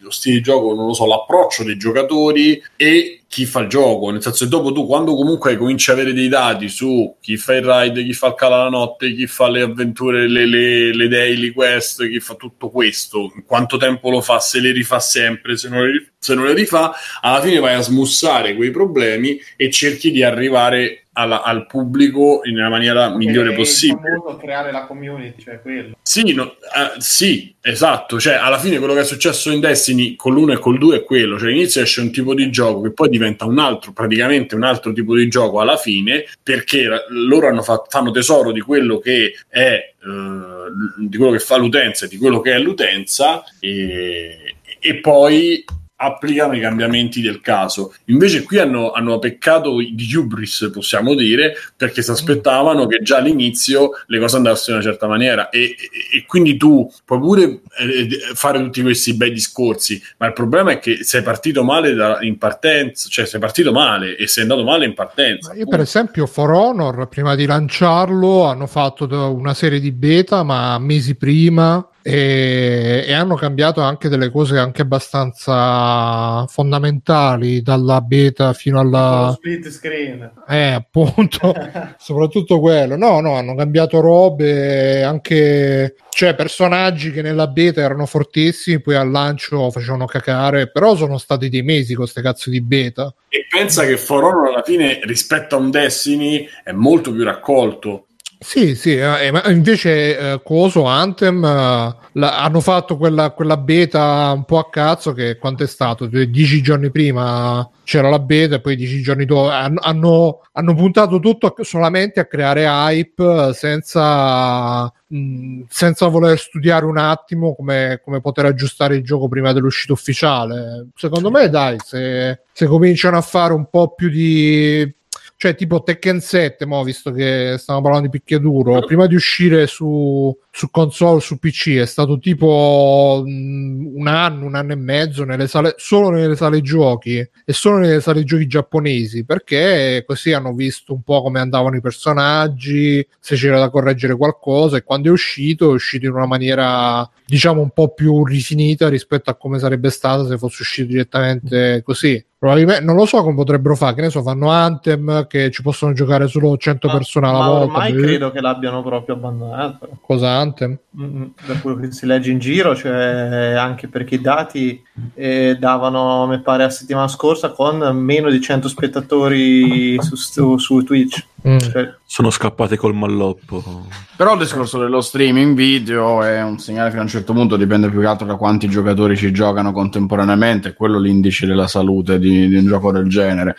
Lo 0.00 0.10
stile 0.10 0.36
di 0.36 0.42
gioco, 0.42 0.74
non 0.74 0.86
lo 0.86 0.94
so, 0.94 1.06
l'approccio 1.06 1.64
dei 1.64 1.76
giocatori 1.76 2.62
e 2.76 3.20
chi 3.28 3.44
fa 3.44 3.60
il 3.60 3.68
gioco. 3.68 4.10
Nel 4.10 4.22
senso 4.22 4.44
che 4.44 4.50
dopo 4.50 4.72
tu, 4.72 4.86
quando 4.86 5.14
comunque 5.14 5.56
cominci 5.56 5.90
a 5.90 5.92
avere 5.92 6.12
dei 6.12 6.28
dati 6.28 6.68
su 6.68 7.16
chi 7.20 7.36
fa 7.36 7.54
il 7.54 7.62
ride, 7.62 8.02
chi 8.02 8.12
fa 8.12 8.28
il 8.28 8.34
cala 8.34 8.64
la 8.64 8.68
notte, 8.68 9.14
chi 9.14 9.26
fa 9.26 9.48
le 9.48 9.62
avventure, 9.62 10.28
le, 10.28 10.46
le, 10.46 10.94
le 10.94 11.08
daily 11.08 11.52
quest, 11.52 12.08
chi 12.08 12.20
fa 12.20 12.34
tutto 12.34 12.70
questo, 12.70 13.32
quanto 13.46 13.76
tempo 13.76 14.10
lo 14.10 14.20
fa, 14.20 14.40
se 14.40 14.60
le 14.60 14.72
rifà 14.72 14.98
sempre, 14.98 15.56
se 15.56 15.68
non 15.68 15.86
le, 15.86 16.12
se 16.18 16.34
non 16.34 16.46
le 16.46 16.54
rifà, 16.54 16.92
alla 17.20 17.40
fine 17.40 17.60
vai 17.60 17.74
a 17.74 17.80
smussare 17.80 18.56
quei 18.56 18.70
problemi 18.70 19.40
e 19.56 19.70
cerchi 19.70 20.10
di 20.10 20.22
arrivare 20.22 21.07
alla, 21.18 21.42
al 21.42 21.66
pubblico 21.66 22.40
nella 22.44 22.68
maniera 22.68 23.08
migliore 23.08 23.52
possibile. 23.52 24.22
creare 24.38 24.70
la 24.70 24.86
community, 24.86 25.42
cioè 25.42 25.60
quello. 25.60 25.96
Sì, 26.00 26.32
no, 26.32 26.44
uh, 26.44 26.98
sì, 26.98 27.54
esatto. 27.60 28.20
Cioè, 28.20 28.34
alla 28.34 28.58
fine 28.58 28.78
quello 28.78 28.94
che 28.94 29.00
è 29.00 29.04
successo 29.04 29.50
in 29.50 29.58
Destiny 29.58 30.14
con 30.14 30.34
l'1 30.34 30.52
e 30.52 30.58
col 30.58 30.78
2 30.78 30.96
è 30.96 31.04
quello. 31.04 31.36
Cioè, 31.36 31.48
all'inizio 31.48 31.82
esce 31.82 32.00
un 32.00 32.12
tipo 32.12 32.34
di 32.34 32.48
gioco 32.50 32.82
che 32.82 32.92
poi 32.92 33.08
diventa 33.08 33.46
un 33.46 33.58
altro, 33.58 33.92
praticamente 33.92 34.54
un 34.54 34.62
altro 34.62 34.92
tipo 34.92 35.16
di 35.16 35.28
gioco 35.28 35.60
alla 35.60 35.76
fine, 35.76 36.24
perché 36.40 36.88
loro 37.08 37.48
hanno 37.48 37.62
fatto, 37.62 37.86
fanno 37.88 38.12
tesoro 38.12 38.52
di 38.52 38.60
quello 38.60 38.98
che 38.98 39.34
è 39.48 39.94
uh, 40.04 41.08
di 41.08 41.16
quello 41.16 41.32
che 41.32 41.40
fa 41.40 41.56
l'utenza 41.56 42.06
e 42.06 42.08
di 42.08 42.16
quello 42.16 42.40
che 42.40 42.52
è 42.52 42.58
l'utenza 42.60 43.42
e, 43.58 44.54
e 44.78 44.96
poi 45.00 45.64
applicano 46.00 46.54
i 46.54 46.60
cambiamenti 46.60 47.20
del 47.20 47.40
caso. 47.40 47.94
Invece 48.06 48.44
qui 48.44 48.58
hanno, 48.58 48.92
hanno 48.92 49.18
peccato 49.18 49.78
di 49.78 50.14
hubris, 50.14 50.70
possiamo 50.72 51.14
dire, 51.14 51.54
perché 51.76 52.02
si 52.02 52.10
aspettavano 52.10 52.86
che 52.86 53.02
già 53.02 53.16
all'inizio 53.16 53.90
le 54.06 54.18
cose 54.20 54.36
andassero 54.36 54.76
in 54.76 54.82
una 54.82 54.90
certa 54.90 55.08
maniera 55.08 55.48
e, 55.48 55.60
e, 55.60 56.18
e 56.18 56.24
quindi 56.26 56.56
tu 56.56 56.88
puoi 57.04 57.18
pure 57.18 57.42
eh, 57.78 58.08
fare 58.34 58.62
tutti 58.62 58.80
questi 58.82 59.14
bei 59.14 59.32
discorsi, 59.32 60.00
ma 60.18 60.26
il 60.26 60.32
problema 60.34 60.70
è 60.70 60.78
che 60.78 61.02
sei 61.02 61.22
partito 61.22 61.64
male 61.64 61.94
da, 61.94 62.18
in 62.20 62.38
partenza, 62.38 63.08
cioè 63.08 63.26
sei 63.26 63.40
partito 63.40 63.72
male 63.72 64.16
e 64.16 64.28
sei 64.28 64.44
andato 64.44 64.62
male 64.62 64.84
in 64.84 64.94
partenza. 64.94 65.52
Io 65.54 65.66
per 65.66 65.80
esempio 65.80 66.26
For 66.26 66.50
Honor, 66.52 67.08
prima 67.08 67.34
di 67.34 67.44
lanciarlo, 67.44 68.44
hanno 68.44 68.68
fatto 68.68 69.06
una 69.34 69.54
serie 69.54 69.80
di 69.80 69.90
beta, 69.90 70.44
ma 70.44 70.78
mesi 70.78 71.16
prima 71.16 71.84
e, 72.10 73.04
e, 73.06 73.12
hanno 73.12 73.34
cambiato 73.34 73.82
anche 73.82 74.08
delle 74.08 74.30
cose 74.30 74.56
anche 74.56 74.80
abbastanza 74.80 76.46
fondamentali 76.46 77.60
dalla 77.60 78.00
beta 78.00 78.54
fino 78.54 78.80
alla 78.80 79.34
split 79.36 79.68
screen. 79.68 80.32
Eh 80.48 80.70
appunto 80.70 81.52
soprattutto 81.98 82.60
quello. 82.60 82.96
No 82.96 83.20
no 83.20 83.34
hanno 83.34 83.54
cambiato 83.54 84.00
robe 84.00 85.02
anche 85.02 85.96
cioè 86.08 86.34
personaggi 86.34 87.12
che 87.12 87.20
nella 87.20 87.46
beta 87.46 87.82
erano 87.82 88.06
fortissimi 88.06 88.80
poi 88.80 88.94
al 88.94 89.10
lancio 89.10 89.70
facevano 89.70 90.06
cacare 90.06 90.70
però 90.70 90.96
sono 90.96 91.18
stati 91.18 91.50
dei 91.50 91.62
mesi 91.62 91.92
con 91.92 92.04
queste 92.04 92.22
cazzo 92.22 92.48
di 92.48 92.62
beta. 92.62 93.14
E 93.28 93.46
pensa 93.50 93.84
che 93.84 93.98
For 93.98 94.24
Honor 94.24 94.48
alla 94.48 94.62
fine 94.62 95.00
rispetto 95.02 95.56
a 95.56 95.58
un 95.58 95.70
Destiny 95.70 96.48
è 96.64 96.72
molto 96.72 97.12
più 97.12 97.22
raccolto 97.22 98.07
sì, 98.40 98.76
sì, 98.76 98.96
eh, 98.96 99.32
ma 99.32 99.42
invece 99.50 100.16
eh, 100.34 100.42
Coso 100.44 100.84
Anthem 100.84 101.44
eh, 101.44 101.96
la, 102.12 102.40
hanno 102.40 102.60
fatto 102.60 102.96
quella, 102.96 103.32
quella, 103.32 103.56
beta 103.56 104.30
un 104.32 104.44
po' 104.44 104.58
a 104.58 104.70
cazzo 104.70 105.12
che 105.12 105.38
quanto 105.38 105.64
è 105.64 105.66
stato? 105.66 106.06
Dieci 106.06 106.62
giorni 106.62 106.90
prima 106.92 107.68
c'era 107.82 108.08
la 108.08 108.20
beta 108.20 108.54
e 108.54 108.60
poi 108.60 108.76
dieci 108.76 109.02
giorni 109.02 109.24
dopo 109.24 109.48
hanno, 109.48 110.40
hanno, 110.52 110.74
puntato 110.74 111.18
tutto 111.18 111.52
solamente 111.62 112.20
a 112.20 112.26
creare 112.26 112.64
hype 112.64 113.52
senza, 113.54 114.84
mh, 114.84 115.62
senza 115.68 116.06
voler 116.06 116.38
studiare 116.38 116.84
un 116.84 116.98
attimo 116.98 117.56
come, 117.56 118.00
come, 118.04 118.20
poter 118.20 118.44
aggiustare 118.44 118.94
il 118.94 119.02
gioco 119.02 119.26
prima 119.26 119.52
dell'uscita 119.52 119.92
ufficiale. 119.92 120.88
Secondo 120.94 121.30
me 121.32 121.48
dai, 121.48 121.76
se, 121.84 122.42
se 122.52 122.66
cominciano 122.66 123.16
a 123.16 123.22
fare 123.22 123.52
un 123.52 123.68
po' 123.68 123.94
più 123.94 124.08
di 124.10 124.94
cioè 125.38 125.54
tipo 125.54 125.84
Tekken 125.84 126.20
7, 126.20 126.66
mo, 126.66 126.82
visto 126.82 127.12
che 127.12 127.54
stiamo 127.58 127.80
parlando 127.80 128.08
di 128.08 128.18
picchiaduro, 128.18 128.80
prima 128.84 129.06
di 129.06 129.14
uscire 129.14 129.68
su, 129.68 130.36
su 130.58 130.72
console, 130.72 131.20
su 131.20 131.38
PC, 131.38 131.76
è 131.76 131.86
stato 131.86 132.18
tipo 132.18 133.22
mh, 133.24 133.92
un 133.94 134.08
anno, 134.08 134.44
un 134.44 134.56
anno 134.56 134.72
e 134.72 134.74
mezzo 134.74 135.22
nelle 135.22 135.46
sale, 135.46 135.74
solo 135.76 136.10
nelle 136.10 136.34
sale 136.34 136.62
giochi 136.62 137.16
e 137.18 137.52
solo 137.52 137.78
nelle 137.78 138.00
sale 138.00 138.24
giochi 138.24 138.48
giapponesi, 138.48 139.24
perché 139.24 140.02
così 140.04 140.32
hanno 140.32 140.52
visto 140.54 140.92
un 140.92 141.02
po' 141.02 141.22
come 141.22 141.38
andavano 141.38 141.76
i 141.76 141.80
personaggi, 141.80 143.06
se 143.20 143.36
c'era 143.36 143.60
da 143.60 143.70
correggere 143.70 144.16
qualcosa 144.16 144.76
e 144.76 144.82
quando 144.82 145.06
è 145.06 145.12
uscito 145.12 145.70
è 145.70 145.74
uscito 145.74 146.06
in 146.06 146.12
una 146.12 146.26
maniera 146.26 147.08
diciamo 147.24 147.60
un 147.60 147.70
po' 147.70 147.90
più 147.92 148.24
rifinita 148.24 148.88
rispetto 148.88 149.30
a 149.30 149.34
come 149.34 149.60
sarebbe 149.60 149.90
stata 149.90 150.26
se 150.26 150.38
fosse 150.38 150.62
uscito 150.62 150.88
direttamente 150.88 151.82
così. 151.84 152.24
Probabilmente 152.38 152.84
non 152.84 152.94
lo 152.94 153.04
so 153.04 153.20
come 153.22 153.34
potrebbero 153.34 153.74
fare, 153.74 153.96
che 153.96 154.00
ne 154.00 154.10
so, 154.10 154.22
fanno 154.22 154.48
Anthem 154.48 155.26
che 155.26 155.50
ci 155.50 155.60
possono 155.60 155.92
giocare 155.92 156.28
solo 156.28 156.56
100 156.56 156.86
ma, 156.86 156.92
persone 156.92 157.26
alla 157.26 157.38
ma 157.38 157.48
volta. 157.48 157.72
Ormai 157.72 157.94
credo 157.94 158.30
che 158.30 158.40
l'abbiano 158.40 158.80
proprio 158.80 159.16
abbandonato. 159.16 159.98
Cosa 160.00 160.30
Anthem. 160.48 160.78
Mm, 161.00 161.22
Da 161.46 161.54
quello 161.60 161.78
che 161.78 161.92
si 161.92 162.06
legge 162.06 162.30
in 162.30 162.38
giro, 162.38 162.74
cioè 162.74 163.54
anche 163.58 163.88
perché 163.88 164.16
i 164.16 164.20
dati 164.20 164.82
eh, 165.14 165.56
davano, 165.58 166.26
mi 166.26 166.40
pare, 166.40 166.64
la 166.64 166.70
settimana 166.70 167.08
scorsa 167.08 167.50
con 167.52 167.78
meno 167.96 168.30
di 168.30 168.40
100 168.40 168.68
spettatori 168.68 169.96
su, 170.02 170.16
su- 170.16 170.58
su 170.58 170.82
Twitch. 170.82 171.24
Mm. 171.46 171.58
Cioè, 171.58 171.94
Sono 172.04 172.30
scappate 172.30 172.76
col 172.76 172.94
malloppo. 172.94 173.86
Però 174.16 174.32
il 174.32 174.40
discorso 174.40 174.80
dello 174.80 175.00
streaming 175.00 175.54
video 175.54 176.24
è 176.24 176.42
un 176.42 176.58
segnale 176.58 176.88
fino 176.88 177.02
a 177.02 177.04
un 177.04 177.10
certo 177.10 177.32
punto, 177.32 177.56
dipende 177.56 177.88
più 177.88 178.00
che 178.00 178.06
altro 178.06 178.26
da 178.26 178.34
quanti 178.34 178.68
giocatori 178.68 179.16
ci 179.16 179.30
giocano 179.30 179.70
contemporaneamente, 179.70 180.70
è 180.70 180.74
quello 180.74 180.98
l'indice 180.98 181.46
della 181.46 181.68
salute 181.68 182.18
di, 182.18 182.48
di 182.48 182.56
un 182.56 182.66
gioco 182.66 182.90
del 182.90 183.08
genere. 183.08 183.54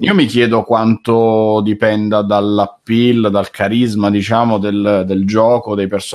Io 0.00 0.14
mi 0.14 0.26
chiedo 0.26 0.62
quanto 0.64 1.62
dipenda 1.64 2.20
dall'appeal, 2.20 3.30
dal 3.30 3.48
carisma, 3.50 4.10
diciamo, 4.10 4.58
del, 4.58 5.04
del 5.06 5.24
gioco, 5.26 5.74
dei 5.74 5.86
personaggi, 5.88 6.05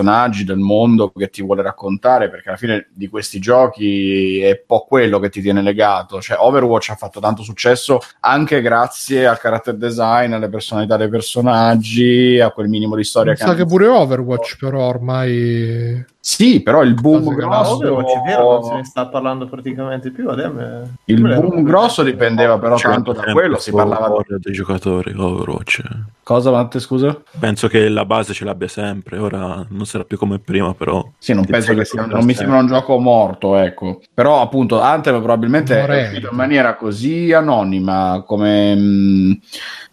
del 0.43 0.57
mondo 0.57 1.11
che 1.11 1.29
ti 1.29 1.41
vuole 1.41 1.61
raccontare, 1.61 2.29
perché 2.29 2.49
alla 2.49 2.57
fine 2.57 2.87
di 2.93 3.07
questi 3.07 3.39
giochi 3.39 4.39
è 4.39 4.49
un 4.49 4.63
po' 4.65 4.85
quello 4.87 5.19
che 5.19 5.29
ti 5.29 5.41
tiene 5.41 5.61
legato. 5.61 6.21
Cioè, 6.21 6.37
Overwatch 6.39 6.89
ha 6.89 6.95
fatto 6.95 7.19
tanto 7.19 7.43
successo 7.43 7.99
anche 8.21 8.61
grazie 8.61 9.27
al 9.27 9.39
character 9.39 9.75
design, 9.75 10.33
alle 10.33 10.49
personalità 10.49 10.97
dei 10.97 11.09
personaggi, 11.09 12.39
a 12.39 12.51
quel 12.51 12.69
minimo 12.69 12.95
di 12.95 13.03
storia 13.03 13.31
Mi 13.31 13.37
che 13.37 13.43
sa 13.43 13.49
hanno 13.49 13.57
che 13.57 13.65
pure 13.65 13.87
Overwatch, 13.87 14.57
però 14.57 14.87
ormai. 14.87 16.05
Sì, 16.23 16.61
però 16.61 16.83
il 16.83 16.93
boom 16.93 17.33
grosso, 17.33 17.77
Overwatch 17.77 18.13
è 18.13 18.21
vero, 18.21 18.51
non 18.51 18.63
se 18.63 18.73
ne 18.75 18.83
sta 18.85 19.07
parlando 19.07 19.47
praticamente 19.47 20.11
più. 20.11 20.29
Me- 20.29 20.97
il 21.05 21.19
me 21.19 21.29
l'ero- 21.29 21.47
boom 21.47 21.63
grosso 21.63 22.03
dipendeva 22.03 22.59
però 22.59 22.77
tanto 22.77 23.11
da 23.11 23.31
quello, 23.31 23.57
si 23.57 23.71
parlava 23.71 24.23
di... 24.27 24.35
dei 24.39 24.53
giocatori 24.53 25.15
Overwatch. 25.17 25.81
Cosa, 26.23 26.51
Matte, 26.51 26.79
scusa? 26.79 27.19
Penso 27.39 27.67
che 27.67 27.89
la 27.89 28.05
base 28.05 28.33
ce 28.33 28.45
l'abbia 28.45 28.67
sempre. 28.67 29.17
Ora 29.17 29.65
non 29.67 29.85
sarà 29.85 30.03
più 30.03 30.19
come 30.19 30.37
prima, 30.37 30.75
però. 30.75 31.03
Sì, 31.17 31.33
non 31.33 31.43
penso 31.43 31.73
che 31.73 31.83
sia, 31.85 32.05
non 32.05 32.23
mi 32.23 32.35
sembra 32.35 32.59
un 32.59 32.67
gioco 32.67 32.99
morto, 32.99 33.57
ecco. 33.57 33.99
Però 34.13 34.41
appunto 34.41 34.79
Anthem 34.79 35.17
probabilmente 35.17 35.75
è 35.75 35.81
Morente. 35.81 36.09
uscito 36.09 36.29
in 36.29 36.37
maniera 36.37 36.75
così 36.75 37.33
anonima 37.33 38.23
come 38.27 38.75
mh, 38.75 39.39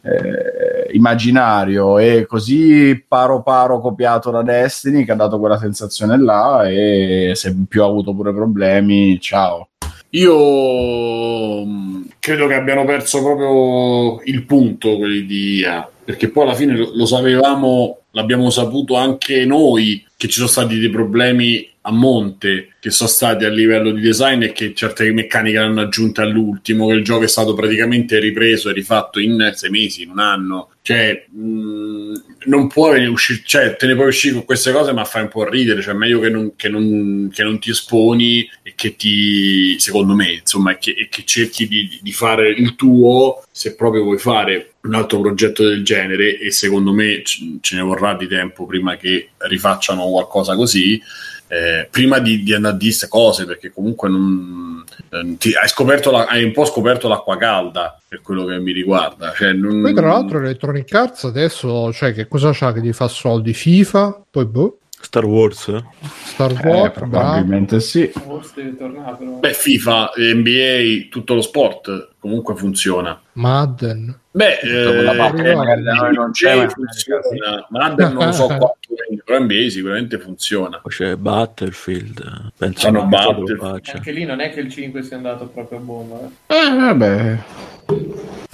eh, 0.02 0.77
immaginario 0.92 1.98
e 1.98 2.26
così 2.26 3.04
paro 3.06 3.42
paro 3.42 3.80
copiato 3.80 4.30
da 4.30 4.42
Destiny 4.42 5.04
che 5.04 5.12
ha 5.12 5.16
dato 5.16 5.38
quella 5.38 5.58
sensazione 5.58 6.18
là 6.18 6.68
e 6.68 7.32
se 7.34 7.54
più 7.68 7.82
ha 7.82 7.86
avuto 7.86 8.14
pure 8.14 8.32
problemi, 8.32 9.20
ciao. 9.20 9.68
Io 10.10 11.64
mh, 11.64 12.08
credo 12.18 12.46
che 12.46 12.54
abbiano 12.54 12.84
perso 12.84 13.22
proprio 13.22 14.22
il 14.24 14.44
punto 14.44 14.96
quelli 14.96 15.26
di 15.26 15.56
IA, 15.56 15.88
perché 16.04 16.30
poi 16.30 16.44
alla 16.44 16.54
fine 16.54 16.76
lo, 16.76 16.90
lo 16.94 17.04
sapevamo, 17.04 17.98
l'abbiamo 18.12 18.48
saputo 18.48 18.96
anche 18.96 19.44
noi 19.44 20.04
che 20.16 20.28
ci 20.28 20.36
sono 20.36 20.48
stati 20.48 20.78
dei 20.78 20.90
problemi 20.90 21.68
a 21.88 21.90
monte 21.90 22.74
che 22.78 22.90
sono 22.90 23.08
stati 23.08 23.44
a 23.46 23.48
livello 23.48 23.90
di 23.92 24.02
design 24.02 24.42
e 24.42 24.52
che 24.52 24.74
certe 24.74 25.10
meccaniche 25.10 25.58
l'hanno 25.58 25.80
aggiunte 25.80 26.20
all'ultimo, 26.20 26.86
che 26.86 26.92
il 26.94 27.02
gioco 27.02 27.24
è 27.24 27.28
stato 27.28 27.54
praticamente 27.54 28.18
ripreso 28.18 28.68
e 28.68 28.74
rifatto 28.74 29.18
in 29.18 29.52
sei 29.54 29.70
mesi, 29.70 30.02
in 30.02 30.10
un 30.10 30.18
anno. 30.18 30.70
Cioè, 30.82 31.26
mh, 31.30 32.12
non 32.44 32.68
puoi 32.68 33.06
uscire, 33.06 33.40
cioè, 33.44 33.76
te 33.76 33.86
ne 33.86 33.94
puoi 33.94 34.08
uscire 34.08 34.34
con 34.34 34.44
queste 34.44 34.70
cose, 34.70 34.92
ma 34.92 35.04
fai 35.04 35.22
un 35.22 35.28
po' 35.28 35.48
ridere. 35.48 35.80
Cioè, 35.80 35.94
meglio 35.94 36.20
che 36.20 36.28
non, 36.28 36.52
che 36.56 36.68
non- 36.68 37.30
che 37.32 37.42
non 37.42 37.58
ti 37.58 37.70
esponi 37.70 38.48
e 38.62 38.74
che 38.76 38.94
ti, 38.94 39.78
secondo 39.78 40.14
me, 40.14 40.32
insomma, 40.32 40.72
e 40.72 40.78
che, 40.78 40.90
e 40.90 41.08
che 41.08 41.22
cerchi 41.24 41.66
di, 41.66 41.98
di 42.02 42.12
fare 42.12 42.50
il 42.50 42.74
tuo 42.74 43.42
se 43.50 43.74
proprio 43.74 44.02
vuoi 44.04 44.18
fare 44.18 44.74
un 44.82 44.94
altro 44.94 45.20
progetto 45.20 45.66
del 45.66 45.82
genere. 45.84 46.38
E 46.38 46.50
secondo 46.50 46.92
me 46.92 47.22
ce 47.24 47.76
ne 47.76 47.82
vorrà 47.82 48.14
di 48.14 48.26
tempo 48.28 48.66
prima 48.66 48.96
che 48.96 49.30
rifacciano 49.38 50.06
qualcosa 50.08 50.54
così. 50.54 51.00
Eh, 51.48 51.88
prima 51.90 52.18
di, 52.18 52.42
di 52.42 52.54
andare 52.54 52.74
a 52.74 52.76
dire 52.78 52.90
queste 52.90 53.08
cose, 53.08 53.44
perché 53.46 53.70
comunque 53.72 54.08
non, 54.08 54.84
eh, 55.10 55.36
ti- 55.38 55.54
hai, 55.54 55.68
la- 56.10 56.26
hai 56.26 56.44
un 56.44 56.52
po' 56.52 56.64
scoperto 56.64 57.08
l'acqua 57.08 57.36
calda 57.36 57.98
per 58.06 58.20
quello 58.22 58.44
che 58.44 58.58
mi 58.58 58.72
riguarda. 58.72 59.32
Cioè, 59.36 59.52
non- 59.52 59.80
Poi, 59.82 59.94
tra 59.94 60.08
l'altro, 60.08 60.38
Electronic 60.38 60.94
Arts 60.94 61.24
adesso, 61.24 61.92
cioè, 61.92 62.12
che 62.12 62.28
cosa 62.28 62.50
c'ha 62.52 62.72
che 62.72 62.80
gli 62.80 62.92
fa 62.92 63.08
soldi? 63.08 63.52
FIFA, 63.54 64.24
poi 64.30 64.44
boh, 64.44 64.78
Star 65.00 65.24
Wars? 65.24 65.68
eh? 65.68 65.82
Star 66.24 66.50
Eh, 66.50 66.68
Wars, 66.68 66.92
bravo. 66.94 67.08
probabilmente 67.10 67.80
sì. 67.80 68.10
Deve 68.54 68.76
tornare, 68.76 69.16
però. 69.18 69.30
Beh, 69.38 69.52
FIFA, 69.54 70.12
NBA, 70.16 71.06
tutto 71.10 71.34
lo 71.34 71.40
sport 71.40 72.10
comunque 72.18 72.54
funziona. 72.56 73.20
Madden. 73.32 74.18
Beh, 74.30 74.58
Tutta 74.60 74.90
quella 74.94 75.14
parte 75.14 75.42
non 75.54 76.30
c'è, 76.32 76.68
funziona. 76.68 77.66
Madden 77.70 78.12
non 78.12 78.26
lo 78.26 78.32
so 78.32 78.46
quanto 78.46 78.76
però 79.24 79.40
NBA 79.40 79.68
sicuramente 79.68 80.18
funziona. 80.18 80.78
Poi 80.78 80.92
c'è 80.92 81.16
Battlefield. 81.16 82.18
eh. 82.20 82.52
Penso 82.56 82.90
lo 82.90 83.04
Battlefield. 83.04 83.58
faccia. 83.58 83.96
Anche 83.96 84.12
lì 84.12 84.24
non 84.24 84.40
è 84.40 84.50
che 84.50 84.60
il 84.60 84.70
5 84.70 85.02
sia 85.02 85.16
andato 85.16 85.46
proprio 85.46 85.78
a 85.78 85.80
bomba. 85.80 86.20
eh. 86.20 86.54
Eh, 86.54 86.76
vabbè. 86.76 87.38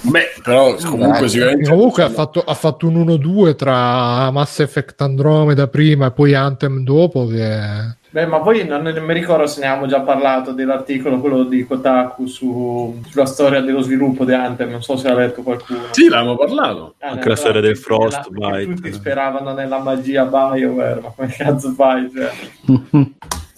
Beh, 0.06 0.34
però 0.42 0.74
comunque 0.74 1.20
Dai, 1.20 1.28
sicuramente 1.30 1.68
Comunque 1.70 2.02
ha 2.02 2.10
fatto, 2.10 2.40
ha 2.40 2.54
fatto 2.54 2.86
un 2.86 3.04
1-2 3.06 3.56
tra 3.56 4.30
Mass 4.30 4.60
Effect 4.60 5.00
Andromeda 5.00 5.66
prima 5.66 6.06
e 6.06 6.10
poi 6.12 6.34
Anthem 6.34 6.84
dopo 6.84 7.26
che... 7.26 8.02
Beh, 8.10 8.26
ma 8.26 8.38
poi 8.40 8.64
non, 8.64 8.82
non 8.82 9.02
mi 9.02 9.12
ricordo 9.12 9.46
se 9.46 9.58
ne 9.60 9.66
abbiamo 9.66 9.86
già 9.88 10.02
parlato 10.02 10.52
dell'articolo, 10.52 11.18
quello 11.18 11.42
di 11.42 11.64
Kotaku 11.64 12.26
su- 12.26 13.02
sulla 13.08 13.26
storia 13.26 13.60
dello 13.60 13.80
sviluppo 13.80 14.24
di 14.24 14.32
Anthem. 14.32 14.70
Non 14.70 14.82
so 14.84 14.96
se 14.96 15.08
l'ha 15.08 15.16
letto 15.16 15.42
qualcuno. 15.42 15.86
Sì, 15.90 16.08
l'abbiamo 16.08 16.36
parlato. 16.36 16.94
Ah, 17.00 17.08
Anche 17.08 17.28
la 17.28 17.34
storia 17.34 17.60
del 17.60 17.76
Frostbite. 17.76 18.66
Tutti 18.66 18.92
speravano 18.92 19.52
nella 19.52 19.78
magia 19.78 20.26
BioWare, 20.26 21.00
ma 21.00 21.08
come 21.08 21.28
cazzo 21.28 21.72
fai? 21.72 22.08
Cioè? 22.14 22.30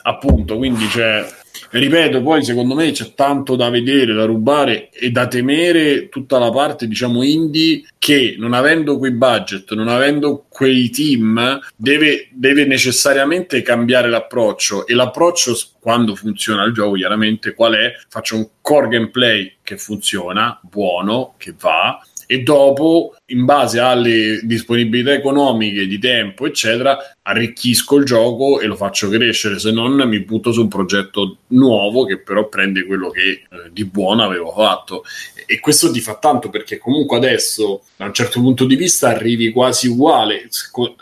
appunto 0.07 0.57
quindi 0.57 0.87
c'è 0.87 1.27
ripeto 1.71 2.23
poi 2.23 2.45
secondo 2.45 2.75
me 2.75 2.91
c'è 2.93 3.15
tanto 3.15 3.57
da 3.57 3.71
vedere 3.71 4.15
da 4.15 4.25
rubare 4.25 4.91
e 4.91 5.11
da 5.11 5.27
temere 5.27 6.09
tutta 6.09 6.39
la 6.39 6.51
parte 6.51 6.87
diciamo 6.87 7.23
indie 7.23 7.83
che 7.99 8.37
non 8.39 8.53
avendo 8.53 8.99
quei 8.99 9.13
budget 9.13 9.73
non 9.73 9.89
avendo 9.89 10.47
quei 10.49 10.91
team 10.91 11.61
deve, 11.77 12.29
deve 12.33 12.65
necessariamente 12.65 13.61
cambiare 13.61 14.09
l'approccio. 14.09 14.87
E 14.87 14.95
l'approccio 14.95 15.55
quando 15.81 16.15
funziona 16.15 16.65
il 16.65 16.73
gioco 16.73 16.95
chiaramente 16.95 17.53
qual 17.53 17.75
è? 17.75 17.93
Faccio 18.09 18.37
un 18.37 18.49
core 18.63 18.89
gameplay 18.89 19.57
che 19.63 19.77
funziona 19.77 20.59
buono 20.63 21.35
che 21.37 21.55
va 21.59 22.01
e 22.27 22.43
dopo, 22.43 23.15
in 23.27 23.45
base 23.45 23.79
alle 23.79 24.41
disponibilità 24.43 25.13
economiche, 25.13 25.87
di 25.87 25.99
tempo, 25.99 26.47
eccetera, 26.47 26.99
arricchisco 27.23 27.97
il 27.97 28.05
gioco 28.05 28.61
e 28.61 28.67
lo 28.67 28.77
faccio 28.77 29.09
crescere, 29.09 29.59
se 29.59 29.71
non 29.71 29.95
mi 30.09 30.21
butto 30.21 30.53
su 30.53 30.63
un 30.63 30.69
progetto 30.69 31.39
nuovo 31.49 32.05
che 32.05 32.19
però 32.19 32.49
prende 32.49 32.85
quello 32.85 33.11
che 33.11 33.21
eh, 33.21 33.47
di 33.71 33.85
buono 33.85 34.25
avevo 34.25 34.53
fatto. 34.53 35.05
E 35.47 35.61
questo 35.61 35.91
ti 35.91 36.01
fa 36.01 36.17
tanto 36.17 36.51
perché 36.51 36.79
comunque 36.79 37.17
adesso, 37.17 37.83
da 37.97 38.07
un 38.07 38.13
certo 38.13 38.41
punto 38.41 38.65
di 38.65 38.75
vista, 38.75 39.09
arrivi 39.09 39.53
quasi 39.53 39.87
uguale, 39.87 40.49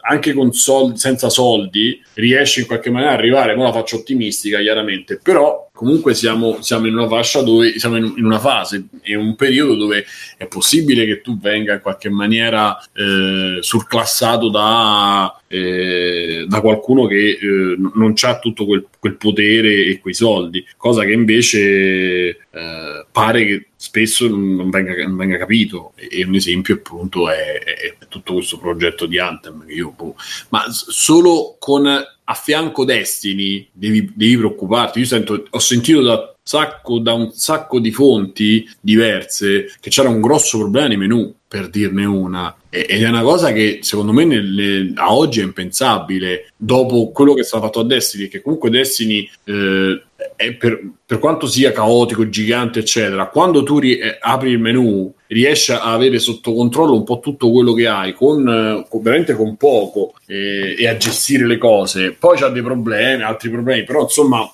anche 0.03 0.35
soldi, 0.51 0.99
senza 0.99 1.31
soldi, 1.31 2.03
riesci 2.15 2.61
in 2.61 2.67
qualche 2.67 2.91
maniera 2.91 3.15
ad 3.15 3.19
arrivare, 3.19 3.55
ora 3.55 3.65
la 3.65 3.73
faccio 3.73 3.97
ottimistica 3.97 4.61
chiaramente, 4.61 5.19
però 5.23 5.64
comunque 5.75 6.15
siamo, 6.15 6.63
siamo 6.63 6.87
in 6.87 6.97
una 6.97 7.09
fascia 7.09 7.43
dove 7.43 7.79
siamo 7.81 7.97
in, 7.97 8.15
in 8.17 8.25
una 8.25 8.39
fase, 8.39 8.87
in 9.03 9.19
un 9.19 9.35
periodo 9.35 9.75
dove 9.75 10.07
è 10.37 10.47
possibile 10.47 11.05
che 11.05 11.21
tu 11.21 11.37
venga 11.37 11.75
in 11.75 11.81
qualche 11.81 12.09
maniera 12.09 12.79
eh, 12.93 13.59
surclassato 13.61 14.51
da, 14.51 15.37
eh, 15.49 16.45
da 16.47 16.61
qualcuno 16.61 17.07
che 17.07 17.31
eh, 17.31 17.77
non 17.93 18.15
ha 18.23 18.39
tutto 18.39 18.67
quel, 18.67 18.87
quel 19.01 19.17
potere 19.17 19.87
e 19.87 19.99
quei 19.99 20.15
soldi, 20.15 20.65
cosa 20.77 21.05
che 21.05 21.13
invece 21.13 22.29
eh, 22.29 23.07
pare 23.11 23.45
che 23.45 23.67
spesso 23.75 24.29
non 24.29 24.71
venga, 24.71 24.95
non 25.05 25.17
venga 25.17 25.37
capito. 25.37 25.93
E, 25.97 26.21
e 26.21 26.25
un 26.25 26.37
esempio 26.37 26.77
appunto 26.77 27.29
è, 27.29 27.59
è- 27.59 27.97
è 27.99 28.07
tutto 28.09 28.35
questo 28.35 28.59
progetto 28.59 29.07
di 29.07 29.19
Anthem 29.19 29.67
che 29.67 29.73
io 29.73 29.91
boh, 29.91 30.15
ma 30.51 30.67
solo 30.71 31.57
con 31.59 32.14
a 32.25 32.35
fianco 32.35 32.85
Destiny 32.85 33.69
devi, 33.73 34.11
devi 34.15 34.37
preoccuparti. 34.37 35.01
Io 35.01 35.05
sento, 35.05 35.45
ho 35.49 35.59
sentito 35.59 36.01
da, 36.01 36.35
sacco, 36.43 36.99
da 36.99 37.13
un 37.13 37.33
sacco 37.33 37.79
di 37.79 37.91
fonti 37.91 38.69
diverse 38.81 39.73
che 39.81 39.91
c'era 39.91 40.09
un 40.09 40.21
grosso 40.21 40.59
problema 40.59 40.89
nei 40.89 40.97
menu, 40.97 41.35
per 41.47 41.69
dirne 41.69 42.05
una. 42.05 42.55
Ed 42.69 43.03
è 43.03 43.09
una 43.09 43.23
cosa 43.23 43.53
che 43.53 43.79
secondo 43.83 44.13
me 44.13 44.25
nelle- 44.25 44.93
a 44.97 45.15
oggi 45.15 45.41
è 45.41 45.45
impensabile 45.45 46.53
dopo 46.57 47.11
quello 47.13 47.35
che 47.35 47.43
è 47.43 47.45
stato 47.45 47.65
fatto 47.65 47.81
a 47.81 47.85
Destiny, 47.85 48.29
che 48.29 48.43
comunque 48.43 48.71
Destiny 48.71 49.31
eh, 49.45 50.03
per, 50.37 50.81
per 51.07 51.19
quanto 51.19 51.47
sia 51.47 51.73
caotico, 51.73 52.29
gigante, 52.29 52.81
eccetera, 52.81 53.29
quando 53.29 53.63
tu 53.63 53.79
ri- 53.79 53.99
eh, 53.99 54.19
apri 54.21 54.51
il 54.51 54.59
menu 54.59 55.13
riesci 55.29 55.73
a 55.73 55.83
avere 55.83 56.19
sotto 56.19 56.53
controllo 56.53 56.95
un 56.95 57.05
po' 57.05 57.21
tutto 57.21 57.51
quello 57.51 57.73
che 57.73 57.87
hai 57.87 58.13
con, 58.13 58.49
eh, 58.49 58.87
con- 58.89 59.03
veramente 59.03 59.35
con 59.35 59.57
poco 59.57 60.15
eh, 60.27 60.77
e 60.79 60.89
a 60.89 60.97
gestire 60.97 61.47
le 61.47 61.59
cose. 61.59 62.13
Poi 62.13 62.37
c'ha 62.37 62.49
dei 62.49 62.63
problemi 62.63 63.23
altri 63.23 63.51
problemi 63.51 63.85
però 63.85 64.03
insomma 64.03 64.49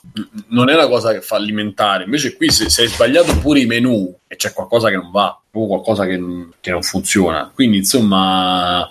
non 0.48 0.68
è 0.68 0.74
una 0.74 0.88
cosa 0.88 1.12
che 1.12 1.20
fa 1.20 1.36
alimentare. 1.36 2.04
Invece 2.04 2.36
qui 2.36 2.50
se, 2.50 2.68
se 2.68 2.82
hai 2.82 2.88
sbagliato 2.88 3.36
pure 3.38 3.60
i 3.60 3.66
menu 3.66 4.14
e 4.26 4.36
c'è 4.36 4.52
qualcosa 4.52 4.88
che 4.88 4.96
non 4.96 5.10
va 5.10 5.40
o 5.52 5.66
qualcosa 5.66 6.06
che, 6.06 6.20
che 6.60 6.70
non 6.70 6.82
funziona. 6.82 7.50
Quindi 7.52 7.78
insomma 7.78 8.88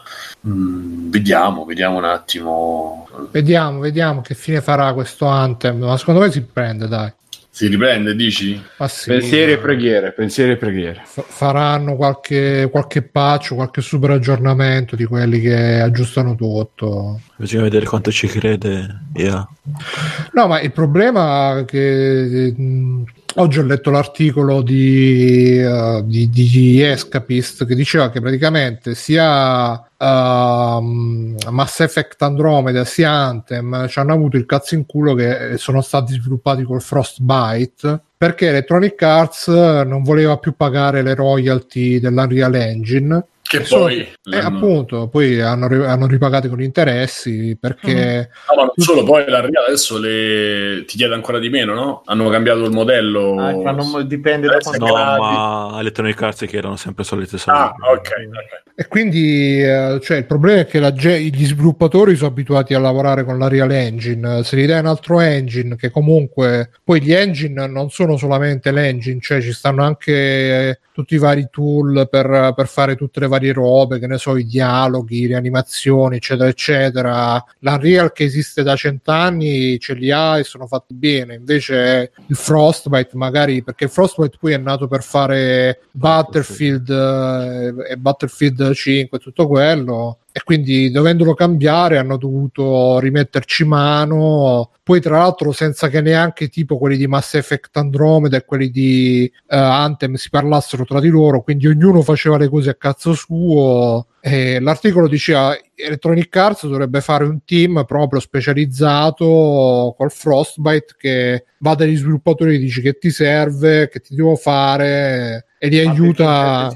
Mm, 0.47 1.09
vediamo, 1.11 1.65
vediamo 1.65 1.97
un 1.97 2.05
attimo. 2.05 3.07
Vediamo, 3.31 3.79
vediamo 3.79 4.21
che 4.21 4.35
fine 4.35 4.61
farà 4.61 4.93
questo 4.93 5.25
Anthem. 5.25 5.79
Ma 5.83 5.97
secondo 5.97 6.21
me 6.21 6.31
si 6.31 6.41
prende, 6.41 6.87
dai. 6.87 7.11
Si 7.51 7.67
riprende, 7.67 8.15
dici? 8.15 8.61
Ma 8.77 8.87
sì, 8.87 9.09
Pensieri 9.09 9.51
e 9.53 9.57
preghiere, 9.57 10.13
pensieri 10.13 10.51
e 10.51 10.55
preghiere. 10.55 11.01
fa- 11.03 11.23
faranno 11.27 11.95
qualche, 11.97 12.69
qualche 12.71 13.01
patch, 13.01 13.53
qualche 13.53 13.81
super 13.81 14.11
aggiornamento 14.11 14.95
di 14.95 15.03
quelli 15.03 15.41
che 15.41 15.81
aggiustano 15.81 16.35
tutto. 16.35 17.19
Bisogna 17.35 17.63
vedere 17.63 17.85
quanto 17.85 18.11
ci 18.11 18.27
crede. 18.27 18.99
Yeah. 19.13 19.45
No, 20.33 20.47
ma 20.47 20.61
il 20.61 20.71
problema 20.71 21.57
è 21.59 21.65
che 21.65 22.53
mh, 22.55 23.03
oggi 23.39 23.59
ho 23.59 23.63
letto 23.63 23.89
l'articolo 23.89 24.61
di, 24.61 25.59
eh, 25.59 26.01
di, 26.05 26.29
di 26.29 26.81
Escapist 26.83 27.65
che 27.65 27.73
diceva 27.73 28.09
che 28.09 28.19
praticamente 28.19 28.95
sia 28.95 29.81
ehm, 29.97 31.37
Mass 31.49 31.79
Effect 31.79 32.21
Andromeda 32.21 32.83
sia 32.83 33.11
Anthem 33.11 33.87
ci 33.87 33.99
hanno 33.99 34.13
avuto 34.13 34.35
il 34.35 34.45
cazzo 34.45 34.75
in 34.75 34.85
culo 34.85 35.13
che 35.13 35.57
sono 35.57 35.81
stati 35.81 36.13
sviluppati 36.13 36.63
col 36.63 36.81
Frostbite 36.81 38.01
perché 38.17 38.47
Electronic 38.47 39.01
Arts 39.01 39.47
non 39.47 40.03
voleva 40.03 40.37
più 40.37 40.55
pagare 40.55 41.01
le 41.01 41.15
royalty 41.15 41.99
dell'Unreal 41.99 42.55
Engine 42.55 43.23
Che 43.49 43.65
Solo 43.65 43.85
poi... 43.85 44.07
eh, 44.31 44.37
appunto, 44.37 45.07
poi 45.07 45.41
hanno, 45.41 45.65
hanno 45.83 46.05
ripagato 46.05 46.49
con 46.49 46.59
gli 46.59 46.63
interessi 46.63 47.57
perché 47.59 48.29
No, 48.47 48.55
ma 48.55 48.61
non 48.61 48.73
solo, 48.75 49.03
poi 49.03 49.27
la 49.27 49.39
Real 49.39 49.65
adesso 49.65 49.97
le... 49.97 50.83
ti 50.85 50.95
chiede 50.95 51.15
ancora 51.15 51.39
di 51.39 51.49
meno, 51.49 51.73
no? 51.73 52.03
Hanno 52.05 52.29
cambiato 52.29 52.63
il 52.65 52.71
modello. 52.71 53.39
Ah, 53.39 53.59
fanno- 53.59 54.03
dipende 54.03 54.45
da 54.45 54.57
è 54.57 54.61
quanto 54.61 54.85
No, 54.85 54.93
gravi. 54.93 55.19
ma 55.19 55.77
Electronic 55.79 56.21
Arts 56.21 56.45
che 56.45 56.57
erano 56.57 56.75
sempre 56.75 57.03
solite. 57.03 57.37
Ah, 57.45 57.73
ok. 57.75 57.97
ok. 57.97 58.63
E 58.75 58.87
quindi 58.87 59.63
eh, 59.63 59.99
cioè, 60.03 60.17
il 60.17 60.25
problema 60.25 60.59
è 60.61 60.65
che 60.67 60.79
la 60.79 60.91
gli 60.91 61.45
sviluppatori 61.45 62.15
sono 62.15 62.29
abituati 62.29 62.75
a 62.75 62.79
lavorare 62.79 63.25
con 63.25 63.39
la 63.39 63.47
Real 63.47 63.71
Engine. 63.71 64.43
Se 64.43 64.57
gli 64.57 64.67
dai 64.67 64.79
un 64.79 64.85
altro 64.85 65.19
engine, 65.21 65.75
che 65.75 65.89
comunque 65.89 66.69
poi 66.83 67.01
gli 67.01 67.13
engine 67.13 67.65
non 67.65 67.89
sono 67.89 68.15
solamente 68.15 68.71
l'engine, 68.71 69.19
cioè 69.21 69.41
ci 69.41 69.53
stanno 69.53 69.83
anche 69.83 70.13
eh, 70.13 70.79
tutti 70.99 71.15
i 71.15 71.17
vari 71.17 71.47
tool 71.49 72.09
per, 72.11 72.51
per 72.53 72.67
fare 72.67 72.97
tutte 72.97 73.21
le 73.21 73.27
varie 73.27 73.53
robe, 73.53 73.99
che 73.99 74.07
ne 74.07 74.17
so, 74.17 74.35
i 74.35 74.43
dialoghi, 74.43 75.27
le 75.27 75.35
animazioni, 75.35 76.17
eccetera, 76.17 76.49
eccetera. 76.49 77.41
La 77.59 77.77
Real 77.77 78.11
che 78.11 78.25
esiste 78.25 78.63
da 78.63 78.75
cent'anni 78.75 79.79
ce 79.79 79.93
li 79.93 80.11
ha 80.11 80.37
e 80.37 80.43
sono 80.43 80.67
fatti 80.67 80.93
bene. 80.93 81.35
Invece 81.35 82.11
il 82.25 82.35
Frostbite, 82.35 83.11
magari 83.13 83.63
perché 83.63 83.85
il 83.85 83.89
Frostbite 83.89 84.37
poi 84.37 84.51
è 84.51 84.57
nato 84.57 84.89
per 84.89 85.01
fare 85.01 85.83
Battlefield 85.91 86.89
eh, 86.89 87.91
e 87.93 87.95
Battlefield 87.95 88.73
5 88.73 89.17
e 89.17 89.21
tutto 89.21 89.47
quello 89.47 90.17
e 90.39 90.43
quindi 90.43 90.89
dovendolo 90.89 91.33
cambiare 91.33 91.97
hanno 91.97 92.17
dovuto 92.17 92.99
rimetterci 92.99 93.65
mano. 93.65 94.71
Poi 94.81 95.01
tra 95.01 95.17
l'altro 95.17 95.51
senza 95.51 95.89
che 95.89 96.01
neanche 96.01 96.47
tipo 96.47 96.77
quelli 96.77 96.97
di 96.97 97.07
Mass 97.07 97.35
Effect 97.35 97.75
Andromeda 97.77 98.37
e 98.37 98.45
quelli 98.45 98.69
di 98.69 99.25
eh, 99.25 99.55
Anthem 99.55 100.15
si 100.15 100.29
parlassero 100.29 100.85
tra 100.85 100.99
di 100.99 101.09
loro 101.09 101.41
quindi 101.41 101.67
ognuno 101.67 102.01
faceva 102.01 102.37
le 102.37 102.49
cose 102.49 102.69
a 102.71 102.75
cazzo 102.75 103.13
suo. 103.13 104.07
E 104.21 104.59
l'articolo 104.59 105.07
diceva 105.07 105.57
Electronic 105.75 106.35
Arts 106.35 106.67
dovrebbe 106.67 106.99
fare 107.01 107.23
un 107.23 107.39
team 107.45 107.83
proprio 107.85 108.19
specializzato 108.19 109.93
col 109.97 110.11
Frostbite 110.11 110.95
che 110.97 111.45
va 111.59 111.75
dagli 111.75 111.95
sviluppatori 111.95 112.55
e 112.55 112.59
dici 112.59 112.81
che 112.81 112.97
ti 112.97 113.11
serve, 113.11 113.87
che 113.87 113.99
ti 113.99 114.15
devo 114.15 114.35
fare 114.35 115.45
e 115.61 115.67
li 115.67 115.77
aiuta 115.79 116.71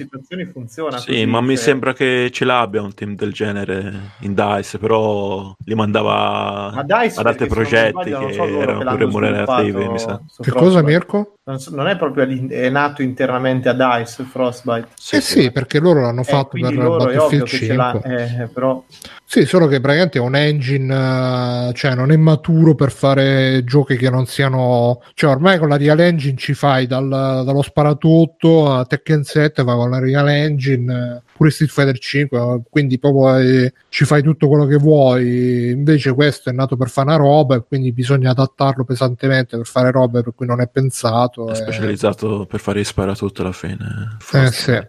funziona 0.51 0.97
Sì, 0.97 1.05
così, 1.11 1.26
ma 1.26 1.39
mi 1.39 1.55
cioè- 1.55 1.64
sembra 1.64 1.93
che 1.93 2.30
ce 2.31 2.43
l'abbia 2.43 2.81
un 2.81 2.93
team 2.93 3.15
del 3.15 3.31
genere 3.31 4.11
in 4.19 4.34
DICE, 4.34 4.77
però 4.77 5.55
li 5.64 5.73
mandava 5.73 6.72
Ma 6.73 6.84
DICE, 6.84 7.19
ad 7.19 7.26
altri 7.27 7.47
progetti 7.47 8.11
che 8.11 8.34
so 8.34 8.43
erano 8.43 8.84
l'hanno 8.84 8.97
remunerativi, 8.97 9.88
mi 9.88 9.97
sa. 9.99 10.22
che 10.41 10.51
cosa. 10.51 10.81
Mirko? 10.84 11.35
Non, 11.45 11.60
so- 11.60 11.73
non 11.76 11.88
è 11.88 11.97
proprio 11.97 12.26
è 12.49 12.69
nato 12.69 13.01
internamente 13.01 13.69
a 13.69 13.73
DICE 13.73 14.23
Frostbite. 14.23 14.88
eh 15.11 15.22
sì, 15.22 15.49
perché 15.51 15.80
loro 15.80 16.01
l'hanno 16.01 16.22
Eh, 16.22 16.26
fatto 16.26 16.49
quindi 16.49 16.76
per 16.76 16.84
loro 16.84 17.10
è 17.10 17.19
ovvio 17.19 17.39
Battlefield 17.43 17.43
che 17.43 17.57
5 17.57 17.68
ce 17.68 17.76
l'ha, 17.76 18.43
eh, 18.43 18.47
però 18.47 18.84
Sì, 19.34 19.47
solo 19.47 19.65
che 19.65 19.80
praticamente 19.80 20.19
è 20.19 20.22
un 20.22 20.35
engine, 20.35 21.69
eh, 21.69 21.73
cioè 21.73 21.95
non 21.95 22.11
è 22.11 22.15
maturo 22.18 22.76
per 22.76 22.91
fare 22.91 23.64
giochi 23.64 23.97
che 23.97 24.11
non 24.11 24.27
siano. 24.27 25.01
Cioè, 25.15 25.31
ormai 25.31 25.57
con 25.57 25.69
la 25.69 25.77
Real 25.77 25.99
Engine 25.99 26.38
ci 26.38 26.53
fai 26.53 26.85
dal- 26.85 27.10
dallo 27.43 27.64
sparatutto 27.64 28.72
a 28.72 28.85
Tekken 28.85 29.23
7, 29.23 29.64
va 29.64 29.73
con 29.73 29.89
la 29.89 29.97
Real 29.97 30.30
Engine, 30.30 30.93
eh, 30.93 31.22
pure 31.35 31.49
Street 31.49 31.72
Fighter 31.72 31.97
5, 31.97 32.38
eh, 32.39 32.61
quindi 32.69 32.99
proprio 32.99 33.39
eh, 33.39 33.73
ci 33.89 34.05
fai 34.05 34.22
tutto 34.22 34.47
quello 34.47 34.68
che 34.68 34.77
vuoi. 34.77 35.72
Invece 35.72 36.14
questo 36.14 36.51
è 36.51 36.53
nato 36.53 36.77
per 36.77 36.89
fare 36.89 37.07
una 37.07 37.18
roba 37.18 37.55
e 37.55 37.64
quindi 37.68 37.91
bisogna 37.91 38.30
adattarlo 38.30 38.84
pesantemente 38.84 39.57
per 39.57 39.65
fare 39.65 39.89
robe 39.89 40.22
per 40.22 40.35
cui 40.35 40.45
non 40.45 40.61
è 40.61 40.69
pensato. 40.69 41.47
È 41.47 41.53
e- 41.53 41.55
specializzato 41.55 42.45
per 42.45 42.60
fare 42.60 42.84
sparatutto 42.84 43.41
alla 43.41 43.51
fine. 43.51 44.15
eh, 44.31 44.51
sì. 44.51 44.80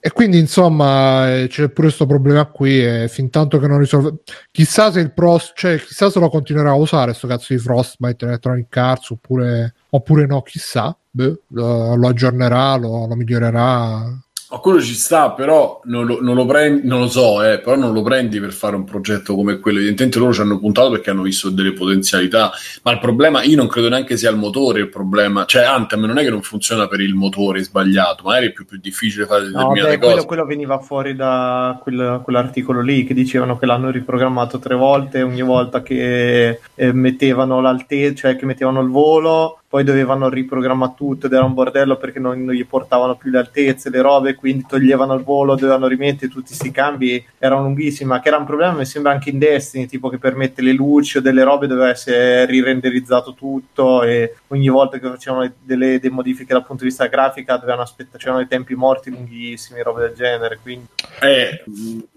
E 0.00 0.12
quindi 0.12 0.38
insomma 0.38 1.34
eh, 1.34 1.48
c'è 1.48 1.68
pure 1.70 1.88
questo 1.88 2.06
problema 2.06 2.44
qui 2.46 2.84
e 2.84 3.08
fin 3.08 3.30
tanto 3.30 3.58
che 3.58 3.66
non 3.66 3.78
risolve 3.78 4.18
chissà 4.52 4.92
se 4.92 5.00
il 5.00 5.12
pro 5.12 5.40
cioè 5.54 5.76
chissà 5.78 6.08
se 6.08 6.20
lo 6.20 6.28
continuerà 6.28 6.70
a 6.70 6.74
usare 6.74 7.14
sto 7.14 7.26
cazzo 7.26 7.52
di 7.52 7.58
Frostbite 7.58 8.24
Electronic 8.24 8.76
Arts 8.76 9.10
oppure, 9.10 9.74
oppure 9.90 10.26
no 10.26 10.42
chissà 10.42 10.96
Beh, 11.10 11.40
lo, 11.48 11.96
lo 11.96 12.08
aggiornerà 12.08 12.76
lo, 12.76 13.08
lo 13.08 13.14
migliorerà 13.16 14.04
Ma 14.50 14.58
quello 14.58 14.80
ci 14.80 14.94
sta, 14.94 15.32
però 15.32 15.82
non 15.84 16.06
lo, 16.06 16.22
non 16.22 16.34
lo 16.34 16.46
prendi, 16.46 16.86
non 16.86 17.00
lo 17.00 17.08
so, 17.08 17.42
eh, 17.42 17.58
però 17.58 17.76
non 17.76 17.92
lo 17.92 18.00
prendi 18.00 18.40
per 18.40 18.52
fare 18.52 18.76
un 18.76 18.84
progetto 18.84 19.34
come 19.34 19.58
quello. 19.58 19.76
Evidentemente 19.76 20.18
loro 20.18 20.32
ci 20.32 20.40
hanno 20.40 20.58
puntato 20.58 20.90
perché 20.90 21.10
hanno 21.10 21.20
visto 21.20 21.50
delle 21.50 21.74
potenzialità, 21.74 22.50
ma 22.82 22.92
il 22.92 22.98
problema, 22.98 23.42
io 23.42 23.56
non 23.56 23.66
credo 23.66 23.90
neanche 23.90 24.16
sia 24.16 24.30
il 24.30 24.38
motore 24.38 24.80
il 24.80 24.88
problema. 24.88 25.44
Cioè, 25.44 25.64
Anthem 25.64 26.04
non 26.04 26.16
è 26.16 26.22
che 26.22 26.30
non 26.30 26.40
funziona 26.40 26.88
per 26.88 27.00
il 27.00 27.14
motore 27.14 27.62
sbagliato, 27.62 28.22
magari 28.24 28.46
è 28.46 28.52
più, 28.52 28.64
più 28.64 28.78
difficile 28.80 29.26
fare 29.26 29.50
no, 29.50 29.50
determinate 29.50 29.90
beh, 29.90 29.98
cose. 29.98 30.12
quello, 30.12 30.24
quello 30.26 30.44
veniva 30.46 30.78
fuori 30.78 31.14
da 31.14 31.78
quel- 31.82 32.22
quell'articolo 32.24 32.80
lì 32.80 33.04
che 33.04 33.12
dicevano 33.12 33.58
che 33.58 33.66
l'hanno 33.66 33.90
riprogrammato 33.90 34.58
tre 34.58 34.76
volte 34.76 35.20
ogni 35.20 35.42
volta 35.42 35.82
che 35.82 36.60
eh, 36.74 36.92
mettevano 36.94 37.60
l'altezza, 37.60 38.28
cioè 38.28 38.36
che 38.36 38.46
mettevano 38.46 38.80
il 38.80 38.88
volo, 38.88 39.57
poi 39.68 39.84
dovevano 39.84 40.28
riprogrammare 40.30 40.94
tutto 40.96 41.26
ed 41.26 41.32
era 41.32 41.44
un 41.44 41.52
bordello 41.52 41.96
perché 41.96 42.18
non, 42.18 42.42
non 42.42 42.54
gli 42.54 42.64
portavano 42.66 43.16
più 43.16 43.30
le 43.30 43.38
altezze, 43.38 43.90
le 43.90 44.00
robe, 44.00 44.34
quindi 44.34 44.64
toglievano 44.66 45.14
il 45.14 45.22
volo, 45.22 45.54
dovevano 45.54 45.86
rimettere 45.86 46.30
tutti 46.30 46.48
questi 46.48 46.70
cambi, 46.70 47.22
erano 47.38 47.62
lunghissimi, 47.62 48.18
che 48.20 48.28
era 48.28 48.38
un 48.38 48.46
problema 48.46 48.72
mi 48.72 48.86
sembra 48.86 49.12
anche 49.12 49.30
in 49.30 49.38
Destiny, 49.38 49.86
tipo 49.86 50.08
che 50.08 50.18
per 50.18 50.36
mettere 50.36 50.68
le 50.68 50.72
luci 50.72 51.18
o 51.18 51.20
delle 51.20 51.44
robe 51.44 51.66
doveva 51.66 51.90
essere 51.90 52.46
rirenderizzato 52.46 53.34
tutto 53.34 54.02
e 54.02 54.36
ogni 54.48 54.68
volta 54.68 54.98
che 54.98 55.08
facevano 55.08 55.52
delle, 55.62 55.98
delle 56.00 56.14
modifiche 56.14 56.54
dal 56.54 56.64
punto 56.64 56.82
di 56.82 56.88
vista 56.88 57.06
grafica 57.06 57.56
dovevano 57.56 57.82
aspettare, 57.82 58.18
c'erano 58.18 58.38
dei 58.38 58.48
tempi 58.48 58.74
morti 58.74 59.10
lunghissimi, 59.10 59.82
robe 59.82 60.00
del 60.00 60.14
genere, 60.14 60.58
quindi 60.62 60.86
Eh, 61.20 61.64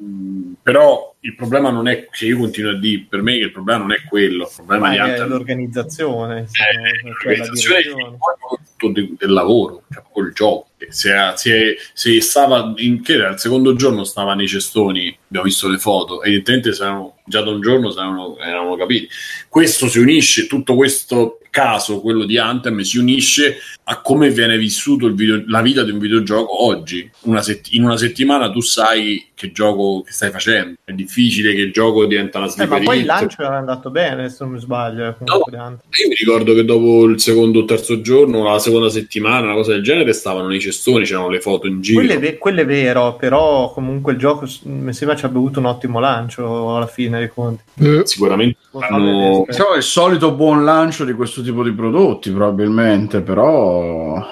mm, 0.01 0.53
però 0.61 1.13
il 1.23 1.35
problema 1.35 1.69
non 1.69 1.87
è 1.87 2.07
che 2.09 2.25
io 2.25 2.37
continuo 2.37 2.71
a 2.71 2.79
dire, 2.79 3.05
per 3.07 3.21
me 3.21 3.35
il 3.35 3.51
problema 3.51 3.81
non 3.81 3.91
è 3.93 4.01
quello, 4.07 4.43
il 4.45 4.51
problema 4.55 4.87
ma 4.89 5.13
è 5.15 5.27
l'organizzazione, 5.27 6.41
Eh, 6.41 6.47
cioè 6.51 7.03
l'organizzazione 7.03 7.79
è 7.79 7.83
direzione. 7.83 8.17
tutto 8.77 8.91
de- 8.91 9.13
del 9.17 9.31
lavoro, 9.31 9.83
cioè 9.91 10.03
col 10.11 10.33
gioco. 10.33 10.69
Se, 10.89 11.11
se, 11.35 11.77
se 11.93 12.21
stava 12.21 12.73
in 12.77 13.03
che 13.03 13.13
era 13.13 13.29
il 13.29 13.39
secondo 13.39 13.75
giorno 13.75 14.03
stava 14.03 14.33
nei 14.33 14.47
cestoni, 14.47 15.15
abbiamo 15.27 15.45
visto 15.45 15.67
le 15.69 15.77
foto, 15.77 16.23
evidentemente 16.23 16.73
saranno, 16.73 17.17
già 17.25 17.41
da 17.41 17.51
un 17.51 17.61
giorno 17.61 17.91
saranno, 17.91 18.37
eravamo 18.39 18.75
capiti. 18.75 19.07
Questo 19.47 19.87
si 19.87 19.99
unisce, 19.99 20.47
tutto 20.47 20.73
questo 20.75 21.37
caso, 21.51 22.01
quello 22.01 22.23
di 22.25 22.37
Anthem, 22.39 22.79
si 22.79 22.97
unisce 22.97 23.57
a 23.83 24.01
come 24.01 24.31
viene 24.31 24.57
vissuto 24.57 25.05
il 25.05 25.13
video- 25.13 25.43
la 25.47 25.61
vita 25.61 25.83
di 25.83 25.91
un 25.91 25.99
videogioco 25.99 26.63
oggi. 26.65 27.07
Una 27.21 27.43
sett- 27.43 27.71
in 27.73 27.83
una 27.83 27.97
settimana 27.97 28.49
tu 28.49 28.61
sai 28.61 29.29
che 29.41 29.51
gioco 29.51 30.03
che 30.03 30.11
stai 30.11 30.29
facendo, 30.29 30.77
è 30.83 30.91
difficile 30.91 31.55
che 31.55 31.61
il 31.61 31.71
gioco 31.71 32.05
diventa 32.05 32.37
una 32.37 32.47
Eh, 32.47 32.51
sleeper 32.51 32.77
ma 32.79 32.83
poi 32.85 32.99
il 32.99 33.05
lancio 33.05 33.41
era 33.41 33.57
andato 33.57 33.89
bene, 33.89 34.29
se 34.29 34.37
non 34.41 34.53
mi 34.53 34.59
sbaglio. 34.59 35.07
eh, 35.07 35.15
Dante. 35.49 35.85
Io 36.01 36.07
mi 36.09 36.15
ricordo 36.15 36.53
che 36.53 36.63
dopo 36.63 37.05
il 37.05 37.19
secondo 37.19 37.59
o 37.61 37.65
terzo 37.65 38.01
giorno, 38.01 38.43
la 38.43 38.59
seconda 38.59 38.89
settimana, 38.89 39.47
una 39.47 39.55
cosa 39.55 39.71
del 39.71 39.81
genere, 39.81 40.13
stavano 40.13 40.47
nei 40.47 40.59
cestoni, 40.59 41.05
c'erano 41.05 41.29
le 41.29 41.41
foto 41.41 41.65
in 41.65 41.81
giro. 41.81 41.99
Quello 41.99 42.13
è, 42.13 42.19
ve- 42.19 42.37
quello 42.37 42.61
è 42.61 42.65
vero, 42.65 43.15
però 43.15 43.71
comunque 43.73 44.11
il 44.11 44.19
gioco 44.19 44.47
mi 44.63 44.93
sembra 44.93 45.17
ci 45.17 45.25
abbia 45.25 45.39
avuto 45.39 45.59
un 45.59 45.65
ottimo 45.65 45.99
lancio 45.99 46.75
alla 46.75 46.87
fine 46.87 47.17
dei 47.17 47.29
conti. 47.29 47.63
Eh, 47.79 48.01
Sicuramente 48.05 48.57
hanno... 48.77 49.45
Diciamo 49.47 49.73
il 49.75 49.83
solito 49.83 50.33
buon 50.33 50.63
lancio 50.63 51.03
di 51.03 51.13
questo 51.13 51.41
tipo 51.41 51.63
di 51.63 51.71
prodotti, 51.71 52.29
probabilmente, 52.29 53.21
però 53.21 54.23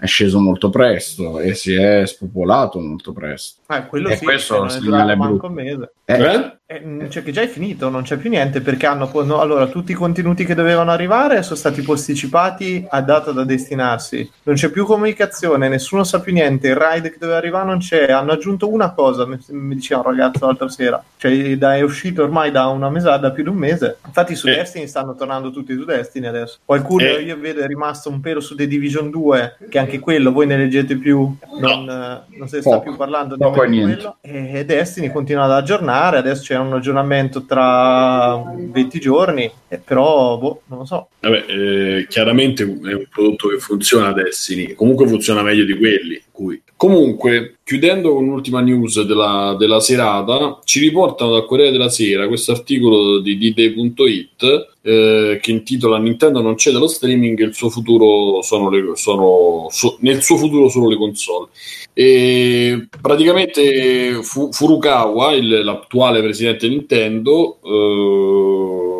è 0.00 0.06
sceso 0.06 0.40
molto 0.40 0.70
presto 0.70 1.38
e 1.38 1.54
si 1.54 1.74
è 1.74 2.04
spopolato 2.06 2.80
molto 2.80 3.12
presto. 3.12 3.58
Quello 3.88 4.08
E 4.08 4.16
sì, 4.16 4.24
questo 4.24 4.68
segnale 4.68 5.16
brutto. 5.16 5.46
un 5.46 5.52
mese. 5.52 5.92
Eh, 6.04 6.14
Eh? 6.20 6.58
Eh, 6.66 7.06
cioè 7.08 7.22
che 7.24 7.30
già 7.32 7.40
è 7.42 7.46
finito, 7.48 7.88
non 7.88 8.02
c'è 8.02 8.16
più 8.16 8.30
niente 8.30 8.60
perché 8.60 8.86
hanno 8.86 9.10
no, 9.24 9.40
allora 9.40 9.66
tutti 9.66 9.90
i 9.92 9.94
contenuti 9.94 10.44
che 10.44 10.54
dovevano 10.54 10.90
arrivare 10.92 11.42
sono 11.42 11.56
stati 11.56 11.82
posticipati 11.82 12.84
a 12.88 13.00
data 13.00 13.30
da 13.32 13.44
destinarsi. 13.44 14.28
Non 14.44 14.54
c'è 14.56 14.70
più 14.70 14.84
comunicazione, 14.84 15.68
nessuno 15.68 16.04
sa 16.04 16.20
più 16.20 16.32
niente. 16.32 16.68
Il 16.68 16.76
ride 16.76 17.10
che 17.10 17.18
doveva 17.18 17.38
arrivare 17.38 17.66
non 17.66 17.78
c'è. 17.78 18.10
Hanno 18.10 18.32
aggiunto 18.32 18.68
una 18.72 18.92
cosa, 18.92 19.26
mi, 19.26 19.38
mi 19.48 19.74
diceva 19.76 20.00
un 20.00 20.06
ragazzo 20.16 20.46
l'altra 20.46 20.68
sera. 20.68 21.02
Cioè, 21.16 21.56
da- 21.56 21.76
è 21.76 21.82
uscito 21.82 22.22
ormai 22.22 22.50
da 22.50 22.66
una 22.68 22.90
mesata, 22.90 23.18
da 23.18 23.30
più 23.32 23.42
di 23.44 23.48
un 23.50 23.56
mese. 23.56 23.98
Infatti, 24.06 24.34
su 24.34 24.48
Eh. 24.48 24.54
Destiny 24.56 24.86
stanno 24.88 25.14
tornando 25.14 25.50
tutti 25.50 25.74
su 25.74 25.84
Destiny 25.84 26.26
adesso. 26.26 26.58
Qualcuno 26.64 27.02
Eh. 27.04 27.22
io 27.22 27.38
vedo 27.38 27.60
è 27.62 27.66
rimasto 27.66 28.08
un 28.10 28.20
pelo 28.20 28.40
su 28.40 28.54
The 28.54 28.66
Division 28.66 29.10
2, 29.10 29.56
che 29.68 29.78
anche 29.78 29.98
quello 29.98 30.32
voi 30.32 30.46
ne 30.46 30.56
leggete 30.56 30.96
più. 30.96 31.34
Non, 31.58 31.88
eh, 31.88 32.36
non 32.38 32.48
se 32.48 32.56
ne 32.56 32.62
sta 32.62 32.80
più 32.80 32.96
parlando 32.96 33.34
e 33.34 33.38
di 33.38 33.68
niente. 33.68 33.94
quello. 33.94 34.16
E 34.20 34.64
Destiny 34.64 35.10
continua 35.10 35.44
ad 35.44 35.52
aggiornare. 35.52 36.18
Adesso 36.18 36.42
c'è 36.42 36.56
un 36.56 36.72
aggiornamento 36.72 37.44
tra 37.44 38.42
20 38.56 39.00
giorni, 39.00 39.50
eh, 39.68 39.78
però 39.78 40.38
boh, 40.38 40.62
non 40.66 40.80
lo 40.80 40.84
so. 40.84 41.08
Vabbè, 41.20 41.44
eh, 41.48 42.06
chiaramente 42.08 42.62
è 42.62 42.66
un 42.94 43.06
prodotto 43.10 43.48
che 43.48 43.58
funziona 43.58 44.12
Destiny, 44.12 44.74
comunque 44.74 45.06
funziona 45.06 45.42
meglio 45.42 45.64
di 45.64 45.76
quelli. 45.76 46.22
Cui. 46.40 46.62
Comunque, 46.74 47.58
chiudendo 47.62 48.14
con 48.14 48.24
l'ultima 48.24 48.62
news 48.62 49.02
della, 49.02 49.54
della 49.58 49.78
serata, 49.78 50.58
ci 50.64 50.80
riportano 50.80 51.32
dal 51.32 51.44
Corriere 51.44 51.70
della 51.70 51.90
Sera 51.90 52.26
questo 52.28 52.52
articolo 52.52 53.18
di 53.18 53.36
dday.it 53.36 54.68
eh, 54.80 55.38
che 55.42 55.50
intitola 55.50 55.98
Nintendo 55.98 56.40
non 56.40 56.54
c'è 56.54 56.70
dello 56.70 56.86
streaming, 56.86 57.38
il 57.40 57.52
suo 57.54 57.68
futuro 57.68 58.40
sono 58.40 58.70
le, 58.70 58.92
sono, 58.94 59.66
so- 59.68 59.98
nel 60.00 60.22
suo 60.22 60.38
futuro 60.38 60.70
solo 60.70 60.88
le 60.88 60.96
console. 60.96 61.48
E 61.92 62.88
praticamente 62.98 64.20
Fu- 64.22 64.50
Furukawa, 64.50 65.32
il- 65.34 65.62
l'attuale 65.62 66.22
presidente 66.22 66.68
Nintendo, 66.68 67.58
eh, 67.62 68.99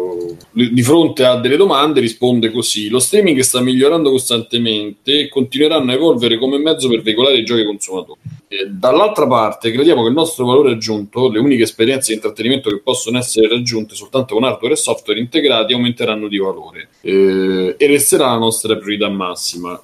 di 0.52 0.82
fronte 0.82 1.24
a 1.24 1.36
delle 1.36 1.56
domande 1.56 2.00
risponde 2.00 2.50
così: 2.50 2.88
Lo 2.88 2.98
streaming 2.98 3.38
sta 3.40 3.60
migliorando 3.60 4.10
costantemente 4.10 5.20
e 5.20 5.28
continueranno 5.28 5.90
a 5.90 5.94
evolvere 5.94 6.38
come 6.38 6.58
mezzo 6.58 6.88
per 6.88 7.02
veicolare 7.02 7.38
i 7.38 7.44
giochi 7.44 7.60
ai 7.60 7.66
consumatori. 7.66 8.18
E 8.48 8.66
dall'altra 8.68 9.26
parte, 9.26 9.70
crediamo 9.70 10.02
che 10.02 10.08
il 10.08 10.14
nostro 10.14 10.44
valore 10.44 10.72
aggiunto, 10.72 11.30
le 11.30 11.38
uniche 11.38 11.62
esperienze 11.62 12.10
di 12.10 12.14
intrattenimento 12.16 12.68
che 12.70 12.80
possono 12.80 13.18
essere 13.18 13.48
raggiunte 13.48 13.94
soltanto 13.94 14.34
con 14.34 14.44
hardware 14.44 14.74
e 14.74 14.76
software 14.76 15.20
integrati, 15.20 15.72
aumenteranno 15.72 16.26
di 16.26 16.38
valore 16.38 16.88
eh, 17.00 17.76
e 17.78 17.86
resterà 17.86 18.26
la 18.26 18.38
nostra 18.38 18.76
priorità 18.76 19.08
massima. 19.08 19.80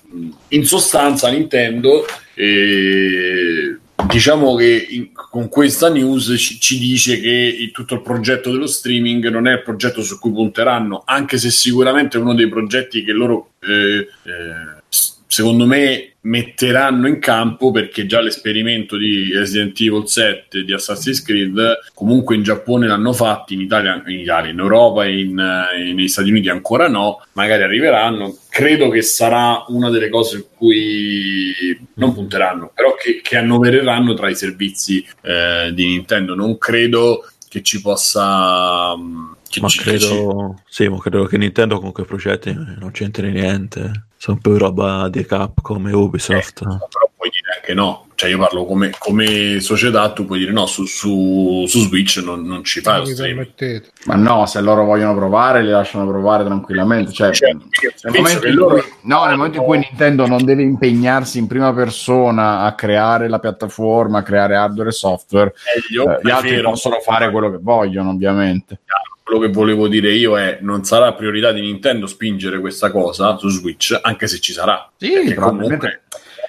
In 0.48 0.64
sostanza, 0.64 1.30
Nintendo. 1.30 2.04
eh, 2.34 3.78
Diciamo 4.08 4.54
che 4.54 4.86
in- 4.90 5.12
con 5.12 5.48
questa 5.48 5.88
news 5.90 6.34
ci, 6.38 6.58
ci 6.60 6.78
dice 6.78 7.20
che 7.20 7.28
il- 7.58 7.70
tutto 7.72 7.94
il 7.94 8.02
progetto 8.02 8.50
dello 8.50 8.66
streaming 8.66 9.28
non 9.28 9.46
è 9.46 9.52
il 9.54 9.62
progetto 9.62 10.02
su 10.02 10.18
cui 10.18 10.32
punteranno, 10.32 11.02
anche 11.04 11.38
se 11.38 11.50
sicuramente 11.50 12.16
è 12.16 12.20
uno 12.20 12.34
dei 12.34 12.48
progetti 12.48 13.02
che 13.04 13.12
loro, 13.12 13.52
eh, 13.60 13.98
eh, 13.98 15.06
secondo 15.26 15.66
me, 15.66 16.15
metteranno 16.26 17.06
in 17.06 17.18
campo 17.20 17.70
perché 17.70 18.04
già 18.06 18.20
l'esperimento 18.20 18.96
di 18.96 19.32
Resident 19.32 19.80
Evil 19.80 20.08
7 20.08 20.64
di 20.64 20.72
Assassin's 20.72 21.22
Creed 21.22 21.78
comunque 21.94 22.34
in 22.34 22.42
Giappone 22.42 22.86
l'hanno 22.88 23.12
fatto, 23.12 23.52
in 23.52 23.60
Italia, 23.60 24.02
in, 24.06 24.18
Italia, 24.20 24.50
in 24.50 24.58
Europa 24.58 25.04
e 25.04 25.20
in, 25.20 25.38
eh, 25.38 25.92
negli 25.92 26.08
Stati 26.08 26.30
Uniti 26.30 26.48
ancora 26.48 26.88
no, 26.88 27.24
magari 27.32 27.62
arriveranno. 27.62 28.36
Credo 28.48 28.88
che 28.88 29.02
sarà 29.02 29.64
una 29.68 29.88
delle 29.90 30.08
cose 30.08 30.36
in 30.36 30.44
cui 30.56 31.78
non 31.94 32.12
punteranno, 32.12 32.70
però 32.74 32.94
che, 32.94 33.20
che 33.22 33.36
annovereranno 33.36 34.14
tra 34.14 34.28
i 34.28 34.34
servizi 34.34 35.06
eh, 35.22 35.70
di 35.72 35.86
Nintendo. 35.86 36.34
Non 36.34 36.58
credo 36.58 37.28
che 37.48 37.62
ci 37.62 37.80
possa... 37.80 38.96
mm, 38.96 39.32
Che 39.48 39.60
Ma 39.60 39.68
ci- 39.68 39.78
che 39.82 39.98
ci- 39.98 40.06
credo, 40.08 40.62
sì, 40.68 40.88
ma 40.88 40.98
credo 40.98 41.24
che 41.26 41.38
Nintendo 41.38 41.78
con 41.78 41.92
quei 41.92 42.04
progetti 42.06 42.52
non 42.52 42.90
c'entri 42.92 43.30
niente. 43.30 44.05
Sono 44.18 44.38
più 44.40 44.56
roba 44.56 45.08
di 45.08 45.24
Capcom 45.24 45.88
e 45.88 45.92
Ubisoft. 45.94 46.62
Eh, 46.62 46.64
però 46.64 47.10
puoi 47.16 47.30
dire 47.30 47.56
anche 47.56 47.74
no, 47.74 48.06
cioè 48.14 48.30
io 48.30 48.38
parlo 48.38 48.64
come, 48.64 48.92
come 48.98 49.60
società, 49.60 50.10
tu 50.12 50.24
puoi 50.24 50.38
dire 50.38 50.52
no, 50.52 50.64
su, 50.66 50.86
su, 50.86 51.64
su 51.66 51.80
Switch 51.80 52.22
non, 52.24 52.46
non 52.46 52.64
ci 52.64 52.80
fai 52.80 53.02
Non 53.02 53.04
lo. 53.04 53.82
Ma 54.06 54.14
no, 54.14 54.46
se 54.46 54.60
loro 54.62 54.84
vogliono 54.84 55.14
provare, 55.14 55.62
li 55.62 55.68
lasciano 55.68 56.08
provare 56.08 56.44
tranquillamente. 56.44 57.12
Cioè, 57.12 57.32
Cioè, 57.32 57.52
nel, 57.52 58.12
momento 58.14 58.48
loro- 58.52 58.74
cui, 58.76 58.82
no, 59.02 59.26
nel 59.26 59.36
momento 59.36 59.58
in 59.58 59.64
cui 59.64 59.78
Nintendo 59.78 60.26
non 60.26 60.44
deve 60.44 60.62
impegnarsi 60.62 61.38
in 61.38 61.46
prima 61.46 61.74
persona 61.74 62.62
a 62.62 62.74
creare 62.74 63.28
la 63.28 63.38
piattaforma, 63.38 64.18
a 64.18 64.22
creare 64.22 64.56
hardware 64.56 64.88
e 64.88 64.92
software, 64.92 65.52
eh, 65.74 65.94
gli 66.22 66.30
altri 66.30 66.50
vero. 66.50 66.70
possono 66.70 67.00
fare 67.00 67.30
quello 67.30 67.50
che 67.50 67.58
vogliono, 67.60 68.10
ovviamente. 68.10 68.80
Quello 69.26 69.40
che 69.40 69.48
volevo 69.48 69.88
dire 69.88 70.12
io 70.12 70.38
è 70.38 70.58
non 70.60 70.84
sarà 70.84 71.12
priorità 71.12 71.50
di 71.50 71.60
Nintendo 71.60 72.06
spingere 72.06 72.60
questa 72.60 72.92
cosa 72.92 73.36
su 73.36 73.48
Switch, 73.48 73.98
anche 74.00 74.28
se 74.28 74.38
ci 74.38 74.52
sarà. 74.52 74.88
Sì, 74.96 75.34
probabilmente, 75.34 76.02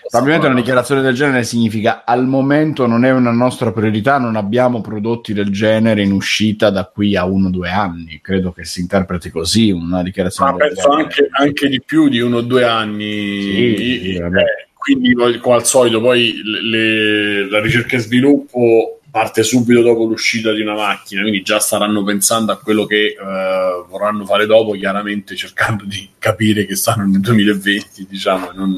probabilmente 0.07 0.45
una 0.45 0.55
dichiarazione 0.55 1.01
del 1.01 1.15
genere 1.15 1.43
significa 1.43 2.03
al 2.05 2.27
momento 2.27 2.85
non 2.85 3.03
è 3.03 3.09
una 3.11 3.31
nostra 3.31 3.71
priorità, 3.71 4.19
non 4.19 4.35
abbiamo 4.35 4.81
prodotti 4.81 5.33
del 5.33 5.49
genere 5.49 6.03
in 6.03 6.11
uscita 6.11 6.69
da 6.69 6.85
qui 6.85 7.15
a 7.15 7.25
uno 7.25 7.47
o 7.47 7.49
due 7.49 7.69
anni. 7.71 8.19
Credo 8.21 8.51
che 8.51 8.63
si 8.63 8.79
interpreti 8.81 9.31
così 9.31 9.71
una 9.71 10.03
dichiarazione 10.03 10.51
Ma 10.51 10.57
del 10.59 10.67
penso 10.67 10.81
genere. 10.89 11.01
anche, 11.03 11.27
anche 11.31 11.69
di 11.69 11.81
più 11.83 12.09
di 12.09 12.19
uno 12.19 12.37
o 12.37 12.41
due 12.41 12.63
anni. 12.63 13.41
Sì, 13.41 13.75
sì, 13.75 14.13
Eh, 14.17 14.67
quindi 14.75 15.13
come 15.15 15.55
al 15.55 15.65
solito, 15.65 15.99
poi 15.99 16.41
le- 16.43 16.61
le- 16.61 17.49
la 17.49 17.59
ricerca 17.59 17.95
e 17.95 17.99
sviluppo 18.01 18.96
parte 19.17 19.41
subito 19.41 19.81
dopo 19.81 20.03
l'uscita 20.03 20.53
di 20.53 20.61
una 20.61 20.75
macchina, 20.75 21.21
quindi 21.21 21.41
già 21.41 21.57
staranno 21.59 22.03
pensando 22.03 22.51
a 22.51 22.59
quello 22.59 22.85
che 22.85 23.15
eh, 23.19 23.85
vorranno 23.89 24.25
fare 24.25 24.45
dopo, 24.45 24.73
chiaramente 24.73 25.35
cercando 25.35 25.85
di 25.85 26.07
capire 26.19 26.67
che 26.67 26.75
stanno 26.75 27.05
nel 27.05 27.19
2020, 27.21 28.05
diciamo, 28.07 28.51
e 28.51 28.55
non 28.55 28.75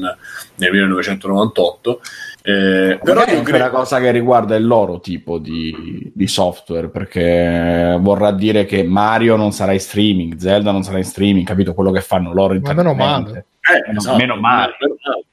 nel 0.54 0.70
1998. 0.70 2.00
Eh, 2.42 2.98
però 3.02 3.20
anche 3.20 3.42
credo 3.42 3.64
una 3.64 3.68
cosa 3.68 4.00
che 4.00 4.10
riguarda 4.10 4.56
il 4.56 4.66
loro 4.66 4.98
tipo 5.00 5.36
di, 5.36 6.10
di 6.14 6.26
software, 6.26 6.88
perché 6.88 7.98
vorrà 8.00 8.32
dire 8.32 8.64
che 8.64 8.82
Mario 8.82 9.36
non 9.36 9.52
sarà 9.52 9.72
in 9.74 9.80
streaming, 9.80 10.38
Zelda 10.38 10.70
non 10.70 10.82
sarà 10.82 10.96
in 10.96 11.04
streaming, 11.04 11.46
capito 11.46 11.74
quello 11.74 11.90
che 11.90 12.00
fanno 12.00 12.32
loro 12.32 12.58
Ma 12.60 12.72
meno 12.72 12.94
male. 12.94 13.44
Eh, 13.60 13.94
esatto, 13.94 14.16
meno 14.16 14.36
male. 14.36 14.74
Meno, 14.80 14.96
male, 15.04 15.24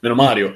meno 0.00 0.14
Mario. 0.14 0.54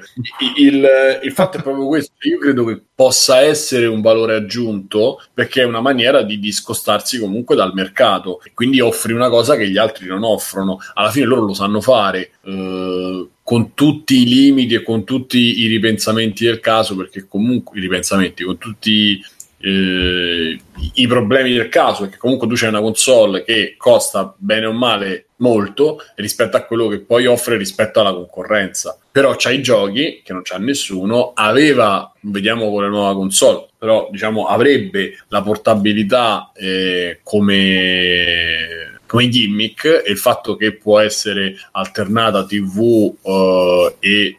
Il, 0.57 0.87
il- 1.23 1.31
fatto 1.31 1.57
è 1.57 1.61
proprio 1.61 1.87
questo. 1.87 2.13
Io 2.27 2.37
credo 2.39 2.65
che 2.65 2.81
possa 2.93 3.41
essere 3.41 3.85
un 3.85 4.01
valore 4.01 4.35
aggiunto 4.35 5.21
perché 5.33 5.61
è 5.61 5.65
una 5.65 5.81
maniera 5.81 6.21
di 6.21 6.39
discostarsi 6.39 7.17
comunque 7.19 7.55
dal 7.55 7.73
mercato 7.73 8.41
e 8.43 8.51
quindi 8.53 8.79
offri 8.81 9.13
una 9.13 9.29
cosa 9.29 9.55
che 9.55 9.69
gli 9.69 9.77
altri 9.77 10.05
non 10.07 10.23
offrono. 10.23 10.79
Alla 10.93 11.11
fine 11.11 11.25
loro 11.25 11.41
lo 11.45 11.53
sanno 11.53 11.81
fare. 11.81 12.31
eh, 12.43 13.27
con 13.49 13.73
tutti 13.73 14.21
i 14.21 14.25
limiti 14.27 14.75
e 14.75 14.83
con 14.83 15.03
tutti 15.03 15.61
i 15.61 15.65
ripensamenti 15.65 16.45
del 16.45 16.59
caso, 16.59 16.95
perché 16.95 17.25
comunque 17.27 17.79
i 17.79 17.81
ripensamenti, 17.81 18.43
con 18.43 18.59
tutti 18.59 19.19
eh, 19.61 20.59
i 20.93 21.07
problemi 21.07 21.53
del 21.53 21.69
caso, 21.69 22.03
perché 22.03 22.17
comunque 22.17 22.47
tu 22.47 22.55
c'hai 22.55 22.69
una 22.69 22.81
console 22.81 23.43
che 23.43 23.75
costa 23.77 24.33
bene 24.37 24.65
o 24.65 24.71
male 24.71 25.25
molto 25.37 26.01
rispetto 26.15 26.57
a 26.57 26.63
quello 26.63 26.87
che 26.87 26.99
poi 26.99 27.25
offre 27.25 27.57
rispetto 27.57 27.99
alla 27.99 28.13
concorrenza. 28.13 28.97
Però 29.11 29.35
c'ha 29.37 29.51
i 29.51 29.61
giochi 29.61 30.21
che 30.23 30.33
non 30.33 30.41
c'ha 30.43 30.57
nessuno, 30.57 31.31
aveva, 31.33 32.11
vediamo 32.21 32.69
con 32.71 32.83
la 32.83 32.89
nuova 32.89 33.13
console, 33.13 33.67
però 33.77 34.07
diciamo 34.11 34.47
avrebbe 34.47 35.17
la 35.27 35.41
portabilità 35.41 36.51
eh, 36.55 37.19
come 37.23 38.87
come 39.09 39.27
gimmick 39.27 39.85
e 40.05 40.11
il 40.11 40.19
fatto 40.19 40.55
che 40.55 40.73
può 40.73 40.99
essere 40.99 41.55
alternata 41.71 42.45
TV 42.45 43.11
eh, 43.23 43.95
e 43.99 44.21
eh, 44.27 44.37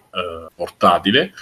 portatile 0.54 1.32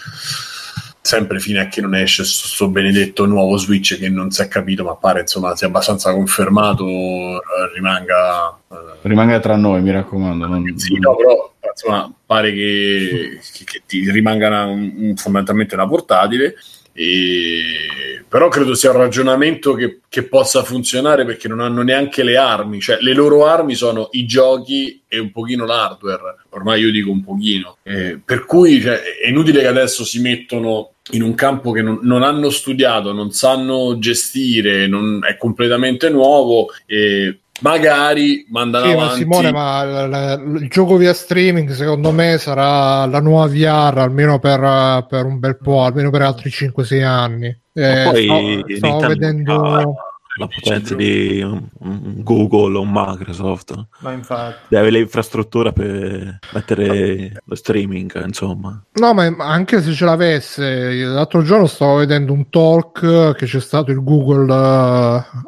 sempre 1.08 1.40
fino 1.40 1.58
a 1.60 1.64
che 1.64 1.80
non 1.80 1.94
esce 1.94 2.20
questo 2.22 2.68
benedetto 2.68 3.24
nuovo 3.24 3.56
Switch 3.56 3.98
che 3.98 4.10
non 4.10 4.30
si 4.30 4.42
è 4.42 4.48
capito 4.48 4.84
ma 4.84 4.94
pare 4.94 5.20
insomma 5.20 5.56
sia 5.56 5.66
abbastanza 5.68 6.12
confermato 6.12 6.84
eh, 6.86 7.40
rimanga 7.74 8.56
eh, 8.70 8.76
Rimanga 9.02 9.40
tra 9.40 9.56
noi, 9.56 9.80
mi 9.80 9.90
raccomando. 9.90 10.46
non- 10.46 10.74
sì, 10.76 10.98
no, 10.98 11.16
però 11.16 11.54
insomma 11.70 12.12
pare 12.26 12.52
che, 12.52 13.38
che- 13.54 13.64
che 13.64 13.82
ti 13.86 14.10
rimanga 14.10 14.48
una- 14.48 14.64
un- 14.66 15.14
fondamentalmente 15.16 15.74
una 15.74 15.88
portatile 15.88 16.54
e- 16.92 18.22
però 18.28 18.48
credo 18.48 18.74
sia 18.74 18.90
un 18.90 18.98
ragionamento 18.98 19.72
che, 19.74 20.00
che 20.08 20.24
possa 20.24 20.62
funzionare 20.62 21.24
perché 21.24 21.48
non 21.48 21.60
hanno 21.60 21.82
neanche 21.82 22.22
le 22.22 22.36
armi 22.36 22.80
cioè 22.80 22.98
le 23.00 23.14
loro 23.14 23.46
armi 23.46 23.74
sono 23.74 24.08
i 24.12 24.26
giochi 24.26 25.02
e 25.08 25.18
un 25.18 25.30
pochino 25.30 25.64
l'hardware 25.64 26.36
ormai 26.50 26.82
io 26.82 26.90
dico 26.90 27.10
un 27.10 27.22
pochino 27.24 27.76
Eh, 27.84 28.18
per 28.22 28.44
cui 28.44 28.80
cioè, 28.82 29.00
è 29.22 29.28
inutile 29.28 29.60
che 29.60 29.66
adesso 29.68 30.04
si 30.04 30.20
mettono 30.20 30.90
in 31.12 31.22
un 31.22 31.34
campo 31.34 31.70
che 31.72 31.82
non, 31.82 31.98
non 32.02 32.22
hanno 32.22 32.50
studiato, 32.50 33.12
non 33.12 33.30
sanno 33.30 33.98
gestire, 33.98 34.86
non- 34.86 35.20
è 35.26 35.36
completamente 35.36 36.10
nuovo 36.10 36.66
e 36.86 37.40
magari 37.60 38.46
mandano 38.50 38.86
Sì, 38.88 38.94
ma 38.94 39.02
avanti. 39.02 39.18
Simone, 39.20 39.52
ma 39.52 39.84
l- 39.84 40.10
l- 40.10 40.62
il 40.62 40.68
gioco 40.68 40.96
via 40.96 41.12
streaming 41.12 41.70
secondo 41.70 42.12
me 42.12 42.38
sarà 42.38 43.04
la 43.06 43.20
nuova 43.20 43.46
VR 43.48 43.98
almeno 43.98 44.38
per, 44.38 45.06
per 45.08 45.24
un 45.24 45.38
bel 45.38 45.58
po', 45.58 45.82
almeno 45.82 46.10
per 46.10 46.22
altri 46.22 46.50
5-6 46.50 47.02
anni. 47.02 47.46
Eh, 47.72 48.04
Ma 48.04 48.10
poi 48.10 48.24
stavo, 48.24 48.40
stavo 48.40 48.62
Nintendo 48.66 49.06
vedendo... 49.08 49.94
la 50.38 50.46
potenza 50.46 50.94
di 50.94 51.40
un, 51.42 51.62
un 51.80 52.22
Google 52.22 52.78
o 52.78 52.80
un 52.82 52.90
Microsoft. 52.92 53.74
Ma 54.00 54.12
infatti. 54.12 54.66
Deve 54.68 54.90
l'infrastruttura 54.90 55.72
per 55.72 56.38
mettere 56.52 57.32
lo 57.44 57.54
streaming, 57.54 58.24
insomma. 58.24 58.82
No, 58.94 59.14
ma 59.14 59.34
anche 59.38 59.82
se 59.82 59.92
ce 59.92 60.04
l'avesse, 60.04 60.92
l'altro 61.04 61.42
giorno 61.42 61.66
stavo 61.66 61.96
vedendo 61.96 62.32
un 62.32 62.48
talk 62.48 63.34
che 63.34 63.46
c'è 63.46 63.60
stato 63.60 63.90
il 63.90 64.02
Google 64.02 64.52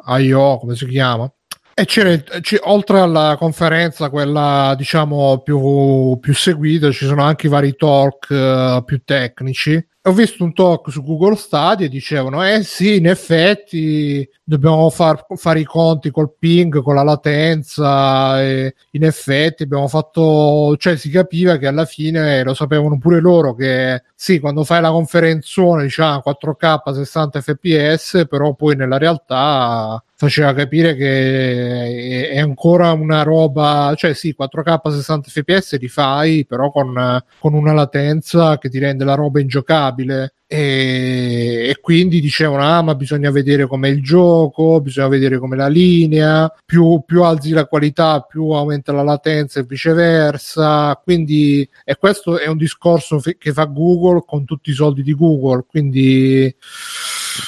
eh, 0.07 0.23
I.O., 0.23 0.59
come 0.59 0.75
si 0.75 0.87
chiama? 0.87 1.31
E 1.73 1.85
c'era, 1.85 2.15
c'è- 2.41 2.59
oltre 2.63 2.99
alla 2.99 3.35
conferenza, 3.39 4.09
quella 4.09 4.73
diciamo 4.77 5.39
più, 5.39 6.17
più 6.19 6.33
seguita, 6.35 6.91
ci 6.91 7.05
sono 7.05 7.23
anche 7.23 7.47
i 7.47 7.49
vari 7.49 7.75
talk 7.75 8.29
eh, 8.29 8.83
più 8.85 9.01
tecnici. 9.03 9.83
Ho 10.05 10.13
visto 10.13 10.43
un 10.43 10.51
talk 10.51 10.89
su 10.89 11.03
Google 11.03 11.35
Stadia 11.35 11.85
e 11.85 11.89
dicevano: 11.89 12.43
Eh 12.43 12.63
sì, 12.63 12.95
in 12.95 13.07
effetti 13.07 14.27
dobbiamo 14.43 14.89
far- 14.89 15.27
fare 15.35 15.59
i 15.59 15.63
conti 15.63 16.09
col 16.09 16.33
ping, 16.39 16.81
con 16.81 16.95
la 16.95 17.03
latenza. 17.03 18.41
In 18.41 19.03
effetti 19.03 19.61
abbiamo 19.61 19.87
fatto, 19.87 20.75
cioè 20.77 20.97
si 20.97 21.11
capiva 21.11 21.57
che 21.57 21.67
alla 21.67 21.85
fine 21.85 22.43
lo 22.43 22.55
sapevano 22.55 22.97
pure 22.97 23.19
loro 23.19 23.53
che 23.53 24.01
sì, 24.15 24.39
quando 24.39 24.63
fai 24.63 24.81
la 24.81 24.89
conferenzone 24.89 25.83
diciamo 25.83 26.21
4K 26.25 26.93
60 26.93 27.41
fps, 27.41 28.25
però 28.27 28.55
poi 28.55 28.75
nella 28.75 28.97
realtà 28.97 30.03
faceva 30.21 30.53
capire 30.53 30.95
che 30.95 32.29
è, 32.29 32.39
ancora 32.39 32.91
una 32.91 33.23
roba, 33.23 33.91
cioè 33.97 34.13
sì, 34.13 34.35
4K 34.37 34.91
60 34.91 35.29
fps 35.29 35.79
li 35.79 35.87
fai, 35.87 36.45
però 36.45 36.69
con, 36.69 37.23
con 37.39 37.55
una 37.55 37.73
latenza 37.73 38.59
che 38.59 38.69
ti 38.69 38.77
rende 38.77 39.03
la 39.03 39.15
roba 39.15 39.39
ingiocabile. 39.39 40.35
E, 40.45 41.69
e 41.69 41.79
quindi 41.81 42.19
dicevano: 42.19 42.63
Ah, 42.63 42.81
ma 42.83 42.93
bisogna 42.93 43.31
vedere 43.31 43.65
com'è 43.65 43.87
il 43.87 44.03
gioco, 44.03 44.79
bisogna 44.81 45.07
vedere 45.07 45.39
com'è 45.39 45.55
la 45.55 45.69
linea. 45.69 46.53
Più, 46.65 47.01
più 47.05 47.23
alzi 47.23 47.51
la 47.51 47.65
qualità, 47.65 48.19
più 48.19 48.49
aumenta 48.49 48.91
la 48.91 49.03
latenza 49.03 49.59
e 49.59 49.63
viceversa. 49.63 50.99
Quindi, 51.03 51.67
e 51.83 51.95
questo 51.95 52.37
è 52.37 52.47
un 52.47 52.57
discorso 52.57 53.19
fe- 53.19 53.37
che 53.37 53.53
fa 53.53 53.63
Google 53.63 54.23
con 54.25 54.45
tutti 54.45 54.69
i 54.69 54.73
soldi 54.73 55.01
di 55.01 55.15
Google. 55.15 55.65
Quindi, 55.67 56.53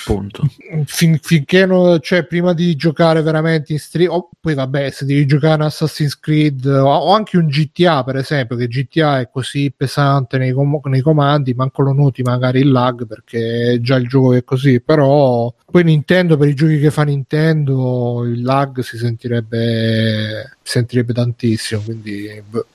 Appunto. 0.01 0.43
fin- 0.85 1.19
finché 1.21 1.65
no- 1.65 1.99
cioè 1.99 2.25
prima 2.25 2.53
di 2.53 2.75
giocare 2.75 3.21
veramente 3.21 3.71
in 3.73 3.79
stream 3.79 4.11
o 4.11 4.29
poi 4.39 4.53
vabbè 4.53 4.89
se 4.91 5.05
devi 5.05 5.25
giocare 5.25 5.55
in 5.55 5.61
Assassin's 5.61 6.19
Creed 6.19 6.65
o, 6.65 6.87
o 6.89 7.13
anche 7.13 7.37
un 7.37 7.47
GTA 7.47 8.03
per 8.03 8.17
esempio 8.17 8.55
che 8.55 8.67
GTA 8.67 9.19
è 9.19 9.29
così 9.29 9.71
pesante 9.75 10.37
nei, 10.37 10.51
com- 10.51 10.79
nei 10.85 11.01
comandi 11.01 11.53
manco 11.53 11.81
lo 11.81 11.93
noti 11.93 12.21
magari 12.21 12.59
il 12.59 12.71
lag 12.71 13.05
perché 13.05 13.79
già 13.81 13.95
il 13.95 14.07
gioco 14.07 14.33
è 14.33 14.43
così 14.43 14.81
però 14.81 15.53
poi 15.71 15.83
Nintendo 15.83 16.37
per 16.37 16.47
i 16.47 16.53
giochi 16.55 16.79
che 16.79 16.91
fa 16.91 17.03
Nintendo 17.03 18.23
il 18.25 18.41
lag 18.41 18.79
si 18.81 18.97
sentirebbe 18.97 20.57
sentirebbe 20.61 21.13
tantissimo 21.13 21.81
quindi 21.81 22.41
boh. 22.49 22.65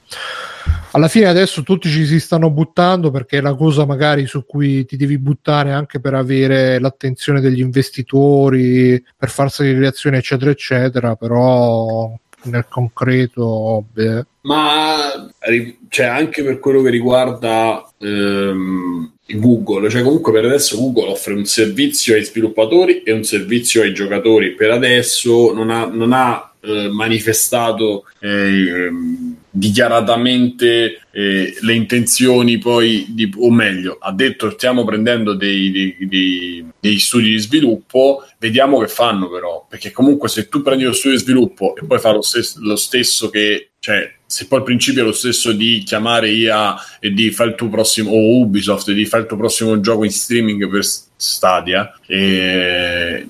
Alla 0.93 1.09
fine 1.09 1.27
adesso 1.27 1.62
tutti 1.62 1.89
ci 1.89 2.06
si 2.06 2.19
stanno 2.20 2.51
buttando 2.51 3.10
perché 3.10 3.39
è 3.39 3.40
la 3.40 3.55
cosa 3.55 3.85
magari 3.85 4.27
su 4.27 4.44
cui 4.47 4.85
ti 4.85 4.97
devi 4.97 5.19
buttare 5.19 5.73
anche 5.73 6.01
per 6.01 6.15
avere 6.15 6.78
l'attenzione 6.78 7.40
degli 7.40 7.60
investitori, 7.60 9.02
per 9.16 9.31
far 9.31 9.51
salire 9.51 9.81
le 9.81 9.86
azioni, 9.89 10.16
eccetera, 10.16 10.51
eccetera, 10.51 11.15
però 11.16 12.10
nel 12.44 12.66
concreto, 12.69 13.85
beh, 13.93 14.24
Ma 14.43 15.31
cioè, 15.89 16.06
anche 16.06 16.43
per 16.43 16.59
quello 16.59 16.82
che 16.82 16.90
riguarda 16.90 17.86
ehm, 17.98 19.12
Google, 19.35 19.90
cioè 19.90 20.02
comunque 20.02 20.32
per 20.32 20.44
adesso 20.44 20.78
Google 20.78 21.10
offre 21.10 21.35
un 21.35 21.44
servizio 21.44 22.15
ai 22.15 22.24
sviluppatori 22.24 23.02
e 23.02 23.12
un 23.12 23.24
servizio 23.24 23.82
ai 23.82 23.93
giocatori. 23.93 24.55
Per 24.55 24.70
adesso 24.70 25.52
non 25.52 25.70
ha, 25.70 25.86
non 25.86 26.12
ha, 26.12 26.52
eh, 26.60 26.89
manifestato 26.89 28.05
eh, 28.20 28.28
ehm, 28.28 29.36
dichiaratamente 29.50 31.00
eh, 31.10 31.56
le 31.60 31.74
intenzioni 31.74 32.58
poi 32.58 33.06
di, 33.08 33.32
o 33.36 33.50
meglio 33.50 33.96
ha 34.00 34.12
detto 34.12 34.50
stiamo 34.50 34.84
prendendo 34.84 35.34
dei, 35.34 35.70
dei, 35.70 35.96
dei- 36.00 36.66
dei 36.78 36.98
studi 36.98 37.30
di 37.30 37.38
sviluppo 37.38 38.24
vediamo 38.38 38.78
che 38.78 38.88
fanno 38.88 39.30
però 39.30 39.66
perché 39.68 39.90
comunque 39.90 40.28
se 40.28 40.48
tu 40.48 40.62
prendi 40.62 40.84
lo 40.84 40.92
studio 40.92 41.16
di 41.16 41.24
sviluppo 41.24 41.74
e 41.76 41.84
poi 41.86 41.98
fa 41.98 42.12
lo, 42.12 42.22
stes- 42.22 42.56
lo 42.58 42.76
stesso 42.76 43.30
che 43.30 43.70
cioè 43.80 44.12
se 44.26 44.46
poi 44.46 44.58
il 44.58 44.64
principio 44.64 45.02
è 45.02 45.06
lo 45.06 45.12
stesso 45.12 45.52
di 45.52 45.82
chiamare 45.84 46.28
IA 46.28 46.76
e 47.00 47.12
di 47.12 47.30
fare 47.30 47.50
il 47.50 47.56
tuo 47.56 47.70
prossimo 47.70 48.10
o 48.10 48.40
Ubisoft 48.40 48.88
e 48.88 48.94
di 48.94 49.06
fare 49.06 49.22
il 49.22 49.28
tuo 49.28 49.38
prossimo 49.38 49.80
gioco 49.80 50.04
in 50.04 50.10
streaming 50.10 50.68
per 50.68 50.84
Stadia 51.16 51.98
e 52.06 53.26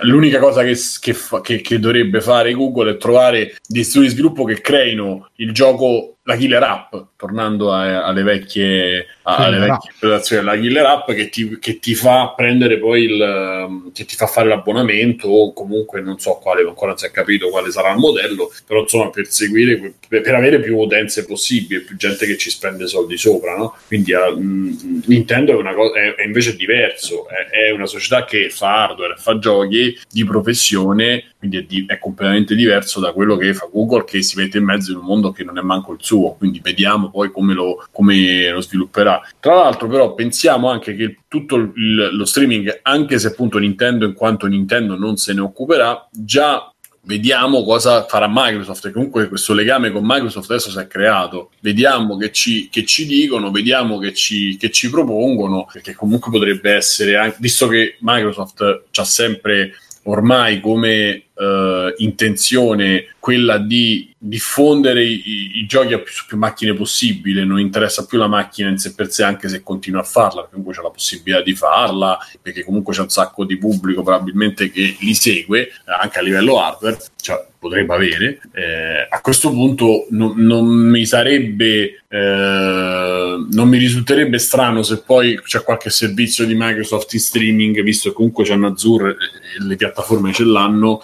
L'unica 0.00 0.38
cosa 0.38 0.62
che, 0.62 0.76
che 1.00 1.14
fa- 1.14 1.40
che- 1.40 1.60
che 1.62 1.78
dovrebbe 1.78 2.20
fare 2.20 2.52
Google 2.52 2.92
è 2.92 2.96
trovare 2.98 3.56
dei 3.66 3.82
studi 3.84 4.06
di 4.06 4.12
sviluppo 4.12 4.44
che 4.44 4.60
creino 4.60 5.30
il 5.36 5.52
gioco, 5.52 6.15
la 6.26 6.36
killer 6.36 6.62
app, 6.62 6.94
tornando 7.16 7.72
a- 7.72 8.04
alle 8.04 8.22
vecchie, 8.22 9.06
alle 9.22 9.58
vecchie 9.58 9.90
implementazioni 9.92 10.44
della 10.44 10.58
killer 10.58 10.86
app 10.86 11.10
che 11.12 11.28
ti, 11.28 11.56
che 11.60 11.78
ti 11.78 11.94
fa 11.94 12.32
prendere 12.36 12.78
poi 12.78 13.04
il, 13.04 13.90
che 13.92 14.04
ti 14.04 14.16
fa 14.16 14.26
fare 14.26 14.48
l'abbonamento 14.48 15.28
o 15.28 15.52
comunque 15.52 16.00
non 16.00 16.18
so 16.18 16.34
quale, 16.42 16.62
ancora 16.66 16.90
non 16.90 16.98
si 16.98 17.06
è 17.06 17.12
capito 17.12 17.48
quale 17.48 17.70
sarà 17.70 17.92
il 17.92 17.98
modello, 17.98 18.52
però 18.66 18.80
insomma 18.80 19.10
per 19.10 19.26
seguire, 19.28 19.94
per, 20.08 20.34
avere 20.34 20.60
più 20.60 20.76
utenze 20.76 21.24
possibile, 21.24 21.82
più 21.82 21.96
gente 21.96 22.26
che 22.26 22.36
ci 22.36 22.50
spende 22.50 22.88
soldi 22.88 23.16
sopra, 23.16 23.56
no? 23.56 23.76
Quindi 23.86 24.12
ah, 24.12 24.28
mh, 24.28 25.02
Nintendo 25.06 25.52
è, 25.52 25.54
una 25.54 25.74
cosa, 25.74 25.94
è, 25.94 26.14
è 26.16 26.24
invece 26.24 26.56
diverso, 26.56 27.28
è, 27.28 27.68
è 27.68 27.70
una 27.70 27.86
società 27.86 28.24
che 28.24 28.50
fa 28.50 28.82
hardware, 28.82 29.14
fa 29.16 29.38
giochi 29.38 29.96
di 30.10 30.24
professione, 30.24 31.34
quindi 31.38 31.58
è, 31.58 31.62
di- 31.62 31.84
è 31.86 31.98
completamente 31.98 32.56
diverso 32.56 32.98
da 32.98 33.12
quello 33.12 33.36
che 33.36 33.54
fa 33.54 33.68
Google 33.70 34.04
che 34.04 34.22
si 34.22 34.36
mette 34.36 34.58
in 34.58 34.64
mezzo 34.64 34.90
in 34.90 34.98
un 34.98 35.04
mondo 35.04 35.30
che 35.30 35.44
non 35.44 35.58
è 35.58 35.62
manco 35.62 35.92
il 35.92 35.98
suo, 36.00 36.15
quindi 36.38 36.60
vediamo 36.62 37.10
poi 37.10 37.30
come 37.30 37.54
lo, 37.54 37.86
come 37.92 38.50
lo 38.50 38.60
svilupperà. 38.60 39.20
Tra 39.40 39.54
l'altro 39.54 39.88
però 39.88 40.14
pensiamo 40.14 40.70
anche 40.70 40.94
che 40.96 41.18
tutto 41.28 41.56
il- 41.56 42.10
lo 42.12 42.24
streaming, 42.24 42.80
anche 42.82 43.18
se 43.18 43.28
appunto 43.28 43.58
Nintendo 43.58 44.04
in 44.04 44.14
quanto 44.14 44.46
Nintendo 44.46 44.96
non 44.96 45.16
se 45.16 45.32
ne 45.32 45.40
occuperà, 45.40 46.08
già 46.10 46.70
vediamo 47.06 47.62
cosa 47.62 48.04
farà 48.06 48.26
Microsoft 48.28 48.86
e 48.86 48.90
comunque 48.90 49.28
questo 49.28 49.54
legame 49.54 49.92
con 49.92 50.02
Microsoft 50.04 50.50
adesso 50.50 50.70
si 50.70 50.78
è 50.78 50.88
creato 50.88 51.50
vediamo 51.60 52.16
che 52.16 52.32
ci, 52.32 52.68
che 52.68 52.84
ci 52.84 53.06
dicono 53.06 53.52
vediamo 53.52 53.98
che 53.98 54.12
ci, 54.12 54.56
che 54.56 54.70
ci 54.70 54.90
propongono 54.90 55.68
perché 55.72 55.94
comunque 55.94 56.32
potrebbe 56.32 56.72
essere 56.72 57.16
anche 57.16 57.36
visto 57.38 57.68
che 57.68 57.96
Microsoft 58.00 58.82
ha 58.92 59.04
sempre 59.04 59.74
ormai 60.02 60.60
come 60.60 61.25
eh, 61.36 61.94
intenzione 61.98 63.14
quella 63.18 63.58
di 63.58 64.14
diffondere 64.18 65.04
i, 65.04 65.22
i- 65.54 65.66
giochi 65.66 65.98
più, 66.00 66.12
su 66.12 66.26
più 66.26 66.36
macchine 66.36 66.74
possibile, 66.74 67.44
non 67.44 67.58
interessa 67.58 68.06
più 68.06 68.18
la 68.18 68.26
macchina 68.26 68.68
in 68.68 68.78
sé 68.78 68.94
per 68.94 69.10
sé, 69.10 69.24
anche 69.24 69.48
se 69.48 69.62
continua 69.62 70.00
a 70.00 70.04
farla, 70.04 70.42
perché 70.42 70.50
comunque 70.50 70.74
c'è 70.74 70.82
la 70.82 70.90
possibilità 70.90 71.42
di 71.42 71.54
farla, 71.54 72.18
perché 72.40 72.64
comunque 72.64 72.94
c'è 72.94 73.00
un 73.00 73.08
sacco 73.08 73.44
di 73.44 73.58
pubblico 73.58 74.02
probabilmente 74.02 74.70
che 74.70 74.96
li 75.00 75.14
segue, 75.14 75.62
eh, 75.66 75.70
anche 76.00 76.18
a 76.18 76.22
livello 76.22 76.60
hardware, 76.60 76.98
cioè 77.20 77.44
potrebbe 77.58 77.94
avere. 77.94 78.40
Eh, 78.52 79.08
a 79.10 79.20
questo 79.20 79.50
punto 79.50 80.06
non, 80.10 80.34
non 80.36 80.66
mi 80.66 81.04
sarebbe, 81.04 82.02
eh, 82.08 83.46
non 83.50 83.68
mi 83.68 83.78
risulterebbe 83.78 84.38
strano 84.38 84.82
se 84.82 85.02
poi 85.02 85.40
c'è 85.42 85.62
qualche 85.62 85.90
servizio 85.90 86.46
di 86.46 86.54
Microsoft 86.56 87.12
in 87.14 87.20
streaming, 87.20 87.82
visto 87.82 88.10
che 88.10 88.14
comunque 88.14 88.44
c'è 88.44 88.56
Azure 88.56 89.10
e 89.10 89.64
le 89.64 89.76
piattaforme 89.76 90.32
ce 90.32 90.44
l'hanno, 90.44 91.02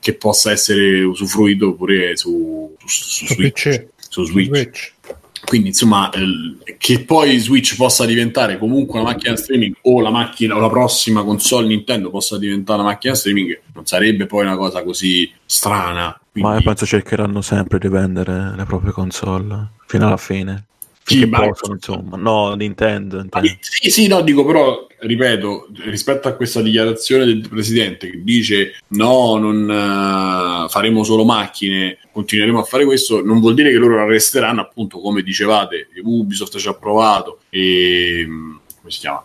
che 0.00 0.14
possa 0.14 0.50
essere 0.50 1.02
usufruito 1.02 1.74
pure 1.74 2.16
su, 2.16 2.74
su, 2.84 3.02
su 3.02 3.26
su 3.26 3.34
Switch. 3.34 3.88
Switch. 4.10 4.48
Switch. 4.48 4.92
Quindi, 5.44 5.68
insomma, 5.68 6.08
eh, 6.10 6.76
che 6.78 7.00
poi 7.00 7.38
Switch 7.38 7.76
possa 7.76 8.04
diventare 8.04 8.58
comunque 8.58 9.00
una 9.00 9.10
macchina 9.10 9.36
streaming 9.36 9.74
o 9.82 10.00
la 10.00 10.10
macchina 10.10 10.54
o 10.54 10.60
la 10.60 10.68
prossima 10.68 11.24
console 11.24 11.66
Nintendo 11.66 12.10
possa 12.10 12.38
diventare 12.38 12.80
una 12.80 12.90
macchina 12.90 13.14
streaming, 13.14 13.60
non 13.74 13.84
sarebbe 13.84 14.26
poi 14.26 14.44
una 14.44 14.56
cosa 14.56 14.82
così 14.82 15.30
strana. 15.44 16.18
Quindi, 16.30 16.48
Ma 16.48 16.56
io 16.56 16.62
penso 16.62 16.86
cercheranno 16.86 17.42
sempre 17.42 17.78
di 17.78 17.88
vendere 17.88 18.54
le 18.56 18.64
proprie 18.64 18.92
console 18.92 19.70
fino 19.86 20.06
alla 20.06 20.16
fine. 20.16 20.66
Sì, 21.04 21.26
possono, 21.28 21.74
insomma. 21.74 22.16
No, 22.16 22.54
Nintendo. 22.54 23.16
Ma 23.16 23.22
intendo. 23.22 23.48
di- 23.48 23.58
Sì, 23.60 23.90
sì, 23.90 24.06
no, 24.06 24.20
dico 24.22 24.44
però, 24.44 24.86
ripeto, 25.00 25.68
rispetto 25.84 26.28
a 26.28 26.32
questa 26.32 26.62
dichiarazione 26.62 27.24
del 27.24 27.46
presidente 27.48 28.10
che 28.10 28.22
dice 28.22 28.74
no, 28.88 29.36
non 29.36 29.68
eh, 29.70 30.68
faremo 30.68 31.02
solo 31.02 31.24
macchine, 31.24 31.98
continueremo 32.12 32.60
a 32.60 32.64
fare 32.64 32.84
questo, 32.84 33.24
non 33.24 33.40
vuol 33.40 33.54
dire 33.54 33.70
che 33.70 33.78
loro 33.78 34.00
arresteranno, 34.00 34.60
appunto, 34.60 34.98
come 35.00 35.22
dicevate, 35.22 35.88
Ubisoft 36.02 36.56
ci 36.58 36.68
ha 36.68 36.74
provato 36.74 37.40
e 37.50 38.24
mm, 38.26 38.54
come 38.78 38.90
si 38.90 38.98
chiama? 39.00 39.24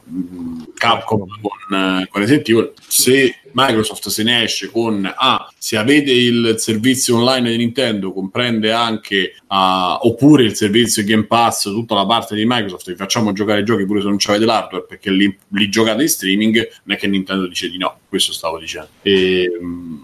Capcom 0.76 1.26
con, 1.42 1.78
eh, 2.02 2.08
con 2.10 2.22
Evil. 2.22 2.74
Se 2.88 3.36
Microsoft 3.58 4.10
se 4.10 4.22
ne 4.22 4.44
esce 4.44 4.70
con 4.70 5.12
ah, 5.18 5.52
se 5.58 5.78
avete 5.78 6.12
il 6.12 6.56
servizio 6.60 7.18
online 7.18 7.50
di 7.50 7.58
Nintendo 7.58 8.14
comprende 8.14 8.72
anche 8.72 9.34
ah, 9.48 9.98
oppure 10.04 10.44
il 10.44 10.56
servizio 10.56 11.04
Game 11.04 11.24
Pass, 11.24 11.64
tutta 11.64 11.96
la 11.96 12.06
parte 12.06 12.36
di 12.36 12.44
Microsoft, 12.46 12.88
vi 12.88 12.96
facciamo 12.96 13.32
giocare 13.34 13.62
i 13.62 13.64
giochi 13.64 13.86
pure 13.86 14.02
se 14.02 14.08
non 14.08 14.18
avete 14.28 14.46
l'hardware 14.46 14.86
perché 14.86 15.10
li, 15.10 15.36
li 15.50 15.70
giocate 15.70 16.04
in 16.04 16.08
streaming, 16.08 16.56
non 16.84 16.96
è 16.96 17.00
che 17.00 17.08
Nintendo 17.08 17.48
dice 17.48 17.68
di 17.70 17.78
no, 17.80 17.98
questo 18.08 18.32
stavo 18.32 18.60
dicendo. 18.60 18.90
E, 19.02 19.50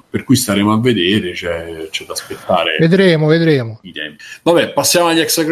per 0.10 0.24
cui 0.24 0.36
staremo 0.36 0.74
a 0.74 0.80
vedere, 0.80 1.32
c'è, 1.34 1.88
c'è 1.92 2.06
da 2.06 2.14
aspettare 2.14 2.78
Vedremo, 2.80 3.28
vedremo. 3.28 3.80
i 3.84 3.92
tempi. 3.92 4.24
Vabbè, 4.42 4.74
passiamo 4.74 5.08
agli 5.08 5.20
extra. 5.20 5.46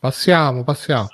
Passiamo, 0.00 0.62
passiamo. 0.64 1.08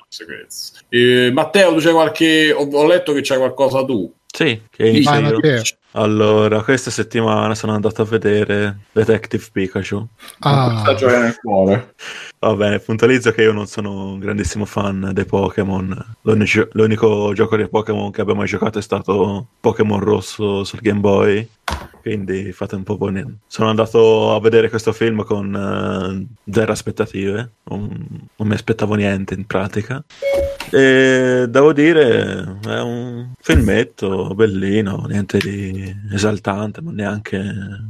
Eh, 0.89 1.31
Matteo, 1.32 1.74
tu 1.74 1.81
c'hai 1.81 1.93
qualche. 1.93 2.53
Ho, 2.53 2.69
ho 2.69 2.86
letto 2.86 3.12
che 3.12 3.20
c'hai 3.23 3.39
qualcosa 3.39 3.85
tu. 3.85 4.12
Sì, 4.27 4.62
che 4.70 5.01
Vai. 5.03 5.23
Matteo. 5.23 5.62
Allora, 5.97 6.62
questa 6.62 6.90
settimana 6.90 7.55
sono 7.55 7.73
andato 7.73 8.02
a 8.02 8.05
vedere 8.05 8.81
Detective 8.93 9.44
Pikachu. 9.51 10.06
Ah, 10.40 10.81
Sta 10.81 10.94
gioia 10.94 11.20
nel 11.20 11.39
cuore. 11.39 11.94
Va 12.47 12.55
bene, 12.55 12.78
puntualizzo 12.78 13.32
che 13.32 13.43
io 13.43 13.52
non 13.52 13.66
sono 13.66 14.12
un 14.12 14.20
grandissimo 14.20 14.66
fan 14.66 15.10
dei 15.12 15.24
Pokémon. 15.24 16.14
L'unico, 16.23 16.68
l'unico 16.74 17.32
gioco 17.35 17.56
dei 17.56 17.68
Pokémon 17.68 18.12
che 18.12 18.20
abbia 18.20 18.35
mai 18.35 18.47
giocato 18.47 18.78
è 18.78 18.82
stato 18.82 19.48
Pokémon 19.59 19.98
Rosso 19.98 20.62
sul 20.62 20.78
Game 20.78 21.01
Boy. 21.01 21.48
Quindi 22.01 22.52
fate 22.52 22.77
un 22.77 22.85
po' 22.85 22.97
buoni. 22.97 23.39
Sono 23.48 23.68
andato 23.68 24.32
a 24.32 24.40
vedere 24.40 24.68
questo 24.68 24.93
film 24.93 25.24
con 25.24 26.28
eh, 26.47 26.52
zero 26.52 26.70
aspettative. 26.70 27.51
Non, 27.64 28.28
non 28.36 28.47
mi 28.47 28.55
aspettavo 28.55 28.94
niente 28.94 29.35
in 29.35 29.44
pratica. 29.44 30.05
E 30.70 31.47
devo 31.48 31.73
dire, 31.73 32.59
è 32.64 32.81
un 32.81 33.32
filmetto 33.40 34.35
bellino, 34.36 35.05
niente 35.09 35.39
di 35.39 35.93
esaltante, 36.12 36.81
ma 36.81 36.93
neanche 36.93 37.39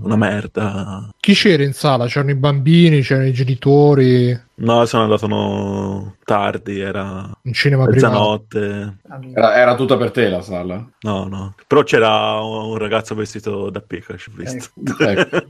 una 0.00 0.16
merda. 0.16 1.10
chi 1.20 1.34
c'era 1.34 1.62
in 1.62 1.74
sala? 1.74 2.06
C'erano 2.06 2.30
i 2.30 2.36
bambini, 2.36 3.02
c'erano 3.02 3.28
i 3.28 3.32
genitori, 3.34 4.44
No, 4.58 4.86
sono 4.86 5.02
andato 5.02 5.26
no, 5.26 6.16
tardi, 6.24 6.80
era 6.80 7.30
un 7.42 7.52
cinema 7.52 7.84
mezzanotte. 7.84 8.98
Era, 9.34 9.54
era 9.54 9.74
tutta 9.74 9.98
per 9.98 10.10
te 10.10 10.30
la 10.30 10.40
sala. 10.40 10.82
No, 11.00 11.24
no. 11.24 11.54
Però 11.66 11.82
c'era 11.82 12.40
un 12.40 12.78
ragazzo 12.78 13.14
vestito 13.14 13.68
da 13.68 13.80
Pikachu, 13.82 14.30
ho 14.30 14.34
visto. 14.34 14.70
Ecco. 14.98 15.44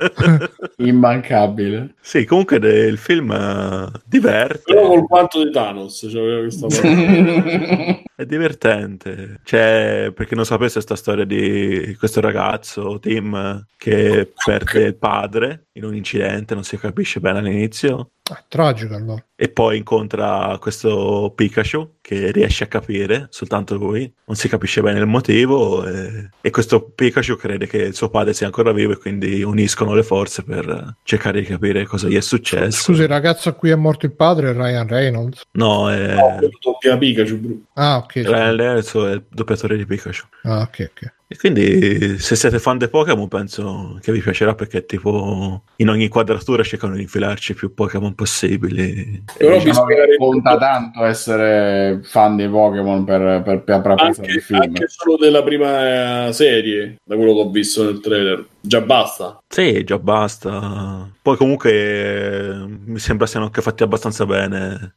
Immancabile. 0.82 1.94
sì, 2.00 2.24
comunque 2.24 2.58
de- 2.58 2.86
il 2.86 2.98
film 2.98 3.30
eh, 3.30 3.92
diverte. 4.04 4.72
Però 4.72 4.88
col 4.88 5.06
quanto 5.06 5.44
di 5.44 5.52
Thanos, 5.52 6.08
cioè, 6.10 6.40
questa 6.40 6.66
parte. 6.82 8.02
È 8.16 8.24
divertente, 8.24 9.40
cioè, 9.44 10.10
perché 10.12 10.34
non 10.34 10.44
sapesse 10.44 10.74
questa 10.74 10.96
storia 10.96 11.24
di 11.24 11.94
questo 11.96 12.20
ragazzo, 12.20 12.98
Tim, 12.98 13.66
che 13.76 14.32
perde 14.44 14.82
il 14.82 14.96
padre 14.96 15.66
in 15.74 15.84
un 15.84 15.94
incidente, 15.94 16.54
non 16.54 16.64
si 16.64 16.76
capisce 16.76 17.20
bene 17.20 17.38
all'inizio, 17.38 18.10
Ah, 18.28 18.42
tragico 18.48 18.95
allora. 18.96 19.24
e 19.34 19.48
poi 19.48 19.76
incontra 19.76 20.56
questo 20.60 21.32
Pikachu 21.34 21.96
che 22.00 22.30
riesce 22.30 22.64
a 22.64 22.68
capire, 22.68 23.26
soltanto 23.30 23.76
lui, 23.76 24.10
non 24.26 24.36
si 24.36 24.48
capisce 24.48 24.80
bene 24.80 24.98
il 24.98 25.06
motivo, 25.06 25.86
e, 25.86 26.30
e 26.40 26.50
questo 26.50 26.82
Pikachu 26.82 27.36
crede 27.36 27.66
che 27.66 27.78
il 27.78 27.94
suo 27.94 28.08
padre 28.08 28.32
sia 28.32 28.46
ancora 28.46 28.72
vivo 28.72 28.92
e 28.92 28.98
quindi 28.98 29.42
uniscono 29.42 29.94
le 29.94 30.02
forze 30.02 30.42
per 30.42 30.96
cercare 31.02 31.40
di 31.40 31.46
capire 31.46 31.84
cosa 31.84 32.08
gli 32.08 32.16
è 32.16 32.20
successo. 32.20 32.82
Scusa, 32.82 33.02
il 33.02 33.08
ragazzo 33.08 33.48
a 33.48 33.52
cui 33.52 33.70
è 33.70 33.74
morto 33.74 34.06
il 34.06 34.12
padre 34.12 34.50
è 34.50 34.52
Ryan 34.52 34.86
Reynolds. 34.86 35.42
No, 35.52 35.90
è... 35.90 36.14
No, 36.14 36.38
doppia 36.60 36.96
Pikachu. 36.96 37.64
Ah, 37.74 37.96
ok. 37.98 38.14
Ryan 38.14 38.56
Reynolds 38.56 38.94
è 38.94 39.12
il 39.12 39.24
doppiatore 39.28 39.76
di 39.76 39.86
Pikachu. 39.86 40.26
Ah, 40.42 40.60
ok, 40.60 40.90
ok. 40.92 41.14
E 41.28 41.36
quindi 41.36 42.18
se 42.20 42.36
siete 42.36 42.60
fan 42.60 42.78
dei 42.78 42.88
Pokémon 42.88 43.26
penso 43.26 43.98
che 44.00 44.12
vi 44.12 44.20
piacerà 44.20 44.54
perché 44.54 44.86
tipo 44.86 45.64
in 45.76 45.88
ogni 45.88 46.04
inquadratura 46.04 46.62
cercano 46.62 46.94
di 46.94 47.02
infilarci 47.02 47.54
più 47.54 47.74
Pokémon 47.74 48.14
possibili. 48.14 49.24
Però 49.36 49.58
Diciamo 49.58 49.86
che 49.86 50.16
conta 50.16 50.56
tanto 50.56 51.04
essere 51.04 52.00
fan 52.04 52.36
dei 52.36 52.48
Pokémon 52.48 53.02
per, 53.02 53.42
per, 53.42 53.62
per 53.64 53.80
del 53.80 53.98
anche, 53.98 54.38
film. 54.38 54.60
anche 54.60 54.84
solo 54.86 55.16
della 55.16 55.42
prima 55.42 56.28
eh, 56.28 56.32
serie, 56.32 56.96
da 57.02 57.16
quello 57.16 57.34
che 57.34 57.40
ho 57.40 57.50
visto 57.50 57.82
nel 57.82 57.98
trailer. 57.98 58.46
Già 58.66 58.80
basta. 58.80 59.40
Sì, 59.46 59.84
già 59.84 59.98
basta. 59.98 61.08
Poi 61.22 61.36
comunque 61.36 61.70
eh, 61.72 62.66
mi 62.84 62.98
sembra 62.98 63.26
siano 63.26 63.46
anche 63.46 63.62
fatti 63.62 63.84
abbastanza 63.84 64.26
bene. 64.26 64.94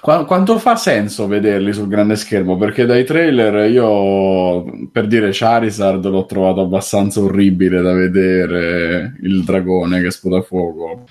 Qua- 0.00 0.24
quanto 0.24 0.58
fa 0.58 0.74
senso 0.76 1.26
vederli 1.26 1.74
sul 1.74 1.88
grande 1.88 2.16
schermo? 2.16 2.56
Perché 2.56 2.86
dai 2.86 3.04
trailer 3.04 3.70
io, 3.70 4.64
per 4.90 5.06
dire 5.06 5.28
Charizard, 5.32 6.06
l'ho 6.06 6.24
trovato 6.24 6.62
abbastanza 6.62 7.20
orribile 7.20 7.82
da 7.82 7.92
vedere, 7.92 9.18
il 9.22 9.44
dragone 9.44 10.00
che 10.00 10.10
sputa 10.10 10.40
fuoco. 10.40 11.04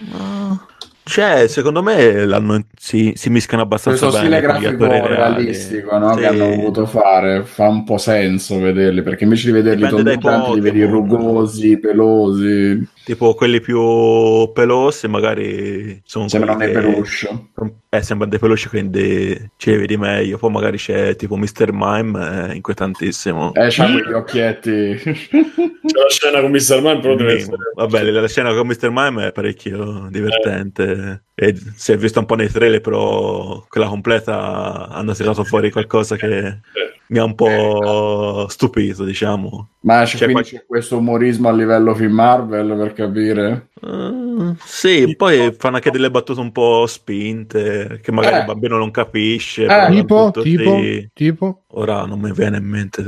Cioè, 1.06 1.48
secondo 1.48 1.84
me 1.84 2.26
l'hanno- 2.26 2.66
si, 2.78 3.12
si 3.16 3.30
mischiano 3.30 3.64
abbastanza 3.64 4.08
Questo 4.08 4.22
bene 4.26 4.40
stile 4.40 4.54
con 4.54 4.60
gli 4.62 4.76
grafico 4.78 5.08
realistico 5.08 5.98
no, 5.98 6.14
Sì. 6.14 6.20
che 6.20 6.28
hanno 6.28 6.56
voluto 6.56 6.86
fare 6.86 7.44
fa 7.44 7.68
un 7.68 7.84
po' 7.84 7.98
senso 7.98 8.58
vederli 8.60 9.02
perché 9.04 9.26
invece 9.26 9.48
di 9.48 9.52
vederli 9.52 9.88
tondeggianti 9.90 10.54
li 10.54 10.60
vedi 10.62 10.84
rugosi, 10.86 11.78
pelosi, 11.78 12.88
Tipo 13.04 13.34
quelli 13.34 13.60
più 13.60 14.52
pelosi 14.54 15.08
magari 15.08 16.02
sono 16.06 16.30
sembrano 16.30 16.60
dei 16.60 16.72
peluche. 16.72 17.50
Eh, 17.90 18.02
sembrano 18.02 18.32
dei 18.32 18.40
peluche, 18.40 18.70
quindi 18.70 19.52
ci 19.58 19.72
li 19.72 19.78
vedi 19.78 19.98
meglio. 19.98 20.38
Poi 20.38 20.50
magari 20.52 20.78
c'è 20.78 21.16
tipo 21.16 21.36
Mr. 21.36 21.72
Mime, 21.74 22.50
è 22.50 22.54
inquietantissimo. 22.56 23.54
Eh, 23.56 23.68
c'ha 23.70 23.92
quegli 23.92 24.14
occhietti. 24.14 25.02
C'è 25.84 26.00
la 26.00 26.10
scena 26.10 26.40
con 26.40 26.52
Mr. 26.52 26.82
Man, 26.82 27.02
però 27.02 27.16
deve 27.16 27.34
essere... 27.34 27.58
Vabbè, 27.76 28.04
la 28.04 28.28
scena 28.28 28.54
con 28.54 28.68
Mr. 28.68 28.90
Mime 28.90 29.28
è 29.28 29.32
parecchio 29.34 30.08
divertente. 30.10 31.26
E 31.36 31.56
si 31.76 31.92
è 31.92 31.98
visto 31.98 32.20
un 32.20 32.26
po' 32.26 32.36
nei 32.36 32.50
trailer, 32.50 32.80
però 32.80 33.66
quella 33.68 33.88
completa 33.88 34.88
hanno 34.88 35.14
tirato 35.14 35.44
fuori 35.44 35.72
qualcosa 35.72 36.16
che 36.16 36.48
Eh. 36.48 36.60
Mi 37.08 37.20
ha 37.20 37.24
un 37.24 37.36
po' 37.36 38.46
stupito, 38.50 39.04
diciamo. 39.04 39.70
Ma 39.82 40.04
c'è, 40.04 40.18
C'è 40.18 40.24
quindi 40.26 40.34
qual- 40.34 40.46
c'è 40.46 40.66
questo 40.66 40.98
umorismo 40.98 41.50
a 41.50 41.52
livello 41.52 41.94
film 41.94 42.14
Marvel 42.14 42.76
per 42.78 42.94
capire. 42.94 43.68
Uh, 43.82 44.56
sì, 44.64 45.14
poi 45.16 45.54
fanno 45.58 45.76
anche 45.76 45.92
delle 45.92 46.10
battute 46.10 46.40
un 46.40 46.52
po' 46.54 46.86
spinte 46.88 48.00
che 48.02 48.12
magari 48.14 48.36
Eh. 48.36 48.40
il 48.40 48.46
bambino 48.46 48.78
non 48.78 48.92
capisce. 48.92 49.66
però 49.66 49.90
Tipo, 49.90 50.32
tipo, 50.42 50.78
sì. 50.80 51.10
tipo. 51.14 51.64
Ora 51.76 52.06
non 52.06 52.20
mi 52.20 52.32
viene 52.32 52.58
in 52.58 52.66
mente. 52.66 53.04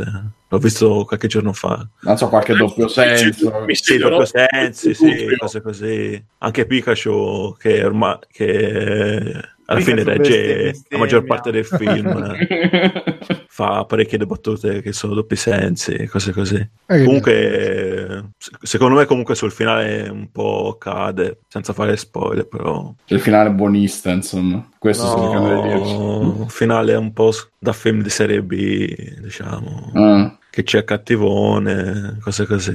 L'ho 0.48 0.58
visto 0.60 1.06
qualche 1.06 1.28
giorno 1.28 1.54
fa. 1.54 1.88
Non 2.02 2.18
so, 2.18 2.28
qualche 2.30 2.54
doppio 2.56 2.88
senso. 2.88 3.52
Sì, 3.72 3.98
doppio 3.98 4.26
sensi, 4.26 4.94
sì, 4.94 5.28
cose 5.38 5.62
così. 5.62 6.24
Anche 6.40 6.66
Pikachu, 6.66 7.56
che 7.58 7.84
ormai 7.84 8.18
che 8.32 9.34
alla 9.68 9.80
fine 9.80 10.04
regge 10.04 10.76
la 10.90 10.98
maggior 10.98 11.24
parte 11.24 11.52
del 11.52 11.66
film, 11.66 12.36
fa 13.48 13.86
parecchie 13.86 14.18
battute 14.26 14.82
che 14.82 14.92
sono 14.94 15.14
doppi 15.14 15.36
sensi, 15.36 16.06
cose 16.08 16.32
così. 16.32 16.56
Eh, 16.88 17.04
Comunque, 17.04 18.32
se- 18.38 18.52
secondo 18.62 18.96
me, 18.96 19.06
comunque 19.06 19.36
sul 19.36 19.52
finale 19.52 20.08
un 20.10 20.30
po' 20.32 20.76
cade, 20.80 21.40
senza 21.48 21.74
fare 21.74 21.96
spoiler, 21.98 22.48
però. 22.48 22.94
il 23.08 23.20
finale 23.20 23.50
buonista, 23.52 24.12
insomma. 24.12 24.68
Questo. 24.78 25.06
No, 25.16 26.20
un 26.42 26.50
finale 26.50 26.94
un 26.96 27.12
po' 27.14 27.32
da 27.58 27.74
film 27.74 28.02
di 28.02 28.10
serie 28.10 28.42
B, 28.44 29.20
diciamo, 29.22 29.92
Ah, 29.96 30.38
che 30.56 30.64
c'è 30.64 30.86
cattivone, 30.86 32.18
cose 32.24 32.46
così. 32.46 32.72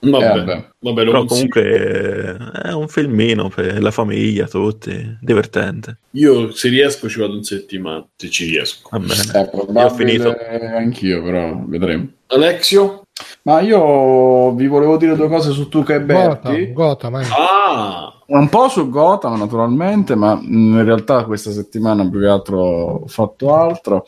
Vabbè, 0.00 0.24
Eh, 0.24 0.28
vabbè. 0.28 0.68
vabbè, 0.80 1.04
Però 1.06 1.24
comunque 1.24 2.36
è 2.62 2.72
un 2.72 2.86
filmino 2.86 3.48
per 3.48 3.80
la 3.80 3.90
famiglia, 3.90 4.46
tutti, 4.46 5.16
divertente. 5.22 5.96
Io 6.10 6.52
se 6.52 6.68
riesco 6.68 7.08
ci 7.08 7.20
vado 7.20 7.34
in 7.34 7.42
settimana, 7.42 8.06
se 8.14 8.28
ci 8.28 8.44
riesco. 8.44 8.90
Va 8.90 8.98
bene. 8.98 9.22
è 9.32 9.50
Io 9.72 9.84
ho 9.86 9.88
finito. 9.90 10.36
anch'io, 10.76 11.22
però 11.22 11.64
vedremo. 11.66 12.08
Alexio? 12.26 13.04
Ma 13.42 13.60
io 13.60 14.52
vi 14.54 14.66
volevo 14.66 14.98
dire 14.98 15.16
due 15.16 15.28
cose 15.28 15.52
su 15.52 15.68
Tuca 15.68 15.94
e 15.94 16.02
Berti. 16.02 16.72
Gotham, 16.72 17.14
Gotham, 17.14 17.16
eh. 17.22 17.26
Ah, 17.30 18.22
Un 18.26 18.48
po' 18.48 18.68
su 18.68 18.88
Gotham, 18.88 19.38
naturalmente, 19.38 20.14
ma 20.14 20.38
in 20.42 20.82
realtà 20.84 21.24
questa 21.24 21.50
settimana 21.50 22.08
più 22.08 22.20
che 22.20 22.26
altro 22.26 22.58
ho 22.58 23.06
fatto 23.06 23.54
altro. 23.54 24.06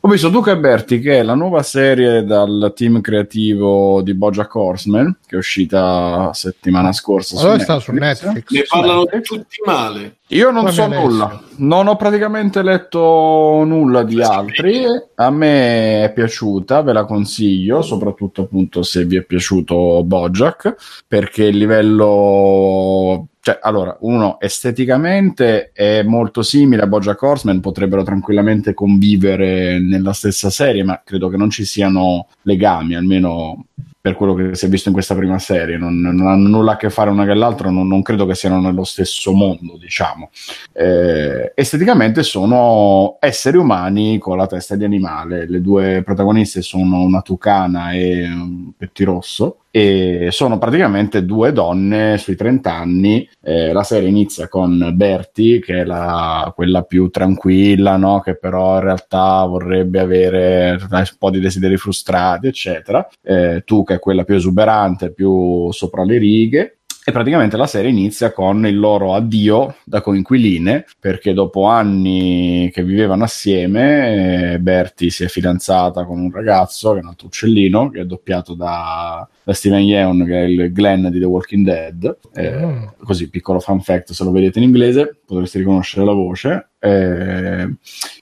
Ho 0.00 0.08
visto 0.08 0.28
Duca 0.28 0.52
e 0.52 0.58
Berti, 0.58 1.00
che 1.00 1.18
è 1.18 1.22
la 1.24 1.34
nuova 1.34 1.62
serie 1.64 2.24
dal 2.24 2.72
team 2.76 3.00
creativo 3.00 4.00
di 4.00 4.14
Bojack 4.14 4.54
Horseman, 4.54 5.18
che 5.26 5.34
è 5.34 5.38
uscita 5.38 6.30
settimana 6.34 6.92
scorsa. 6.92 7.40
Allora 7.40 7.58
sta 7.58 7.80
su 7.80 7.90
Netflix. 7.90 8.50
ne 8.50 8.64
parlano 8.68 9.04
tutti 9.06 9.56
male. 9.64 10.18
Io 10.28 10.50
non 10.50 10.66
Come 10.66 10.72
so 10.72 10.86
nulla, 10.86 11.42
non 11.56 11.88
ho 11.88 11.96
praticamente 11.96 12.62
letto 12.62 13.64
nulla 13.66 14.04
di 14.04 14.22
altri. 14.22 14.84
A 15.16 15.30
me 15.30 16.04
è 16.04 16.12
piaciuta, 16.12 16.82
ve 16.82 16.92
la 16.92 17.04
consiglio, 17.04 17.82
soprattutto 17.82 18.42
appunto 18.42 18.84
se 18.84 19.04
vi 19.04 19.16
è 19.16 19.22
piaciuto 19.22 20.04
Bojack, 20.04 21.02
perché 21.08 21.44
il 21.44 21.56
livello. 21.56 23.26
Cioè, 23.40 23.58
allora, 23.62 23.96
uno 24.00 24.38
esteticamente 24.40 25.70
è 25.72 26.02
molto 26.02 26.42
simile 26.42 26.82
a 26.82 26.86
Bojack 26.86 27.22
Horseman, 27.22 27.60
potrebbero 27.60 28.02
tranquillamente 28.02 28.74
convivere 28.74 29.78
nella 29.78 30.12
stessa 30.12 30.50
serie, 30.50 30.82
ma 30.84 31.00
credo 31.04 31.28
che 31.28 31.36
non 31.36 31.48
ci 31.48 31.64
siano 31.64 32.26
legami, 32.42 32.94
almeno 32.94 33.66
per 34.00 34.14
quello 34.14 34.34
che 34.34 34.54
si 34.54 34.66
è 34.66 34.68
visto 34.68 34.88
in 34.88 34.94
questa 34.94 35.14
prima 35.14 35.38
serie, 35.38 35.76
non, 35.76 36.00
non 36.00 36.26
hanno 36.26 36.48
nulla 36.48 36.72
a 36.72 36.76
che 36.76 36.90
fare 36.90 37.10
una 37.10 37.26
con 37.26 37.36
l'altra, 37.36 37.70
non, 37.70 37.86
non, 37.88 38.02
credo 38.02 38.26
che 38.26 38.34
siano 38.34 38.60
nello 38.60 38.84
stesso 38.84 39.32
mondo, 39.32 39.76
diciamo. 39.76 40.30
Eh, 40.72 41.52
esteticamente 41.54 42.22
sono 42.22 43.16
esseri 43.20 43.56
umani 43.56 44.18
con 44.18 44.36
la 44.36 44.46
testa 44.46 44.76
di 44.76 44.84
animale, 44.84 45.48
le 45.48 45.60
due 45.60 46.02
protagoniste 46.04 46.62
sono 46.62 47.00
una 47.00 47.22
tucana 47.22 47.92
e 47.92 48.24
un 48.24 48.72
pettirosso 48.76 49.58
e 49.70 50.28
sono 50.30 50.58
praticamente 50.58 51.24
due 51.24 51.52
donne 51.52 52.16
sui 52.18 52.34
30 52.34 52.74
anni. 52.74 53.28
Eh, 53.42 53.72
la 53.72 53.82
serie 53.82 54.08
inizia 54.08 54.48
con 54.48 54.92
Bertie, 54.94 55.60
che 55.60 55.80
è 55.80 55.84
la, 55.84 56.50
quella 56.54 56.82
più 56.82 57.10
tranquilla, 57.10 57.96
no? 57.96 58.20
che 58.20 58.36
però 58.36 58.76
in 58.76 58.82
realtà 58.82 59.44
vorrebbe 59.44 60.00
avere 60.00 60.78
un 60.90 61.04
po' 61.18 61.30
di 61.30 61.40
desideri 61.40 61.76
frustrati, 61.76 62.46
eccetera. 62.46 63.06
Eh, 63.22 63.62
tu, 63.64 63.84
che 63.88 63.94
è 63.94 63.98
quella 63.98 64.24
più 64.24 64.34
esuberante, 64.34 65.12
più 65.12 65.72
sopra 65.72 66.04
le 66.04 66.18
righe. 66.18 66.72
E 67.08 67.10
praticamente 67.10 67.56
la 67.56 67.66
serie 67.66 67.90
inizia 67.90 68.32
con 68.32 68.66
il 68.66 68.78
loro 68.78 69.14
addio 69.14 69.76
da 69.82 70.02
coinquiline 70.02 70.84
perché 71.00 71.32
dopo 71.32 71.64
anni 71.64 72.70
che 72.70 72.84
vivevano 72.84 73.24
assieme 73.24 74.58
Bertie 74.60 75.08
si 75.08 75.24
è 75.24 75.28
fidanzata 75.28 76.04
con 76.04 76.20
un 76.20 76.30
ragazzo 76.30 76.92
che 76.92 76.98
è 76.98 77.02
un 77.02 77.08
altro 77.08 77.28
uccellino 77.28 77.88
che 77.88 78.00
è 78.00 78.04
doppiato 78.04 78.52
da, 78.52 79.26
da 79.42 79.52
Steven 79.54 79.80
Yeun 79.80 80.26
che 80.26 80.38
è 80.38 80.44
il 80.44 80.70
Glenn 80.70 81.06
di 81.06 81.18
The 81.18 81.24
Walking 81.24 81.64
Dead. 81.64 82.18
Eh, 82.34 82.66
mm. 82.66 82.84
così 83.02 83.30
piccolo 83.30 83.58
fun 83.58 83.80
fact 83.80 84.12
se 84.12 84.22
lo 84.22 84.30
vedete 84.30 84.58
in 84.58 84.66
inglese 84.66 85.18
potreste 85.24 85.60
riconoscere 85.60 86.04
la 86.04 86.12
voce 86.12 86.72
eh, 86.80 87.68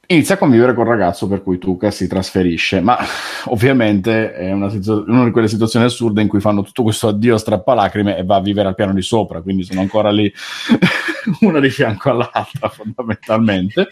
inizia 0.09 0.35
a 0.35 0.39
convivere 0.39 0.73
col 0.73 0.87
ragazzo 0.87 1.29
per 1.29 1.43
cui 1.43 1.59
Tuca 1.59 1.91
si 1.91 2.07
trasferisce, 2.07 2.81
ma 2.81 2.97
ovviamente 3.47 4.33
è 4.33 4.53
una, 4.53 4.71
situ- 4.71 5.05
una, 5.09 5.25
di 5.25 5.31
quelle 5.31 5.49
situazioni 5.49 5.85
assurde 5.85 6.23
in 6.23 6.29
cui 6.29 6.41
fanno 6.41 6.63
tutto 6.63 6.83
questo 6.83 7.09
addio 7.09 7.35
a 7.35 7.39
strappalacrime 7.39 8.17
e 8.17 8.25
va 8.25 8.37
a 8.37 8.41
vivere 8.41 8.69
al 8.69 8.75
piano 8.75 8.95
di 8.95 9.03
sopra, 9.03 9.43
quindi 9.43 9.65
sono 9.65 9.81
ancora 9.81 10.11
lì 10.11 10.33
una 11.41 11.61
di 11.61 11.71
fianco 11.71 12.11
all'altra 12.11 12.69
fondamentalmente. 12.71 13.89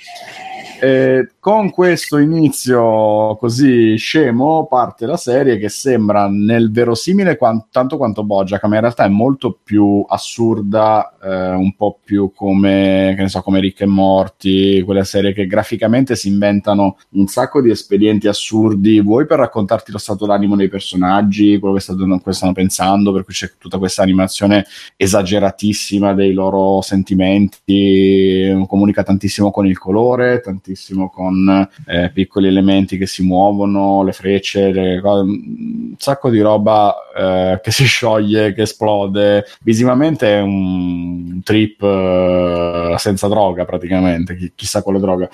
Eh, 0.85 1.31
con 1.41 1.71
questo 1.71 2.19
inizio 2.19 3.37
così 3.37 3.97
scemo 3.97 4.67
parte 4.67 5.07
la 5.07 5.17
serie 5.17 5.57
che 5.57 5.71
sembra 5.71 6.29
nel 6.29 6.71
verosimile 6.71 7.39
quant- 7.39 7.69
tanto 7.71 7.97
quanto 7.97 8.23
Bojack, 8.23 8.63
ma 8.65 8.75
in 8.75 8.81
realtà 8.83 9.05
è 9.05 9.09
molto 9.09 9.59
più 9.65 10.05
assurda, 10.07 11.17
eh, 11.23 11.53
un 11.53 11.75
po' 11.75 11.99
più 12.05 12.33
come, 12.35 13.15
che 13.17 13.23
ne 13.23 13.29
so, 13.29 13.41
come 13.41 13.61
Rick 13.61 13.81
e 13.81 13.87
Morty, 13.87 14.83
quelle 14.83 15.05
serie 15.05 15.33
che 15.33 15.47
graficamente 15.47 16.17
si 16.17 16.29
inventano 16.29 16.99
un 17.13 17.29
sacco 17.29 17.63
di 17.63 17.71
espedienti 17.71 18.29
assurdi, 18.29 19.01
vuoi 19.01 19.25
per 19.25 19.39
raccontarti 19.39 19.91
lo 19.91 19.97
stato 19.97 20.27
d'animo 20.27 20.55
dei 20.55 20.69
personaggi, 20.69 21.59
quello 21.59 21.77
che, 21.77 21.81
stato, 21.81 22.05
che 22.23 22.33
stanno 22.35 22.53
pensando, 22.53 23.11
per 23.11 23.25
cui 23.25 23.33
c'è 23.33 23.53
tutta 23.57 23.79
questa 23.79 24.03
animazione 24.03 24.67
esageratissima 24.99 26.13
dei 26.13 26.35
loro 26.35 26.83
sentimenti, 26.83 28.65
comunica 28.67 29.03
tantissimo 29.03 29.51
con 29.51 29.67
il 29.67 29.79
colore, 29.79 30.41
tantissimo 30.41 30.73
tantissimo 30.75 31.09
con 31.09 31.69
eh, 31.87 32.11
piccoli 32.13 32.49
elementi 32.49 32.99
che 32.99 33.07
si 33.07 33.23
muovono, 33.23 34.03
le 34.03 34.13
frecce, 34.13 34.73
le 34.73 35.01
cose, 35.01 35.21
un 35.23 35.95
sacco 35.97 36.29
di 36.29 36.41
roba 36.41 36.95
eh, 37.17 37.61
che 37.63 37.71
si 37.73 37.85
scioglie, 37.85 38.53
che 38.53 38.63
esplode. 38.63 39.45
Visivamente 39.63 40.29
è 40.29 40.41
un 40.41 41.41
trip 41.43 41.81
eh, 41.83 42.95
senza 42.99 43.29
droga 43.29 43.65
praticamente, 43.65 44.35
Ch- 44.37 44.53
chissà 44.55 44.83
quale 44.83 44.99
droga. 44.99 45.29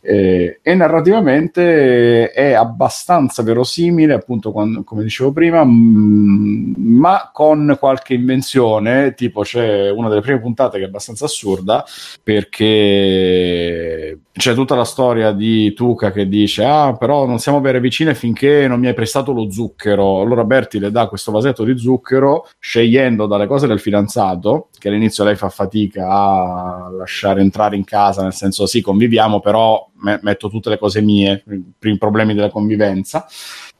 e 0.00 0.60
narrativamente 0.74 2.30
è 2.30 2.52
abbastanza 2.52 3.42
verosimile, 3.42 4.14
appunto 4.14 4.50
quando, 4.50 4.82
come 4.82 5.02
dicevo 5.02 5.32
prima, 5.32 5.62
m- 5.64 6.74
ma 6.76 7.30
con 7.32 7.76
qualche 7.78 8.14
invenzione, 8.14 9.14
tipo 9.14 9.42
c'è 9.42 9.90
una 9.90 10.08
delle 10.08 10.20
prime 10.22 10.40
puntate 10.40 10.78
che 10.78 10.84
è 10.84 10.86
abbastanza 10.86 11.26
assurda 11.26 11.84
perché 12.22 14.18
c'è 14.36 14.52
tutta 14.52 14.74
la 14.74 14.84
storia 14.84 15.32
di 15.32 15.72
Tuca 15.72 16.12
che 16.12 16.28
dice 16.28 16.62
ah 16.62 16.94
però 16.94 17.26
non 17.26 17.38
siamo 17.38 17.60
vere 17.60 17.80
vicine 17.80 18.14
finché 18.14 18.68
non 18.68 18.78
mi 18.78 18.86
hai 18.86 18.94
prestato 18.94 19.32
lo 19.32 19.50
zucchero. 19.50 20.20
Allora 20.20 20.44
Berti 20.44 20.78
le 20.78 20.90
dà 20.90 21.08
questo 21.08 21.32
vasetto 21.32 21.64
di 21.64 21.78
zucchero 21.78 22.46
scegliendo 22.58 23.26
dalle 23.26 23.46
cose 23.46 23.66
del 23.66 23.80
fidanzato 23.80 24.68
che 24.78 24.88
all'inizio 24.88 25.24
lei 25.24 25.36
fa 25.36 25.48
fatica 25.48 26.08
a 26.08 26.90
lasciare 26.90 27.40
entrare 27.40 27.76
in 27.76 27.84
casa 27.84 28.22
nel 28.22 28.34
senso 28.34 28.66
sì 28.66 28.82
conviviamo 28.82 29.40
però 29.40 29.88
me- 30.02 30.20
metto 30.22 30.50
tutte 30.50 30.68
le 30.68 30.78
cose 30.78 31.00
mie 31.00 31.42
i 31.80 31.98
problemi 31.98 32.34
della 32.34 32.50
convivenza 32.50 33.26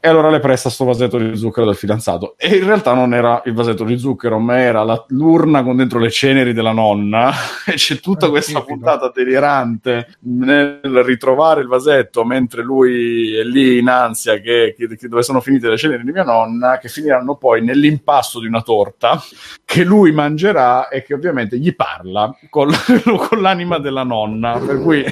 e 0.07 0.09
allora 0.09 0.29
le 0.29 0.39
presta 0.39 0.69
sto 0.69 0.85
vasetto 0.85 1.17
di 1.17 1.35
zucchero 1.35 1.65
del 1.65 1.75
fidanzato. 1.75 2.35
E 2.37 2.55
in 2.55 2.65
realtà 2.65 2.93
non 2.93 3.13
era 3.13 3.41
il 3.43 3.53
vasetto 3.53 3.83
di 3.83 3.97
zucchero, 3.97 4.39
ma 4.39 4.57
era 4.57 4.81
la, 4.83 5.03
l'urna 5.09 5.63
con 5.63 5.75
dentro 5.75 5.99
le 5.99 6.09
ceneri 6.09 6.53
della 6.53 6.71
nonna. 6.71 7.31
E 7.67 7.73
c'è 7.73 7.99
tutta 7.99 8.29
questa 8.29 8.61
puntata 8.61 9.11
delirante 9.13 10.15
nel 10.21 10.79
ritrovare 11.03 11.59
il 11.59 11.67
vasetto 11.67 12.23
mentre 12.23 12.63
lui 12.63 13.35
è 13.35 13.43
lì 13.43 13.79
in 13.79 13.89
ansia 13.89 14.39
che, 14.39 14.73
che, 14.77 14.87
che 14.95 15.07
dove 15.09 15.21
sono 15.21 15.41
finite 15.41 15.67
le 15.67 15.75
ceneri 15.75 16.05
di 16.05 16.13
mia 16.13 16.23
nonna, 16.23 16.77
che 16.77 16.87
finiranno 16.87 17.35
poi 17.35 17.61
nell'impasto 17.61 18.39
di 18.39 18.47
una 18.47 18.61
torta 18.61 19.21
che 19.65 19.83
lui 19.83 20.13
mangerà 20.13 20.87
e 20.87 21.03
che 21.03 21.13
ovviamente 21.13 21.57
gli 21.57 21.75
parla 21.75 22.33
con, 22.49 22.69
con 23.27 23.41
l'anima 23.41 23.79
della 23.79 24.03
nonna. 24.03 24.57
Per 24.65 24.81
cui 24.81 25.03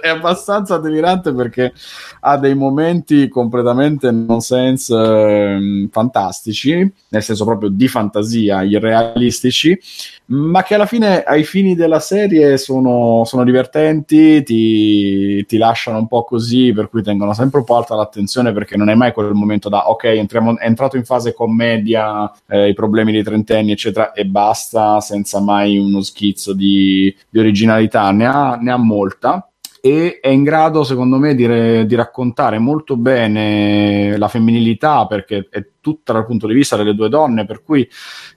è 0.00 0.08
abbastanza 0.08 0.78
delirante 0.78 1.32
perché 1.32 1.72
ha 2.20 2.36
dei 2.36 2.54
momenti 2.54 3.26
completamente 3.28 4.06
nonsense 4.44 4.94
eh, 4.94 5.88
fantastici, 5.90 6.92
nel 7.08 7.22
senso 7.22 7.44
proprio 7.44 7.70
di 7.70 7.88
fantasia, 7.88 8.62
irrealistici, 8.62 9.78
ma 10.26 10.62
che 10.62 10.74
alla 10.74 10.86
fine 10.86 11.22
ai 11.22 11.44
fini 11.44 11.74
della 11.74 12.00
serie 12.00 12.58
sono, 12.58 13.24
sono 13.24 13.44
divertenti, 13.44 14.42
ti, 14.42 15.44
ti, 15.46 15.56
lasciano 15.56 15.98
un 15.98 16.06
po' 16.06 16.24
così, 16.24 16.72
per 16.72 16.88
cui 16.88 17.02
tengono 17.02 17.32
sempre 17.32 17.60
un 17.60 17.64
po' 17.64 17.76
alta 17.76 17.94
l'attenzione 17.94 18.52
perché 18.52 18.76
non 18.76 18.88
è 18.90 18.94
mai 18.94 19.12
quel 19.12 19.32
momento 19.32 19.68
da 19.68 19.88
ok, 19.88 20.04
entriamo, 20.04 20.58
è 20.58 20.66
entrato 20.66 20.96
in 20.96 21.04
fase 21.04 21.32
commedia, 21.34 22.30
eh, 22.48 22.68
i 22.68 22.74
problemi 22.74 23.12
dei 23.12 23.22
trentenni, 23.22 23.72
eccetera, 23.72 24.12
e 24.12 24.24
basta, 24.26 25.00
senza 25.00 25.40
mai 25.40 25.78
uno 25.78 26.02
schizzo 26.02 26.52
di, 26.52 27.14
di 27.28 27.38
originalità, 27.38 28.10
ne 28.10 28.26
ha, 28.26 28.56
ne 28.60 28.70
ha 28.70 28.76
molta 28.76 29.48
e 29.86 30.18
è 30.18 30.28
in 30.28 30.44
grado, 30.44 30.82
secondo 30.82 31.18
me, 31.18 31.34
di, 31.34 31.44
re, 31.44 31.84
di, 31.84 31.94
raccontare 31.94 32.58
molto 32.58 32.96
bene 32.96 34.16
la 34.16 34.28
femminilità 34.28 35.06
perché 35.06 35.46
è 35.50 35.62
tutta 35.84 36.14
dal 36.14 36.24
punto 36.24 36.46
di 36.46 36.54
vista 36.54 36.76
delle 36.76 36.94
due 36.94 37.10
donne, 37.10 37.44
per 37.44 37.62
cui 37.62 37.86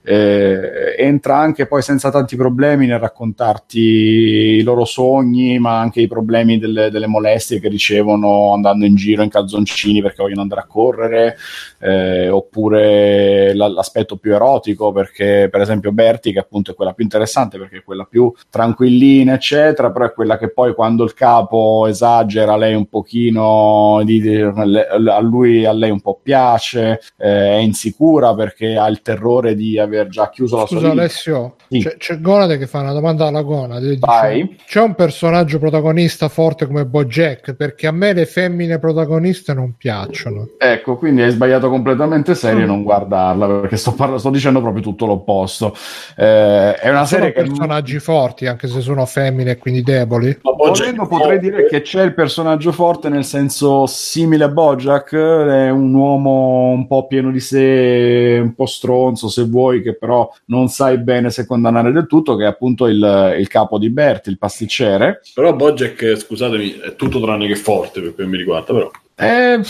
eh, 0.04 0.94
entra 0.98 1.38
anche 1.38 1.66
poi 1.66 1.80
senza 1.80 2.10
tanti 2.10 2.36
problemi 2.36 2.84
nel 2.84 2.98
raccontarti 2.98 3.78
i 3.78 4.62
loro 4.62 4.84
sogni, 4.84 5.58
ma 5.58 5.80
anche 5.80 6.02
i 6.02 6.06
problemi 6.06 6.58
delle, 6.58 6.90
delle 6.90 7.06
molestie 7.06 7.58
che 7.58 7.68
ricevono 7.68 8.52
andando 8.52 8.84
in 8.84 8.96
giro 8.96 9.22
in 9.22 9.30
calzoncini 9.30 10.02
perché 10.02 10.22
vogliono 10.22 10.42
andare 10.42 10.60
a 10.60 10.66
correre, 10.66 11.36
eh, 11.80 12.28
oppure 12.28 13.54
l'aspetto 13.54 14.16
più 14.16 14.34
erotico, 14.34 14.92
perché 14.92 15.48
per 15.50 15.62
esempio 15.62 15.90
Berti, 15.90 16.32
che 16.32 16.40
appunto 16.40 16.72
è 16.72 16.74
quella 16.74 16.92
più 16.92 17.04
interessante 17.04 17.58
perché 17.58 17.78
è 17.78 17.82
quella 17.82 18.04
più 18.04 18.30
tranquillina, 18.50 19.32
eccetera, 19.32 19.90
però 19.90 20.04
è 20.04 20.12
quella 20.12 20.36
che 20.36 20.50
poi 20.50 20.74
quando 20.74 21.02
il 21.04 21.14
capo 21.14 21.86
esagera, 21.86 22.58
lei 22.58 22.74
un 22.74 22.88
pochino, 22.88 23.96
a 23.98 25.20
lui 25.20 25.64
a 25.64 25.72
lei 25.72 25.90
un 25.90 26.00
po' 26.02 26.20
piace. 26.22 27.00
Eh, 27.16 27.37
è 27.38 27.56
insicura 27.56 28.34
perché 28.34 28.76
ha 28.76 28.86
il 28.88 29.02
terrore 29.02 29.54
di 29.54 29.78
aver 29.78 30.08
già 30.08 30.30
chiuso 30.30 30.56
la 30.56 30.66
Scusa, 30.66 30.80
sua 30.80 30.90
vita. 30.90 31.00
Alessio, 31.02 31.54
sì. 31.68 31.80
c'è, 31.80 31.96
c'è 31.96 32.20
Gonade 32.20 32.58
che 32.58 32.66
fa 32.66 32.80
una 32.80 32.92
domanda 32.92 33.26
alla 33.26 33.42
Gonade. 33.42 33.96
Dice, 33.96 34.56
c'è 34.66 34.80
un 34.80 34.94
personaggio 34.94 35.58
protagonista 35.58 36.28
forte 36.28 36.66
come 36.66 36.84
Bojack 36.84 37.54
perché 37.54 37.86
a 37.86 37.92
me 37.92 38.12
le 38.12 38.26
femmine 38.26 38.78
protagoniste 38.78 39.54
non 39.54 39.74
piacciono. 39.76 40.50
Ecco, 40.58 40.96
quindi 40.96 41.22
hai 41.22 41.30
sbagliato 41.30 41.68
completamente 41.68 42.34
serie 42.34 42.64
mm. 42.64 42.66
non 42.66 42.82
guardarla 42.82 43.46
perché 43.60 43.76
sto, 43.76 43.92
parla- 43.92 44.18
sto, 44.18 44.30
dicendo 44.30 44.60
proprio 44.60 44.82
tutto 44.82 45.06
l'opposto. 45.06 45.74
Eh, 46.16 46.74
è 46.74 46.88
una 46.88 47.04
sono 47.04 47.22
serie 47.22 47.32
che 47.32 47.42
personaggi 47.42 47.98
forti 47.98 48.46
anche 48.46 48.68
se 48.68 48.80
sono 48.80 49.04
femmine 49.06 49.52
e 49.52 49.58
quindi 49.58 49.82
deboli. 49.82 50.38
Ma 50.42 50.52
Volendo 50.52 51.06
potrei 51.06 51.38
dire 51.38 51.66
che 51.66 51.82
c'è 51.82 52.02
il 52.02 52.14
personaggio 52.14 52.72
forte 52.72 53.08
nel 53.08 53.24
senso 53.24 53.86
simile 53.86 54.44
a 54.44 54.48
Bojack, 54.48 55.14
è 55.14 55.70
un 55.70 55.94
uomo 55.94 56.70
un 56.70 56.86
po' 56.86 57.06
pieno 57.06 57.27
di 57.30 57.40
sé, 57.40 58.38
un 58.42 58.54
po' 58.54 58.66
stronzo 58.66 59.28
se 59.28 59.44
vuoi, 59.44 59.82
che 59.82 59.96
però 59.96 60.30
non 60.46 60.68
sai 60.68 60.98
bene 60.98 61.30
se 61.30 61.46
condannare 61.46 61.92
del 61.92 62.06
tutto, 62.06 62.36
che 62.36 62.44
è 62.44 62.48
appunto 62.48 62.86
il, 62.86 63.36
il 63.38 63.48
capo 63.48 63.78
di 63.78 63.90
Bert, 63.90 64.26
il 64.26 64.38
pasticcere. 64.38 65.20
Però 65.34 65.54
Bojack, 65.54 66.16
scusatemi, 66.16 66.78
è 66.78 66.96
tutto 66.96 67.20
tranne 67.20 67.46
che 67.46 67.56
forte 67.56 68.00
per 68.00 68.14
quel 68.14 68.28
mi 68.28 68.36
riguarda, 68.36 68.72
però. 68.72 68.90
Eh, 69.16 69.60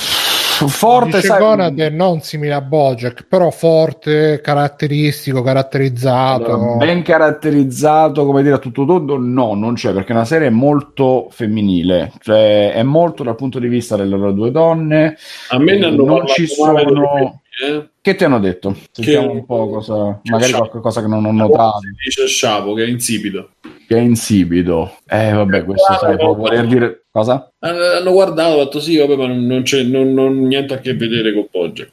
forte 0.66 1.20
sai... 1.20 1.38
Conad 1.38 1.78
è 1.78 1.90
non 1.90 2.20
simile 2.20 2.54
a 2.54 2.60
Bojack 2.60 3.26
però 3.28 3.50
forte 3.50 4.40
caratteristico 4.42 5.42
caratterizzato 5.42 6.52
allora, 6.52 6.76
ben 6.76 7.02
caratterizzato 7.02 8.24
come 8.24 8.42
dire 8.42 8.56
a 8.56 8.58
tutto 8.58 8.84
tondo 8.84 9.16
no 9.18 9.54
non 9.54 9.74
c'è 9.74 9.92
perché 9.92 10.12
è 10.12 10.16
una 10.16 10.24
serie 10.24 10.50
molto 10.50 11.28
femminile 11.30 12.12
cioè 12.20 12.72
è 12.72 12.82
molto 12.82 13.22
dal 13.22 13.36
punto 13.36 13.58
di 13.58 13.68
vista 13.68 13.96
delle 13.96 14.16
loro 14.16 14.32
due 14.32 14.50
donne 14.50 15.16
a 15.50 15.58
me 15.58 15.78
ne 15.78 15.86
hanno 15.86 16.04
non 16.04 16.26
ci 16.26 16.46
sono 16.46 17.40
eh? 17.60 17.88
Che 18.00 18.14
ti 18.14 18.24
hanno 18.24 18.38
detto? 18.38 18.76
Sentiamo 18.92 19.32
un 19.32 19.44
po' 19.44 19.68
cosa, 19.68 20.20
magari 20.24 20.52
qualche 20.52 20.80
cosa 20.80 21.00
che 21.00 21.08
non 21.08 21.24
ho 21.24 21.32
notato. 21.32 21.80
Dice 22.04 22.26
Sciavo 22.26 22.74
che 22.74 22.84
è 22.84 22.86
insipido. 22.86 23.50
Che 23.60 23.96
è 23.96 24.00
insipido. 24.00 24.98
Eh, 25.08 25.32
vabbè, 25.32 25.64
questo 25.64 25.94
sai, 25.98 26.16
può 26.16 26.34
voler 26.34 26.66
dire 26.66 27.04
cosa? 27.10 27.50
Hanno 27.58 28.12
guardato, 28.12 28.48
hanno 28.52 28.64
detto 28.64 28.80
sì, 28.80 28.96
vabbè, 28.96 29.16
ma 29.16 29.26
non, 29.26 29.62
c'è 29.62 29.82
non, 29.82 30.12
non- 30.12 30.42
niente 30.42 30.74
a 30.74 30.78
che 30.78 30.94
vedere 30.94 31.32
con 31.32 31.48
Bojack. 31.50 31.90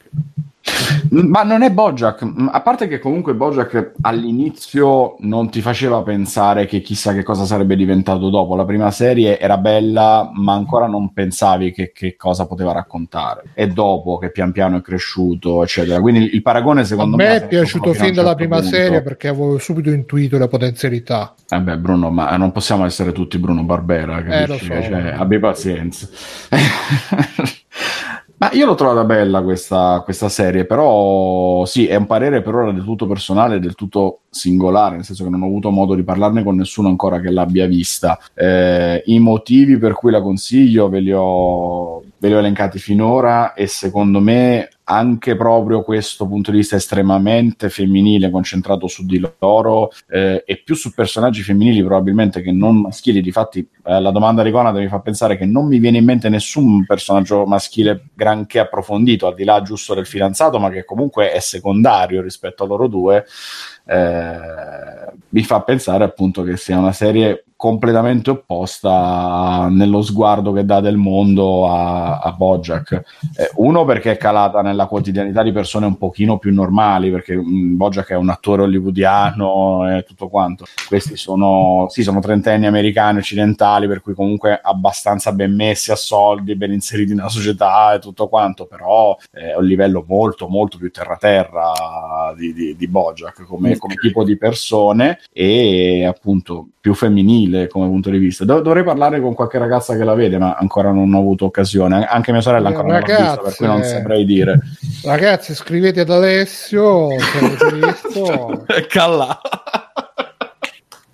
Ma 1.12 1.44
non 1.44 1.62
è 1.62 1.72
Bojack, 1.72 2.28
a 2.52 2.62
parte 2.62 2.88
che 2.88 3.00
comunque 3.00 3.36
Bojack 3.36 3.94
all'inizio 4.02 5.16
non 5.20 5.50
ti 5.50 5.62
faceva 5.62 6.02
pensare 6.02 6.66
che 6.66 6.82
chissà 6.82 7.14
che 7.14 7.24
cosa 7.24 7.46
sarebbe 7.46 7.76
diventato 7.76 8.30
dopo. 8.30 8.56
La 8.56 8.66
prima 8.66 8.92
serie 8.92 9.40
era 9.40 9.58
bella, 9.58 10.30
ma 10.34 10.54
ancora 10.54 10.88
non 10.88 11.14
pensavi 11.14 11.72
che, 11.72 11.92
che 11.94 12.16
cosa 12.16 12.48
poteva 12.48 12.72
raccontare. 12.72 13.44
È 13.54 13.68
dopo 13.68 14.18
che 14.18 14.32
pian 14.32 14.52
piano 14.52 14.78
è 14.78 14.82
cresciuto, 14.82 15.64
eccetera. 15.64 16.02
Quindi 16.02 16.34
il 16.34 16.42
paragone 16.42 16.82
A 16.82 16.86
secondo 16.86 17.16
me... 17.16 17.28
me 17.28 17.36
è 17.36 17.48
piaciuto 17.48 17.94
fin 17.94 18.10
a 18.10 18.14
dalla 18.14 18.30
certo 18.30 18.36
prima 18.36 18.60
punto. 18.60 18.76
serie 18.76 19.02
perché 19.02 19.28
avevo 19.28 19.58
subito 19.60 19.92
intuito 19.92 20.38
le 20.38 20.48
potenzialità. 20.48 21.34
Eh 21.48 21.62
beh, 21.62 21.78
Bruno, 21.78 22.10
ma 22.10 22.36
non 22.38 22.52
possiamo 22.52 22.86
essere 22.86 23.12
tutti 23.12 23.38
Bruno 23.38 23.64
Barbera, 23.64 24.24
capisci? 24.24 24.68
lo 24.68 24.76
so. 24.76 24.82
Cioè, 24.82 25.14
abbi 25.18 25.40
pazienza. 25.40 26.08
Ma 28.38 28.52
io 28.52 28.66
l'ho 28.66 28.76
trovata 28.76 29.06
bella 29.06 29.42
questa, 29.42 30.02
questa 30.04 30.28
serie, 30.28 30.66
però 30.66 31.64
sì, 31.66 31.88
è 31.88 31.96
un 31.96 32.06
parere 32.06 32.42
per 32.42 32.54
ora 32.54 32.72
del 32.74 32.84
tutto 32.84 33.08
personale, 33.08 33.60
del 33.60 33.76
tutto 33.76 34.20
singolare, 34.30 34.96
nel 34.96 35.06
senso 35.06 35.24
che 35.24 35.30
non 35.30 35.44
ho 35.44 35.46
avuto 35.46 35.72
modo 35.72 35.96
di 35.96 36.04
parlarne 36.04 36.44
con 36.44 36.58
nessuno 36.58 36.90
ancora 36.90 37.22
che 37.22 37.30
l'abbia 37.32 37.66
vista. 37.66 38.20
Eh, 38.34 39.02
I 39.06 39.20
motivi 39.20 39.78
per 39.78 39.94
cui 39.94 40.12
la 40.12 40.22
consiglio 40.22 40.90
ve 40.90 41.00
li 41.00 41.14
ho, 41.14 42.02
ve 42.18 42.28
li 42.28 42.34
ho 42.34 42.40
elencati 42.40 42.78
finora 42.78 43.54
e 43.54 43.68
secondo 43.68 44.20
me 44.20 44.68
anche 44.86 45.36
proprio 45.36 45.84
questo 45.84 46.28
punto 46.28 46.52
di 46.52 46.58
vista 46.58 46.76
estremamente 46.76 47.70
femminile 47.70 48.30
concentrato 48.30 48.88
su 48.88 49.06
di 49.06 49.24
loro 49.40 49.90
eh, 50.08 50.44
e 50.46 50.62
più 50.64 50.76
su 50.76 50.94
personaggi 50.94 51.42
femminili 51.42 51.84
probabilmente 51.84 52.42
che 52.42 52.52
non 52.52 52.82
maschili 52.82 53.22
difatti 53.22 53.68
eh, 53.84 54.00
la 54.00 54.12
domanda 54.12 54.44
di 54.44 54.52
Conrad 54.52 54.76
mi 54.76 54.88
fa 54.88 55.00
pensare 55.00 55.38
che 55.38 55.46
non 55.46 55.68
mi 55.68 55.80
viene 55.80 55.98
in 55.98 56.06
mente 56.06 56.30
nessun 56.30 56.86
personaggio 56.86 57.46
maschile 57.46 58.10
granché 58.14 58.60
approfondito 58.60 59.26
al 59.26 59.34
di 59.34 59.44
là 59.44 59.62
giusto 59.64 59.96
del 59.96 60.06
fidanzato 60.06 60.60
ma 60.60 60.70
che 60.70 60.86
comunque 60.86 61.32
è 61.32 61.40
secondario 61.40 62.22
rispetto 62.22 62.64
a 62.64 62.68
loro 62.68 62.88
due 62.88 63.26
eh, 63.88 65.14
mi 65.30 65.44
fa 65.44 65.62
pensare 65.62 66.04
appunto 66.04 66.44
che 66.44 66.58
sia 66.58 66.78
una 66.78 66.92
serie 66.92 67.46
completamente 67.56 68.32
opposta 68.32 69.68
nello 69.70 70.02
sguardo 70.02 70.52
che 70.52 70.66
dà 70.66 70.82
del 70.82 70.98
mondo 70.98 71.70
a, 71.70 72.20
a 72.20 72.32
Bojack. 72.34 72.92
Eh, 73.36 73.52
uno 73.56 73.86
perché 73.86 74.12
è 74.12 74.18
calata 74.18 74.62
nella 74.76 74.88
quotidianità 74.88 75.42
di 75.42 75.54
persone 75.54 75.86
un 75.86 75.98
pochino 75.98 76.38
più 76.38 76.54
normali, 76.54 77.10
perché 77.10 77.36
mh, 77.36 77.78
Bojack 77.78 78.10
è 78.10 78.16
un 78.16 78.30
attore 78.30 78.64
hollywoodiano 78.64 79.98
e 79.98 80.04
tutto 80.04 80.28
quanto. 80.28 80.66
Questi 80.88 81.16
sono, 81.16 81.88
sì, 81.90 82.04
sono 82.04 82.20
trentenni 82.20 82.68
americani 82.68 83.20
occidentali, 83.20 83.88
per 83.88 84.02
cui 84.02 84.14
comunque 84.14 84.60
abbastanza 84.62 85.32
ben 85.32 85.56
messi 85.56 85.92
a 85.92 85.96
soldi, 85.96 86.56
ben 86.56 86.74
inseriti 86.74 87.16
nella 87.16 87.30
società 87.30 87.94
e 87.94 88.00
tutto 88.00 88.28
quanto, 88.28 88.66
però 88.66 89.18
è 89.32 89.56
un 89.56 89.66
livello 89.66 90.04
molto, 90.06 90.48
molto 90.48 90.78
più 90.78 90.92
terra-terra 90.92 92.34
di, 92.36 92.54
di, 92.54 92.76
di 92.76 92.88
Bojack 92.88 93.46
come, 93.46 93.78
come 93.78 93.96
tipo 93.96 94.24
di 94.24 94.38
persone 94.38 95.20
e 95.32 96.06
appunto 96.06 96.68
più 96.86 96.94
femminile 96.94 97.68
come 97.68 97.88
punto 97.88 98.12
di 98.12 98.20
vista. 98.20 98.46
Dov- 98.46 98.62
dovrei 98.62 98.84
parlare 98.84 99.20
con 99.20 99.34
qualche 99.34 99.58
ragazza 99.58 99.96
che 99.96 100.04
la 100.04 100.14
vede, 100.14 100.38
ma 100.38 100.54
ancora 100.54 100.92
non 100.92 101.12
ho 101.14 101.18
avuto 101.18 101.46
occasione. 101.46 102.06
Anche 102.06 102.32
mia 102.32 102.42
sorella 102.42 102.68
ancora 102.68 102.88
non 102.88 103.00
l'ha 103.00 103.06
vista, 103.06 103.38
per 103.38 103.56
cui 103.56 103.66
non 103.66 103.78
Ragazze. 103.78 103.96
saprei 103.96 104.26
dire. 104.26 104.60
Ragazzi, 105.04 105.54
scrivete 105.54 106.02
ad 106.02 106.10
Alessio 106.10 107.10
visto 107.74 108.66
Calla. 108.88 109.40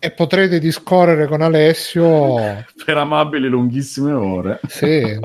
e 0.03 0.09
potrete 0.11 0.57
discorrere 0.59 1.27
con 1.27 1.41
Alessio 1.41 2.35
Per 2.85 2.97
amabili 2.97 3.47
lunghissime 3.49 4.13
ore. 4.13 4.59
sì, 4.67 5.15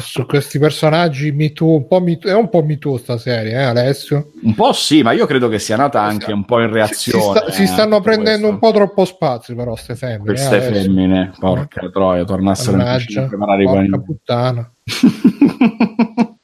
su 0.00 0.24
questi 0.24 0.58
personaggi 0.58 1.30
Me 1.32 1.52
Too, 1.52 1.74
un 1.74 1.86
po' 1.86 2.00
Me 2.00 2.16
Too- 2.16 2.30
è 2.30 2.34
un 2.34 2.48
po' 2.48 2.62
Me 2.62 2.78
Too 2.78 2.96
sta 2.98 3.18
serie, 3.18 3.52
eh, 3.52 3.62
Alessio? 3.64 4.30
Un 4.42 4.54
po' 4.54 4.72
sì, 4.72 5.02
ma 5.02 5.12
io 5.12 5.26
credo 5.26 5.48
che 5.48 5.58
sia 5.58 5.76
nata 5.76 6.00
anche 6.00 6.32
un 6.32 6.44
po' 6.46 6.60
in 6.60 6.68
Si, 6.68 6.74
reazione. 6.74 7.38
sta- 7.40 7.50
si 7.50 7.66
stanno 7.66 7.96
a 7.96 7.98
tutto 7.98 8.10
prendendo 8.10 8.46
questo. 8.48 8.54
un 8.54 8.58
po' 8.58 8.70
troppo 8.72 9.04
spazio 9.04 9.54
però 9.54 9.72
queste 9.72 9.94
femmine. 9.96 10.22
eh, 10.22 10.24
Queste 10.24 10.54
Alessio. 10.56 10.72
femmine, 10.82 11.32
porca 11.38 11.90
troia, 11.90 12.24
tornassero 12.24 12.76
in 12.78 12.84
cucina 12.84 12.90
Mannaggia, 12.92 13.22
a 13.24 13.26
preparare 13.26 13.62
i 13.62 13.66
porca 13.66 13.80
panini. 13.80 14.04
puttana. 14.04 14.72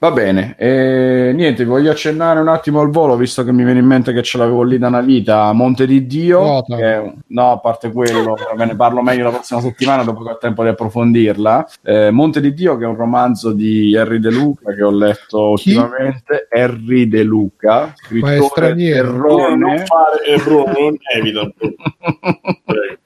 Va 0.00 0.12
bene, 0.12 0.54
e 0.56 1.32
niente, 1.34 1.64
vi 1.64 1.70
voglio 1.70 1.90
accennare 1.90 2.38
un 2.38 2.46
attimo 2.46 2.80
al 2.80 2.88
volo, 2.88 3.16
visto 3.16 3.42
che 3.42 3.50
mi 3.52 3.64
viene 3.64 3.80
in 3.80 3.84
mente 3.86 4.12
che 4.12 4.22
ce 4.22 4.38
l'avevo 4.38 4.62
lì 4.62 4.78
da 4.78 4.86
una 4.86 5.00
vita, 5.00 5.50
Monte 5.52 5.88
di 5.88 6.06
Dio, 6.06 6.62
che 6.62 6.76
è- 6.76 7.12
no, 7.26 7.50
a 7.50 7.58
parte 7.58 7.90
quello, 7.90 8.36
ve 8.54 8.64
ne 8.64 8.76
parlo 8.76 9.02
meglio 9.02 9.24
la 9.24 9.30
prossima 9.30 9.60
settimana 9.60 10.04
dopo 10.04 10.22
che 10.22 10.30
ho 10.30 10.38
tempo 10.38 10.62
di 10.62 10.68
approfondirla. 10.68 11.68
Eh, 11.82 12.10
Monte 12.12 12.40
di 12.40 12.54
Dio, 12.54 12.76
che 12.76 12.84
è 12.84 12.86
un 12.86 12.94
romanzo 12.94 13.50
di 13.50 13.92
Henry 13.92 14.20
De 14.20 14.30
Luca 14.30 14.72
che 14.72 14.84
ho 14.84 14.92
letto 14.92 15.54
Chi? 15.56 15.74
ultimamente, 15.74 16.46
Henry 16.48 17.08
De 17.08 17.22
Luca, 17.24 17.92
scrittore 17.96 18.40
straniero? 18.42 19.12
Bruno, 19.14 19.48
non 19.56 19.76
terrone. 19.78 19.84
fare, 19.84 20.24
eh, 20.26 20.80
non 20.80 20.96
evita. 21.12 21.52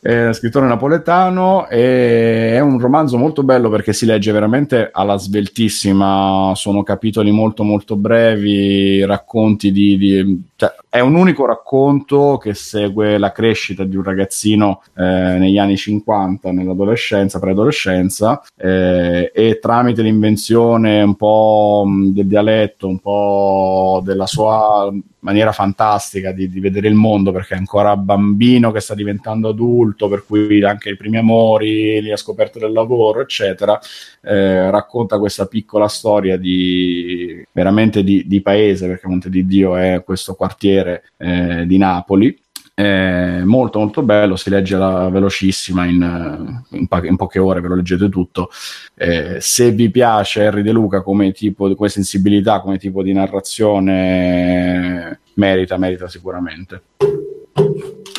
È 0.00 0.32
scrittore 0.32 0.68
napoletano 0.68 1.68
e 1.68 2.52
è 2.52 2.60
un 2.60 2.78
romanzo 2.78 3.18
molto 3.18 3.42
bello 3.42 3.68
perché 3.68 3.92
si 3.92 4.06
legge 4.06 4.30
veramente 4.30 4.90
alla 4.92 5.16
sveltissima, 5.16 6.52
sono 6.54 6.84
capitoli 6.84 7.32
molto 7.32 7.64
molto 7.64 7.96
brevi, 7.96 9.04
racconti 9.04 9.72
di... 9.72 9.98
di- 9.98 10.42
cioè, 10.54 10.74
è 10.90 11.00
un 11.00 11.14
unico 11.14 11.44
racconto 11.44 12.38
che 12.38 12.54
segue 12.54 13.18
la 13.18 13.30
crescita 13.30 13.84
di 13.84 13.96
un 13.96 14.02
ragazzino 14.02 14.82
eh, 14.96 15.02
negli 15.02 15.58
anni 15.58 15.76
50, 15.76 16.50
nell'adolescenza, 16.50 17.38
preadolescenza, 17.38 18.42
eh, 18.56 19.30
e 19.34 19.58
tramite 19.60 20.00
l'invenzione 20.02 21.02
un 21.02 21.14
po' 21.14 21.84
mh, 21.86 22.12
del 22.14 22.26
dialetto, 22.26 22.88
un 22.88 22.98
po' 23.00 24.00
della 24.02 24.26
sua 24.26 24.90
maniera 25.20 25.52
fantastica 25.52 26.32
di, 26.32 26.48
di 26.48 26.60
vedere 26.60 26.88
il 26.88 26.94
mondo 26.94 27.32
perché 27.32 27.54
è 27.54 27.58
ancora 27.58 27.96
bambino 27.96 28.70
che 28.70 28.80
sta 28.80 28.94
diventando 28.94 29.48
adulto, 29.48 30.08
per 30.08 30.24
cui 30.24 30.62
anche 30.62 30.90
i 30.90 30.96
primi 30.96 31.18
amori, 31.18 32.00
le 32.00 32.16
scoperte 32.16 32.58
del 32.58 32.72
lavoro, 32.72 33.20
eccetera, 33.20 33.78
eh, 34.22 34.70
racconta 34.70 35.18
questa 35.18 35.46
piccola 35.46 35.88
storia 35.88 36.38
di 36.38 37.44
veramente 37.52 38.02
di, 38.02 38.26
di 38.26 38.40
paese, 38.40 38.86
perché 38.86 39.06
Monte 39.06 39.28
di 39.28 39.46
Dio 39.46 39.76
è 39.76 40.02
questo 40.04 40.34
quartiere 40.34 40.77
eh, 41.16 41.66
di 41.66 41.78
Napoli. 41.78 42.38
È 42.74 43.40
molto 43.42 43.80
molto 43.80 44.02
bello, 44.02 44.36
si 44.36 44.50
legge 44.50 44.76
alla 44.76 45.08
velocissima 45.08 45.84
in, 45.84 46.62
in, 46.70 46.86
pa- 46.86 47.04
in 47.04 47.16
poche 47.16 47.40
ore, 47.40 47.60
ve 47.60 47.66
lo 47.66 47.74
leggete 47.74 48.08
tutto. 48.08 48.50
Eh, 48.94 49.38
se 49.40 49.72
vi 49.72 49.90
piace 49.90 50.46
Harry 50.46 50.62
De 50.62 50.70
Luca 50.70 51.02
come 51.02 51.32
tipo 51.32 51.74
come 51.74 51.88
sensibilità, 51.88 52.60
come 52.60 52.78
tipo 52.78 53.02
di 53.02 53.12
narrazione, 53.12 55.22
merita, 55.34 55.76
merita 55.76 56.06
sicuramente. 56.06 56.82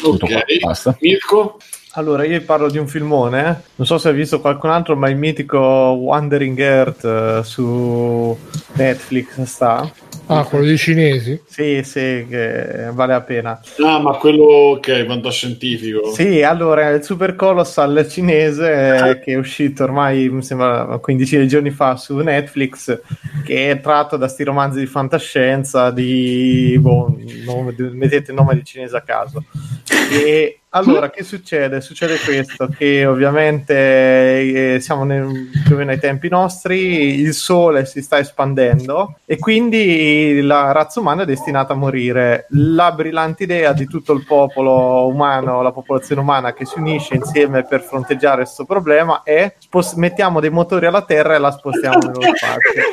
Ok, 0.04 0.60
basta. 0.62 0.98
Mirko? 1.00 1.58
Allora, 1.94 2.24
io 2.24 2.40
parlo 2.44 2.70
di 2.70 2.78
un 2.78 2.88
filmone, 2.88 3.40
eh. 3.40 3.56
non 3.76 3.88
so 3.88 3.98
se 3.98 4.10
hai 4.10 4.14
visto 4.14 4.42
qualcun 4.42 4.70
altro, 4.70 4.96
ma 4.96 5.10
il 5.10 5.18
mitico 5.18 5.58
Wandering 5.58 6.60
Earth 6.60 7.04
eh, 7.04 7.42
su 7.44 8.38
Netflix 8.74 9.42
sta. 9.44 9.92
Ah, 10.32 10.44
quello 10.44 10.66
dei 10.66 10.78
cinesi? 10.78 11.42
Sì, 11.48 11.82
sì, 11.84 12.28
che 12.30 12.90
vale 12.94 13.14
la 13.14 13.22
pena. 13.22 13.60
Ah, 13.84 14.00
ma 14.00 14.16
quello 14.18 14.44
ok, 14.44 15.08
fantascientifico. 15.08 16.14
Sì, 16.14 16.44
allora 16.44 16.90
il 16.90 17.04
Super 17.04 17.36
Colossal 17.36 18.08
cinese 18.08 19.10
eh, 19.10 19.20
che 19.22 19.34
è 19.34 19.36
uscito 19.36 19.84
ormai 19.84 20.30
mi 20.30 20.44
sembra 20.44 20.84
una 20.84 20.98
quindicina 21.00 21.42
di 21.42 21.48
giorni 21.48 21.72
fa 21.72 21.96
su 21.96 22.16
Netflix, 22.18 23.02
che 23.44 23.72
è 23.72 23.82
tratto 23.82 24.18
da 24.18 24.28
sti 24.28 24.44
romanzi 24.44 24.78
di 24.78 24.86
fantascienza 24.86 25.90
di 25.90 26.78
boh, 26.80 27.18
nome- 27.44 27.74
mettete 27.94 28.30
il 28.30 28.38
nome 28.38 28.54
di 28.54 28.64
cinese 28.64 28.98
a 28.98 29.02
caso. 29.02 29.44
E 30.12 30.62
allora 30.70 31.10
che 31.10 31.24
succede? 31.24 31.82
Succede 31.82 32.18
questo: 32.20 32.68
che 32.68 33.06
ovviamente 33.06 34.76
eh, 34.76 34.80
siamo 34.80 35.04
nel- 35.04 35.50
più 35.66 35.76
o 35.76 35.78
meno 35.78 35.92
ai 35.92 36.00
tempi 36.00 36.30
nostri, 36.30 37.20
il 37.20 37.34
sole 37.34 37.86
si 37.86 38.02
sta 38.02 38.20
espandendo 38.20 39.16
e 39.26 39.38
quindi 39.38 40.42
la 40.42 40.72
razza 40.72 41.00
umana 41.00 41.24
è 41.24 41.26
destinata 41.26 41.74
a 41.74 41.76
morire. 41.76 42.46
La 42.50 42.92
brillante 42.92 43.44
idea 43.44 43.74
di 43.74 43.86
tutto 43.88 44.14
il 44.14 44.26
popolo 44.26 45.08
umano, 45.08 45.62
la 45.62 45.72
popolazione 45.72 46.22
umana 46.22 46.54
che 46.54 46.66
si 46.66 46.78
unisce 46.80 47.16
insieme 47.16 47.66
per 47.66 47.82
fronteggiare 47.82 48.44
questo 48.44 48.66
problema 48.66 49.24
è 49.24 49.56
spos- 49.58 49.94
mettiamo 49.94 50.40
dei 50.40 50.50
motori 50.52 50.86
alla 50.86 51.04
Terra 51.04 51.36
e 51.36 51.40
la 51.40 51.52
spostiamo 51.52 51.98
nello 51.98 52.22
spazio. 52.22 52.84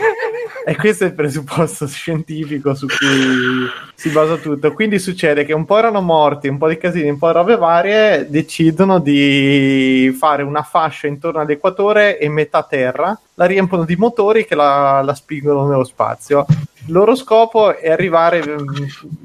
E 0.69 0.74
questo 0.74 1.05
è 1.05 1.07
il 1.07 1.15
presupposto 1.15 1.86
scientifico 1.86 2.74
su 2.74 2.86
cui 2.86 3.69
si 3.94 4.09
basa 4.09 4.35
tutto. 4.35 4.73
Quindi 4.73 4.98
succede 4.98 5.44
che 5.44 5.53
un 5.53 5.65
po' 5.65 5.78
erano 5.78 6.01
morti, 6.01 6.48
un 6.48 6.59
po' 6.59 6.69
di 6.69 6.77
casini, 6.77 7.09
un 7.09 7.19
po' 7.19 7.31
robe 7.31 7.57
varie 7.67 8.29
decidono 8.29 9.01
di 9.01 10.15
fare 10.17 10.43
una 10.43 10.63
fascia 10.63 11.09
intorno 11.09 11.41
all'equatore 11.41 12.19
e 12.19 12.29
metà 12.29 12.63
terra, 12.63 13.19
la 13.35 13.45
riempiono 13.45 13.85
di 13.85 13.97
motori 13.97 14.47
che 14.47 14.55
la, 14.55 15.03
la 15.03 15.15
spingono 15.15 15.67
nello 15.67 15.85
spazio. 15.85 16.47
Il 16.87 16.93
loro 16.93 17.17
scopo 17.17 17.77
è 17.77 17.91
arrivare 17.91 18.41
mm, 18.47 18.67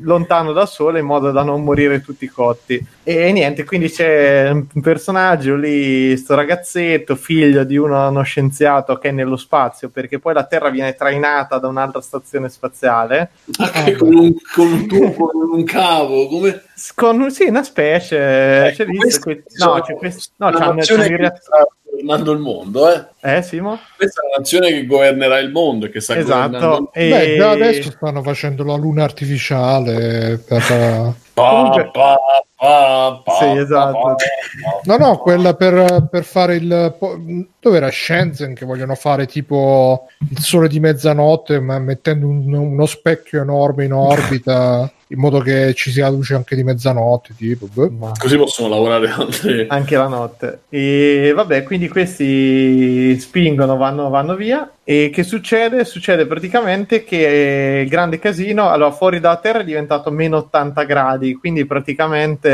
lontano 0.01 0.51
da 0.51 0.65
sole 0.65 0.99
in 0.99 1.05
modo 1.05 1.31
da 1.31 1.43
non 1.43 1.63
morire 1.63 2.01
tutti 2.01 2.27
cotti. 2.27 2.83
E 3.03 3.31
niente, 3.31 3.63
quindi 3.65 3.89
c'è 3.89 4.49
un 4.49 4.81
personaggio 4.81 5.55
lì, 5.55 6.17
sto 6.17 6.33
ragazzetto, 6.35 7.15
figlio 7.15 7.63
di 7.63 7.77
uno, 7.77 8.07
uno 8.09 8.21
scienziato 8.23 8.97
che 8.97 9.09
è 9.09 9.11
nello 9.11 9.35
spazio, 9.37 9.89
perché 9.89 10.17
poi 10.17 10.33
la 10.33 10.45
Terra 10.45 10.69
viene 10.69 10.95
trainata 10.95 11.59
da 11.59 11.67
un'altra 11.67 12.01
stazione 12.01 12.49
spaziale. 12.49 13.29
Anche 13.59 13.95
con 13.95 14.13
un, 14.13 14.33
con 14.55 14.67
un 14.71 14.87
tubo, 14.87 15.11
con 15.29 15.49
un 15.51 15.63
cavo, 15.63 16.27
come... 16.27 16.63
Con 16.95 17.29
sì, 17.29 17.43
una 17.43 17.63
specie. 17.63 18.65
Ecco, 18.67 18.75
c'è 18.75 18.85
lì, 18.85 18.97
questi 18.97 19.19
que- 19.21 19.43
sono 19.45 19.75
no, 19.75 19.81
c'è 19.81 19.93
quest- 19.95 20.31
no, 20.37 20.47
una 20.47 20.57
c'hanno- 20.57 20.73
nazione 20.73 21.03
c'hanno 21.03 21.13
i 21.13 21.17
che 21.17 21.21
reat- 21.21 21.41
sta 21.41 21.67
governando 21.91 22.31
il 22.31 22.39
mondo, 22.39 22.89
eh. 22.89 23.05
Eh, 23.21 23.41
Simo? 23.41 23.77
Questa 23.97 24.21
è 24.21 24.25
una 24.25 24.37
nazione 24.37 24.69
che 24.69 24.85
governerà 24.85 25.37
il 25.39 25.51
mondo 25.51 25.85
e 25.85 25.89
che 25.89 25.99
sta 25.99 26.15
governando 26.15 26.57
Esatto. 26.57 26.91
il 26.93 27.03
E... 27.03 27.09
Beh, 27.09 27.35
già 27.37 27.49
adesso 27.51 27.91
stanno 27.91 28.23
facendo 28.23 28.63
la 28.63 28.75
luna 28.75 29.03
artificiale 29.03 30.41
per... 30.45 31.15
Pa, 31.33 31.49
Comunque- 31.49 31.89
pa, 31.91 32.17
pa, 32.61 33.21
pa, 33.23 33.33
Sì, 33.39 33.57
esatto. 33.57 33.97
pa. 33.99 34.15
No, 34.83 34.97
no, 34.97 35.17
quella 35.17 35.55
per, 35.55 36.07
per 36.09 36.23
fare 36.23 36.55
il... 36.55 36.95
po- 36.97 37.17
Dove 37.61 37.77
era 37.77 37.91
Shenzhen 37.91 38.55
che 38.55 38.65
vogliono 38.65 38.95
fare 38.95 39.27
tipo 39.27 40.07
il 40.31 40.39
sole 40.39 40.67
di 40.67 40.79
mezzanotte 40.79 41.59
ma 41.59 41.77
mettendo 41.77 42.27
un- 42.27 42.51
uno 42.51 42.85
specchio 42.87 43.39
enorme 43.41 43.85
in 43.85 43.93
orbita 43.93 44.91
in 45.09 45.19
modo 45.19 45.39
che 45.41 45.73
ci 45.75 45.91
sia 45.91 46.09
luce 46.09 46.33
anche 46.35 46.55
di 46.55 46.63
mezzanotte, 46.63 47.35
tipo. 47.37 47.67
boh. 47.71 47.91
Ma- 47.91 48.11
Così 48.17 48.37
possono 48.37 48.69
lavorare 48.69 49.09
anche... 49.09 49.65
anche 49.67 49.95
la 49.97 50.07
notte. 50.07 50.61
E 50.69 51.33
vabbè, 51.35 51.63
quindi 51.63 51.87
questi 51.89 53.19
spingono, 53.19 53.75
vanno, 53.77 54.09
vanno 54.09 54.35
via. 54.35 54.71
E 54.83 55.11
che 55.13 55.23
succede? 55.23 55.83
Succede 55.85 56.25
praticamente 56.25 57.03
che 57.03 57.81
il 57.83 57.89
grande 57.89 58.19
casino, 58.19 58.69
allora 58.69 58.91
fuori 58.91 59.19
dalla 59.19 59.37
Terra 59.37 59.59
è 59.59 59.63
diventato 59.65 60.09
meno 60.11 60.37
80 60.37 60.83
gradi, 60.83 61.35
quindi 61.35 61.65
praticamente 61.65 62.50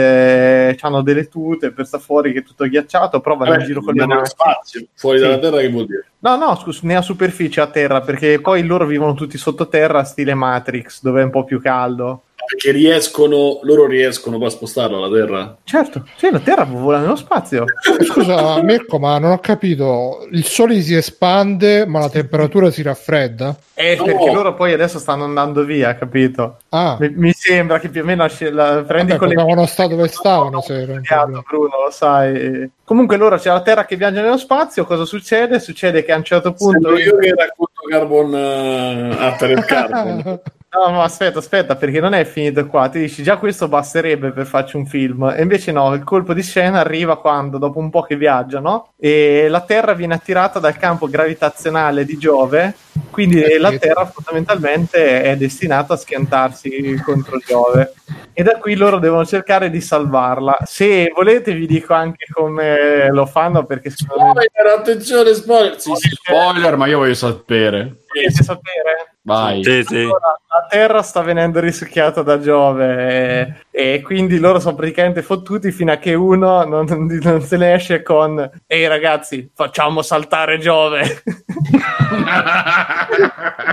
hanno 0.80 1.02
delle 1.02 1.28
tute 1.28 1.72
per 1.72 1.86
sta 1.86 2.00
fuori 2.00 2.34
che 2.34 2.40
è 2.40 2.44
tutto 2.44 2.68
ghiacciato, 2.68 3.20
però 3.20 3.36
vanno 3.36 3.52
in 3.52 3.58
Vabbè, 3.58 3.68
giro 3.68 3.82
con 3.82 3.94
le 3.94 4.06
macchine. 4.06 4.26
spazio, 4.28 4.86
fuori 4.96 5.18
Sì. 5.18 5.24
dalla 5.24 5.40
Terra 5.40 5.60
che 5.60 5.70
vuol 5.70 5.86
dire? 5.86 6.06
No, 6.20 6.36
no, 6.36 6.56
scusa, 6.56 6.80
ne 6.84 6.96
a 6.96 7.02
superficie 7.02 7.62
a 7.62 7.68
terra, 7.68 8.02
perché 8.02 8.42
poi 8.42 8.64
loro 8.66 8.86
vivono 8.86 9.14
tutti 9.14 9.38
sottoterra, 9.38 10.04
stile 10.04 10.34
Matrix, 10.34 11.02
dove 11.02 11.22
è 11.22 11.24
un 11.24 11.30
po' 11.30 11.44
più 11.44 11.62
caldo. 11.62 12.24
Perché 12.48 12.72
riescono, 12.72 13.60
loro 13.64 13.86
riescono 13.86 14.38
poi 14.38 14.48
a 14.48 14.52
spostarlo 14.52 15.04
alla 15.04 15.14
Terra? 15.14 15.58
Certo, 15.66 16.08
sì, 16.16 16.30
la 16.32 16.40
Terra 16.40 16.64
vola 16.64 17.00
nello 17.00 17.18
spazio. 17.18 17.66
Scusa, 18.06 18.62
Mirko, 18.64 19.00
ma 19.00 19.18
non 19.20 19.32
ho 19.32 19.40
capito. 19.40 20.26
Il 20.32 20.46
sole 20.46 20.80
si 20.80 20.96
espande, 20.96 21.86
ma 21.86 22.00
la 22.00 22.10
temperatura 22.10 22.72
si 22.72 22.82
raffredda? 22.84 23.54
Eh, 23.74 23.96
No. 23.98 24.04
perché 24.06 24.32
loro 24.32 24.54
poi 24.54 24.72
adesso 24.74 24.98
stanno 24.98 25.26
andando 25.26 25.64
via, 25.66 25.94
capito? 25.96 26.58
Ah, 26.70 26.96
Mi, 27.02 27.10
mi 27.16 27.32
sembra 27.34 27.80
che 27.80 27.90
più 27.90 28.02
o 28.02 28.06
meno 28.06 28.26
la, 28.26 28.50
la- 28.52 28.84
prendi 28.84 29.08
vabbè, 29.12 29.18
con 29.20 29.28
le 29.28 29.34
potevano 29.36 29.66
stare 29.68 29.90
dove 29.90 30.08
stavano 30.08 30.62
se 30.62 30.84
Sbagliato, 30.84 31.04
problema. 31.06 31.44
Bruno, 31.48 31.84
lo 31.86 31.92
sai. 31.92 32.72
Comunque 32.84 33.18
loro 33.18 33.38
c'è 33.38 33.50
la 33.50 33.62
Terra 33.62 33.86
che 33.86 33.98
viaggia 33.98 34.22
nello 34.22 34.38
spazio, 34.38 34.86
cosa 34.86 35.04
succede? 35.06 35.60
Succede 35.60 36.04
che 36.06 36.12
a 36.14 36.16
un 36.18 36.24
certo 36.24 36.54
punto... 36.54 36.96
Sento 36.96 37.04
io 37.04 37.18
che 37.18 37.36
racconto 37.36 37.82
Carbon 37.90 38.34
uh, 38.34 39.22
Altered 39.22 39.66
Carbon. 39.66 40.40
No, 40.78 40.92
ma 40.92 41.04
aspetta, 41.04 41.40
aspetta, 41.40 41.76
perché 41.76 42.00
non 42.00 42.14
è 42.14 42.24
finito 42.24 42.68
qua. 42.68 42.88
Ti 42.88 43.00
dici 43.00 43.24
già 43.24 43.38
questo 43.38 43.68
basterebbe 43.68 44.32
per 44.32 44.46
farci 44.46 44.76
un 44.76 44.86
film. 44.86 45.34
E 45.36 45.42
invece 45.42 45.72
no, 45.72 45.92
il 45.96 46.04
colpo 46.04 46.34
di 46.34 46.44
scena 46.44 46.80
arriva 46.80 47.18
quando, 47.18 47.58
dopo 47.58 47.80
un 47.80 47.90
po' 47.90 48.04
che 48.04 48.16
viaggiano, 48.16 48.92
e 49.00 49.48
la 49.50 49.62
Terra 49.62 49.94
viene 49.94 50.14
attirata 50.14 50.60
dal 50.60 50.78
campo 50.78 51.08
gravitazionale 51.08 52.06
di 52.06 52.18
Giove. 52.18 52.76
Quindi 53.10 53.42
Eh, 53.42 53.58
la. 53.58 53.72
Terra 53.78 54.06
fondamentalmente 54.06 55.24
è 55.24 55.36
destinata 55.36 55.96
a 55.96 55.98
schiantarsi 55.98 57.02
contro 57.04 57.38
Giove. 57.40 57.94
E 58.34 58.44
da 58.44 58.58
qui 58.58 58.76
loro 58.76 59.00
devono 59.00 59.26
cercare 59.26 59.72
di 59.72 59.82
salvarla. 59.82 60.58
Se 60.64 61.12
volete, 61.16 61.54
vi 61.54 61.66
dico 61.66 61.96
anche 61.96 62.26
come 62.32 63.08
lo 63.10 63.26
fanno, 63.26 63.66
perché 63.66 63.90
secondo 63.90 64.34
me 64.34 64.48
Spoiler, 64.52 64.80
attenzione, 64.80 65.34
spoiler! 65.34 65.80
Sì, 65.80 65.92
sì, 65.96 66.10
Spoiler, 66.10 66.76
ma 66.76 66.86
io 66.86 67.00
voglio 67.00 67.16
sapere. 67.16 67.96
Volete 68.18 68.44
sapere. 68.44 69.12
Vai. 69.22 69.64
Sì, 69.64 69.84
sì. 69.86 69.96
Allora, 69.98 70.40
la 70.48 70.66
Terra 70.70 71.02
sta 71.02 71.22
venendo 71.22 71.60
risucchiata 71.60 72.22
da 72.22 72.40
Giove 72.40 73.66
e, 73.72 73.94
e 73.96 74.02
quindi 74.02 74.40
loro 74.40 74.60
sono 74.60 74.76
praticamente 74.76 75.22
fottuti 75.22 75.72
fino 75.72 75.92
a 75.92 75.98
che 75.98 76.14
uno 76.14 76.64
non, 76.64 76.86
non- 76.86 77.20
non 77.22 77.42
se 77.42 77.58
ne 77.58 77.74
esce 77.74 78.02
con 78.04 78.50
ehi 78.66 78.88
ragazzi 78.88 79.52
facciamo 79.54 80.02
saltare 80.02 80.58
Giove 80.60 81.04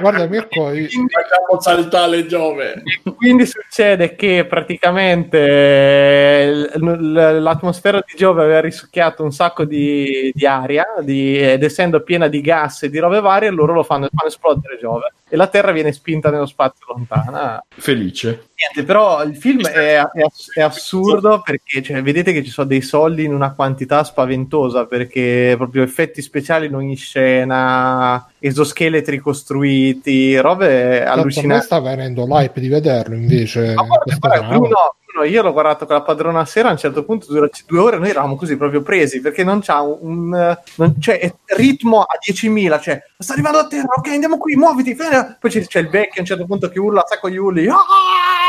Guarda, 0.00 0.26
Mirko, 0.26 0.70
io- 0.72 0.88
Facciamo 0.88 1.60
saltare 1.60 2.26
Giove. 2.26 2.82
quindi 3.16 3.46
succede 3.46 4.14
che 4.16 4.44
praticamente 4.48 6.46
l- 6.46 6.70
l- 6.78 7.40
l'atmosfera 7.42 8.02
di 8.04 8.14
Giove 8.16 8.42
aveva 8.42 8.60
risucchiato 8.60 9.22
un 9.22 9.32
sacco 9.32 9.64
di, 9.64 10.30
di 10.34 10.46
aria 10.46 10.84
di- 11.00 11.38
ed 11.38 11.62
essendo 11.62 12.02
piena 12.02 12.26
di 12.28 12.40
gas 12.40 12.82
e 12.84 12.90
di 12.90 12.98
robe 12.98 13.20
varie 13.20 13.50
loro 13.50 13.72
lo 13.72 13.82
fanno, 13.82 14.08
fanno 14.12 14.30
esplodere 14.34 14.78
Giove 14.78 15.12
e 15.28 15.36
la 15.36 15.46
Terra 15.46 15.72
viene 15.72 15.92
spinta 15.92 16.30
nello 16.30 16.46
spazio 16.46 16.86
lontana 16.94 17.64
Felice. 17.76 18.48
Niente, 18.54 18.84
però 18.84 19.22
il 19.24 19.36
film 19.36 19.66
è, 19.66 19.96
è 19.98 20.24
è 20.54 20.60
assurdo 20.60 21.40
perché 21.44 21.82
cioè, 21.82 22.02
vedete 22.02 22.32
che 22.32 22.44
ci 22.44 22.50
sono 22.50 22.66
dei 22.66 22.82
soldi 22.82 23.24
in 23.24 23.34
una 23.34 23.52
quantità 23.54 24.04
spaventosa 24.04 24.86
perché 24.86 25.54
proprio 25.56 25.82
effetti 25.82 26.22
speciali 26.22 26.66
in 26.66 26.74
ogni 26.74 26.96
scena, 26.96 28.26
esoscheletri 28.38 29.18
costruiti, 29.18 30.36
robe 30.38 30.66
tanto 30.68 31.10
a 31.10 31.14
me 31.14 31.20
allucinanti. 31.20 31.64
sta 31.64 31.80
venendo 31.80 32.26
l'hype 32.26 32.60
di 32.60 32.68
vederlo 32.68 33.14
invece. 33.14 33.74
Ma 33.74 33.82
guarda, 33.82 34.16
guarda. 34.18 34.46
Bruno, 34.48 34.94
Bruno, 35.14 35.28
io 35.28 35.42
l'ho 35.42 35.52
guardato 35.52 35.86
con 35.86 35.94
la 35.94 36.02
padrona 36.02 36.44
sera. 36.44 36.68
A 36.68 36.72
un 36.72 36.76
certo 36.76 37.04
punto, 37.04 37.32
dura 37.32 37.48
due 37.66 37.78
ore, 37.78 37.98
noi 37.98 38.10
eravamo 38.10 38.34
così 38.34 38.56
proprio 38.56 38.82
presi 38.82 39.20
perché 39.20 39.44
non 39.44 39.60
c'ha 39.60 39.80
un 39.80 40.28
non, 40.76 41.00
cioè, 41.00 41.32
ritmo 41.56 42.00
a 42.02 42.18
10.000. 42.20 42.80
Cioè, 42.80 43.00
sta 43.16 43.32
arrivando 43.34 43.58
a 43.58 43.66
terra, 43.68 43.86
ok, 43.96 44.08
andiamo 44.08 44.38
qui, 44.38 44.56
muoviti. 44.56 44.96
fai- 44.96 45.36
Poi 45.38 45.50
c'è, 45.50 45.64
c'è 45.66 45.78
il 45.78 45.88
vecchio 45.88 46.16
a 46.16 46.20
un 46.20 46.26
certo 46.26 46.46
punto 46.46 46.68
che 46.68 46.80
urla, 46.80 47.04
sa 47.06 47.20
con 47.20 47.30
gli 47.30 47.36
urli. 47.36 47.68
Ah! 47.68 47.76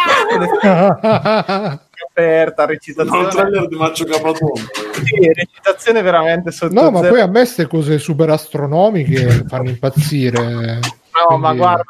aperta, 2.09 2.65
recitazione, 2.65 3.27
trailer 3.29 3.67
di 3.67 3.75
Maccio 3.75 4.05
Capatonda. 4.05 4.61
sì, 5.03 5.31
recitazione 5.33 6.01
veramente 6.01 6.51
sotto 6.51 6.73
No, 6.73 6.89
ma 6.91 6.99
zero. 7.01 7.11
poi 7.13 7.21
a 7.21 7.25
me 7.27 7.39
queste 7.39 7.67
cose 7.67 7.97
super 7.99 8.29
astronomiche 8.29 9.43
fanno 9.47 9.69
impazzire. 9.69 10.79
No, 11.29 11.37
ma 11.37 11.47
Quindi- 11.49 11.57
guarda, 11.65 11.83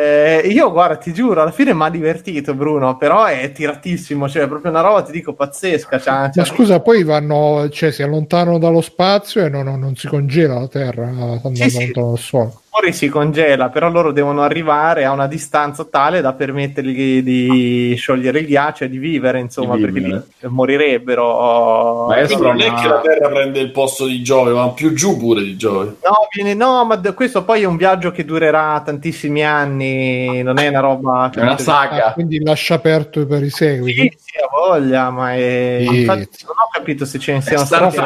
eh, 0.00 0.46
io 0.46 0.70
guarda, 0.70 0.96
ti 0.96 1.12
giuro, 1.12 1.42
alla 1.42 1.50
fine 1.50 1.74
mi 1.74 1.82
ha 1.82 1.90
divertito 1.90 2.54
Bruno, 2.54 2.96
però 2.96 3.24
è 3.24 3.50
tiratissimo, 3.50 4.28
cioè 4.28 4.44
è 4.44 4.48
proprio 4.48 4.70
una 4.70 4.80
roba, 4.82 5.02
ti 5.02 5.10
dico, 5.12 5.32
pazzesca. 5.34 5.98
Cioè, 5.98 6.12
Ma 6.12 6.30
cioè- 6.30 6.44
scusa, 6.44 6.80
poi 6.80 7.02
vanno, 7.02 7.68
cioè 7.70 7.90
si 7.90 8.02
allontanano 8.04 8.58
dallo 8.58 8.80
spazio 8.80 9.44
e 9.44 9.48
non, 9.48 9.64
non- 9.64 9.80
non 9.80 9.96
si 9.96 10.06
congela 10.06 10.60
la 10.60 10.68
Terra 10.68 11.06
andando 11.06 11.54
Sì, 11.54 11.68
sì. 11.70 11.84
lontano 11.86 12.06
dal 12.10 12.18
Sole. 12.18 12.52
Fuori 12.70 12.92
si 12.92 13.08
congela, 13.08 13.68
però 13.70 13.88
loro 13.90 14.12
devono 14.12 14.42
arrivare 14.42 15.04
a 15.04 15.12
una 15.12 15.26
distanza 15.26 15.84
tale 15.84 16.20
da 16.20 16.32
permettergli 16.34 17.22
di 17.22 17.94
sciogliere 17.96 18.40
il 18.40 18.46
ghiaccio 18.46 18.84
e 18.84 18.88
di 18.90 18.98
vivere, 18.98 19.40
insomma, 19.40 19.74
Di 19.76 19.80
perché 19.82 20.00
vivere. 20.00 20.26
lì 20.40 20.48
morirebbero. 20.48 22.06
Maestro, 22.08 22.48
non 22.52 22.60
è 22.60 22.70
ma- 22.70 22.80
che 22.80 22.88
la 22.88 23.00
Terra 23.00 23.28
prende 23.28 23.60
il 23.60 23.70
posto 23.70 24.06
di 24.06 24.22
Giove, 24.22 24.52
ma 24.52 24.68
più 24.70 24.92
giù 24.92 25.16
pure 25.16 25.42
di 25.42 25.56
Giove. 25.56 25.96
No, 26.02 26.28
viene- 26.32 26.54
no, 26.54 26.84
ma 26.84 26.96
d- 26.96 27.14
questo 27.14 27.44
poi 27.44 27.62
è 27.62 27.66
un 27.66 27.76
viaggio 27.76 28.10
che 28.10 28.24
durerà 28.24 28.80
tantissimi 28.84 29.44
anni, 29.44 30.42
non 30.42 30.58
è 30.58 30.68
una 30.68 30.80
roba... 30.80 31.30
È 31.34 31.40
una 31.40 31.52
Ah, 31.52 31.58
saga. 31.58 32.12
quindi 32.12 32.42
lascia 32.42 32.74
aperto 32.74 33.26
per 33.26 33.42
i 33.42 33.50
Sì, 33.50 33.56
seguiti. 33.56 34.16
sì, 34.16 34.38
ha 34.38 34.48
voglia, 34.50 35.10
ma 35.10 35.34
è... 35.34 35.84
Sì. 35.88 36.00
infatti 36.00 36.28
non 36.46 36.54
ho 36.56 36.68
capito 36.72 37.04
se 37.04 37.18
ce 37.18 37.32
ne 37.32 37.40
siano 37.42 37.64
stati... 37.64 37.96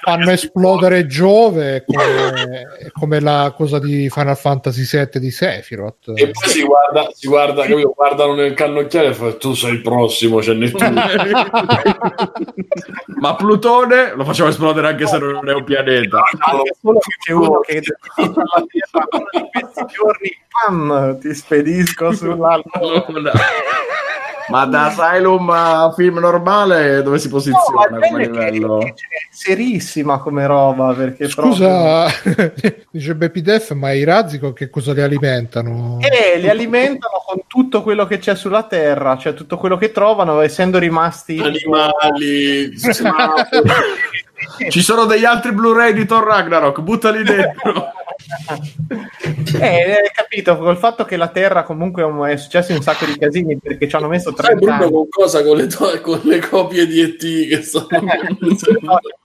Fanno 0.00 0.30
esplodere 0.30 1.06
Giove 1.06 1.84
come, 1.86 2.62
è 2.78 2.90
come 2.92 3.20
la 3.20 3.52
cosa 3.56 3.78
di 3.78 4.08
Final 4.10 4.36
Fantasy 4.36 4.84
VII 4.84 5.18
di 5.20 5.30
Sephiroth. 5.30 6.12
E 6.14 6.30
poi 6.30 6.48
si 6.48 6.62
guarda, 6.62 7.08
si 7.12 7.26
guarda, 7.26 7.62
capito? 7.62 7.92
guardano 7.96 8.34
nel 8.34 8.54
cannocchiale 8.54 9.08
e 9.08 9.14
fa 9.14 9.32
tu 9.34 9.54
sei 9.54 9.72
il 9.72 9.82
prossimo, 9.82 10.38
c'è 10.38 10.52
Nettuno. 10.52 11.02
Ma 13.18 13.34
Plutone 13.34 14.12
lo 14.14 14.24
facciamo 14.24 14.50
esplodere 14.50 14.88
anche 14.88 15.06
se 15.06 15.18
non 15.18 15.48
è 15.48 15.52
un 15.52 15.64
pianeta. 15.64 16.22
Solo 16.80 16.98
c'è 17.24 17.32
uno 17.32 17.60
che 17.60 17.82
alla 18.16 18.66
di 18.66 18.80
questi 19.50 19.84
giorni, 19.94 20.30
pam, 20.48 21.18
ti 21.18 21.34
spedisco 21.34 22.12
sull'altro. 22.12 23.04
Allora, 23.16 23.32
Ma 24.48 24.64
da 24.64 24.86
Asylum 24.86 25.50
a 25.50 25.92
film 25.94 26.18
normale 26.18 27.02
dove 27.02 27.18
si 27.18 27.28
posiziona 27.28 27.86
No, 27.90 27.98
come 27.98 28.28
che- 28.28 28.30
livello? 28.50 28.78
che- 28.78 28.94
è 28.94 28.94
serissima 29.30 30.18
come 30.18 30.46
roba 30.46 30.92
perché 30.94 31.28
Scusa, 31.28 32.06
dice 32.90 33.14
Baby 33.16 33.40
Def, 33.42 33.72
ma 33.72 33.92
i 33.92 34.04
razzi 34.04 34.38
con 34.38 34.52
che 34.52 34.70
cosa 34.70 34.92
li 34.92 35.02
alimentano? 35.02 35.98
proprio- 36.00 36.34
Eh, 36.34 36.38
li 36.38 36.48
alimentano 36.48 37.22
con 37.26 37.40
tutto 37.46 37.82
quello 37.82 38.06
che 38.06 38.18
c'è 38.18 38.34
sulla 38.36 38.62
terra, 38.64 39.16
cioè 39.16 39.34
tutto 39.34 39.56
quello 39.56 39.76
che 39.76 39.90
trovano, 39.90 40.40
essendo 40.40 40.78
rimasti 40.78 41.38
Animali. 41.38 42.72
Ci 44.68 44.82
sono 44.82 45.04
degli 45.04 45.24
altri 45.24 45.52
Blu-ray 45.52 45.92
di 45.92 46.06
Thor 46.06 46.24
Ragnarok, 46.24 46.80
buttali 46.80 47.22
dentro. 47.22 47.90
Eh, 49.60 49.92
hai 49.92 50.10
capito, 50.12 50.56
col 50.56 50.76
fatto 50.78 51.04
che 51.04 51.16
la 51.16 51.28
Terra 51.28 51.62
comunque 51.64 52.02
è 52.30 52.36
successo 52.36 52.72
un 52.72 52.80
sacco 52.82 53.04
di 53.04 53.16
casini 53.18 53.58
perché 53.58 53.88
ci 53.88 53.94
hanno 53.94 54.08
messo 54.08 54.34
Sai 54.34 54.56
30 54.56 54.58
Bruno 54.64 54.82
anni. 54.82 54.90
con 54.92 55.08
cosa? 55.08 55.44
Con 55.44 55.56
le, 55.56 55.66
to- 55.66 56.00
con 56.00 56.20
le 56.24 56.38
copie 56.40 56.86
di 56.86 57.00
ET 57.00 57.48
che 57.48 57.62
sono... 57.62 57.86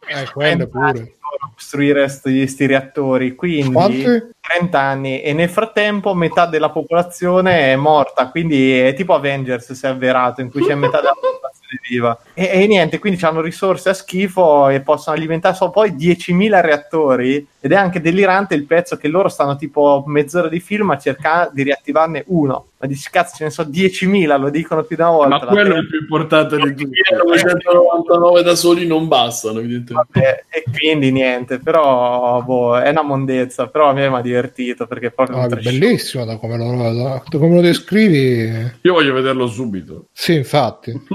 Eh, 0.08 0.30
quello 0.34 0.68
pure. 0.68 1.14
costruire 1.56 2.12
questi 2.22 2.66
reattori 2.66 3.34
quindi 3.34 3.72
Quanti? 3.72 4.04
30 4.42 4.80
anni 4.80 5.22
e 5.22 5.32
nel 5.32 5.48
frattempo 5.48 6.14
metà 6.14 6.48
della 6.48 6.70
popolazione 6.70 7.72
è 7.72 7.76
morta 7.78 8.28
quindi 8.30 8.78
è 8.78 8.94
tipo 8.94 9.14
Avengers 9.14 9.72
si 9.72 9.86
è 9.86 9.90
avverato 9.90 10.42
in 10.42 10.52
cui 10.52 10.66
c'è 10.66 10.76
metà 10.76 11.00
della 11.00 11.14
popolazione 11.14 11.80
viva 11.92 12.18
e, 12.34 12.50
e 12.52 12.68
niente 12.68 13.00
quindi 13.00 13.24
hanno 13.26 13.42
risorse 13.42 13.90
a 13.90 13.94
schifo 13.94 14.70
e 14.70 14.82
possono 14.82 15.16
alimentare 15.16 15.56
solo 15.56 15.72
poi 15.72 15.92
10.000 15.92 16.62
reattori 16.62 17.46
ed 17.60 17.72
è 17.72 17.76
anche 17.76 18.00
delirante 18.02 18.56
il 18.56 18.66
pezzo 18.66 18.98
che 18.98 19.08
loro 19.08 19.28
stanno 19.30 19.56
tipo 19.56 20.04
mezz'ora 20.08 20.48
di 20.48 20.60
film 20.60 20.92
a 20.92 20.98
cercare 20.98 21.52
di 21.54 21.64
riattivarne 21.64 22.24
uno 22.28 22.68
ma 22.82 22.88
dici 22.88 23.12
cazzo 23.12 23.36
ce 23.36 23.44
ne 23.44 23.50
so 23.52 23.62
10.000 23.62 24.40
lo 24.40 24.50
dicono 24.50 24.84
più 24.84 24.96
di 24.96 25.04
una 25.04 25.12
volta 25.12 25.38
Ma 25.38 25.46
quello 25.46 25.76
è 25.76 25.78
il 25.78 25.88
più 25.88 26.00
importante 26.00 26.56
di 26.56 26.74
tutti. 26.74 26.98
999 27.26 28.42
da 28.42 28.56
soli 28.56 28.88
non 28.88 29.08
bastano, 29.08 29.60
evidentemente. 29.60 30.20
Vabbè, 30.20 30.46
e 30.50 30.64
quindi 30.76 31.12
niente, 31.12 31.60
però 31.60 32.42
boh, 32.42 32.80
è 32.80 32.90
una 32.90 33.04
mondezza, 33.04 33.68
però 33.68 33.90
a 33.90 33.94
me 33.94 34.10
mi 34.10 34.16
ha 34.16 34.22
divertito 34.22 34.88
perché 34.88 35.08
è 35.08 35.12
proprio 35.12 35.38
No, 35.38 35.44
un 35.44 35.58
è 35.60 35.62
bellissimo 35.62 36.26
da 36.26 36.38
come, 36.38 36.58
lo, 36.58 37.22
da 37.30 37.38
come 37.38 37.56
lo 37.56 37.62
descrivi. 37.62 38.72
Io 38.82 38.94
voglio 38.94 39.14
vederlo 39.14 39.46
subito. 39.46 40.08
Sì, 40.12 40.34
infatti. 40.34 40.92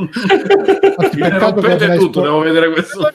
Rompete 1.38 1.96
tutto, 1.96 2.20
devo 2.20 2.40
vedere 2.40 2.70
questo 2.70 3.10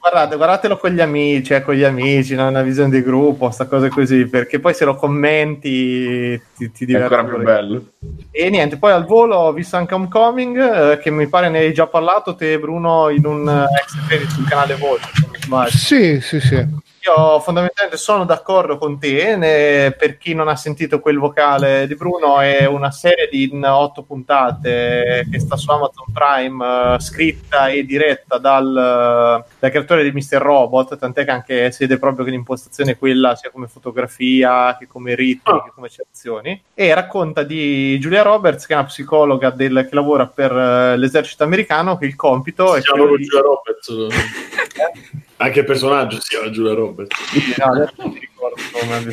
Guardate, 0.00 0.36
guardatelo 0.36 0.78
con 0.78 0.90
gli 0.90 1.00
amici, 1.00 1.52
eh, 1.52 1.62
con 1.62 1.74
gli 1.74 1.84
amici, 1.84 2.34
no? 2.34 2.48
una 2.48 2.62
visione 2.62 2.88
di 2.88 3.02
gruppo, 3.02 3.50
sta 3.50 3.66
cose 3.66 3.90
così, 3.90 4.26
perché 4.26 4.58
poi 4.58 4.72
se 4.72 4.86
lo 4.86 4.94
commenti 4.96 6.40
ti, 6.56 6.72
ti 6.72 6.84
È 6.84 6.86
diverte. 6.86 7.14
ancora 7.14 7.34
più 7.34 7.44
bello. 7.44 7.84
E 8.30 8.48
niente, 8.48 8.78
poi 8.78 8.92
al 8.92 9.04
volo 9.04 9.36
ho 9.36 9.52
visto 9.52 9.76
anche 9.76 9.92
Homecoming, 9.94 10.92
eh, 10.92 10.98
che 10.98 11.10
mi 11.10 11.28
pare 11.28 11.50
ne 11.50 11.58
hai 11.58 11.74
già 11.74 11.86
parlato 11.86 12.34
te 12.34 12.58
Bruno 12.58 13.10
in 13.10 13.26
un 13.26 13.46
eh, 13.46 13.66
extra 13.78 14.00
credit 14.08 14.30
sul 14.30 14.48
canale 14.48 14.74
Voce, 14.76 15.06
sbaglio. 15.50 15.70
Sì, 15.70 16.20
sì, 16.20 16.40
sì. 16.40 16.88
Io 17.02 17.40
fondamentalmente 17.40 17.96
sono 17.96 18.26
d'accordo 18.26 18.76
con 18.76 18.98
te, 18.98 19.34
ne- 19.34 19.94
per 19.98 20.18
chi 20.18 20.34
non 20.34 20.48
ha 20.48 20.56
sentito 20.56 21.00
quel 21.00 21.16
vocale 21.16 21.86
di 21.86 21.94
Bruno 21.94 22.40
è 22.40 22.66
una 22.66 22.90
serie 22.90 23.26
di 23.30 23.50
otto 23.64 24.02
puntate 24.02 25.26
che 25.30 25.40
sta 25.40 25.56
su 25.56 25.70
Amazon 25.70 26.04
Prime, 26.12 26.94
eh, 26.94 27.00
scritta 27.00 27.68
e 27.68 27.84
diretta 27.84 28.36
dal, 28.36 29.44
dal 29.58 29.70
creatore 29.70 30.02
di 30.02 30.12
Mr. 30.12 30.42
Robot, 30.42 30.98
tant'è 30.98 31.24
che 31.24 31.30
anche 31.30 31.72
si 31.72 31.86
vede 31.86 31.98
proprio 31.98 32.26
che 32.26 32.32
l'impostazione 32.32 32.92
è 32.92 32.98
quella 32.98 33.34
sia 33.34 33.50
come 33.50 33.66
fotografia 33.66 34.76
che 34.78 34.86
come 34.86 35.14
ritmi 35.14 35.62
che 35.64 35.72
come 35.74 35.88
azioni 36.10 36.62
e 36.74 36.94
racconta 36.94 37.44
di 37.44 37.98
Julia 37.98 38.20
Roberts 38.20 38.66
che 38.66 38.74
è 38.74 38.76
una 38.76 38.84
psicologa 38.84 39.48
del- 39.48 39.86
che 39.88 39.94
lavora 39.94 40.26
per 40.26 40.52
eh, 40.52 40.96
l'esercito 40.98 41.44
americano 41.44 41.96
che 41.96 42.04
il 42.04 42.14
compito 42.14 42.74
è 42.74 42.80
Si 42.80 42.86
chiama 42.88 43.00
quello 43.00 43.16
di... 43.16 43.24
Giulia 43.24 43.40
Roberts. 43.40 45.18
Anche 45.42 45.60
il 45.60 45.64
personaggio 45.64 46.20
si 46.20 46.28
chiama 46.28 46.50
Giulia 46.50 46.74
Roberts. 46.74 47.16
No, 47.56 47.72
adesso 47.72 48.08
mi 48.08 48.18
ricordo 48.18 48.56
come. 48.72 49.10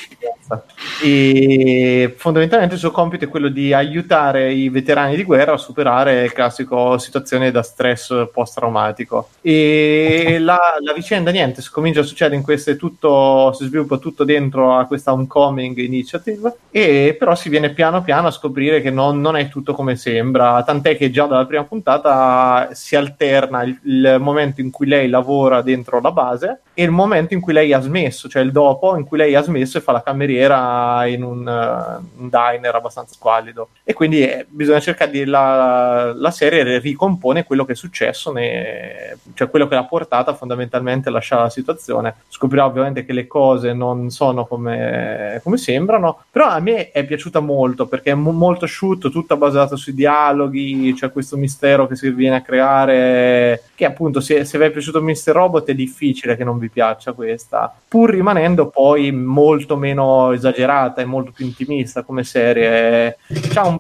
E 1.01 2.13
fondamentalmente 2.17 2.73
il 2.73 2.79
suo 2.79 2.91
compito 2.91 3.25
è 3.25 3.29
quello 3.29 3.47
di 3.47 3.71
aiutare 3.71 4.51
i 4.51 4.67
veterani 4.69 5.15
di 5.15 5.23
guerra 5.23 5.53
a 5.53 5.57
superare 5.57 6.23
il 6.23 6.33
classico 6.33 6.97
situazione 6.97 7.51
da 7.51 7.61
stress 7.61 8.27
post-traumatico. 8.31 9.29
E 9.41 10.37
la, 10.39 10.59
la 10.79 10.93
vicenda, 10.93 11.31
niente, 11.31 11.61
si 11.61 11.71
comincia 11.71 12.01
a 12.01 12.03
succedere 12.03 12.35
in 12.35 12.43
questo, 12.43 12.71
è 12.71 12.75
tutto, 12.75 13.53
si 13.53 13.65
sviluppa 13.65 13.97
tutto 13.97 14.25
dentro 14.25 14.75
a 14.75 14.85
questa 14.85 15.13
Homecoming 15.13 15.77
Initiative, 15.77 16.55
e 16.71 17.15
però 17.17 17.35
si 17.35 17.47
viene 17.47 17.69
piano 17.69 18.01
piano 18.01 18.27
a 18.27 18.31
scoprire 18.31 18.81
che 18.81 18.91
non, 18.91 19.21
non 19.21 19.37
è 19.37 19.47
tutto 19.47 19.73
come 19.73 19.95
sembra, 19.95 20.61
tant'è 20.63 20.97
che 20.97 21.09
già 21.09 21.25
dalla 21.25 21.45
prima 21.45 21.63
puntata 21.63 22.69
si 22.73 22.95
alterna 22.95 23.63
il, 23.63 23.79
il 23.83 24.17
momento 24.19 24.59
in 24.61 24.71
cui 24.71 24.87
lei 24.87 25.07
lavora 25.09 25.61
dentro 25.61 26.01
la 26.01 26.11
base 26.17 26.61
e 26.73 26.83
il 26.83 26.91
momento 26.91 27.35
in 27.35 27.41
cui 27.41 27.53
lei 27.53 27.73
ha 27.73 27.79
smesso, 27.79 28.27
cioè 28.27 28.41
il 28.41 28.51
dopo 28.51 28.95
in 28.97 29.05
cui 29.05 29.17
lei 29.17 29.35
ha 29.35 29.41
smesso 29.41 29.77
e 29.77 29.81
fa 29.81 29.91
la 29.91 30.01
cameriera 30.01 31.05
in 31.05 31.23
un, 31.23 31.47
eh, 31.47 32.19
un 32.19 32.29
diner 32.29 32.73
abbastanza 32.73 33.13
squallido. 33.13 33.69
E 33.83 33.93
quindi 33.93 34.21
eh, 34.21 34.45
bisogna 34.49 34.79
cercare 34.79 35.11
di 35.11 35.25
la, 35.25 36.13
la 36.15 36.31
serie 36.31 36.79
ricompone 36.79 37.45
quello 37.45 37.65
che 37.65 37.73
è 37.73 37.75
successo, 37.75 38.31
ne- 38.31 39.17
cioè 39.35 39.49
quello 39.49 39.67
che 39.67 39.75
l'ha 39.75 39.85
portata 39.85 40.33
fondamentalmente 40.33 41.09
a 41.09 41.11
lasciare 41.11 41.43
la 41.43 41.49
situazione. 41.49 42.15
Scoprirà 42.27 42.65
ovviamente 42.65 43.05
che 43.05 43.13
le 43.13 43.27
cose 43.27 43.73
non 43.73 44.09
sono 44.09 44.45
come, 44.45 45.39
come 45.43 45.57
sembrano, 45.57 46.23
però 46.31 46.47
a 46.47 46.59
me 46.59 46.91
è 46.91 47.05
piaciuta 47.05 47.39
molto 47.39 47.85
perché 47.87 48.11
è 48.11 48.15
mo- 48.15 48.31
molto 48.31 48.65
asciutto, 48.65 49.11
tutta 49.11 49.35
basata 49.35 49.75
sui 49.75 49.93
dialoghi, 49.93 50.93
c'è 50.95 51.11
questo 51.11 51.37
mistero 51.37 51.87
che 51.87 51.95
si 51.95 52.09
viene 52.09 52.37
a 52.37 52.41
creare, 52.41 53.63
che 53.75 53.85
appunto 53.85 54.19
se, 54.19 54.45
se 54.45 54.57
vi 54.57 54.65
è 54.65 54.71
piaciuto 54.71 55.01
Mr. 55.01 55.31
Robot 55.31 55.69
è 55.69 55.73
difficile 55.73 56.06
che 56.35 56.43
non 56.43 56.59
vi 56.59 56.69
piaccia 56.69 57.13
questa, 57.13 57.73
pur 57.87 58.11
rimanendo 58.11 58.69
poi 58.69 59.11
molto 59.11 59.75
meno 59.75 60.31
esagerata 60.31 61.01
e 61.01 61.05
molto 61.05 61.31
più 61.31 61.45
intimista 61.45 62.03
come 62.03 62.23
serie. 62.23 63.17
C'ha 63.53 63.65
un 63.65 63.77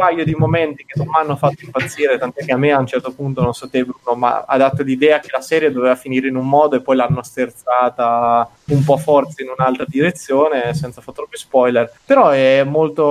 paio 0.00 0.24
di 0.24 0.34
momenti 0.34 0.84
che 0.86 0.94
non 0.96 1.08
mi 1.08 1.16
hanno 1.16 1.36
fatto 1.36 1.64
impazzire, 1.64 2.16
tant'è 2.16 2.44
che 2.44 2.52
a 2.52 2.56
me 2.56 2.72
a 2.72 2.78
un 2.78 2.86
certo 2.86 3.12
punto, 3.12 3.42
non 3.42 3.52
so 3.52 3.68
te 3.68 3.84
Bruno, 3.84 4.16
ma 4.16 4.44
ha 4.46 4.56
dato 4.56 4.82
l'idea 4.82 5.20
che 5.20 5.28
la 5.30 5.42
serie 5.42 5.70
doveva 5.70 5.94
finire 5.94 6.28
in 6.28 6.36
un 6.36 6.48
modo 6.48 6.76
e 6.76 6.80
poi 6.80 6.96
l'hanno 6.96 7.22
sterzata 7.22 8.48
un 8.68 8.82
po' 8.82 8.96
forza 8.96 9.42
in 9.42 9.48
un'altra 9.56 9.84
direzione, 9.86 10.72
senza 10.72 11.02
fare 11.02 11.16
troppi 11.16 11.36
spoiler. 11.36 11.92
Però 12.04 12.30
è 12.30 12.64
molto, 12.64 13.02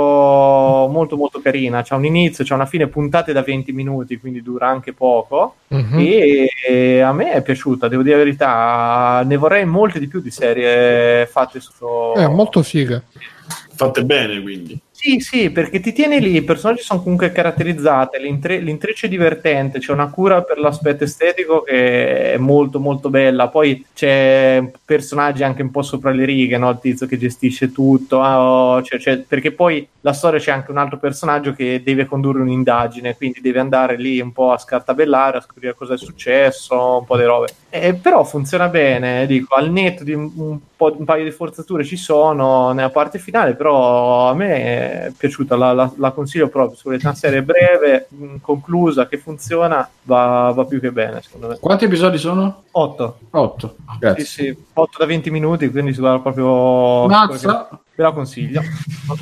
molto, 0.90 1.16
molto 1.16 1.40
carina. 1.42 1.84
C'ha 1.84 1.96
un 1.96 2.06
inizio, 2.06 2.44
c'ha 2.44 2.56
una 2.56 2.66
fine, 2.66 2.88
puntate 2.88 3.34
da 3.34 3.44
20 3.44 3.72
minuti, 3.72 4.18
quindi 4.18 4.42
dura 4.42 4.68
anche 4.68 4.94
poco. 4.94 5.56
Mhm. 5.68 6.00
E, 6.00 6.50
e 6.68 7.02
a 7.02 7.14
me 7.14 7.34
è 7.34 7.42
piaciuta, 7.42 7.88
devo 7.88 8.02
dire 8.02 8.18
la 8.18 8.24
verità. 8.24 9.24
Ne 9.26 9.38
vorrei 9.38 9.66
molte 9.66 10.00
di 10.00 10.08
più 10.08 10.22
di 10.22 10.32
serie 10.32 11.28
fatte 11.28 11.60
su. 11.60 11.86
È 12.16 12.28
molto 12.28 12.64
figa. 12.64 13.02
Fatte 13.76 14.04
bene, 14.04 14.42
quindi. 14.42 14.80
Sì, 15.02 15.22
sì, 15.22 15.50
perché 15.50 15.80
ti 15.80 15.94
tieni 15.94 16.20
lì, 16.20 16.36
i 16.36 16.42
personaggi 16.44 16.82
sono 16.82 17.02
comunque 17.02 17.32
caratterizzati, 17.32 18.20
l'intre- 18.20 18.60
l'intreccio 18.60 19.06
è 19.06 19.10
divertente, 19.10 19.80
c'è 19.80 19.94
una 19.94 20.10
cura 20.10 20.44
per 20.44 20.58
l'aspetto 20.60 21.06
estetico 21.06 21.62
che 21.62 22.34
è 22.34 22.38
molto 22.38 22.82
molto 22.82 23.10
bella, 23.10 23.48
poi 23.48 23.86
c'è 23.94 24.62
personaggi 24.84 25.42
anche 25.44 25.62
un 25.62 25.72
po' 25.72 25.84
sopra 25.84 26.12
le 26.12 26.26
righe, 26.26 26.58
no? 26.58 26.70
il 26.72 26.80
tizio 26.82 27.08
che 27.08 27.18
gestisce 27.18 27.72
tutto, 27.72 28.20
ah, 28.22 28.42
oh, 28.76 28.82
cioè- 28.84 29.00
cioè- 29.00 29.20
perché 29.26 29.54
poi 29.54 29.88
la 30.02 30.12
storia 30.12 30.38
c'è 30.40 30.52
anche 30.52 30.72
un 30.72 30.78
altro 30.78 30.98
personaggio 31.00 31.54
che 31.54 31.82
deve 31.82 32.06
condurre 32.06 32.42
un'indagine, 32.42 33.16
quindi 33.16 33.40
deve 33.40 33.60
andare 33.60 33.96
lì 33.96 34.20
un 34.20 34.34
po' 34.34 34.52
a 34.52 34.58
scartabellare, 34.58 35.38
a 35.38 35.42
scoprire 35.42 35.76
cosa 35.76 35.94
è 35.94 35.98
successo, 35.98 36.98
un 37.00 37.06
po' 37.06 37.16
di 37.16 37.24
robe. 37.24 37.48
Eh, 37.72 37.94
però 37.94 38.24
funziona 38.24 38.68
bene, 38.68 39.28
dico, 39.28 39.54
al 39.54 39.70
netto 39.70 40.04
di 40.04 40.12
un, 40.14 40.32
un 40.36 40.58
po', 40.76 40.96
un 40.98 41.06
paio 41.06 41.24
di 41.24 41.30
forzature 41.30 41.84
ci 41.84 41.98
sono 41.98 42.72
nella 42.72 42.90
parte 42.90 43.20
finale, 43.20 43.54
però 43.54 44.28
a 44.30 44.34
me 44.34 44.56
è 45.08 45.12
piaciuta, 45.16 45.56
la, 45.56 45.72
la- 45.74 45.92
la 45.98 46.12
consiglio 46.12 46.50
proprio, 46.50 46.76
se 46.76 46.82
volete 46.86 47.06
una 47.06 47.14
serie 47.16 47.44
breve, 47.44 48.08
mh, 48.10 48.36
conclusa, 48.42 49.08
che 49.08 49.20
funziona, 49.20 49.88
va, 50.04 50.52
va 50.56 50.66
più 50.66 50.80
che 50.80 50.92
bene, 50.92 51.22
secondo 51.22 51.48
me. 51.48 51.58
Quanti 51.60 51.86
episodi 51.86 52.18
sono? 52.18 52.64
8, 52.72 53.18
8. 53.30 53.76
sì, 53.78 53.98
Grazie. 54.00 54.26
sì, 54.26 54.58
8 54.74 54.98
da 54.98 55.06
20 55.06 55.30
minuti, 55.30 55.70
quindi 55.70 55.94
si 55.94 56.00
guarda 56.00 56.20
proprio... 56.22 57.06
Mazza. 57.08 57.70
Ve 58.00 58.06
la 58.06 58.12
consiglio. 58.14 58.62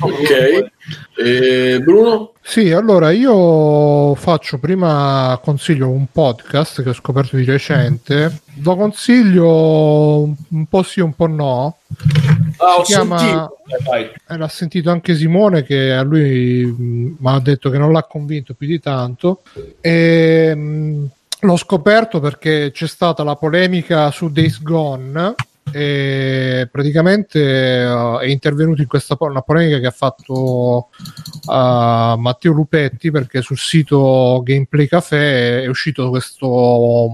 vuoi. 0.06 0.70
E 1.16 1.80
Bruno? 1.80 2.32
Sì, 2.42 2.70
allora 2.70 3.10
io 3.10 4.14
faccio 4.14 4.58
prima 4.58 5.36
consiglio 5.42 5.88
un 5.88 6.06
podcast 6.12 6.82
che 6.82 6.90
ho 6.90 6.92
scoperto 6.92 7.36
di 7.36 7.44
recente. 7.44 8.40
Lo 8.62 8.76
consiglio 8.76 10.22
un 10.22 10.66
po' 10.68 10.82
sì, 10.84 11.00
un 11.00 11.14
po' 11.14 11.26
no. 11.26 11.78
Ah, 12.58 12.76
ho 12.76 12.84
Si 12.84 12.92
chiama- 12.92 13.18
sentito. 13.18 13.56
Eh. 13.96 14.12
Eh, 14.28 14.36
l'ha 14.36 14.48
sentito 14.48 14.90
anche 14.90 15.16
Simone 15.16 15.64
che 15.64 15.90
a 15.92 16.02
lui 16.02 16.72
mi 16.78 17.16
ha 17.24 17.40
detto 17.40 17.70
che 17.70 17.78
non 17.78 17.90
l'ha 17.92 18.04
convinto 18.04 18.54
più 18.54 18.66
di 18.68 18.78
tanto. 18.78 19.40
E, 19.80 20.54
mh, 20.54 21.08
l'ho 21.40 21.56
scoperto 21.56 22.20
perché 22.20 22.70
c'è 22.72 22.86
stata 22.86 23.24
la 23.24 23.34
polemica 23.34 24.10
su 24.12 24.30
Days 24.30 24.62
Gone 24.62 25.34
e 25.72 26.68
praticamente 26.70 27.40
eh, 27.40 28.18
è 28.20 28.26
intervenuto 28.26 28.82
in 28.82 28.88
questa 28.88 29.16
po- 29.16 29.26
una 29.26 29.42
polemica 29.42 29.78
che 29.78 29.86
ha 29.86 29.90
fatto 29.90 30.88
a 31.46 32.16
Matteo 32.18 32.52
Lupetti 32.52 33.10
perché 33.10 33.42
sul 33.42 33.58
sito 33.58 34.40
Gameplay 34.44 34.86
Café 34.86 35.62
è 35.62 35.66
uscito 35.66 36.08
questo, 36.10 37.08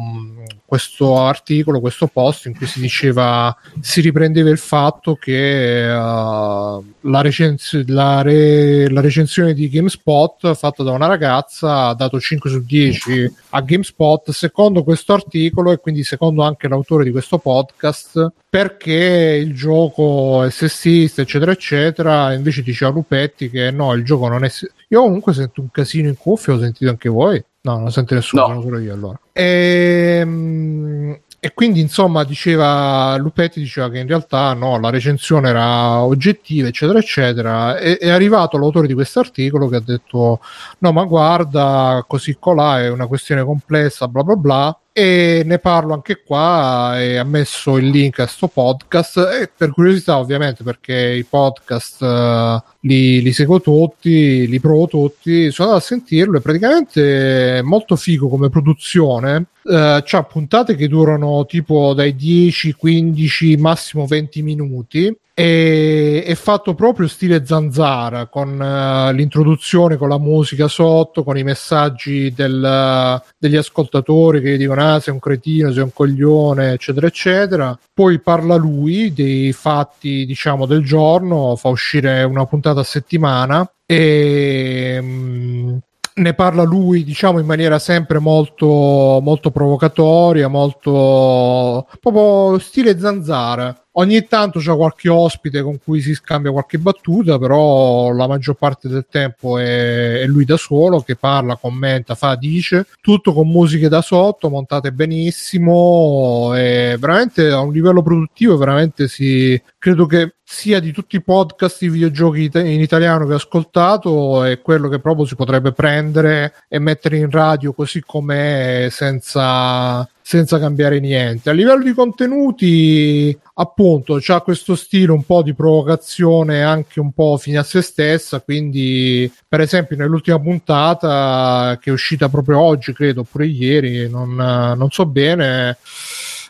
questo 0.65 1.19
articolo, 1.19 1.81
questo 1.81 2.07
post 2.07 2.47
in 2.47 2.57
cui 2.57 2.67
si 2.67 2.81
diceva, 2.81 3.55
si 3.81 4.01
riprendeva 4.01 4.51
il 4.51 4.59
fatto 4.59 5.15
che 5.15 5.87
uh, 5.87 6.85
la, 7.01 7.21
recens- 7.21 7.85
la, 7.87 8.23
re- 8.23 8.91
la 8.91 9.01
recensione 9.01 9.55
di 9.55 9.69
GameSpot 9.69 10.55
fatta 10.55 10.83
da 10.83 10.93
una 10.93 11.07
ragazza 11.07 11.89
ha 11.89 11.95
dato 11.95 12.19
5 12.19 12.51
su 12.51 12.65
10 12.65 13.35
a 13.51 13.61
GameSpot 13.61 14.31
secondo 14.31 14.83
questo 14.83 15.13
articolo 15.13 15.73
e 15.73 15.79
quindi 15.79 16.03
secondo 16.03 16.43
anche 16.43 16.69
l'autore 16.69 17.05
di 17.05 17.11
questo 17.11 17.39
podcast 17.39 18.33
perché 18.55 19.37
il 19.43 19.53
gioco 19.53 20.45
è 20.45 20.51
sessista 20.51 21.23
eccetera 21.23 21.51
eccetera. 21.51 22.33
Invece 22.35 22.63
diceva 22.63 22.93
Lupetti 22.93 23.51
che 23.51 23.73
no 23.73 23.95
il 23.95 24.05
gioco 24.05 24.29
non 24.29 24.45
è 24.45 24.51
io 24.91 25.01
comunque 25.03 25.35
sento 25.35 25.61
un 25.61 25.73
casino 25.73 26.07
in 26.07 26.17
cuffia 26.17 26.53
ho 26.53 26.61
sentito 26.61 26.89
anche 26.89 27.09
voi. 27.09 27.45
No 27.63 27.73
non 27.73 27.83
lo 27.83 27.91
sente 27.91 28.15
nessuno 28.15 28.47
No. 28.47 28.63
solo 28.63 28.79
io 28.79 28.95
allora. 28.95 29.19
Ehm, 29.33 31.19
e 31.41 31.53
quindi 31.53 31.81
insomma 31.81 32.23
diceva 32.23 33.17
Lupetti 33.17 33.59
diceva 33.59 33.91
che 33.91 33.99
in 33.99 34.07
realtà 34.07 34.53
no, 34.53 34.79
la 34.79 34.91
recensione 34.91 35.49
era 35.49 36.03
oggettiva 36.03 36.69
eccetera 36.69 37.01
eccetera. 37.01 37.77
E 37.79 37.99
è 37.99 38.09
arrivato 38.09 38.57
l'autore 38.57 38.87
di 38.87 38.95
questo 38.95 39.19
articolo 39.19 39.67
che 39.67 39.77
ha 39.77 39.83
detto 39.85 40.39
no 40.79 40.93
ma 40.93 41.03
guarda 41.03 42.05
così 42.07 42.37
colà 42.39 42.81
è 42.83 42.89
una 42.89 43.09
questione 43.09 43.43
complessa 43.43 44.07
bla 44.07 44.23
bla 44.23 44.37
bla 44.37 44.79
e 44.97 45.43
ne 45.45 45.59
parlo 45.59 45.93
anche 45.93 46.23
qua 46.25 47.03
e 47.03 47.17
ha 47.17 47.25
messo 47.25 47.79
il 47.79 47.89
link 47.89 48.21
a 48.21 48.29
sto 48.29 48.47
podcast. 48.47 49.17
E 49.19 49.51
per 49.55 49.73
curiosità 49.73 50.19
ovviamente 50.19 50.63
perché 50.63 50.95
i 50.95 51.25
podcast 51.25 52.01
eh, 52.01 52.63
li, 52.83 53.21
li 53.21 53.33
seguo 53.33 53.61
tutti 53.61 54.47
li 54.47 54.61
provo 54.61 54.87
tutti 54.87 55.51
sono 55.51 55.71
andato 55.71 55.85
a 55.85 55.89
sentirlo 55.89 56.39
e 56.39 56.41
praticamente 56.41 57.59
è 57.59 57.63
molto 57.63 57.97
figo 57.97 58.29
come 58.29 58.51
produzione. 58.51 59.47
Eh, 59.65 60.03
c'ha 60.05 60.23
puntate 60.23 60.77
che 60.77 60.87
durano 60.87 61.45
tipo 61.45 61.93
dai 61.93 62.15
10 62.15 62.75
15 62.75 63.57
massimo 63.57 64.07
20 64.07 64.43
minuti 64.43 65.19
e 65.37 66.23
è 66.25 66.35
fatto 66.37 66.75
proprio 66.75 67.09
stile 67.09 67.45
zanzara 67.45 68.27
con 68.27 68.63
eh, 68.63 69.13
l'introduzione 69.13 69.97
con 69.97 70.09
la 70.09 70.19
musica 70.19 70.69
sotto 70.69 71.25
con 71.25 71.37
i 71.37 71.43
messaggi 71.43 72.33
del- 72.33 73.21
degli 73.37 73.57
ascoltatori 73.57 74.41
che 74.41 74.53
gli 74.53 74.59
dicono 74.59 74.95
ah 74.95 75.01
sei 75.01 75.13
un 75.13 75.19
cretino 75.19 75.73
sei 75.73 75.83
un 75.83 75.93
coglione 75.93 76.73
eccetera 76.75 77.09
eccetera. 77.09 77.77
Poi 77.93 78.21
parla 78.21 78.55
lui 78.55 79.13
dei 79.13 79.53
fatti 79.53 80.25
diciamo 80.25 80.67
del 80.67 80.85
giorno 80.85 81.57
fa 81.57 81.69
uscire 81.69 82.23
una 82.23 82.47
puntata 82.47 82.81
a 82.81 82.85
settimana 82.85 83.69
e 83.87 84.99
mm, 85.03 85.77
ne 86.17 86.35
parla 86.35 86.63
lui 86.63 87.03
diciamo 87.03 87.41
in 87.41 87.47
maniera 87.47 87.81
sempre 87.81 88.21
molto 88.21 89.19
molto 89.21 89.51
provocatoria 89.51 90.47
molto 90.47 91.89
proprio 92.01 92.59
stile 92.61 92.99
zanzara 92.99 93.84
ogni 93.97 94.27
tanto 94.27 94.59
c'è 94.59 94.75
qualche 94.75 95.09
ospite 95.09 95.63
con 95.63 95.79
cui 95.83 96.01
si 96.01 96.15
scambia 96.15 96.51
qualche 96.51 96.79
battuta 96.79 97.39
però 97.39 98.11
la 98.13 98.27
maggior 98.27 98.57
parte 98.57 98.89
del 98.89 99.07
tempo 99.09 99.59
è, 99.59 100.21
è 100.21 100.27
lui 100.27 100.45
da 100.45 100.57
solo 100.57 101.01
che 101.01 101.17
parla 101.17 101.57
commenta 101.57 102.15
fa 102.15 102.35
dice 102.35 102.87
tutto 103.01 103.33
con 103.33 103.49
musiche 103.49 103.89
da 103.89 104.03
sotto 104.03 104.49
montate 104.49 104.93
benissimo 104.93 106.53
e 106.55 106.97
veramente 106.99 107.49
a 107.51 107.61
un 107.61 107.73
livello 107.73 108.03
produttivo 108.03 108.57
veramente 108.57 109.09
si 109.09 109.61
credo 109.79 110.07
che 110.07 110.35
sia 110.47 110.79
di 110.79 110.93
tutti 110.93 111.17
i 111.17 111.23
podcast 111.23 111.81
di 111.81 111.89
videogiochi 111.89 112.51
in 112.53 112.81
italiano 112.81 113.27
che 113.27 113.33
ho 113.33 113.37
ascoltato 113.37 114.45
è 114.45 114.61
quello 114.61 114.89
che 114.89 115.01
proprio 115.01 115.25
si 115.25 115.35
potrebbe 115.35 115.73
prendere 115.73 116.55
e 116.69 116.79
mettere 116.79 117.17
in 117.17 117.31
radio 117.31 117.73
così 117.73 118.03
com'è 118.05 118.89
senza, 118.91 120.09
senza 120.27 120.59
cambiare 120.59 121.01
niente. 121.01 121.51
A 121.51 121.53
livello 121.53 121.83
di 121.83 121.93
contenuti, 121.93 123.39
appunto, 123.57 124.17
c'ha 124.19 124.41
questo 124.41 124.75
stile 124.75 125.13
un 125.13 125.23
po' 125.23 125.43
di 125.43 125.53
provocazione 125.53 126.63
anche 126.63 126.99
un 126.99 127.13
po' 127.13 127.37
fine 127.37 127.59
a 127.59 127.63
se 127.63 127.83
stessa, 127.83 128.41
quindi 128.41 129.31
per 129.47 129.61
esempio 129.61 129.97
nell'ultima 129.97 130.41
puntata 130.41 131.79
che 131.79 131.91
è 131.91 131.93
uscita 131.93 132.31
proprio 132.31 132.59
oggi, 132.59 132.95
credo, 132.95 133.21
oppure 133.21 133.45
ieri, 133.45 134.09
non, 134.09 134.35
non 134.35 134.89
so 134.91 135.05
bene, 135.05 135.77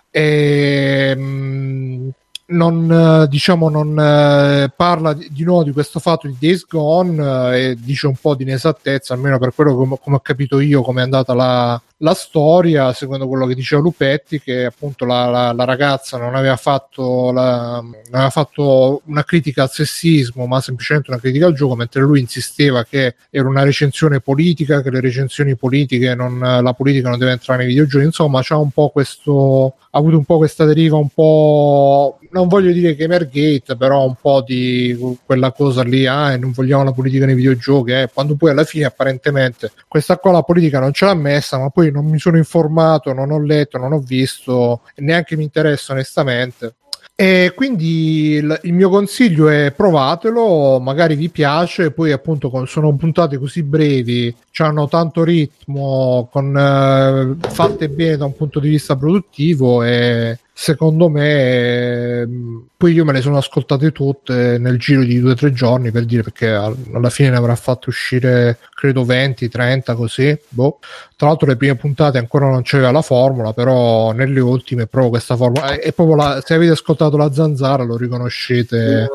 ehm, 0.09 2.13
non 2.47 3.23
eh, 3.25 3.29
diciamo 3.29 3.71
non 3.71 3.99
eh, 3.99 4.71
parla 4.77 5.15
di, 5.15 5.29
di 5.33 5.45
nuovo 5.45 5.65
di 5.65 5.73
questo 5.73 5.99
fatto 5.99 6.27
di 6.27 6.37
Days 6.39 6.67
Gone 6.67 7.57
eh, 7.57 7.71
e 7.71 7.77
dice 7.77 8.07
un 8.07 8.17
po' 8.21 8.35
di 8.35 8.43
inesattezza 8.43 9.15
almeno 9.15 9.39
per 9.39 9.55
quello 9.55 9.75
come, 9.75 9.97
come 10.01 10.17
ho 10.17 10.21
capito 10.21 10.61
io 10.61 10.83
come 10.83 11.01
è 11.01 11.05
andata 11.05 11.33
la, 11.33 11.81
la 12.05 12.13
storia 12.15 12.93
secondo 12.93 13.27
quello 13.27 13.47
che 13.47 13.55
diceva 13.55 13.81
Lupetti 13.81 14.39
che 14.39 14.67
appunto 14.67 15.07
la, 15.07 15.25
la- 15.27 15.53
la 15.53 15.65
ragazza 15.65 16.19
non 16.19 16.35
aveva 16.35 16.57
fatto 16.57 17.33
la- 17.33 17.81
non 17.81 17.95
aveva 18.11 18.29
fatto 18.31 19.01
una 19.07 19.25
critica 19.25 19.63
al 19.63 19.71
sessismo 19.71 20.47
ma 20.47 20.61
semplicemente 20.61 21.11
una 21.11 21.19
critica 21.19 21.47
al 21.47 21.55
gioco 21.55 21.75
mentre 21.75 22.03
lui 22.03 22.21
insisteva 22.21 22.85
che 22.85 23.15
era 23.31 23.49
una 23.49 23.63
recensione 23.63 24.21
politica 24.21 24.83
che 24.83 24.91
le 24.91 25.01
recensioni 25.01 25.57
politiche 25.57 26.15
non, 26.15 26.39
la 26.39 26.73
politica 26.75 27.09
non 27.09 27.19
deve 27.19 27.33
entrare 27.33 27.61
nei 27.65 27.69
videogiochi. 27.69 28.05
Insomma 28.05 28.41
c'ha 28.43 28.57
un 28.59 28.71
po' 28.71 28.91
questo 28.91 29.75
ha 29.91 29.99
avuto 29.99 30.17
un 30.19 30.25
po' 30.25 30.37
questa 30.37 30.65
deriva 30.65 30.97
un 30.97 31.09
po' 31.09 32.19
non 32.35 32.49
voglio 32.49 32.73
dire 32.73 32.97
Gamergate 32.97 33.77
però 33.77 34.05
un 34.05 34.17
po' 34.21 34.43
di 34.43 34.97
quella 35.25 35.53
cosa 35.53 35.83
lì 35.83 36.07
ah 36.07 36.33
e 36.33 36.37
non 36.37 36.51
vogliamo 36.51 36.85
la 36.85 36.93
politica 36.93 37.25
nei 37.25 37.37
videogiochi 37.37 37.93
eh, 37.93 38.11
quando 38.13 38.35
poi 38.35 38.51
alla 38.51 38.65
fine 38.65 38.85
apparentemente 38.85 39.71
questa 39.89 40.19
qua 40.19 40.33
la 40.33 40.43
politica 40.43 40.81
non 40.81 40.93
ce 40.93 41.05
l'ha 41.05 41.15
messa 41.15 41.59
ma 41.59 41.71
poi 41.71 41.91
non 41.91 42.05
mi 42.07 42.19
sono 42.19 42.37
informato 42.37 43.13
non 43.13 43.31
ho 43.31 43.41
letto 43.41 43.79
non 43.79 43.93
ho 43.93 44.01
visto 44.01 44.83
neanche 44.97 45.37
mi 45.37 45.45
interessa 45.45 45.93
onestamente. 45.93 46.75
E 47.17 47.53
quindi 47.55 48.33
il, 48.33 48.59
il 48.65 48.73
mio 48.73 48.89
consiglio 48.89 49.49
è 49.49 49.71
provatelo, 49.71 50.81
magari 50.81 51.15
vi 51.15 51.29
piace, 51.29 51.93
poi 51.93 52.11
appunto 52.11 52.51
con- 52.51 52.67
sono 52.67 52.93
puntate 52.97 53.39
così 53.39 53.63
brevi, 53.63 54.35
hanno 54.57 54.89
tanto 54.89 55.23
ritmo, 55.23 56.29
con, 56.33 56.57
eh, 56.57 57.37
fatte 57.51 57.89
bene 57.89 58.17
da 58.17 58.25
un 58.25 58.35
punto 58.35 58.59
di 58.59 58.69
vista 58.69 58.97
produttivo 58.97 59.85
e 59.85 60.41
secondo 60.57 61.09
me 61.09 62.21
ehm, 62.21 62.67
poi 62.77 62.93
io 62.93 63.05
me 63.05 63.13
le 63.13 63.21
sono 63.21 63.39
ascoltate 63.39 63.91
tutte 63.91 64.57
nel 64.59 64.79
giro 64.79 65.03
di 65.03 65.19
due 65.19 65.33
o 65.33 65.35
tre 65.35 65.53
giorni 65.53 65.91
per 65.91 66.05
dire 66.05 66.23
perché 66.23 66.49
al- 66.49 66.77
alla 66.93 67.11
fine 67.11 67.31
ne 67.31 67.37
avrà 67.37 67.57
fatto 67.57 67.89
uscire 67.89 68.59
credo 68.85 69.05
20, 69.05 69.49
30 69.49 69.95
così, 69.95 70.39
boh. 70.51 70.79
Tra 71.17 71.29
l'altro 71.29 71.47
le 71.47 71.57
prime 71.57 71.77
puntate 71.77 72.19
ancora 72.19 72.51
non 72.51 72.61
c'era 72.63 72.91
la 72.91 73.01
formula, 73.01 73.55
però 73.55 74.13
nelle 74.13 74.41
ultime 74.41 74.83
è 74.83 74.87
proprio 74.87 75.11
questa 75.13 75.37
formula. 75.37 75.79
È 75.79 75.93
proprio 75.93 76.17
la, 76.17 76.43
se 76.45 76.53
avete 76.55 76.73
ascoltato 76.73 77.17
la 77.17 77.33
zanzara 77.33 77.83
lo 77.85 77.97
riconoscete. 77.97 79.05
Eh, 79.05 79.09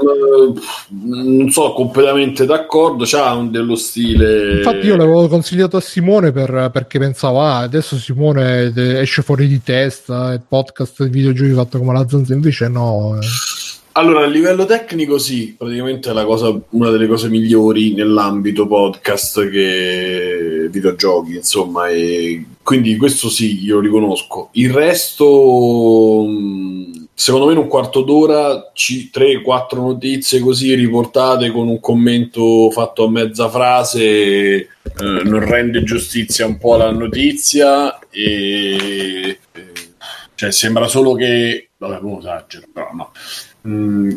non 1.03 1.49
sono 1.51 1.73
completamente 1.73 2.45
d'accordo, 2.45 3.03
c'ha 3.05 3.33
un 3.33 3.51
dello 3.51 3.75
stile. 3.75 4.57
Infatti 4.57 4.87
io 4.87 4.95
l'avevo 4.95 5.27
consigliato 5.27 5.77
a 5.77 5.81
Simone 5.81 6.31
per- 6.31 6.71
perché 6.73 6.97
pensavo, 6.97 7.41
ah, 7.41 7.59
adesso 7.59 7.97
Simone 7.97 8.73
esce 8.99 9.21
fuori 9.21 9.47
di 9.47 9.61
testa, 9.61 10.33
il 10.33 10.41
podcast 10.47 11.03
di 11.03 11.21
videogiochi 11.31 11.53
fatto 11.53 11.77
come 11.79 11.93
la 11.93 12.07
zanzara, 12.07 12.35
invece 12.35 12.67
no. 12.67 13.17
eh. 13.21 13.25
Allora, 13.93 14.23
a 14.23 14.27
livello 14.27 14.65
tecnico, 14.65 15.17
sì, 15.17 15.55
praticamente 15.57 16.11
è 16.11 16.13
la 16.13 16.23
cosa, 16.23 16.57
una 16.69 16.89
delle 16.89 17.07
cose 17.07 17.27
migliori 17.27 17.93
nell'ambito 17.93 18.65
podcast 18.65 19.49
che 19.49 20.69
videogiochi, 20.71 21.35
insomma, 21.35 21.89
e 21.89 22.45
quindi 22.63 22.95
questo 22.95 23.29
sì, 23.29 23.61
io 23.63 23.75
lo 23.75 23.81
riconosco. 23.81 24.49
Il 24.53 24.71
resto, 24.71 26.23
mh, 26.25 27.07
secondo 27.13 27.47
me, 27.47 27.53
in 27.53 27.57
un 27.57 27.67
quarto 27.67 28.03
d'ora, 28.03 28.71
3-4 28.73 29.75
notizie 29.75 30.39
così 30.39 30.73
riportate 30.75 31.51
con 31.51 31.67
un 31.67 31.81
commento 31.81 32.69
fatto 32.71 33.05
a 33.05 33.09
mezza 33.09 33.49
frase, 33.49 33.99
eh, 33.99 34.67
non 34.97 35.45
rende 35.45 35.83
giustizia 35.83 36.45
un 36.45 36.57
po' 36.57 36.75
alla 36.75 36.91
notizia 36.91 37.99
e... 38.09 39.39
eh, 39.51 39.87
cioè, 40.39 40.53
sembra 40.53 40.87
solo 40.87 41.15
che... 41.15 41.71
Vabbè, 41.75 41.99
non 41.99 42.19
esagero, 42.19 42.65
però 42.71 42.91
no. 42.93 43.11
Mm, 43.67 44.09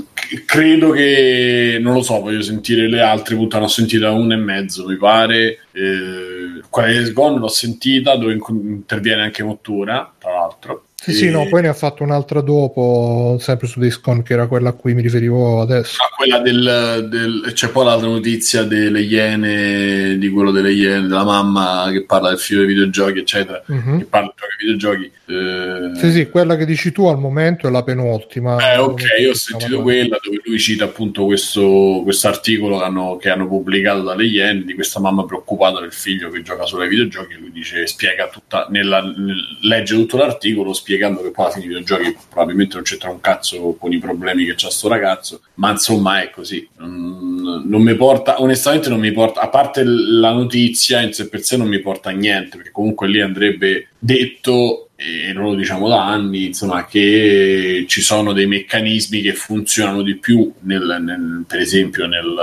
credo 0.47 0.91
che 0.91 1.79
non 1.81 1.95
lo 1.95 2.03
so, 2.03 2.21
voglio 2.21 2.43
sentire 2.43 2.89
le 2.89 3.01
altre 3.01 3.35
puntate. 3.35 3.65
Ho 3.65 3.69
sentita 3.69 4.13
una 4.13 4.35
e 4.35 4.37
mezzo, 4.37 4.87
mi 4.87 4.97
pare. 4.97 5.59
Eh, 5.73 6.63
quella 6.71 6.89
di 6.91 6.95
Days 6.95 7.13
Gone 7.13 7.41
l'ho 7.41 7.49
sentita, 7.49 8.15
dove 8.15 8.35
interviene 8.35 9.23
anche 9.23 9.43
Mottura, 9.43 10.15
tra 10.17 10.33
l'altro. 10.33 10.85
Sì, 11.03 11.11
e... 11.11 11.15
sì, 11.15 11.31
no, 11.31 11.49
poi 11.49 11.63
ne 11.63 11.69
ha 11.69 11.75
fatto 11.75 12.05
un'altra 12.05 12.41
dopo, 12.41 13.37
sempre 13.41 13.67
su 13.67 13.81
Discon, 13.81 14.23
che 14.23 14.35
era 14.35 14.47
quella 14.47 14.69
a 14.69 14.73
cui 14.73 14.95
mi 14.95 15.03
riferivo 15.03 15.61
adesso. 15.61 15.97
Ah, 16.01 16.15
quella 16.15 16.39
del, 16.39 17.09
del... 17.11 17.51
C'è 17.53 17.71
poi 17.71 17.87
l'altra 17.87 18.07
notizia 18.07 18.63
delle 18.63 19.01
Iene, 19.01 20.17
di 20.17 20.29
quello 20.29 20.53
delle 20.53 20.71
Iene, 20.71 21.09
della 21.09 21.25
mamma 21.25 21.89
che 21.91 22.05
parla 22.05 22.29
del 22.29 22.39
figlio 22.39 22.61
dei 22.61 22.69
videogiochi, 22.69 23.19
eccetera, 23.19 23.65
uh-huh. 23.67 23.99
che 23.99 24.05
parla 24.05 24.33
dei 24.37 24.69
videogiochi. 24.69 25.11
Eh... 25.27 25.91
Sì, 25.97 26.13
sì, 26.13 26.29
quella 26.29 26.55
che 26.55 26.67
dici 26.67 26.93
tu 26.93 27.07
al 27.07 27.19
momento 27.19 27.67
è 27.67 27.71
la 27.73 27.83
penultima. 27.83 28.73
Eh, 28.73 28.79
ok, 28.79 29.03
io 29.21 29.31
ho 29.31 29.35
sentito 29.35 29.83
quella 29.83 30.19
dove 30.23 30.41
lui 30.45 30.59
cita 30.61 30.85
appunto 30.85 31.25
questo 31.25 32.13
articolo 32.23 32.79
che 32.79 32.85
hanno, 32.85 33.17
che 33.17 33.29
hanno 33.29 33.49
pubblicato 33.49 34.03
dalle 34.03 34.25
Iene 34.25 34.63
di 34.63 34.75
questa 34.75 35.01
mamma 35.01 35.25
preoccupata 35.25 35.81
del 35.81 35.93
figlio 35.93 36.31
che 36.31 36.43
gioca 36.43 36.65
solo 36.65 36.85
ai 36.85 36.89
videogiochi. 36.89 37.35
Lui 37.41 37.51
dice, 37.51 37.89
spiega 37.89 38.29
tutta, 38.29 38.69
nella, 38.71 39.01
nel, 39.01 39.59
legge 39.63 39.97
tutto 39.97 40.17
l'articolo, 40.17 40.73
spiega 40.73 40.91
spiegando 40.93 41.23
che 41.23 41.31
poi 41.31 41.47
alla 41.47 41.55
fine 41.55 41.65
i 41.65 41.69
videogiochi 41.69 42.17
probabilmente 42.29 42.75
non 42.75 42.85
c'entra 42.85 43.11
un 43.11 43.21
cazzo 43.21 43.77
con 43.79 43.93
i 43.93 43.99
problemi 43.99 44.45
che 44.45 44.55
c'ha 44.55 44.69
sto 44.69 44.89
ragazzo, 44.89 45.41
ma 45.55 45.71
insomma 45.71 46.23
è 46.23 46.31
così. 46.31 46.69
Non, 46.77 47.83
mi 47.83 47.95
porta, 47.97 48.43
onestamente 48.43 48.91
non 48.91 49.01
mi 49.01 49.11
porta, 49.11 49.41
a 49.41 49.49
parte 49.49 49.83
la 49.85 50.33
notizia 50.33 51.01
in 51.01 51.15
sé 51.15 51.29
per 51.29 51.43
sé 51.43 51.57
non 51.57 51.69
mi 51.69 51.79
porta 51.79 52.11
a 52.11 52.13
niente, 52.13 52.59
perché 52.59 52.73
comunque 52.73 53.09
lì 53.09 53.21
andrebbe 53.21 53.89
detto 53.99 54.89
e 54.97 55.33
non 55.33 55.45
lo 55.45 55.55
diciamo 55.55 55.89
da 55.89 56.07
anni, 56.07 56.47
insomma, 56.47 56.85
che 56.85 57.87
ci 57.89 58.03
sono 58.03 58.33
dei 58.33 58.47
meccanismi 58.47 59.23
che 59.23 59.33
funzionano 59.33 60.03
di 60.03 60.17
più, 60.17 60.53
nel, 60.61 60.99
nel, 61.01 61.45
per 61.47 61.59
esempio 61.59 62.07
nel, 62.07 62.35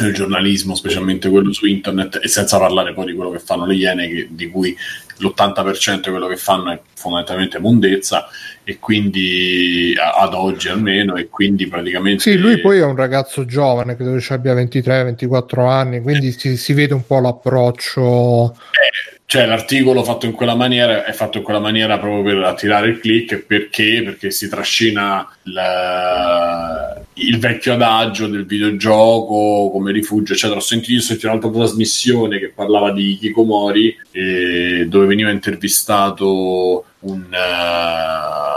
nel, 0.00 0.12
giornalismo, 0.12 0.74
specialmente 0.74 1.28
quello 1.28 1.52
su 1.52 1.66
internet, 1.66 2.20
e 2.22 2.26
senza 2.26 2.58
parlare 2.58 2.92
poi 2.92 3.06
di 3.06 3.14
quello 3.14 3.30
che 3.30 3.38
fanno 3.38 3.66
le 3.66 3.74
Iene, 3.74 4.08
che, 4.08 4.28
di 4.30 4.48
cui 4.48 4.76
l'80% 5.20 6.00
di 6.02 6.10
quello 6.10 6.26
che 6.26 6.36
fanno 6.36 6.72
è 6.72 6.80
fondamentalmente 6.94 7.58
mondezza 7.58 8.28
e 8.64 8.78
quindi 8.78 9.94
ad 9.96 10.34
oggi 10.34 10.68
almeno 10.68 11.16
e 11.16 11.28
quindi 11.28 11.66
praticamente 11.66 12.22
sì 12.22 12.36
lui 12.36 12.60
poi 12.60 12.78
è 12.78 12.84
un 12.84 12.96
ragazzo 12.96 13.44
giovane 13.44 13.96
credo 13.96 14.16
che 14.16 14.34
abbia 14.34 14.54
23-24 14.54 15.68
anni 15.68 16.00
quindi 16.00 16.28
eh. 16.28 16.32
si, 16.32 16.56
si, 16.56 16.72
vede 16.72 16.94
un 16.94 17.06
po' 17.06 17.20
l'approccio 17.20 18.52
eh, 18.52 19.09
cioè 19.30 19.46
l'articolo 19.46 20.02
fatto 20.02 20.26
in 20.26 20.32
quella 20.32 20.56
maniera 20.56 21.04
è 21.04 21.12
fatto 21.12 21.38
in 21.38 21.44
quella 21.44 21.60
maniera 21.60 22.00
proprio 22.00 22.24
per 22.24 22.42
attirare 22.42 22.88
il 22.88 22.98
click 22.98 23.44
perché? 23.46 24.02
Perché 24.04 24.32
si 24.32 24.48
trascina 24.48 25.24
la, 25.44 27.00
il 27.14 27.38
vecchio 27.38 27.74
adagio 27.74 28.26
del 28.26 28.44
videogioco 28.44 29.70
come 29.70 29.92
rifugio 29.92 30.32
eccetera. 30.32 30.58
Ho 30.58 30.62
sentito, 30.62 31.12
ho 31.12 31.28
un'altra 31.28 31.48
trasmissione 31.48 32.40
che 32.40 32.50
parlava 32.52 32.90
di 32.90 33.18
Kikomori 33.20 33.96
eh, 34.10 34.86
dove 34.88 35.06
veniva 35.06 35.30
intervistato 35.30 36.86
un, 36.98 37.22
uh, 37.30 38.49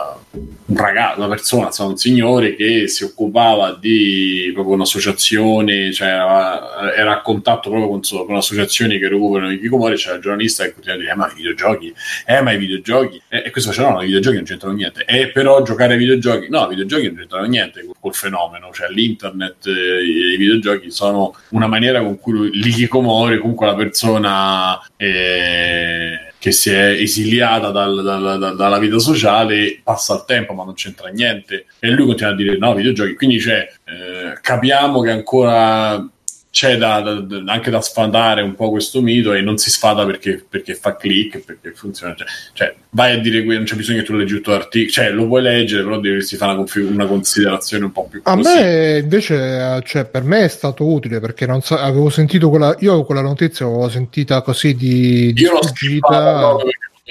un 0.65 0.77
ragazzo, 0.77 1.19
una 1.19 1.27
persona, 1.27 1.65
insomma, 1.67 1.89
un 1.89 1.97
signore 1.97 2.55
che 2.55 2.87
si 2.87 3.03
occupava 3.03 3.77
di 3.79 4.51
proprio 4.53 4.75
un'associazione, 4.75 5.91
cioè 5.91 6.07
era, 6.07 7.11
a 7.11 7.21
contatto 7.21 7.69
proprio 7.69 7.89
con, 7.89 8.01
con 8.01 8.25
un'associazione 8.29 8.97
che 8.97 9.09
recuperano 9.09 9.51
i 9.51 9.59
Kikomori, 9.59 9.95
c'era 9.95 10.15
il 10.15 10.21
giornalista 10.21 10.63
che 10.63 10.73
continuava 10.73 11.01
a 11.01 11.03
dire, 11.03 11.11
eh, 11.11 11.15
ma 11.15 11.27
i 11.31 11.35
videogiochi, 11.35 11.93
eh, 12.25 12.41
ma 12.41 12.51
i 12.51 12.57
videogiochi, 12.57 13.21
eh, 13.27 13.43
e 13.45 13.51
questo 13.51 13.71
faceva, 13.71 13.91
no, 13.91 14.01
i 14.01 14.05
videogiochi 14.05 14.35
non 14.35 14.45
c'entrano 14.45 14.75
niente, 14.75 15.05
e 15.05 15.31
però 15.31 15.61
giocare 15.63 15.93
ai 15.93 15.99
videogiochi, 15.99 16.47
no, 16.49 16.65
i 16.65 16.69
videogiochi 16.69 17.07
non 17.07 17.15
c'entrano 17.17 17.45
niente 17.47 17.85
col 17.99 18.13
fenomeno, 18.13 18.71
cioè 18.71 18.89
l'internet, 18.89 19.65
eh, 19.67 20.33
i 20.33 20.37
videogiochi 20.37 20.91
sono 20.91 21.35
una 21.49 21.67
maniera 21.67 22.01
con 22.01 22.17
cui 22.19 22.51
l'Ikikomori, 22.51 23.39
comunque 23.39 23.65
la 23.65 23.75
persona... 23.75 24.81
Eh, 24.95 26.31
che 26.43 26.51
si 26.51 26.71
è 26.71 26.87
esiliata 26.89 27.69
dal, 27.69 28.03
dal, 28.03 28.37
dal, 28.37 28.57
dalla 28.57 28.77
vita 28.77 28.99
sociale, 28.99 29.79
passa 29.81 30.15
il 30.15 30.25
tempo 30.27 30.51
ma 30.51 30.65
non 30.65 30.73
c'entra 30.73 31.07
niente. 31.07 31.67
E 31.79 31.89
lui 31.91 32.05
continua 32.05 32.33
a 32.33 32.35
dire 32.35 32.57
no, 32.57 32.73
videogiochi, 32.73 33.15
quindi 33.15 33.39
cioè, 33.39 33.65
eh, 33.85 34.37
capiamo 34.41 34.99
che 34.99 35.11
ancora 35.11 36.05
c'è 36.53 36.77
da, 36.77 37.01
da, 37.01 37.51
anche 37.51 37.71
da 37.71 37.81
sfadare 37.81 38.43
un 38.43 38.53
po' 38.53 38.69
questo 38.69 39.01
mito 39.01 39.33
e 39.33 39.41
non 39.41 39.57
si 39.57 39.71
sfada 39.71 40.05
perché, 40.05 40.45
perché 40.47 40.75
fa 40.75 40.95
click, 40.95 41.39
perché 41.39 41.71
funziona. 41.71 42.13
Cioè, 42.13 42.27
cioè, 42.53 42.75
vai 42.91 43.13
a 43.13 43.17
dire 43.17 43.41
che 43.41 43.55
non 43.55 43.63
c'è 43.63 43.75
bisogno 43.75 44.01
che 44.01 44.05
tu 44.05 44.13
leggi 44.13 44.35
tutto 44.35 44.51
l'articolo, 44.51 44.91
cioè 44.91 45.09
lo 45.09 45.25
puoi 45.25 45.41
leggere, 45.41 45.81
però 45.81 45.99
dovresti 45.99 46.35
fare 46.35 46.55
una, 46.55 46.67
una, 46.91 47.05
considerazione 47.07 47.85
un 47.85 47.91
po' 47.91 48.07
più 48.07 48.21
A 48.23 48.35
così. 48.35 48.53
me 48.53 48.99
invece, 48.99 49.81
cioè, 49.83 50.05
per 50.05 50.21
me 50.21 50.43
è 50.43 50.47
stato 50.47 50.85
utile 50.85 51.19
perché 51.19 51.47
non 51.47 51.63
so, 51.63 51.75
avevo 51.75 52.11
sentito 52.11 52.51
quella, 52.51 52.75
io 52.81 53.03
quella 53.03 53.21
notizia 53.21 53.65
l'avevo 53.65 53.89
sentita 53.89 54.43
così 54.43 54.75
di, 54.75 55.33
di 55.33 55.41
io 55.41 55.59
sfuggita 55.59 56.55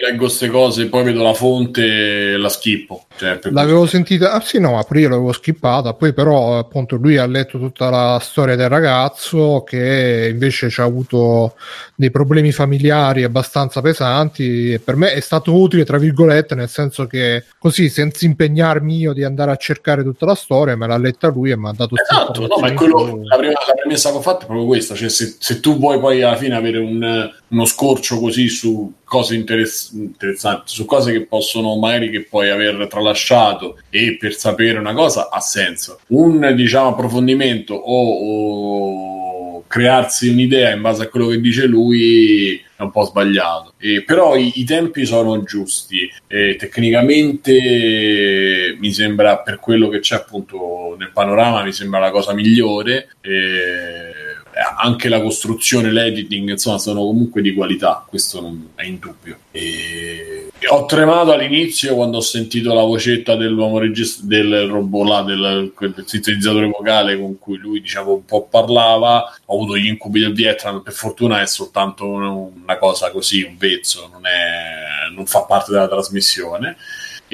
leggo 0.01 0.24
queste 0.24 0.48
cose, 0.48 0.89
poi 0.89 1.05
vedo 1.05 1.23
la 1.23 1.35
fonte 1.35 2.32
e 2.32 2.36
la 2.39 2.48
schippo. 2.48 3.05
Cioè, 3.14 3.39
l'avevo 3.51 3.86
sentita, 3.86 4.32
ah 4.32 4.40
sì, 4.40 4.59
no, 4.59 4.73
ma 4.73 4.82
prima 4.85 5.10
l'avevo 5.10 5.32
skippata. 5.32 5.93
Poi, 5.93 6.14
però, 6.14 6.59
appunto, 6.59 6.97
lui 6.97 7.19
ha 7.19 7.27
letto 7.27 7.59
tutta 7.59 7.90
la 7.90 8.19
storia 8.20 8.56
del 8.56 8.70
ragazzo 8.70 9.62
che 9.66 10.28
invece 10.31 10.70
ci 10.70 10.81
ha 10.81 10.85
avuto 10.85 11.55
dei 11.94 12.10
problemi 12.10 12.52
familiari 12.52 13.23
abbastanza 13.23 13.82
pesanti. 13.82 14.73
E 14.73 14.78
per 14.78 14.97
me 14.97 15.12
è 15.12 15.20
stato 15.20 15.55
utile, 15.55 15.85
tra 15.85 15.98
virgolette, 15.98 16.55
nel 16.55 16.70
senso 16.70 17.06
che 17.06 17.44
così, 17.59 17.90
senza 17.90 18.24
impegnarmi 18.24 18.97
io 18.97 19.12
di 19.12 19.24
andare 19.24 19.51
a 19.51 19.56
cercare 19.56 20.02
tutta 20.02 20.24
la 20.24 20.35
storia, 20.35 20.74
me 20.74 20.86
l'ha 20.86 20.97
letta 20.97 21.28
lui 21.28 21.51
e 21.51 21.56
mi 21.56 21.69
ha 21.69 21.73
dato 21.77 21.97
esatto, 21.97 22.47
no, 22.47 22.56
ma 22.60 22.73
quello, 22.73 23.20
la, 23.24 23.36
prima, 23.36 23.52
la 23.52 23.74
premessa 23.74 24.10
che 24.10 24.16
ho 24.16 24.23
fatto 24.23 24.44
è 24.44 24.47
proprio 24.47 24.66
questa: 24.66 24.94
cioè, 24.94 25.10
se, 25.10 25.36
se 25.39 25.60
tu 25.60 25.78
vuoi 25.78 26.01
poi 26.01 26.23
alla 26.23 26.36
fine 26.36 26.56
avere 26.56 26.78
un, 26.78 27.31
uno 27.48 27.64
scorcio 27.66 28.19
così 28.19 28.48
su 28.48 28.90
cose 29.12 29.34
interess- 29.34 29.93
interessanti, 29.93 30.72
su 30.72 30.86
cose 30.86 31.12
che 31.12 31.26
possono 31.26 31.76
magari 31.76 32.09
che 32.09 32.22
puoi 32.22 32.48
aver 32.48 32.86
tralasciato 32.89 33.78
e 33.90 34.16
per 34.18 34.32
sapere 34.32 34.78
una 34.78 34.94
cosa 34.94 35.28
ha 35.28 35.39
senso. 35.39 36.01
Un 36.09 36.55
diciamo 36.56 36.89
approfondimento 36.89 37.74
o, 37.74 39.56
o 39.59 39.64
crearsi 39.66 40.30
un'idea 40.30 40.72
in 40.72 40.80
base 40.80 41.02
a 41.02 41.09
quello 41.09 41.26
che 41.26 41.43
dice 41.43 41.66
lui 41.66 42.59
è 42.74 42.80
un 42.80 42.90
po' 42.90 43.05
sbagliato. 43.05 43.74
Eh, 43.76 44.02
però 44.02 44.34
i, 44.34 44.51
i, 44.55 44.64
tempi 44.64 45.05
sono 45.05 45.43
giusti. 45.43 46.10
Eh, 46.26 46.56
tecnicamente 46.56 48.76
mi 48.78 48.94
sembra, 48.94 49.40
per 49.40 49.60
quello 49.60 49.89
che 49.89 50.01
c'è 50.01 50.16
appunto 50.16 50.97
nel 50.98 51.10
panorama, 51.12 51.62
mi 51.62 51.72
sembra 51.72 52.01
la 52.01 52.10
cosa 52.10 52.32
migliore. 52.32 53.10
Eh, 53.20 54.31
anche 54.76 55.08
la 55.08 55.20
costruzione, 55.20 55.90
l'editing, 55.90 56.50
insomma, 56.50 56.78
sono 56.78 57.00
comunque 57.00 57.42
di 57.42 57.54
qualità, 57.54 58.04
questo 58.06 58.40
non 58.40 58.70
è 58.74 58.84
indubbio. 58.84 59.38
E... 59.50 60.48
e 60.58 60.68
ho 60.68 60.84
tremato 60.84 61.32
all'inizio 61.32 61.94
quando 61.94 62.18
ho 62.18 62.22
sentito 62.22 62.74
la 62.74 62.82
vocetta 62.82 63.34
dell'uomo 63.34 63.78
regista, 63.78 64.22
del 64.24 64.66
robot 64.68 65.08
là, 65.08 65.22
del, 65.22 65.72
del 65.78 66.04
sintetizzatore 66.06 66.66
vocale 66.66 67.18
con 67.18 67.38
cui 67.38 67.56
lui, 67.56 67.80
diciamo, 67.80 68.12
un 68.12 68.24
po' 68.24 68.46
parlava. 68.46 69.34
Ho 69.46 69.54
avuto 69.54 69.76
gli 69.76 69.86
incubi 69.86 70.20
del 70.20 70.34
Vietnam, 70.34 70.82
per 70.82 70.92
fortuna 70.92 71.40
è 71.40 71.46
soltanto 71.46 72.06
una 72.06 72.76
cosa 72.78 73.10
così, 73.10 73.42
un 73.42 73.56
vezzo, 73.56 74.08
non, 74.12 74.26
è, 74.26 75.14
non 75.14 75.26
fa 75.26 75.44
parte 75.44 75.72
della 75.72 75.88
trasmissione. 75.88 76.76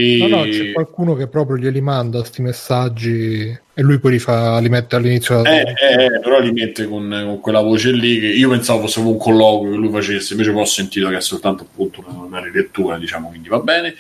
E... 0.01 0.19
No, 0.19 0.29
no, 0.29 0.43
c'è 0.45 0.71
qualcuno 0.71 1.15
che 1.15 1.27
proprio 1.27 1.57
glieli 1.57 1.81
manda 1.81 2.19
questi 2.19 2.41
messaggi 2.41 3.49
e 3.49 3.83
lui 3.83 3.99
poi 3.99 4.13
li, 4.13 4.19
fa, 4.21 4.61
li 4.61 4.69
mette 4.69 4.95
all'inizio. 4.95 5.45
Eh, 5.45 5.63
eh, 5.63 6.21
però 6.23 6.39
li 6.39 6.53
mette 6.53 6.87
con, 6.87 7.09
con, 7.09 7.41
quella 7.41 7.61
voce 7.61 7.91
lì 7.91 8.21
che 8.21 8.29
io 8.29 8.49
pensavo 8.49 8.83
fosse 8.83 9.01
un 9.01 9.19
colloquio 9.19 9.73
che 9.73 9.77
lui 9.77 9.91
facesse, 9.91 10.35
invece 10.35 10.53
poi 10.53 10.61
ho 10.61 10.67
sentito 10.67 11.09
che 11.09 11.17
è 11.17 11.21
soltanto 11.21 11.65
appunto 11.65 12.05
una, 12.07 12.27
una 12.27 12.41
rilettura, 12.41 12.97
diciamo, 12.97 13.29
quindi 13.29 13.49
va 13.49 13.59
bene 13.59 13.93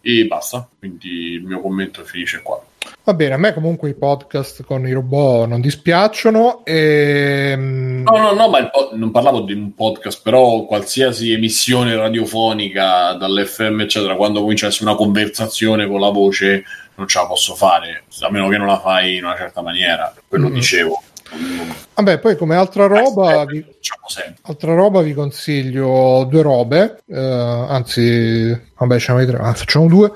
e 0.00 0.26
basta. 0.26 0.68
Quindi 0.78 1.32
il 1.34 1.44
mio 1.44 1.60
commento 1.60 2.02
finisce 2.04 2.40
qua. 2.42 2.62
Va 3.04 3.14
bene, 3.14 3.34
a 3.34 3.38
me 3.38 3.52
comunque 3.52 3.90
i 3.90 3.94
podcast 3.94 4.62
con 4.64 4.86
i 4.86 4.92
robot 4.92 5.48
non 5.48 5.60
dispiacciono. 5.60 6.64
E... 6.64 7.54
Mm, 7.56 8.02
no, 8.04 8.16
no, 8.16 8.32
no, 8.32 8.48
ma 8.48 8.68
po- 8.68 8.90
non 8.92 9.10
parlavo 9.10 9.40
di 9.40 9.52
un 9.52 9.74
podcast, 9.74 10.22
però 10.22 10.64
qualsiasi 10.64 11.32
emissione 11.32 11.96
radiofonica 11.96 13.12
dall'FM, 13.12 13.80
eccetera, 13.80 14.16
quando 14.16 14.40
comincia 14.40 14.66
a 14.66 14.68
essere 14.68 14.88
una 14.88 14.98
conversazione 14.98 15.86
con 15.86 16.00
la 16.00 16.10
voce, 16.10 16.64
non 16.94 17.08
ce 17.08 17.18
la 17.18 17.26
posso 17.26 17.54
fare, 17.54 18.04
a 18.20 18.30
meno 18.30 18.48
che 18.48 18.58
non 18.58 18.66
la 18.66 18.78
fai 18.78 19.16
in 19.16 19.24
una 19.24 19.36
certa 19.36 19.62
maniera. 19.62 20.14
Quello 20.28 20.48
mm. 20.48 20.52
dicevo. 20.52 21.02
Vabbè, 21.94 22.18
poi 22.18 22.36
come 22.36 22.56
altra 22.56 22.86
roba, 22.86 23.44
vi, 23.44 23.64
altra 24.42 24.74
roba 24.74 25.00
vi 25.02 25.14
consiglio 25.14 26.26
due 26.28 26.42
robe, 26.42 27.02
eh, 27.06 27.20
anzi, 27.20 28.48
vabbè, 28.48 28.98
facciamo, 28.98 29.20
ah, 29.38 29.54
facciamo 29.54 29.86
due. 29.86 30.12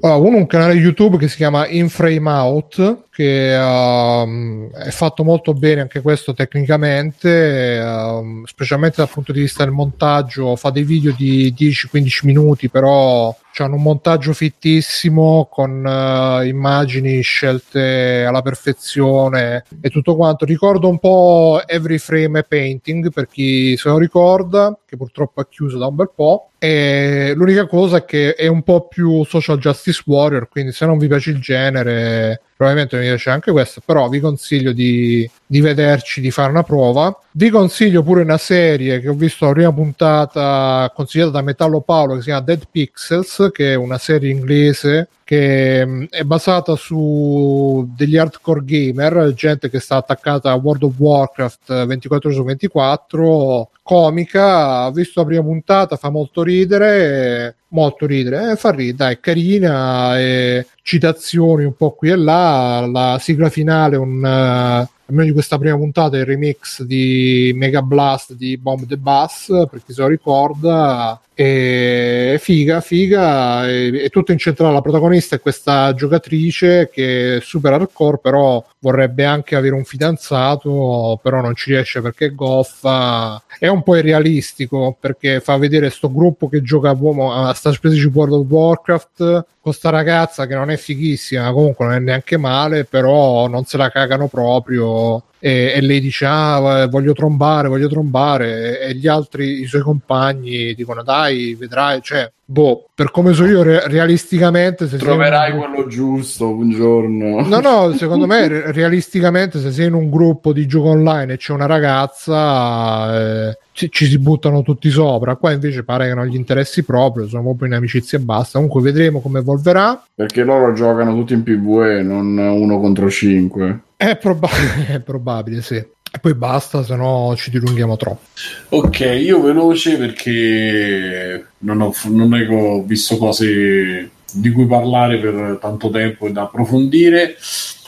Uh, 0.00 0.22
uno 0.22 0.36
un 0.36 0.46
canale 0.46 0.74
YouTube 0.74 1.16
che 1.16 1.28
si 1.28 1.36
chiama 1.36 1.66
In 1.68 1.88
Frame 1.88 2.28
Out, 2.28 3.04
che 3.10 3.56
uh, 3.56 4.70
è 4.72 4.90
fatto 4.90 5.24
molto 5.24 5.54
bene 5.54 5.82
anche 5.82 6.02
questo 6.02 6.34
tecnicamente, 6.34 7.80
uh, 7.80 8.44
specialmente 8.44 8.96
dal 8.98 9.08
punto 9.08 9.32
di 9.32 9.40
vista 9.40 9.64
del 9.64 9.72
montaggio, 9.72 10.56
fa 10.56 10.70
dei 10.70 10.82
video 10.82 11.14
di 11.16 11.54
10-15 11.56 12.18
minuti, 12.24 12.68
però 12.68 13.34
hanno 13.62 13.76
un 13.76 13.82
montaggio 13.82 14.32
fittissimo 14.32 15.48
con 15.50 15.84
uh, 15.84 16.44
immagini 16.44 17.20
scelte 17.22 18.24
alla 18.24 18.42
perfezione 18.42 19.64
e 19.80 19.90
tutto 19.90 20.16
quanto. 20.16 20.44
Ricordo 20.44 20.88
un 20.88 20.98
po' 20.98 21.60
Every 21.66 21.98
Frame 21.98 22.42
Painting 22.42 23.12
per 23.12 23.28
chi 23.28 23.76
se 23.76 23.88
lo 23.88 23.98
ricorda, 23.98 24.76
che 24.86 24.96
purtroppo 24.96 25.40
è 25.40 25.48
chiuso 25.48 25.78
da 25.78 25.86
un 25.86 25.94
bel 25.94 26.10
po'. 26.14 26.50
E 26.58 27.32
l'unica 27.36 27.66
cosa 27.66 27.98
è 27.98 28.04
che 28.04 28.34
è 28.34 28.46
un 28.46 28.62
po' 28.62 28.88
più 28.88 29.22
social 29.24 29.58
justice 29.58 30.02
warrior, 30.06 30.48
quindi 30.48 30.72
se 30.72 30.86
non 30.86 30.96
vi 30.96 31.08
piace 31.08 31.30
il 31.30 31.38
genere, 31.38 32.40
probabilmente 32.56 32.96
mi 32.98 33.04
piace 33.04 33.30
anche 33.30 33.50
questo, 33.50 33.80
però 33.84 34.08
vi 34.08 34.20
consiglio 34.20 34.72
di, 34.72 35.28
di, 35.46 35.60
vederci, 35.60 36.20
di 36.20 36.30
fare 36.30 36.50
una 36.50 36.62
prova. 36.62 37.16
Vi 37.32 37.50
consiglio 37.50 38.02
pure 38.02 38.22
una 38.22 38.38
serie 38.38 39.00
che 39.00 39.08
ho 39.08 39.14
visto 39.14 39.46
la 39.46 39.52
prima 39.52 39.72
puntata 39.72 40.90
consigliata 40.94 41.32
da 41.32 41.42
Metallo 41.42 41.80
Paolo 41.80 42.14
che 42.14 42.20
si 42.20 42.26
chiama 42.26 42.42
Dead 42.42 42.62
Pixels, 42.70 43.50
che 43.52 43.72
è 43.72 43.74
una 43.74 43.98
serie 43.98 44.30
inglese 44.30 45.08
che 45.24 45.84
mm, 45.84 46.04
è 46.10 46.22
basata 46.22 46.76
su 46.76 47.90
degli 47.96 48.16
hardcore 48.16 48.64
gamer, 48.64 49.32
gente 49.34 49.70
che 49.70 49.80
sta 49.80 49.96
attaccata 49.96 50.50
a 50.50 50.54
World 50.54 50.82
of 50.84 50.94
Warcraft 50.96 51.86
24 51.86 52.28
ore 52.28 52.38
su 52.38 52.44
24, 52.44 53.70
comica, 53.82 54.86
ho 54.86 54.92
visto 54.92 55.20
la 55.20 55.26
prima 55.26 55.42
puntata, 55.42 55.96
fa 55.96 56.10
molto 56.10 56.42
ridere, 56.42 57.56
molto 57.74 58.06
ridere, 58.06 58.52
eh, 58.52 58.56
fa 58.56 58.70
ridere, 58.70 59.12
è 59.12 59.20
carina, 59.20 60.18
e 60.18 60.66
citazioni 60.82 61.64
un 61.64 61.76
po' 61.76 61.90
qui 61.90 62.10
e 62.10 62.16
là, 62.16 62.88
la 62.90 63.18
sigla 63.20 63.50
finale 63.50 63.96
un... 63.96 64.18
Uh, 64.18 64.92
almeno 65.06 65.26
di 65.26 65.32
questa 65.32 65.58
prima 65.58 65.76
puntata 65.76 66.16
il 66.16 66.24
remix 66.24 66.82
di 66.82 67.52
Mega 67.54 67.82
Blast 67.82 68.32
di 68.32 68.56
Bomb 68.56 68.86
the 68.86 68.96
Bass 68.96 69.48
per 69.70 69.82
chi 69.84 69.92
se 69.92 70.00
lo 70.00 70.06
ricorda 70.06 71.20
e 71.36 72.36
figa, 72.40 72.80
figa, 72.80 73.68
è, 73.68 74.08
tutto 74.08 74.30
incentrato. 74.30 74.72
La 74.72 74.80
protagonista 74.80 75.34
è 75.34 75.40
questa 75.40 75.92
giocatrice 75.92 76.88
che 76.92 77.36
è 77.36 77.40
super 77.40 77.72
hardcore, 77.72 78.20
però 78.22 78.64
vorrebbe 78.78 79.24
anche 79.24 79.56
avere 79.56 79.74
un 79.74 79.84
fidanzato, 79.84 81.18
però 81.20 81.40
non 81.40 81.56
ci 81.56 81.72
riesce 81.72 82.00
perché 82.00 82.26
è 82.26 82.34
goffa. 82.34 83.42
È 83.58 83.66
un 83.66 83.82
po' 83.82 83.96
irrealistico 83.96 84.96
perché 84.98 85.40
fa 85.40 85.56
vedere 85.56 85.90
sto 85.90 86.12
gruppo 86.12 86.48
che 86.48 86.62
gioca 86.62 86.90
a 86.90 87.54
sta 87.54 87.72
specie 87.72 87.96
di 87.96 88.12
World 88.14 88.34
of 88.34 88.46
Warcraft 88.48 89.46
con 89.60 89.72
sta 89.72 89.90
ragazza 89.90 90.46
che 90.46 90.54
non 90.54 90.70
è 90.70 90.76
fighissima, 90.76 91.50
comunque 91.50 91.86
non 91.86 91.94
è 91.94 91.98
neanche 91.98 92.36
male, 92.36 92.84
però 92.84 93.48
non 93.48 93.64
se 93.64 93.76
la 93.76 93.90
cagano 93.90 94.28
proprio 94.28 95.22
e, 95.46 95.72
e, 95.74 95.80
lei 95.82 96.00
dice 96.00 96.24
ah 96.24 96.86
voglio 96.86 97.12
trombare 97.12 97.68
voglio 97.68 97.86
trombare 97.86 98.80
e, 98.80 98.94
gli 98.94 99.06
altri 99.06 99.60
i 99.60 99.66
suoi 99.66 99.82
compagni 99.82 100.72
dicono 100.72 101.02
dai 101.02 101.54
vedrai 101.54 102.00
cioè 102.00 102.32
boh 102.46 102.88
per 102.94 103.10
come 103.10 103.32
so 103.32 103.46
io 103.46 103.62
re- 103.62 103.88
realisticamente 103.88 104.86
se 104.86 104.98
troverai 104.98 105.52
un... 105.52 105.58
quello 105.58 105.86
giusto 105.86 106.48
un 106.48 106.70
giorno. 106.70 107.46
No 107.46 107.60
no 107.60 107.92
secondo 107.96 108.26
me 108.26 108.46
re- 108.48 108.72
realisticamente 108.72 109.60
se 109.60 109.72
sei 109.72 109.86
in 109.86 109.94
un 109.94 110.10
gruppo 110.10 110.52
di 110.52 110.66
gioco 110.66 110.88
online 110.88 111.34
e 111.34 111.36
c'è 111.36 111.52
una 111.52 111.66
ragazza 111.66 113.48
eh, 113.48 113.58
ci, 113.72 113.90
ci, 113.90 114.06
si 114.06 114.18
buttano 114.18 114.62
tutti 114.62 114.90
sopra. 114.90 115.36
Qua 115.36 115.52
invece 115.52 115.82
pare 115.82 116.08
che 116.08 116.14
non 116.14 116.26
gli 116.26 116.36
interessi 116.36 116.84
proprio 116.84 117.26
sono 117.26 117.42
proprio 117.42 117.68
in 117.68 117.74
amicizia 117.74 118.18
e 118.18 118.22
basta. 118.22 118.58
Comunque 118.58 118.82
vedremo 118.82 119.20
come 119.20 119.40
evolverà. 119.40 120.04
Perché 120.14 120.44
loro 120.44 120.72
giocano 120.72 121.14
tutti 121.14 121.32
in 121.32 121.42
PvE 121.42 122.02
non 122.02 122.36
uno 122.36 122.78
contro 122.78 123.10
cinque. 123.10 123.80
È, 123.96 124.16
proba- 124.16 124.48
è 124.86 125.00
probabile, 125.00 125.62
sì. 125.62 125.84
E 126.14 126.20
poi 126.20 126.34
basta, 126.34 126.84
se 126.84 126.94
no 126.94 127.34
ci 127.36 127.50
dilunghiamo 127.50 127.96
troppo. 127.96 128.22
Ok, 128.68 129.00
io 129.00 129.42
veloce 129.42 129.96
perché 129.96 131.44
non 131.58 131.80
ho, 131.80 131.92
non 132.04 132.32
ho 132.32 132.82
visto 132.84 133.16
cose 133.16 134.10
di 134.32 134.50
cui 134.52 134.66
parlare 134.66 135.18
per 135.18 135.58
tanto 135.60 135.90
tempo 135.90 136.28
e 136.28 136.30
da 136.30 136.42
approfondire. 136.42 137.36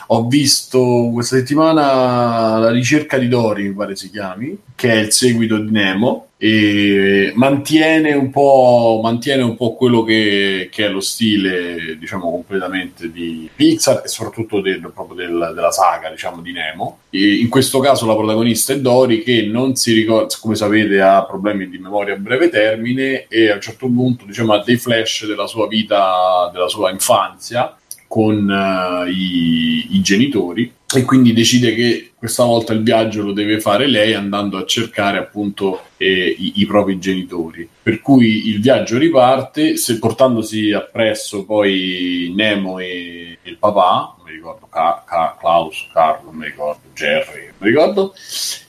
Ho 0.07 0.27
visto 0.27 1.09
questa 1.13 1.37
settimana 1.37 2.57
La 2.57 2.71
ricerca 2.71 3.17
di 3.17 3.29
Dory, 3.29 3.69
mi 3.69 3.73
pare 3.73 3.95
si 3.95 4.09
chiami, 4.09 4.57
che 4.75 4.91
è 4.91 4.97
il 4.97 5.11
seguito 5.13 5.57
di 5.57 5.71
Nemo 5.71 6.26
e 6.39 7.31
mantiene 7.35 8.13
un 8.13 8.29
po', 8.29 8.99
mantiene 9.01 9.41
un 9.41 9.55
po 9.55 9.73
quello 9.73 10.03
che, 10.03 10.69
che, 10.71 10.85
è 10.85 10.89
lo 10.89 10.99
stile, 10.99 11.97
diciamo, 11.97 12.29
completamente 12.29 13.11
di 13.11 13.49
Pixar 13.53 14.03
e 14.05 14.07
soprattutto 14.07 14.61
del, 14.61 14.91
proprio 14.93 15.15
del, 15.15 15.51
della 15.55 15.71
saga, 15.71 16.11
diciamo, 16.11 16.41
di 16.41 16.51
Nemo. 16.51 16.99
E 17.09 17.37
in 17.37 17.49
questo 17.49 17.79
caso 17.79 18.05
la 18.05 18.15
protagonista 18.15 18.73
è 18.73 18.79
Dory 18.79 19.23
che 19.23 19.47
non 19.47 19.75
si 19.75 19.93
ricorda, 19.93 20.35
come 20.39 20.53
sapete, 20.53 21.01
ha 21.01 21.25
problemi 21.25 21.67
di 21.69 21.79
memoria 21.79 22.13
a 22.13 22.17
breve 22.17 22.49
termine 22.49 23.25
e 23.27 23.49
a 23.49 23.55
un 23.55 23.61
certo 23.61 23.87
punto, 23.87 24.25
diciamo, 24.25 24.53
ha 24.53 24.63
dei 24.63 24.77
flash 24.77 25.25
della 25.25 25.47
sua 25.47 25.67
vita, 25.67 26.51
della 26.53 26.67
sua 26.67 26.91
infanzia 26.91 27.75
con 28.07 28.47
uh, 28.47 29.07
i, 29.07 29.95
i, 29.95 30.01
genitori 30.01 30.71
e 30.93 31.03
quindi 31.03 31.33
decide 31.33 31.75
che 31.75 32.11
questa 32.17 32.45
volta 32.45 32.73
il 32.73 32.81
viaggio 32.81 33.21
lo 33.21 33.33
deve 33.33 33.59
fare 33.59 33.87
lei 33.87 34.13
andando 34.13 34.57
a 34.57 34.65
cercare 34.65 35.17
appunto 35.17 35.81
eh, 35.97 36.35
i, 36.37 36.53
i, 36.55 36.65
propri 36.65 36.97
genitori. 36.97 37.67
Per 37.83 38.01
cui 38.01 38.47
il 38.47 38.61
viaggio 38.61 38.97
riparte 38.97 39.75
se, 39.75 39.99
portandosi 39.99 40.71
appresso 40.71 41.45
poi 41.45 42.31
Nemo 42.35 42.79
e, 42.79 43.37
e 43.41 43.49
il 43.49 43.57
papà 43.57 44.15
non 44.17 44.25
mi 44.25 44.31
ricordo 44.31 44.67
Ca- 44.71 45.03
Ca- 45.05 45.35
Klaus, 45.39 45.89
Carlo 45.91 46.31
non 46.31 46.35
mi 46.35 46.45
ricordo 46.45 46.81
Jerry 46.93 47.45
non 47.47 47.55
mi 47.59 47.67
ricordo 47.67 48.13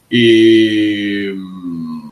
e, 0.09 1.35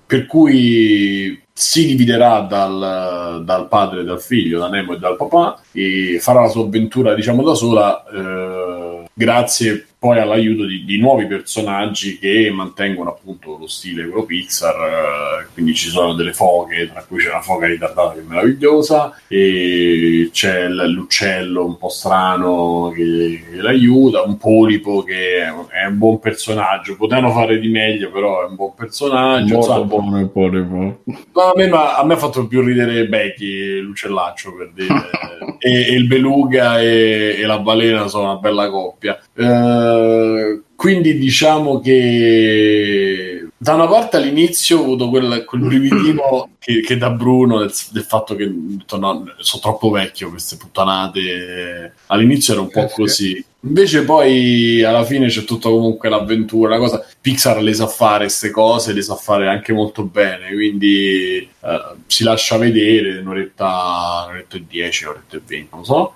per 0.06 0.26
cui 0.26 1.42
si 1.58 1.86
dividerà 1.86 2.40
dal, 2.40 3.42
dal, 3.42 3.66
padre 3.68 4.04
dal 4.04 4.20
figlio, 4.20 4.58
da 4.58 4.68
Nemo 4.68 4.92
e 4.92 4.98
dal 4.98 5.16
papà, 5.16 5.58
e 5.72 6.18
farà 6.20 6.42
la 6.42 6.48
sua 6.48 6.64
avventura, 6.64 7.14
diciamo, 7.14 7.42
da 7.42 7.54
sola, 7.54 8.04
eh, 8.12 9.04
grazie 9.14 9.86
poi 10.06 10.20
all'aiuto 10.20 10.66
di, 10.66 10.84
di, 10.84 10.98
nuovi 10.98 11.26
personaggi 11.26 12.16
che 12.16 12.48
mantengono 12.52 13.10
appunto 13.10 13.56
lo 13.58 13.66
stile 13.66 14.06
quello 14.06 14.24
Pixar, 14.24 14.74
eh, 14.76 15.48
quindi 15.52 15.74
ci 15.74 15.88
sono 15.88 16.14
delle 16.14 16.32
foche, 16.32 16.88
tra 16.88 17.02
cui 17.02 17.18
c'è 17.18 17.30
una 17.30 17.40
foca 17.40 17.66
ritardata 17.66 18.12
che 18.12 18.20
è 18.20 18.22
meravigliosa, 18.22 19.12
e 19.26 20.30
c'è 20.32 20.68
l'uccello 20.68 21.66
un 21.66 21.76
po' 21.76 21.88
strano 21.88 22.92
che, 22.94 23.42
che 23.50 23.60
l'aiuta, 23.60 24.22
un 24.22 24.36
polipo 24.38 25.02
che 25.02 25.42
è, 25.42 25.86
un 25.86 25.98
buon 25.98 26.20
personaggio, 26.20 26.94
potevano 26.94 27.32
fare 27.32 27.58
di 27.58 27.68
meglio 27.68 28.12
però 28.12 28.44
è 28.44 28.48
un 28.48 28.54
buon 28.54 28.74
personaggio. 28.76 29.56
Molto 29.56 29.84
buono 29.86 30.20
il 30.20 30.30
polipo. 30.30 31.02
A 31.32 31.52
me, 31.56 31.66
ma, 31.66 31.96
a 31.96 32.04
me 32.04 32.14
ha 32.14 32.16
fatto 32.16 32.46
più 32.46 32.62
ridere 32.62 33.08
Becky, 33.08 33.80
l'uccellaccio 33.80 34.54
per 34.54 34.70
dire, 34.72 34.94
e, 35.58 35.88
e, 35.88 35.94
il 35.94 36.06
beluga 36.06 36.80
e, 36.80 37.34
e, 37.40 37.44
la 37.44 37.58
balena 37.58 38.06
sono 38.06 38.30
una 38.30 38.36
bella 38.36 38.70
coppia. 38.70 39.18
Eh, 39.38 40.60
quindi 40.74 41.18
diciamo 41.18 41.80
che 41.80 43.48
da 43.56 43.74
una 43.74 43.86
parte 43.86 44.16
all'inizio 44.16 44.78
ho 44.78 44.82
avuto 44.82 45.10
quel, 45.10 45.44
quel 45.44 45.60
brividino 45.60 46.50
che, 46.58 46.80
che, 46.80 46.96
da 46.96 47.10
Bruno 47.10 47.58
del, 47.58 47.72
del 47.90 48.02
fatto 48.02 48.34
che 48.34 48.46
no, 48.46 49.24
sono 49.38 49.62
troppo 49.62 49.90
vecchio 49.90 50.30
queste 50.30 50.56
puttanate. 50.56 51.94
All'inizio 52.06 52.54
era 52.54 52.62
un 52.62 52.70
po' 52.70 52.84
eh, 52.84 52.90
così 52.90 53.44
Invece 53.60 54.04
poi 54.04 54.84
alla 54.84 55.04
fine 55.04 55.26
c'è 55.26 55.42
tutta 55.42 55.68
comunque 55.68 56.08
l'avventura, 56.08 56.70
la 56.70 56.78
cosa. 56.78 57.04
Pixar 57.20 57.60
le 57.60 57.74
sa 57.74 57.88
fare 57.88 58.24
queste 58.24 58.50
cose, 58.50 58.92
le 58.92 59.02
sa 59.02 59.16
fare 59.16 59.48
anche 59.48 59.72
molto 59.72 60.04
bene, 60.04 60.52
quindi 60.52 61.38
eh, 61.38 61.94
si 62.06 62.22
lascia 62.22 62.58
vedere 62.58 63.18
un'oretta, 63.18 64.26
un'oretta 64.28 64.56
e 64.56 64.64
dieci, 64.68 65.04
un'oretta 65.04 65.36
e 65.36 65.42
venti, 65.44 65.68
non 65.72 65.84
so. 65.84 66.12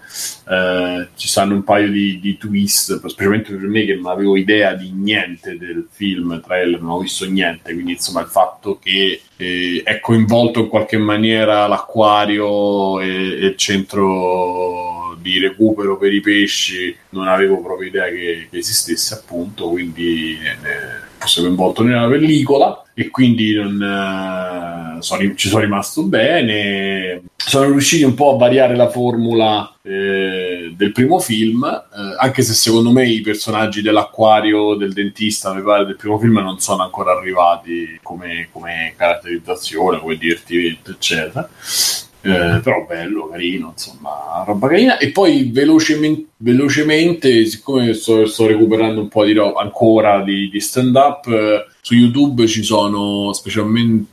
Eh, 0.48 1.08
ci 1.16 1.26
stanno 1.26 1.54
un 1.54 1.64
paio 1.64 1.90
di, 1.90 2.20
di, 2.20 2.36
twist, 2.36 3.04
specialmente 3.04 3.52
per 3.52 3.66
me 3.66 3.84
che 3.84 3.96
non 3.96 4.12
avevo 4.12 4.36
idea 4.36 4.74
di 4.74 4.92
niente 4.92 5.58
del 5.58 5.88
film, 5.90 6.40
trailer, 6.40 6.80
non 6.80 6.90
ho 6.90 6.98
visto 7.00 7.28
niente, 7.28 7.72
quindi 7.72 7.92
insomma 7.92 8.20
il 8.20 8.28
fatto 8.28 8.78
che 8.78 9.22
eh, 9.36 9.80
è 9.82 9.98
coinvolto 9.98 10.60
in 10.60 10.68
qualche 10.68 10.98
maniera 10.98 11.66
l'acquario 11.66 13.00
e, 13.00 13.08
e 13.08 13.46
il 13.46 13.56
centro 13.56 14.99
di 15.20 15.38
recupero 15.38 15.96
per 15.96 16.12
i 16.12 16.20
pesci 16.20 16.94
non 17.10 17.28
avevo 17.28 17.60
proprio 17.60 17.88
idea 17.88 18.06
che, 18.06 18.48
che 18.50 18.58
esistesse 18.58 19.14
appunto 19.14 19.68
quindi 19.68 20.38
eh, 20.40 21.08
sono 21.26 21.46
coinvolto 21.46 21.82
nella 21.82 22.08
pellicola 22.08 22.84
e 22.94 23.08
quindi 23.08 23.54
non, 23.54 23.80
eh, 23.82 25.02
sono, 25.02 25.34
ci 25.34 25.48
sono 25.48 25.62
rimasto 25.62 26.02
bene. 26.04 27.22
Sono 27.36 27.70
riusciti 27.70 28.04
un 28.04 28.14
po' 28.14 28.34
a 28.34 28.36
variare 28.36 28.76
la 28.76 28.90
formula 28.90 29.74
eh, 29.82 30.72
del 30.76 30.92
primo 30.92 31.18
film 31.18 31.64
eh, 31.64 32.14
anche 32.18 32.42
se 32.42 32.52
secondo 32.52 32.92
me 32.92 33.08
i 33.08 33.22
personaggi 33.22 33.80
dell'acquario 33.80 34.74
del 34.74 34.92
dentista 34.92 35.54
mi 35.54 35.62
pare 35.62 35.86
del 35.86 35.96
primo 35.96 36.18
film 36.18 36.38
non 36.38 36.60
sono 36.60 36.82
ancora 36.82 37.12
arrivati 37.12 37.98
come, 38.02 38.48
come 38.52 38.92
caratterizzazione 38.94 39.98
come 39.98 40.16
divertimento 40.16 40.90
eccetera 40.90 41.48
eh, 42.22 42.60
però 42.62 42.84
bello, 42.86 43.28
carino, 43.28 43.70
insomma, 43.72 44.42
roba 44.46 44.68
carina. 44.68 44.98
E 44.98 45.10
poi 45.10 45.50
velocemente, 45.52 46.26
velocemente, 46.36 47.44
siccome 47.46 47.92
sto, 47.94 48.26
sto 48.26 48.46
recuperando 48.46 49.00
un 49.00 49.08
po' 49.08 49.24
di 49.24 49.32
roba 49.32 49.60
ancora 49.60 50.22
di, 50.22 50.48
di 50.50 50.60
stand 50.60 50.94
up, 50.94 51.26
eh, 51.26 51.66
su 51.80 51.94
YouTube 51.94 52.46
ci 52.46 52.62
sono 52.62 53.32
specialmente 53.32 54.08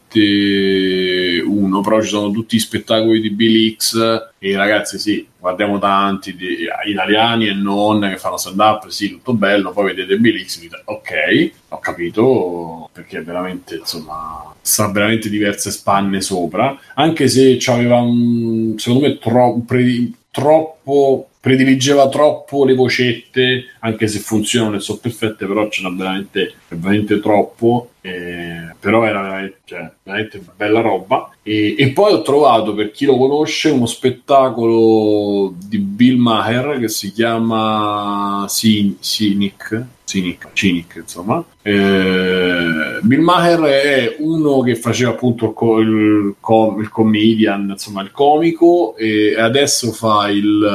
uno, 1.45 1.81
però 1.81 2.02
ci 2.02 2.10
sono 2.10 2.31
tutti 2.31 2.56
i 2.56 2.60
spettacoli 2.60 3.19
di 3.19 3.30
Bill 3.31 3.76
X 3.76 4.31
e 4.38 4.56
ragazzi 4.56 4.98
sì, 4.98 5.27
guardiamo 5.38 5.77
tanti 5.77 6.35
di, 6.35 6.65
italiani 6.85 7.48
e 7.48 7.53
non 7.53 7.99
che 8.02 8.18
fanno 8.18 8.38
stand 8.38 8.60
up, 8.60 8.88
sì, 8.88 9.10
tutto 9.10 9.34
bello, 9.34 9.72
poi 9.72 9.94
vedete 9.94 10.18
Bill 10.18 10.44
X, 10.44 10.60
dite, 10.60 10.81
ok, 10.85 11.52
ho 11.69 11.80
capito, 11.80 12.89
perché 12.94 13.22
veramente 13.22 13.76
insomma 13.76 14.53
sta 14.61 14.89
veramente 14.91 15.30
diverse 15.30 15.72
spanne 15.72 16.22
sopra, 16.22 16.77
anche 16.95 17.27
se 17.27 17.57
c'aveva 17.60 17.98
un, 17.98 18.76
secondo 18.77 19.07
me 19.07 19.18
tro, 19.18 19.61
pre, 19.65 20.11
troppo 20.31 21.30
prediligeva 21.39 22.09
troppo 22.09 22.65
le 22.65 22.73
vocette, 22.73 23.65
anche 23.80 24.07
se 24.07 24.19
funzionano 24.19 24.76
e 24.76 24.80
sono 24.80 24.99
perfette, 25.01 25.45
però 25.45 25.69
ce 25.69 25.81
n'è 25.84 25.95
veramente, 25.95 26.53
veramente 26.69 27.19
troppo. 27.19 27.91
Eh, 28.01 28.73
però 28.80 29.03
era 29.03 29.22
veramente, 29.22 29.57
cioè, 29.65 29.91
veramente 30.03 30.41
bella 30.55 30.80
roba. 30.80 31.30
E, 31.43 31.76
e, 31.77 31.89
poi 31.91 32.14
ho 32.14 32.22
trovato, 32.22 32.73
per 32.73 32.91
chi 32.91 33.05
lo 33.05 33.18
conosce, 33.18 33.69
uno 33.69 33.85
spettacolo 33.85 35.53
di 35.57 35.77
Bill 35.77 36.18
Maher 36.18 36.80
che 36.80 36.88
si 36.88 37.11
chiama 37.11 38.45
Cynic. 38.47 39.85
Cynic, 40.05 40.53
Cynic 40.53 40.95
insomma. 41.01 41.43
Eh, 41.61 42.99
Bill 43.01 43.19
Maher 43.19 43.59
è 43.59 44.15
uno 44.19 44.61
che 44.61 44.76
faceva 44.76 45.11
appunto 45.11 45.47
il, 45.47 45.53
co- 45.53 45.80
il, 45.81 46.35
com- 46.39 46.80
il 46.80 46.89
comedian, 46.89 47.72
insomma 47.72 48.03
il 48.03 48.11
comico, 48.11 48.95
e 48.95 49.38
adesso 49.38 49.91
fa 49.91 50.30
il 50.30 50.65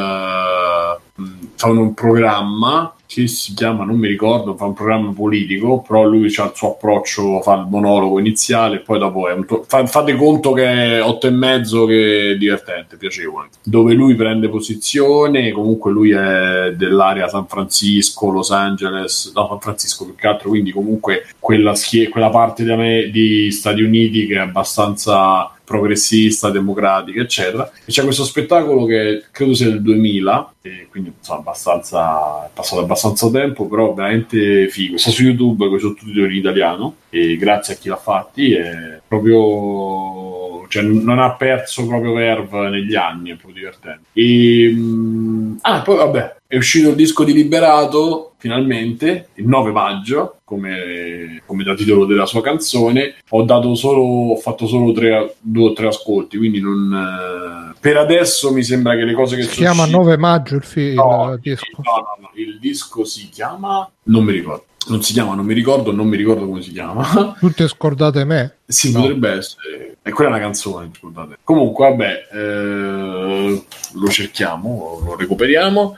fa 1.54 1.68
un 1.68 1.94
programma 1.94 2.94
che 3.12 3.26
si 3.28 3.52
chiama, 3.52 3.84
non 3.84 3.98
mi 3.98 4.08
ricordo, 4.08 4.56
fa 4.56 4.64
un 4.64 4.72
programma 4.72 5.12
politico, 5.12 5.82
però 5.86 6.04
lui 6.04 6.32
ha 6.34 6.44
il 6.44 6.52
suo 6.54 6.70
approccio, 6.70 7.42
fa 7.42 7.56
il 7.56 7.66
monologo 7.68 8.18
iniziale 8.18 8.76
e 8.76 8.78
poi 8.78 8.98
dopo 8.98 9.28
è 9.28 9.34
un 9.34 9.44
to- 9.44 9.64
fa, 9.68 9.84
fate 9.86 10.16
conto 10.16 10.52
che 10.52 10.64
è 10.64 11.02
otto 11.02 11.26
e 11.26 11.30
mezzo 11.30 11.84
che 11.84 12.30
è 12.30 12.36
divertente, 12.36 12.96
piacevole, 12.96 13.48
dove 13.62 13.92
lui 13.92 14.14
prende 14.14 14.48
posizione, 14.48 15.52
comunque 15.52 15.92
lui 15.92 16.12
è 16.12 16.72
dell'area 16.74 17.28
San 17.28 17.46
Francisco, 17.46 18.30
Los 18.30 18.50
Angeles, 18.50 19.32
no 19.34 19.46
San 19.46 19.60
Francisco 19.60 20.06
più 20.06 20.14
che 20.14 20.26
altro, 20.26 20.48
quindi 20.48 20.72
comunque 20.72 21.26
quella, 21.38 21.74
schie- 21.74 22.08
quella 22.08 22.30
parte 22.30 22.64
di, 22.64 22.74
me- 22.74 23.10
di 23.10 23.50
Stati 23.50 23.82
Uniti 23.82 24.26
che 24.26 24.36
è 24.36 24.38
abbastanza 24.38 25.52
progressista, 25.73 26.51
democratica, 26.51 27.20
eccetera. 27.20 27.70
E 27.85 27.90
c'è 27.90 28.05
questo 28.05 28.24
spettacolo 28.24 28.85
che 28.85 29.24
credo 29.31 29.55
sia 29.55 29.69
del 29.69 29.82
2000, 29.82 30.55
e 30.62 30.86
quindi 30.90 31.12
insomma, 31.16 31.40
abbastanza, 31.40 32.47
è 32.47 32.51
passato 32.53 32.82
abbastanza 32.82 33.31
tempo, 33.31 33.66
però 33.66 33.94
veramente 33.94 34.69
figo. 34.69 34.99
Sta 34.99 35.11
su 35.11 35.23
YouTube 35.23 35.66
con 35.66 35.77
i 35.77 35.81
sottotitoli 35.81 36.35
in 36.35 36.39
italiano 36.39 36.97
e 37.09 37.36
grazie 37.36 37.74
a 37.74 37.77
chi 37.77 37.89
l'ha 37.89 37.97
fatti 37.97 38.53
è 38.53 39.01
proprio 39.07 40.66
cioè, 40.69 40.82
non 40.82 41.19
ha 41.19 41.32
perso 41.32 41.86
proprio 41.86 42.15
verve 42.15 42.70
negli 42.70 42.94
anni, 42.94 43.31
è 43.31 43.35
proprio 43.35 43.61
divertente. 43.61 44.05
E, 44.15 44.70
mh, 44.70 45.59
ah, 45.61 45.82
poi 45.82 45.97
vabbè, 45.97 46.36
è 46.52 46.58
uscito 46.58 46.90
il 46.90 46.96
disco 46.96 47.24
di 47.24 47.32
Liberato 47.32 48.34
finalmente 48.36 49.28
il 49.36 49.46
9 49.46 49.72
maggio 49.72 50.40
come, 50.44 51.40
come, 51.46 51.64
da 51.64 51.74
titolo 51.74 52.04
della 52.04 52.26
sua 52.26 52.42
canzone 52.42 53.14
ho 53.30 53.42
dato 53.44 53.74
solo 53.74 54.02
ho 54.02 54.36
fatto 54.36 54.66
solo 54.66 54.92
tre, 54.92 55.36
due 55.40 55.70
o 55.70 55.72
tre 55.72 55.86
ascolti 55.86 56.36
quindi 56.36 56.60
non 56.60 56.92
eh, 56.92 57.74
per 57.80 57.96
adesso 57.96 58.52
mi 58.52 58.62
sembra 58.62 58.96
che 58.96 59.04
le 59.04 59.14
cose 59.14 59.36
che 59.36 59.44
si 59.44 59.56
chiama 59.56 59.84
uscite... 59.84 59.96
9 59.96 60.16
maggio 60.18 60.56
il, 60.56 60.62
fi- 60.62 60.92
no, 60.92 61.32
il 61.32 61.40
disco 61.40 61.80
no, 61.82 61.92
no, 61.96 62.16
no, 62.20 62.30
il 62.34 62.58
disco 62.60 63.02
si 63.06 63.30
chiama 63.30 63.90
non 64.02 64.22
mi 64.22 64.32
ricordo 64.32 64.64
non 64.88 65.00
si 65.02 65.12
chiama, 65.12 65.34
non 65.34 65.44
mi 65.44 65.54
ricordo, 65.54 65.92
non 65.92 66.08
mi 66.08 66.16
ricordo 66.16 66.44
come 66.46 66.60
si 66.60 66.72
chiama. 66.72 67.36
Tutte 67.38 67.68
scordate 67.68 68.24
me? 68.24 68.56
Sì, 68.66 68.90
no. 68.90 69.00
potrebbe 69.00 69.30
essere. 69.30 69.98
E 70.02 70.10
quella 70.10 70.30
è 70.30 70.32
una 70.32 70.42
canzone, 70.42 70.90
scusate. 70.92 71.38
Comunque, 71.44 71.88
vabbè, 71.88 72.28
eh, 72.32 73.64
lo 73.92 74.08
cerchiamo, 74.08 75.00
lo 75.04 75.14
recuperiamo. 75.16 75.94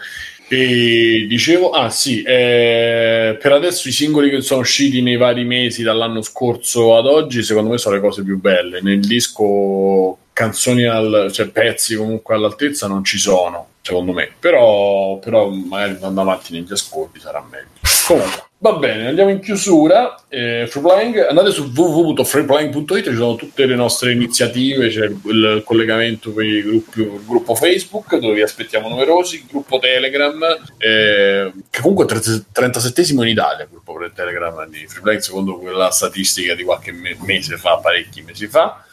E 0.47 1.27
dicevo, 1.29 1.71
ah 1.71 1.89
sì, 1.91 2.23
eh, 2.23 3.37
per 3.41 3.53
adesso 3.53 3.89
i 3.89 3.93
singoli 3.93 4.31
che 4.31 4.43
sono 4.43 4.61
usciti 4.61 5.01
nei 5.01 5.16
vari 5.16 5.45
mesi 5.45 5.83
dall'anno 5.83 6.23
scorso 6.23 6.97
ad 6.97 7.07
oggi, 7.07 7.43
secondo 7.43 7.71
me 7.71 7.79
sono 7.79 7.95
le 7.95 8.01
cose 8.01 8.23
più 8.23 8.39
belle. 8.39 8.81
Nel 8.81 9.01
disco 9.01 10.19
canzoni, 10.35 10.85
al, 10.85 11.31
cioè 11.32 11.47
pezzi 11.47 11.97
comunque 11.97 12.35
all'altezza 12.35 12.86
non 12.86 13.02
ci 13.02 13.16
sono, 13.19 13.69
secondo 13.81 14.12
me, 14.12 14.31
però, 14.39 15.19
però 15.19 15.48
magari 15.48 15.93
andando 15.93 16.20
avanti 16.20 16.52
negli 16.52 16.73
ascolti 16.73 17.19
sarà 17.19 17.43
meglio. 17.48 17.69
Comunque, 18.06 18.43
Va 18.65 18.73
bene, 18.73 19.09
andiamo 19.09 19.28
in 19.28 19.40
chiusura. 19.40 20.24
Eh, 20.27 20.66
Freeplying, 20.66 21.27
andate 21.28 21.51
su 21.51 21.65
www.freeplying.it, 21.65 23.11
ci 23.11 23.15
sono 23.15 23.36
tutte 23.36 23.66
le 23.66 23.74
nostre 23.74 24.12
iniziative, 24.12 24.89
c'è 24.89 25.05
il, 25.05 25.20
il 25.23 25.62
collegamento 25.66 26.32
con 26.32 26.43
il 26.43 26.82
gruppo, 27.27 27.55
Facebook 27.55 28.16
dove 28.16 28.32
vi 28.32 28.40
aspettiamo 28.40 28.89
numerosi, 28.89 29.36
il 29.36 29.44
gruppo 29.51 29.78
Telegram, 29.78 30.43
eh, 30.78 31.52
che 31.69 31.81
comunque 31.82 32.06
è 32.06 32.15
il 32.15 32.44
37 32.51 33.12
in 33.12 33.28
Italia, 33.28 33.69
gruppo 34.05 34.14
Telegram 34.14 34.68
di 34.68 34.86
Freeplying, 34.86 35.20
secondo 35.20 35.59
quella 35.59 35.90
statistica 35.90 36.55
di 36.55 36.64
qualche 36.64 36.93
me- 36.93 37.16
mese 37.20 37.56
fa, 37.56 37.78
parecchi 37.78 38.22
mesi 38.22 38.47
fa. 38.47 38.85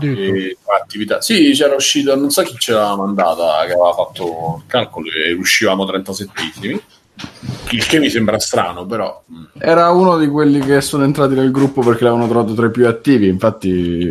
E, 0.00 0.56
attività. 0.80 1.20
Sì, 1.20 1.52
c'era 1.52 1.74
uscito, 1.74 2.14
non 2.16 2.30
so 2.30 2.42
chi 2.42 2.56
ce 2.58 2.72
l'ha 2.72 2.96
mandata, 2.96 3.64
che 3.66 3.72
aveva 3.72 3.92
fatto 3.92 4.62
il 4.64 4.70
calcolo 4.70 5.10
e 5.10 5.32
uscivamo 5.32 5.84
37esimi 5.84 6.80
il 7.70 7.86
che 7.86 7.98
mi 7.98 8.10
sembra 8.10 8.38
strano, 8.38 8.84
però. 8.84 9.22
Mm. 9.32 9.44
Era 9.58 9.90
uno 9.90 10.18
di 10.18 10.28
quelli 10.28 10.60
che 10.60 10.80
sono 10.80 11.04
entrati 11.04 11.34
nel 11.34 11.50
gruppo 11.50 11.80
perché 11.80 12.04
l'avevano 12.04 12.28
trovato 12.28 12.54
tra 12.54 12.66
i 12.66 12.70
più 12.70 12.86
attivi. 12.86 13.28
Infatti, 13.28 14.08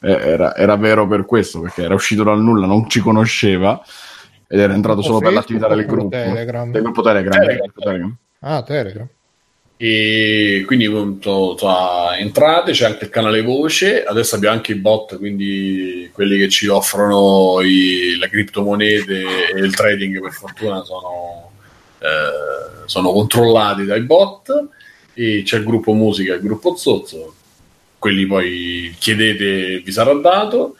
eh, 0.00 0.10
era, 0.12 0.54
era, 0.54 0.76
vero 0.76 1.06
per 1.06 1.24
questo 1.24 1.60
perché 1.60 1.82
era 1.82 1.94
uscito 1.94 2.22
dal 2.22 2.40
nulla, 2.40 2.66
non 2.66 2.88
ci 2.88 3.00
conosceva 3.00 3.80
ed 4.46 4.60
era 4.60 4.74
entrato 4.74 5.00
solo 5.00 5.18
Facebook 5.18 5.46
per 5.46 5.56
l'attività 5.58 5.74
del 5.74 5.86
gruppo. 5.86 6.08
Telegram. 6.10 6.70
Del 6.70 6.82
gruppo 6.82 7.02
Telegram. 7.02 7.32
Telegram. 7.32 7.72
Telegram. 7.74 8.16
Ah, 8.40 8.62
Telegram. 8.62 9.08
E 9.84 10.62
quindi 10.64 10.86
appunto, 10.86 11.58
entrate, 12.16 12.70
c'è 12.70 12.84
anche 12.84 13.06
il 13.06 13.10
canale 13.10 13.42
voce, 13.42 14.04
adesso 14.04 14.36
abbiamo 14.36 14.54
anche 14.54 14.70
i 14.70 14.76
bot, 14.76 15.18
quindi 15.18 16.08
quelli 16.12 16.38
che 16.38 16.48
ci 16.48 16.68
offrono 16.68 17.60
i, 17.62 18.16
le 18.16 18.28
criptomonete 18.28 19.24
e 19.52 19.58
il 19.58 19.74
trading 19.74 20.20
per 20.20 20.30
fortuna 20.30 20.84
sono 20.84 21.50
eh, 21.98 22.86
sono 22.86 23.10
controllati 23.10 23.84
dai 23.84 24.02
bot. 24.02 24.68
E 25.14 25.42
c'è 25.44 25.58
il 25.58 25.64
gruppo 25.64 25.92
musica 25.94 26.32
e 26.32 26.36
il 26.36 26.42
gruppo 26.42 26.76
zozzo. 26.76 27.34
Quelli 27.98 28.24
poi 28.24 28.94
chiedete 29.00 29.78
vi 29.78 29.90
sarà 29.90 30.12
dato. 30.14 30.76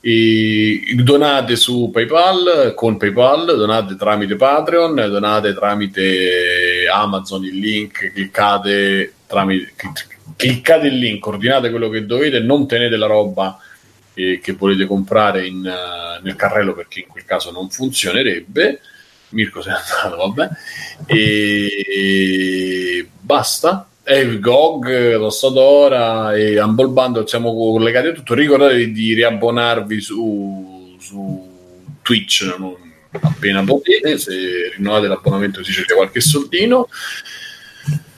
E 0.00 0.94
donate 1.02 1.56
su 1.56 1.90
PayPal 1.92 2.72
con 2.74 2.96
PayPal, 2.96 3.44
donate 3.44 3.94
tramite 3.96 4.36
Patreon, 4.36 4.94
donate 4.94 5.52
tramite 5.52 6.67
Amazon 6.88 7.44
il 7.44 7.58
link, 7.58 8.12
cliccate 8.12 9.12
tramite 9.26 9.72
cliccate 10.36 10.86
il 10.86 10.98
link, 10.98 11.26
ordinate 11.26 11.70
quello 11.70 11.88
che 11.88 12.06
dovete, 12.06 12.40
non 12.40 12.66
tenete 12.66 12.96
la 12.96 13.06
roba 13.06 13.58
eh, 14.14 14.40
che 14.40 14.52
volete 14.52 14.86
comprare 14.86 15.46
in, 15.46 15.58
uh, 15.58 16.22
nel 16.22 16.36
carrello 16.36 16.74
perché 16.74 17.00
in 17.00 17.08
quel 17.08 17.24
caso 17.24 17.50
non 17.50 17.70
funzionerebbe 17.70 18.80
Mirko 19.30 19.60
se 19.60 19.70
n'è 19.70 19.76
andato, 19.76 20.16
vabbè. 20.16 20.48
E 21.06 23.08
basta. 23.20 23.88
E 24.02 24.38
GOG, 24.38 25.16
Rossadora 25.16 26.34
e 26.34 26.58
Humble 26.58 26.88
Bundle 26.88 27.26
siamo 27.26 27.54
collegati 27.54 28.06
a 28.06 28.12
tutto. 28.12 28.34
Ricordate 28.34 28.90
di 28.90 29.12
riabbonarvi 29.12 30.00
su, 30.00 30.96
su 30.98 31.46
Twitch 32.00 32.54
non, 32.58 32.74
appena 33.22 33.62
potete. 33.64 34.18
Se 34.18 34.72
rinnovate 34.74 35.06
l'abbonamento 35.06 35.62
si 35.64 35.72
cerca 35.72 35.94
qualche 35.94 36.20
soldino. 36.20 36.88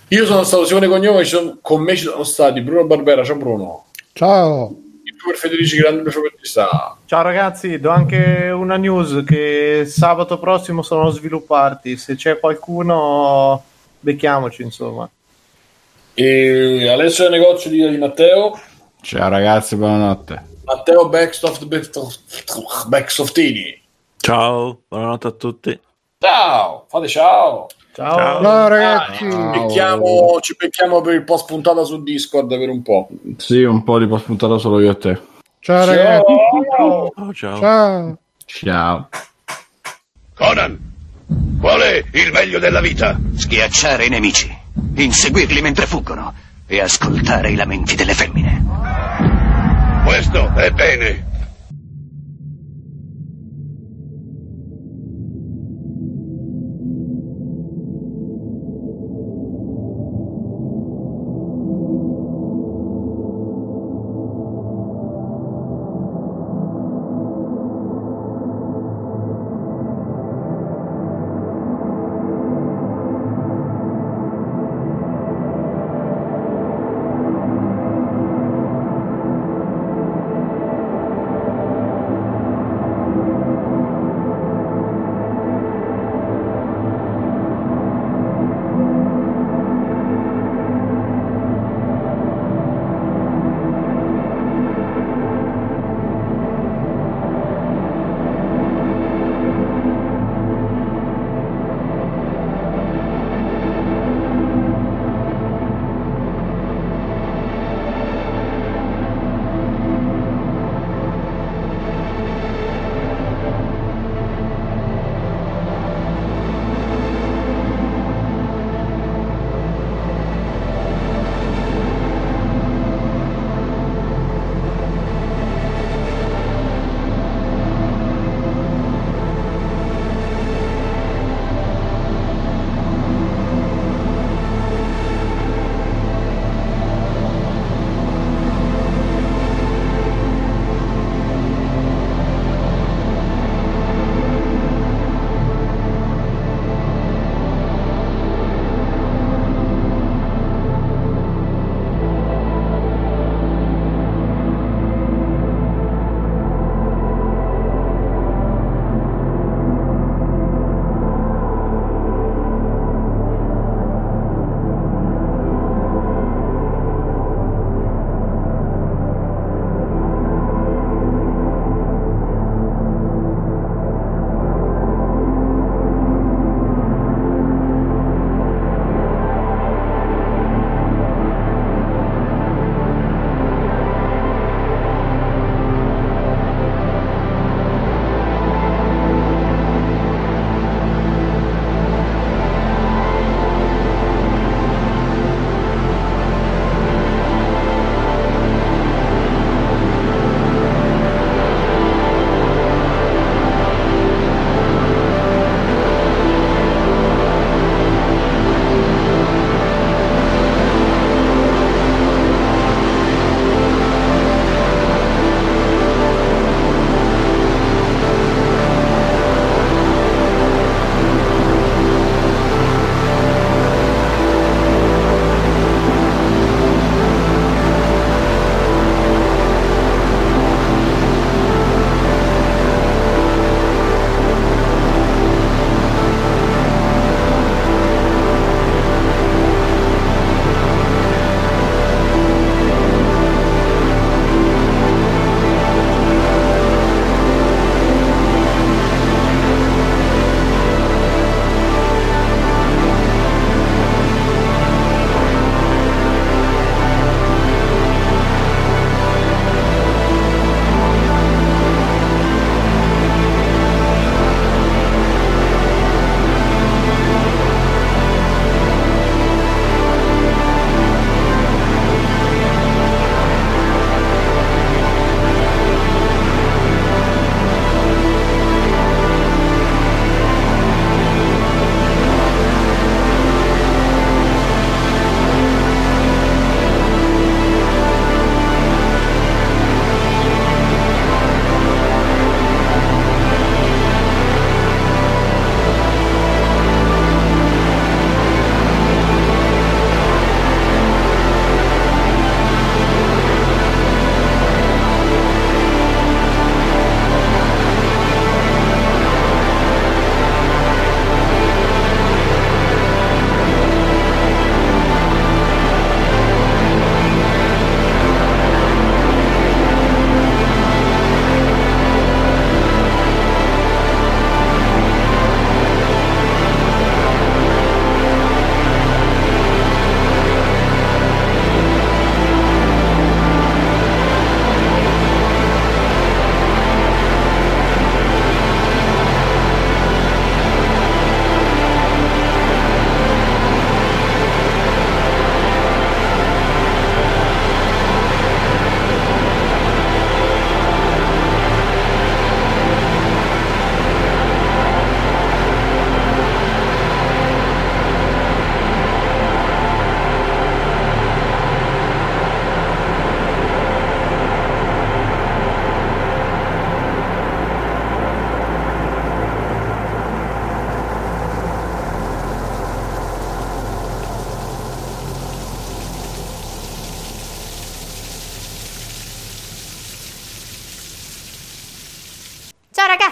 Io 0.08 0.26
sono 0.26 0.42
stato 0.42 0.66
Simone 0.66 0.88
Cognome, 0.88 1.24
con 1.60 1.82
me 1.82 1.96
ci 1.96 2.04
sono 2.04 2.24
stati 2.24 2.60
Bruno 2.60 2.84
Barbera. 2.84 3.24
Ciao 3.24 3.36
Bruno. 3.36 3.86
Ciao 4.12 4.88
per 5.24 5.36
Federici 5.36 5.76
Grande 5.76 6.02
professionista. 6.02 6.96
Ciao 7.04 7.22
ragazzi, 7.22 7.78
do 7.78 7.90
anche 7.90 8.50
una 8.50 8.76
news 8.76 9.22
che 9.26 9.84
sabato 9.86 10.38
prossimo 10.38 10.82
sono 10.82 11.10
sviluppo 11.10 11.54
party. 11.54 11.96
Se 11.96 12.14
c'è 12.14 12.38
qualcuno, 12.38 13.62
becchiamoci 14.00 14.62
insomma. 14.62 15.08
E 16.14 16.88
Alessio 16.88 17.28
del 17.28 17.38
negozio 17.38 17.70
di, 17.70 17.88
di 17.88 17.98
Matteo. 17.98 18.58
Ciao 19.02 19.28
ragazzi, 19.28 19.76
buonanotte. 19.76 20.48
Matteo 20.64 21.08
Backsoft, 21.08 21.64
Backsoftini. 22.86 23.79
Ciao, 24.20 24.82
buonanotte 24.86 25.26
a 25.26 25.30
tutti. 25.30 25.80
Ciao, 26.18 26.84
fate 26.88 27.08
ciao. 27.08 27.66
Ciao, 27.92 28.16
ciao, 28.16 28.42
ciao 28.42 28.68
ragazzi. 28.68 29.30
Ci 29.30 29.36
becchiamo, 29.36 30.38
ci 30.40 30.54
becchiamo, 30.58 31.00
per 31.00 31.14
il 31.14 31.24
post 31.24 31.46
puntata 31.46 31.84
su 31.84 32.02
Discord 32.02 32.46
per 32.46 32.68
un 32.68 32.82
po'. 32.82 33.08
Sì, 33.38 33.62
un 33.62 33.82
po' 33.82 33.98
di 33.98 34.06
post 34.06 34.26
puntata 34.26 34.58
solo 34.58 34.78
io 34.80 34.90
e 34.90 34.98
te. 34.98 35.20
Ciao, 35.60 35.84
ciao. 35.84 35.94
ragazzi. 35.94 36.32
Ciao. 36.76 37.32
Ciao. 37.32 38.18
Ciao. 38.44 39.08
Conan. 40.34 40.88
Qual 41.58 41.80
è 41.80 42.04
il 42.12 42.30
meglio 42.32 42.58
della 42.58 42.80
vita? 42.80 43.18
Schiacciare 43.34 44.04
i 44.04 44.08
nemici, 44.10 44.54
inseguirli 44.96 45.62
mentre 45.62 45.86
fuggono 45.86 46.34
e 46.66 46.80
ascoltare 46.80 47.50
i 47.50 47.54
lamenti 47.54 47.94
delle 47.96 48.14
femmine. 48.14 48.64
Questo 50.04 50.52
è 50.54 50.70
bene. 50.72 51.29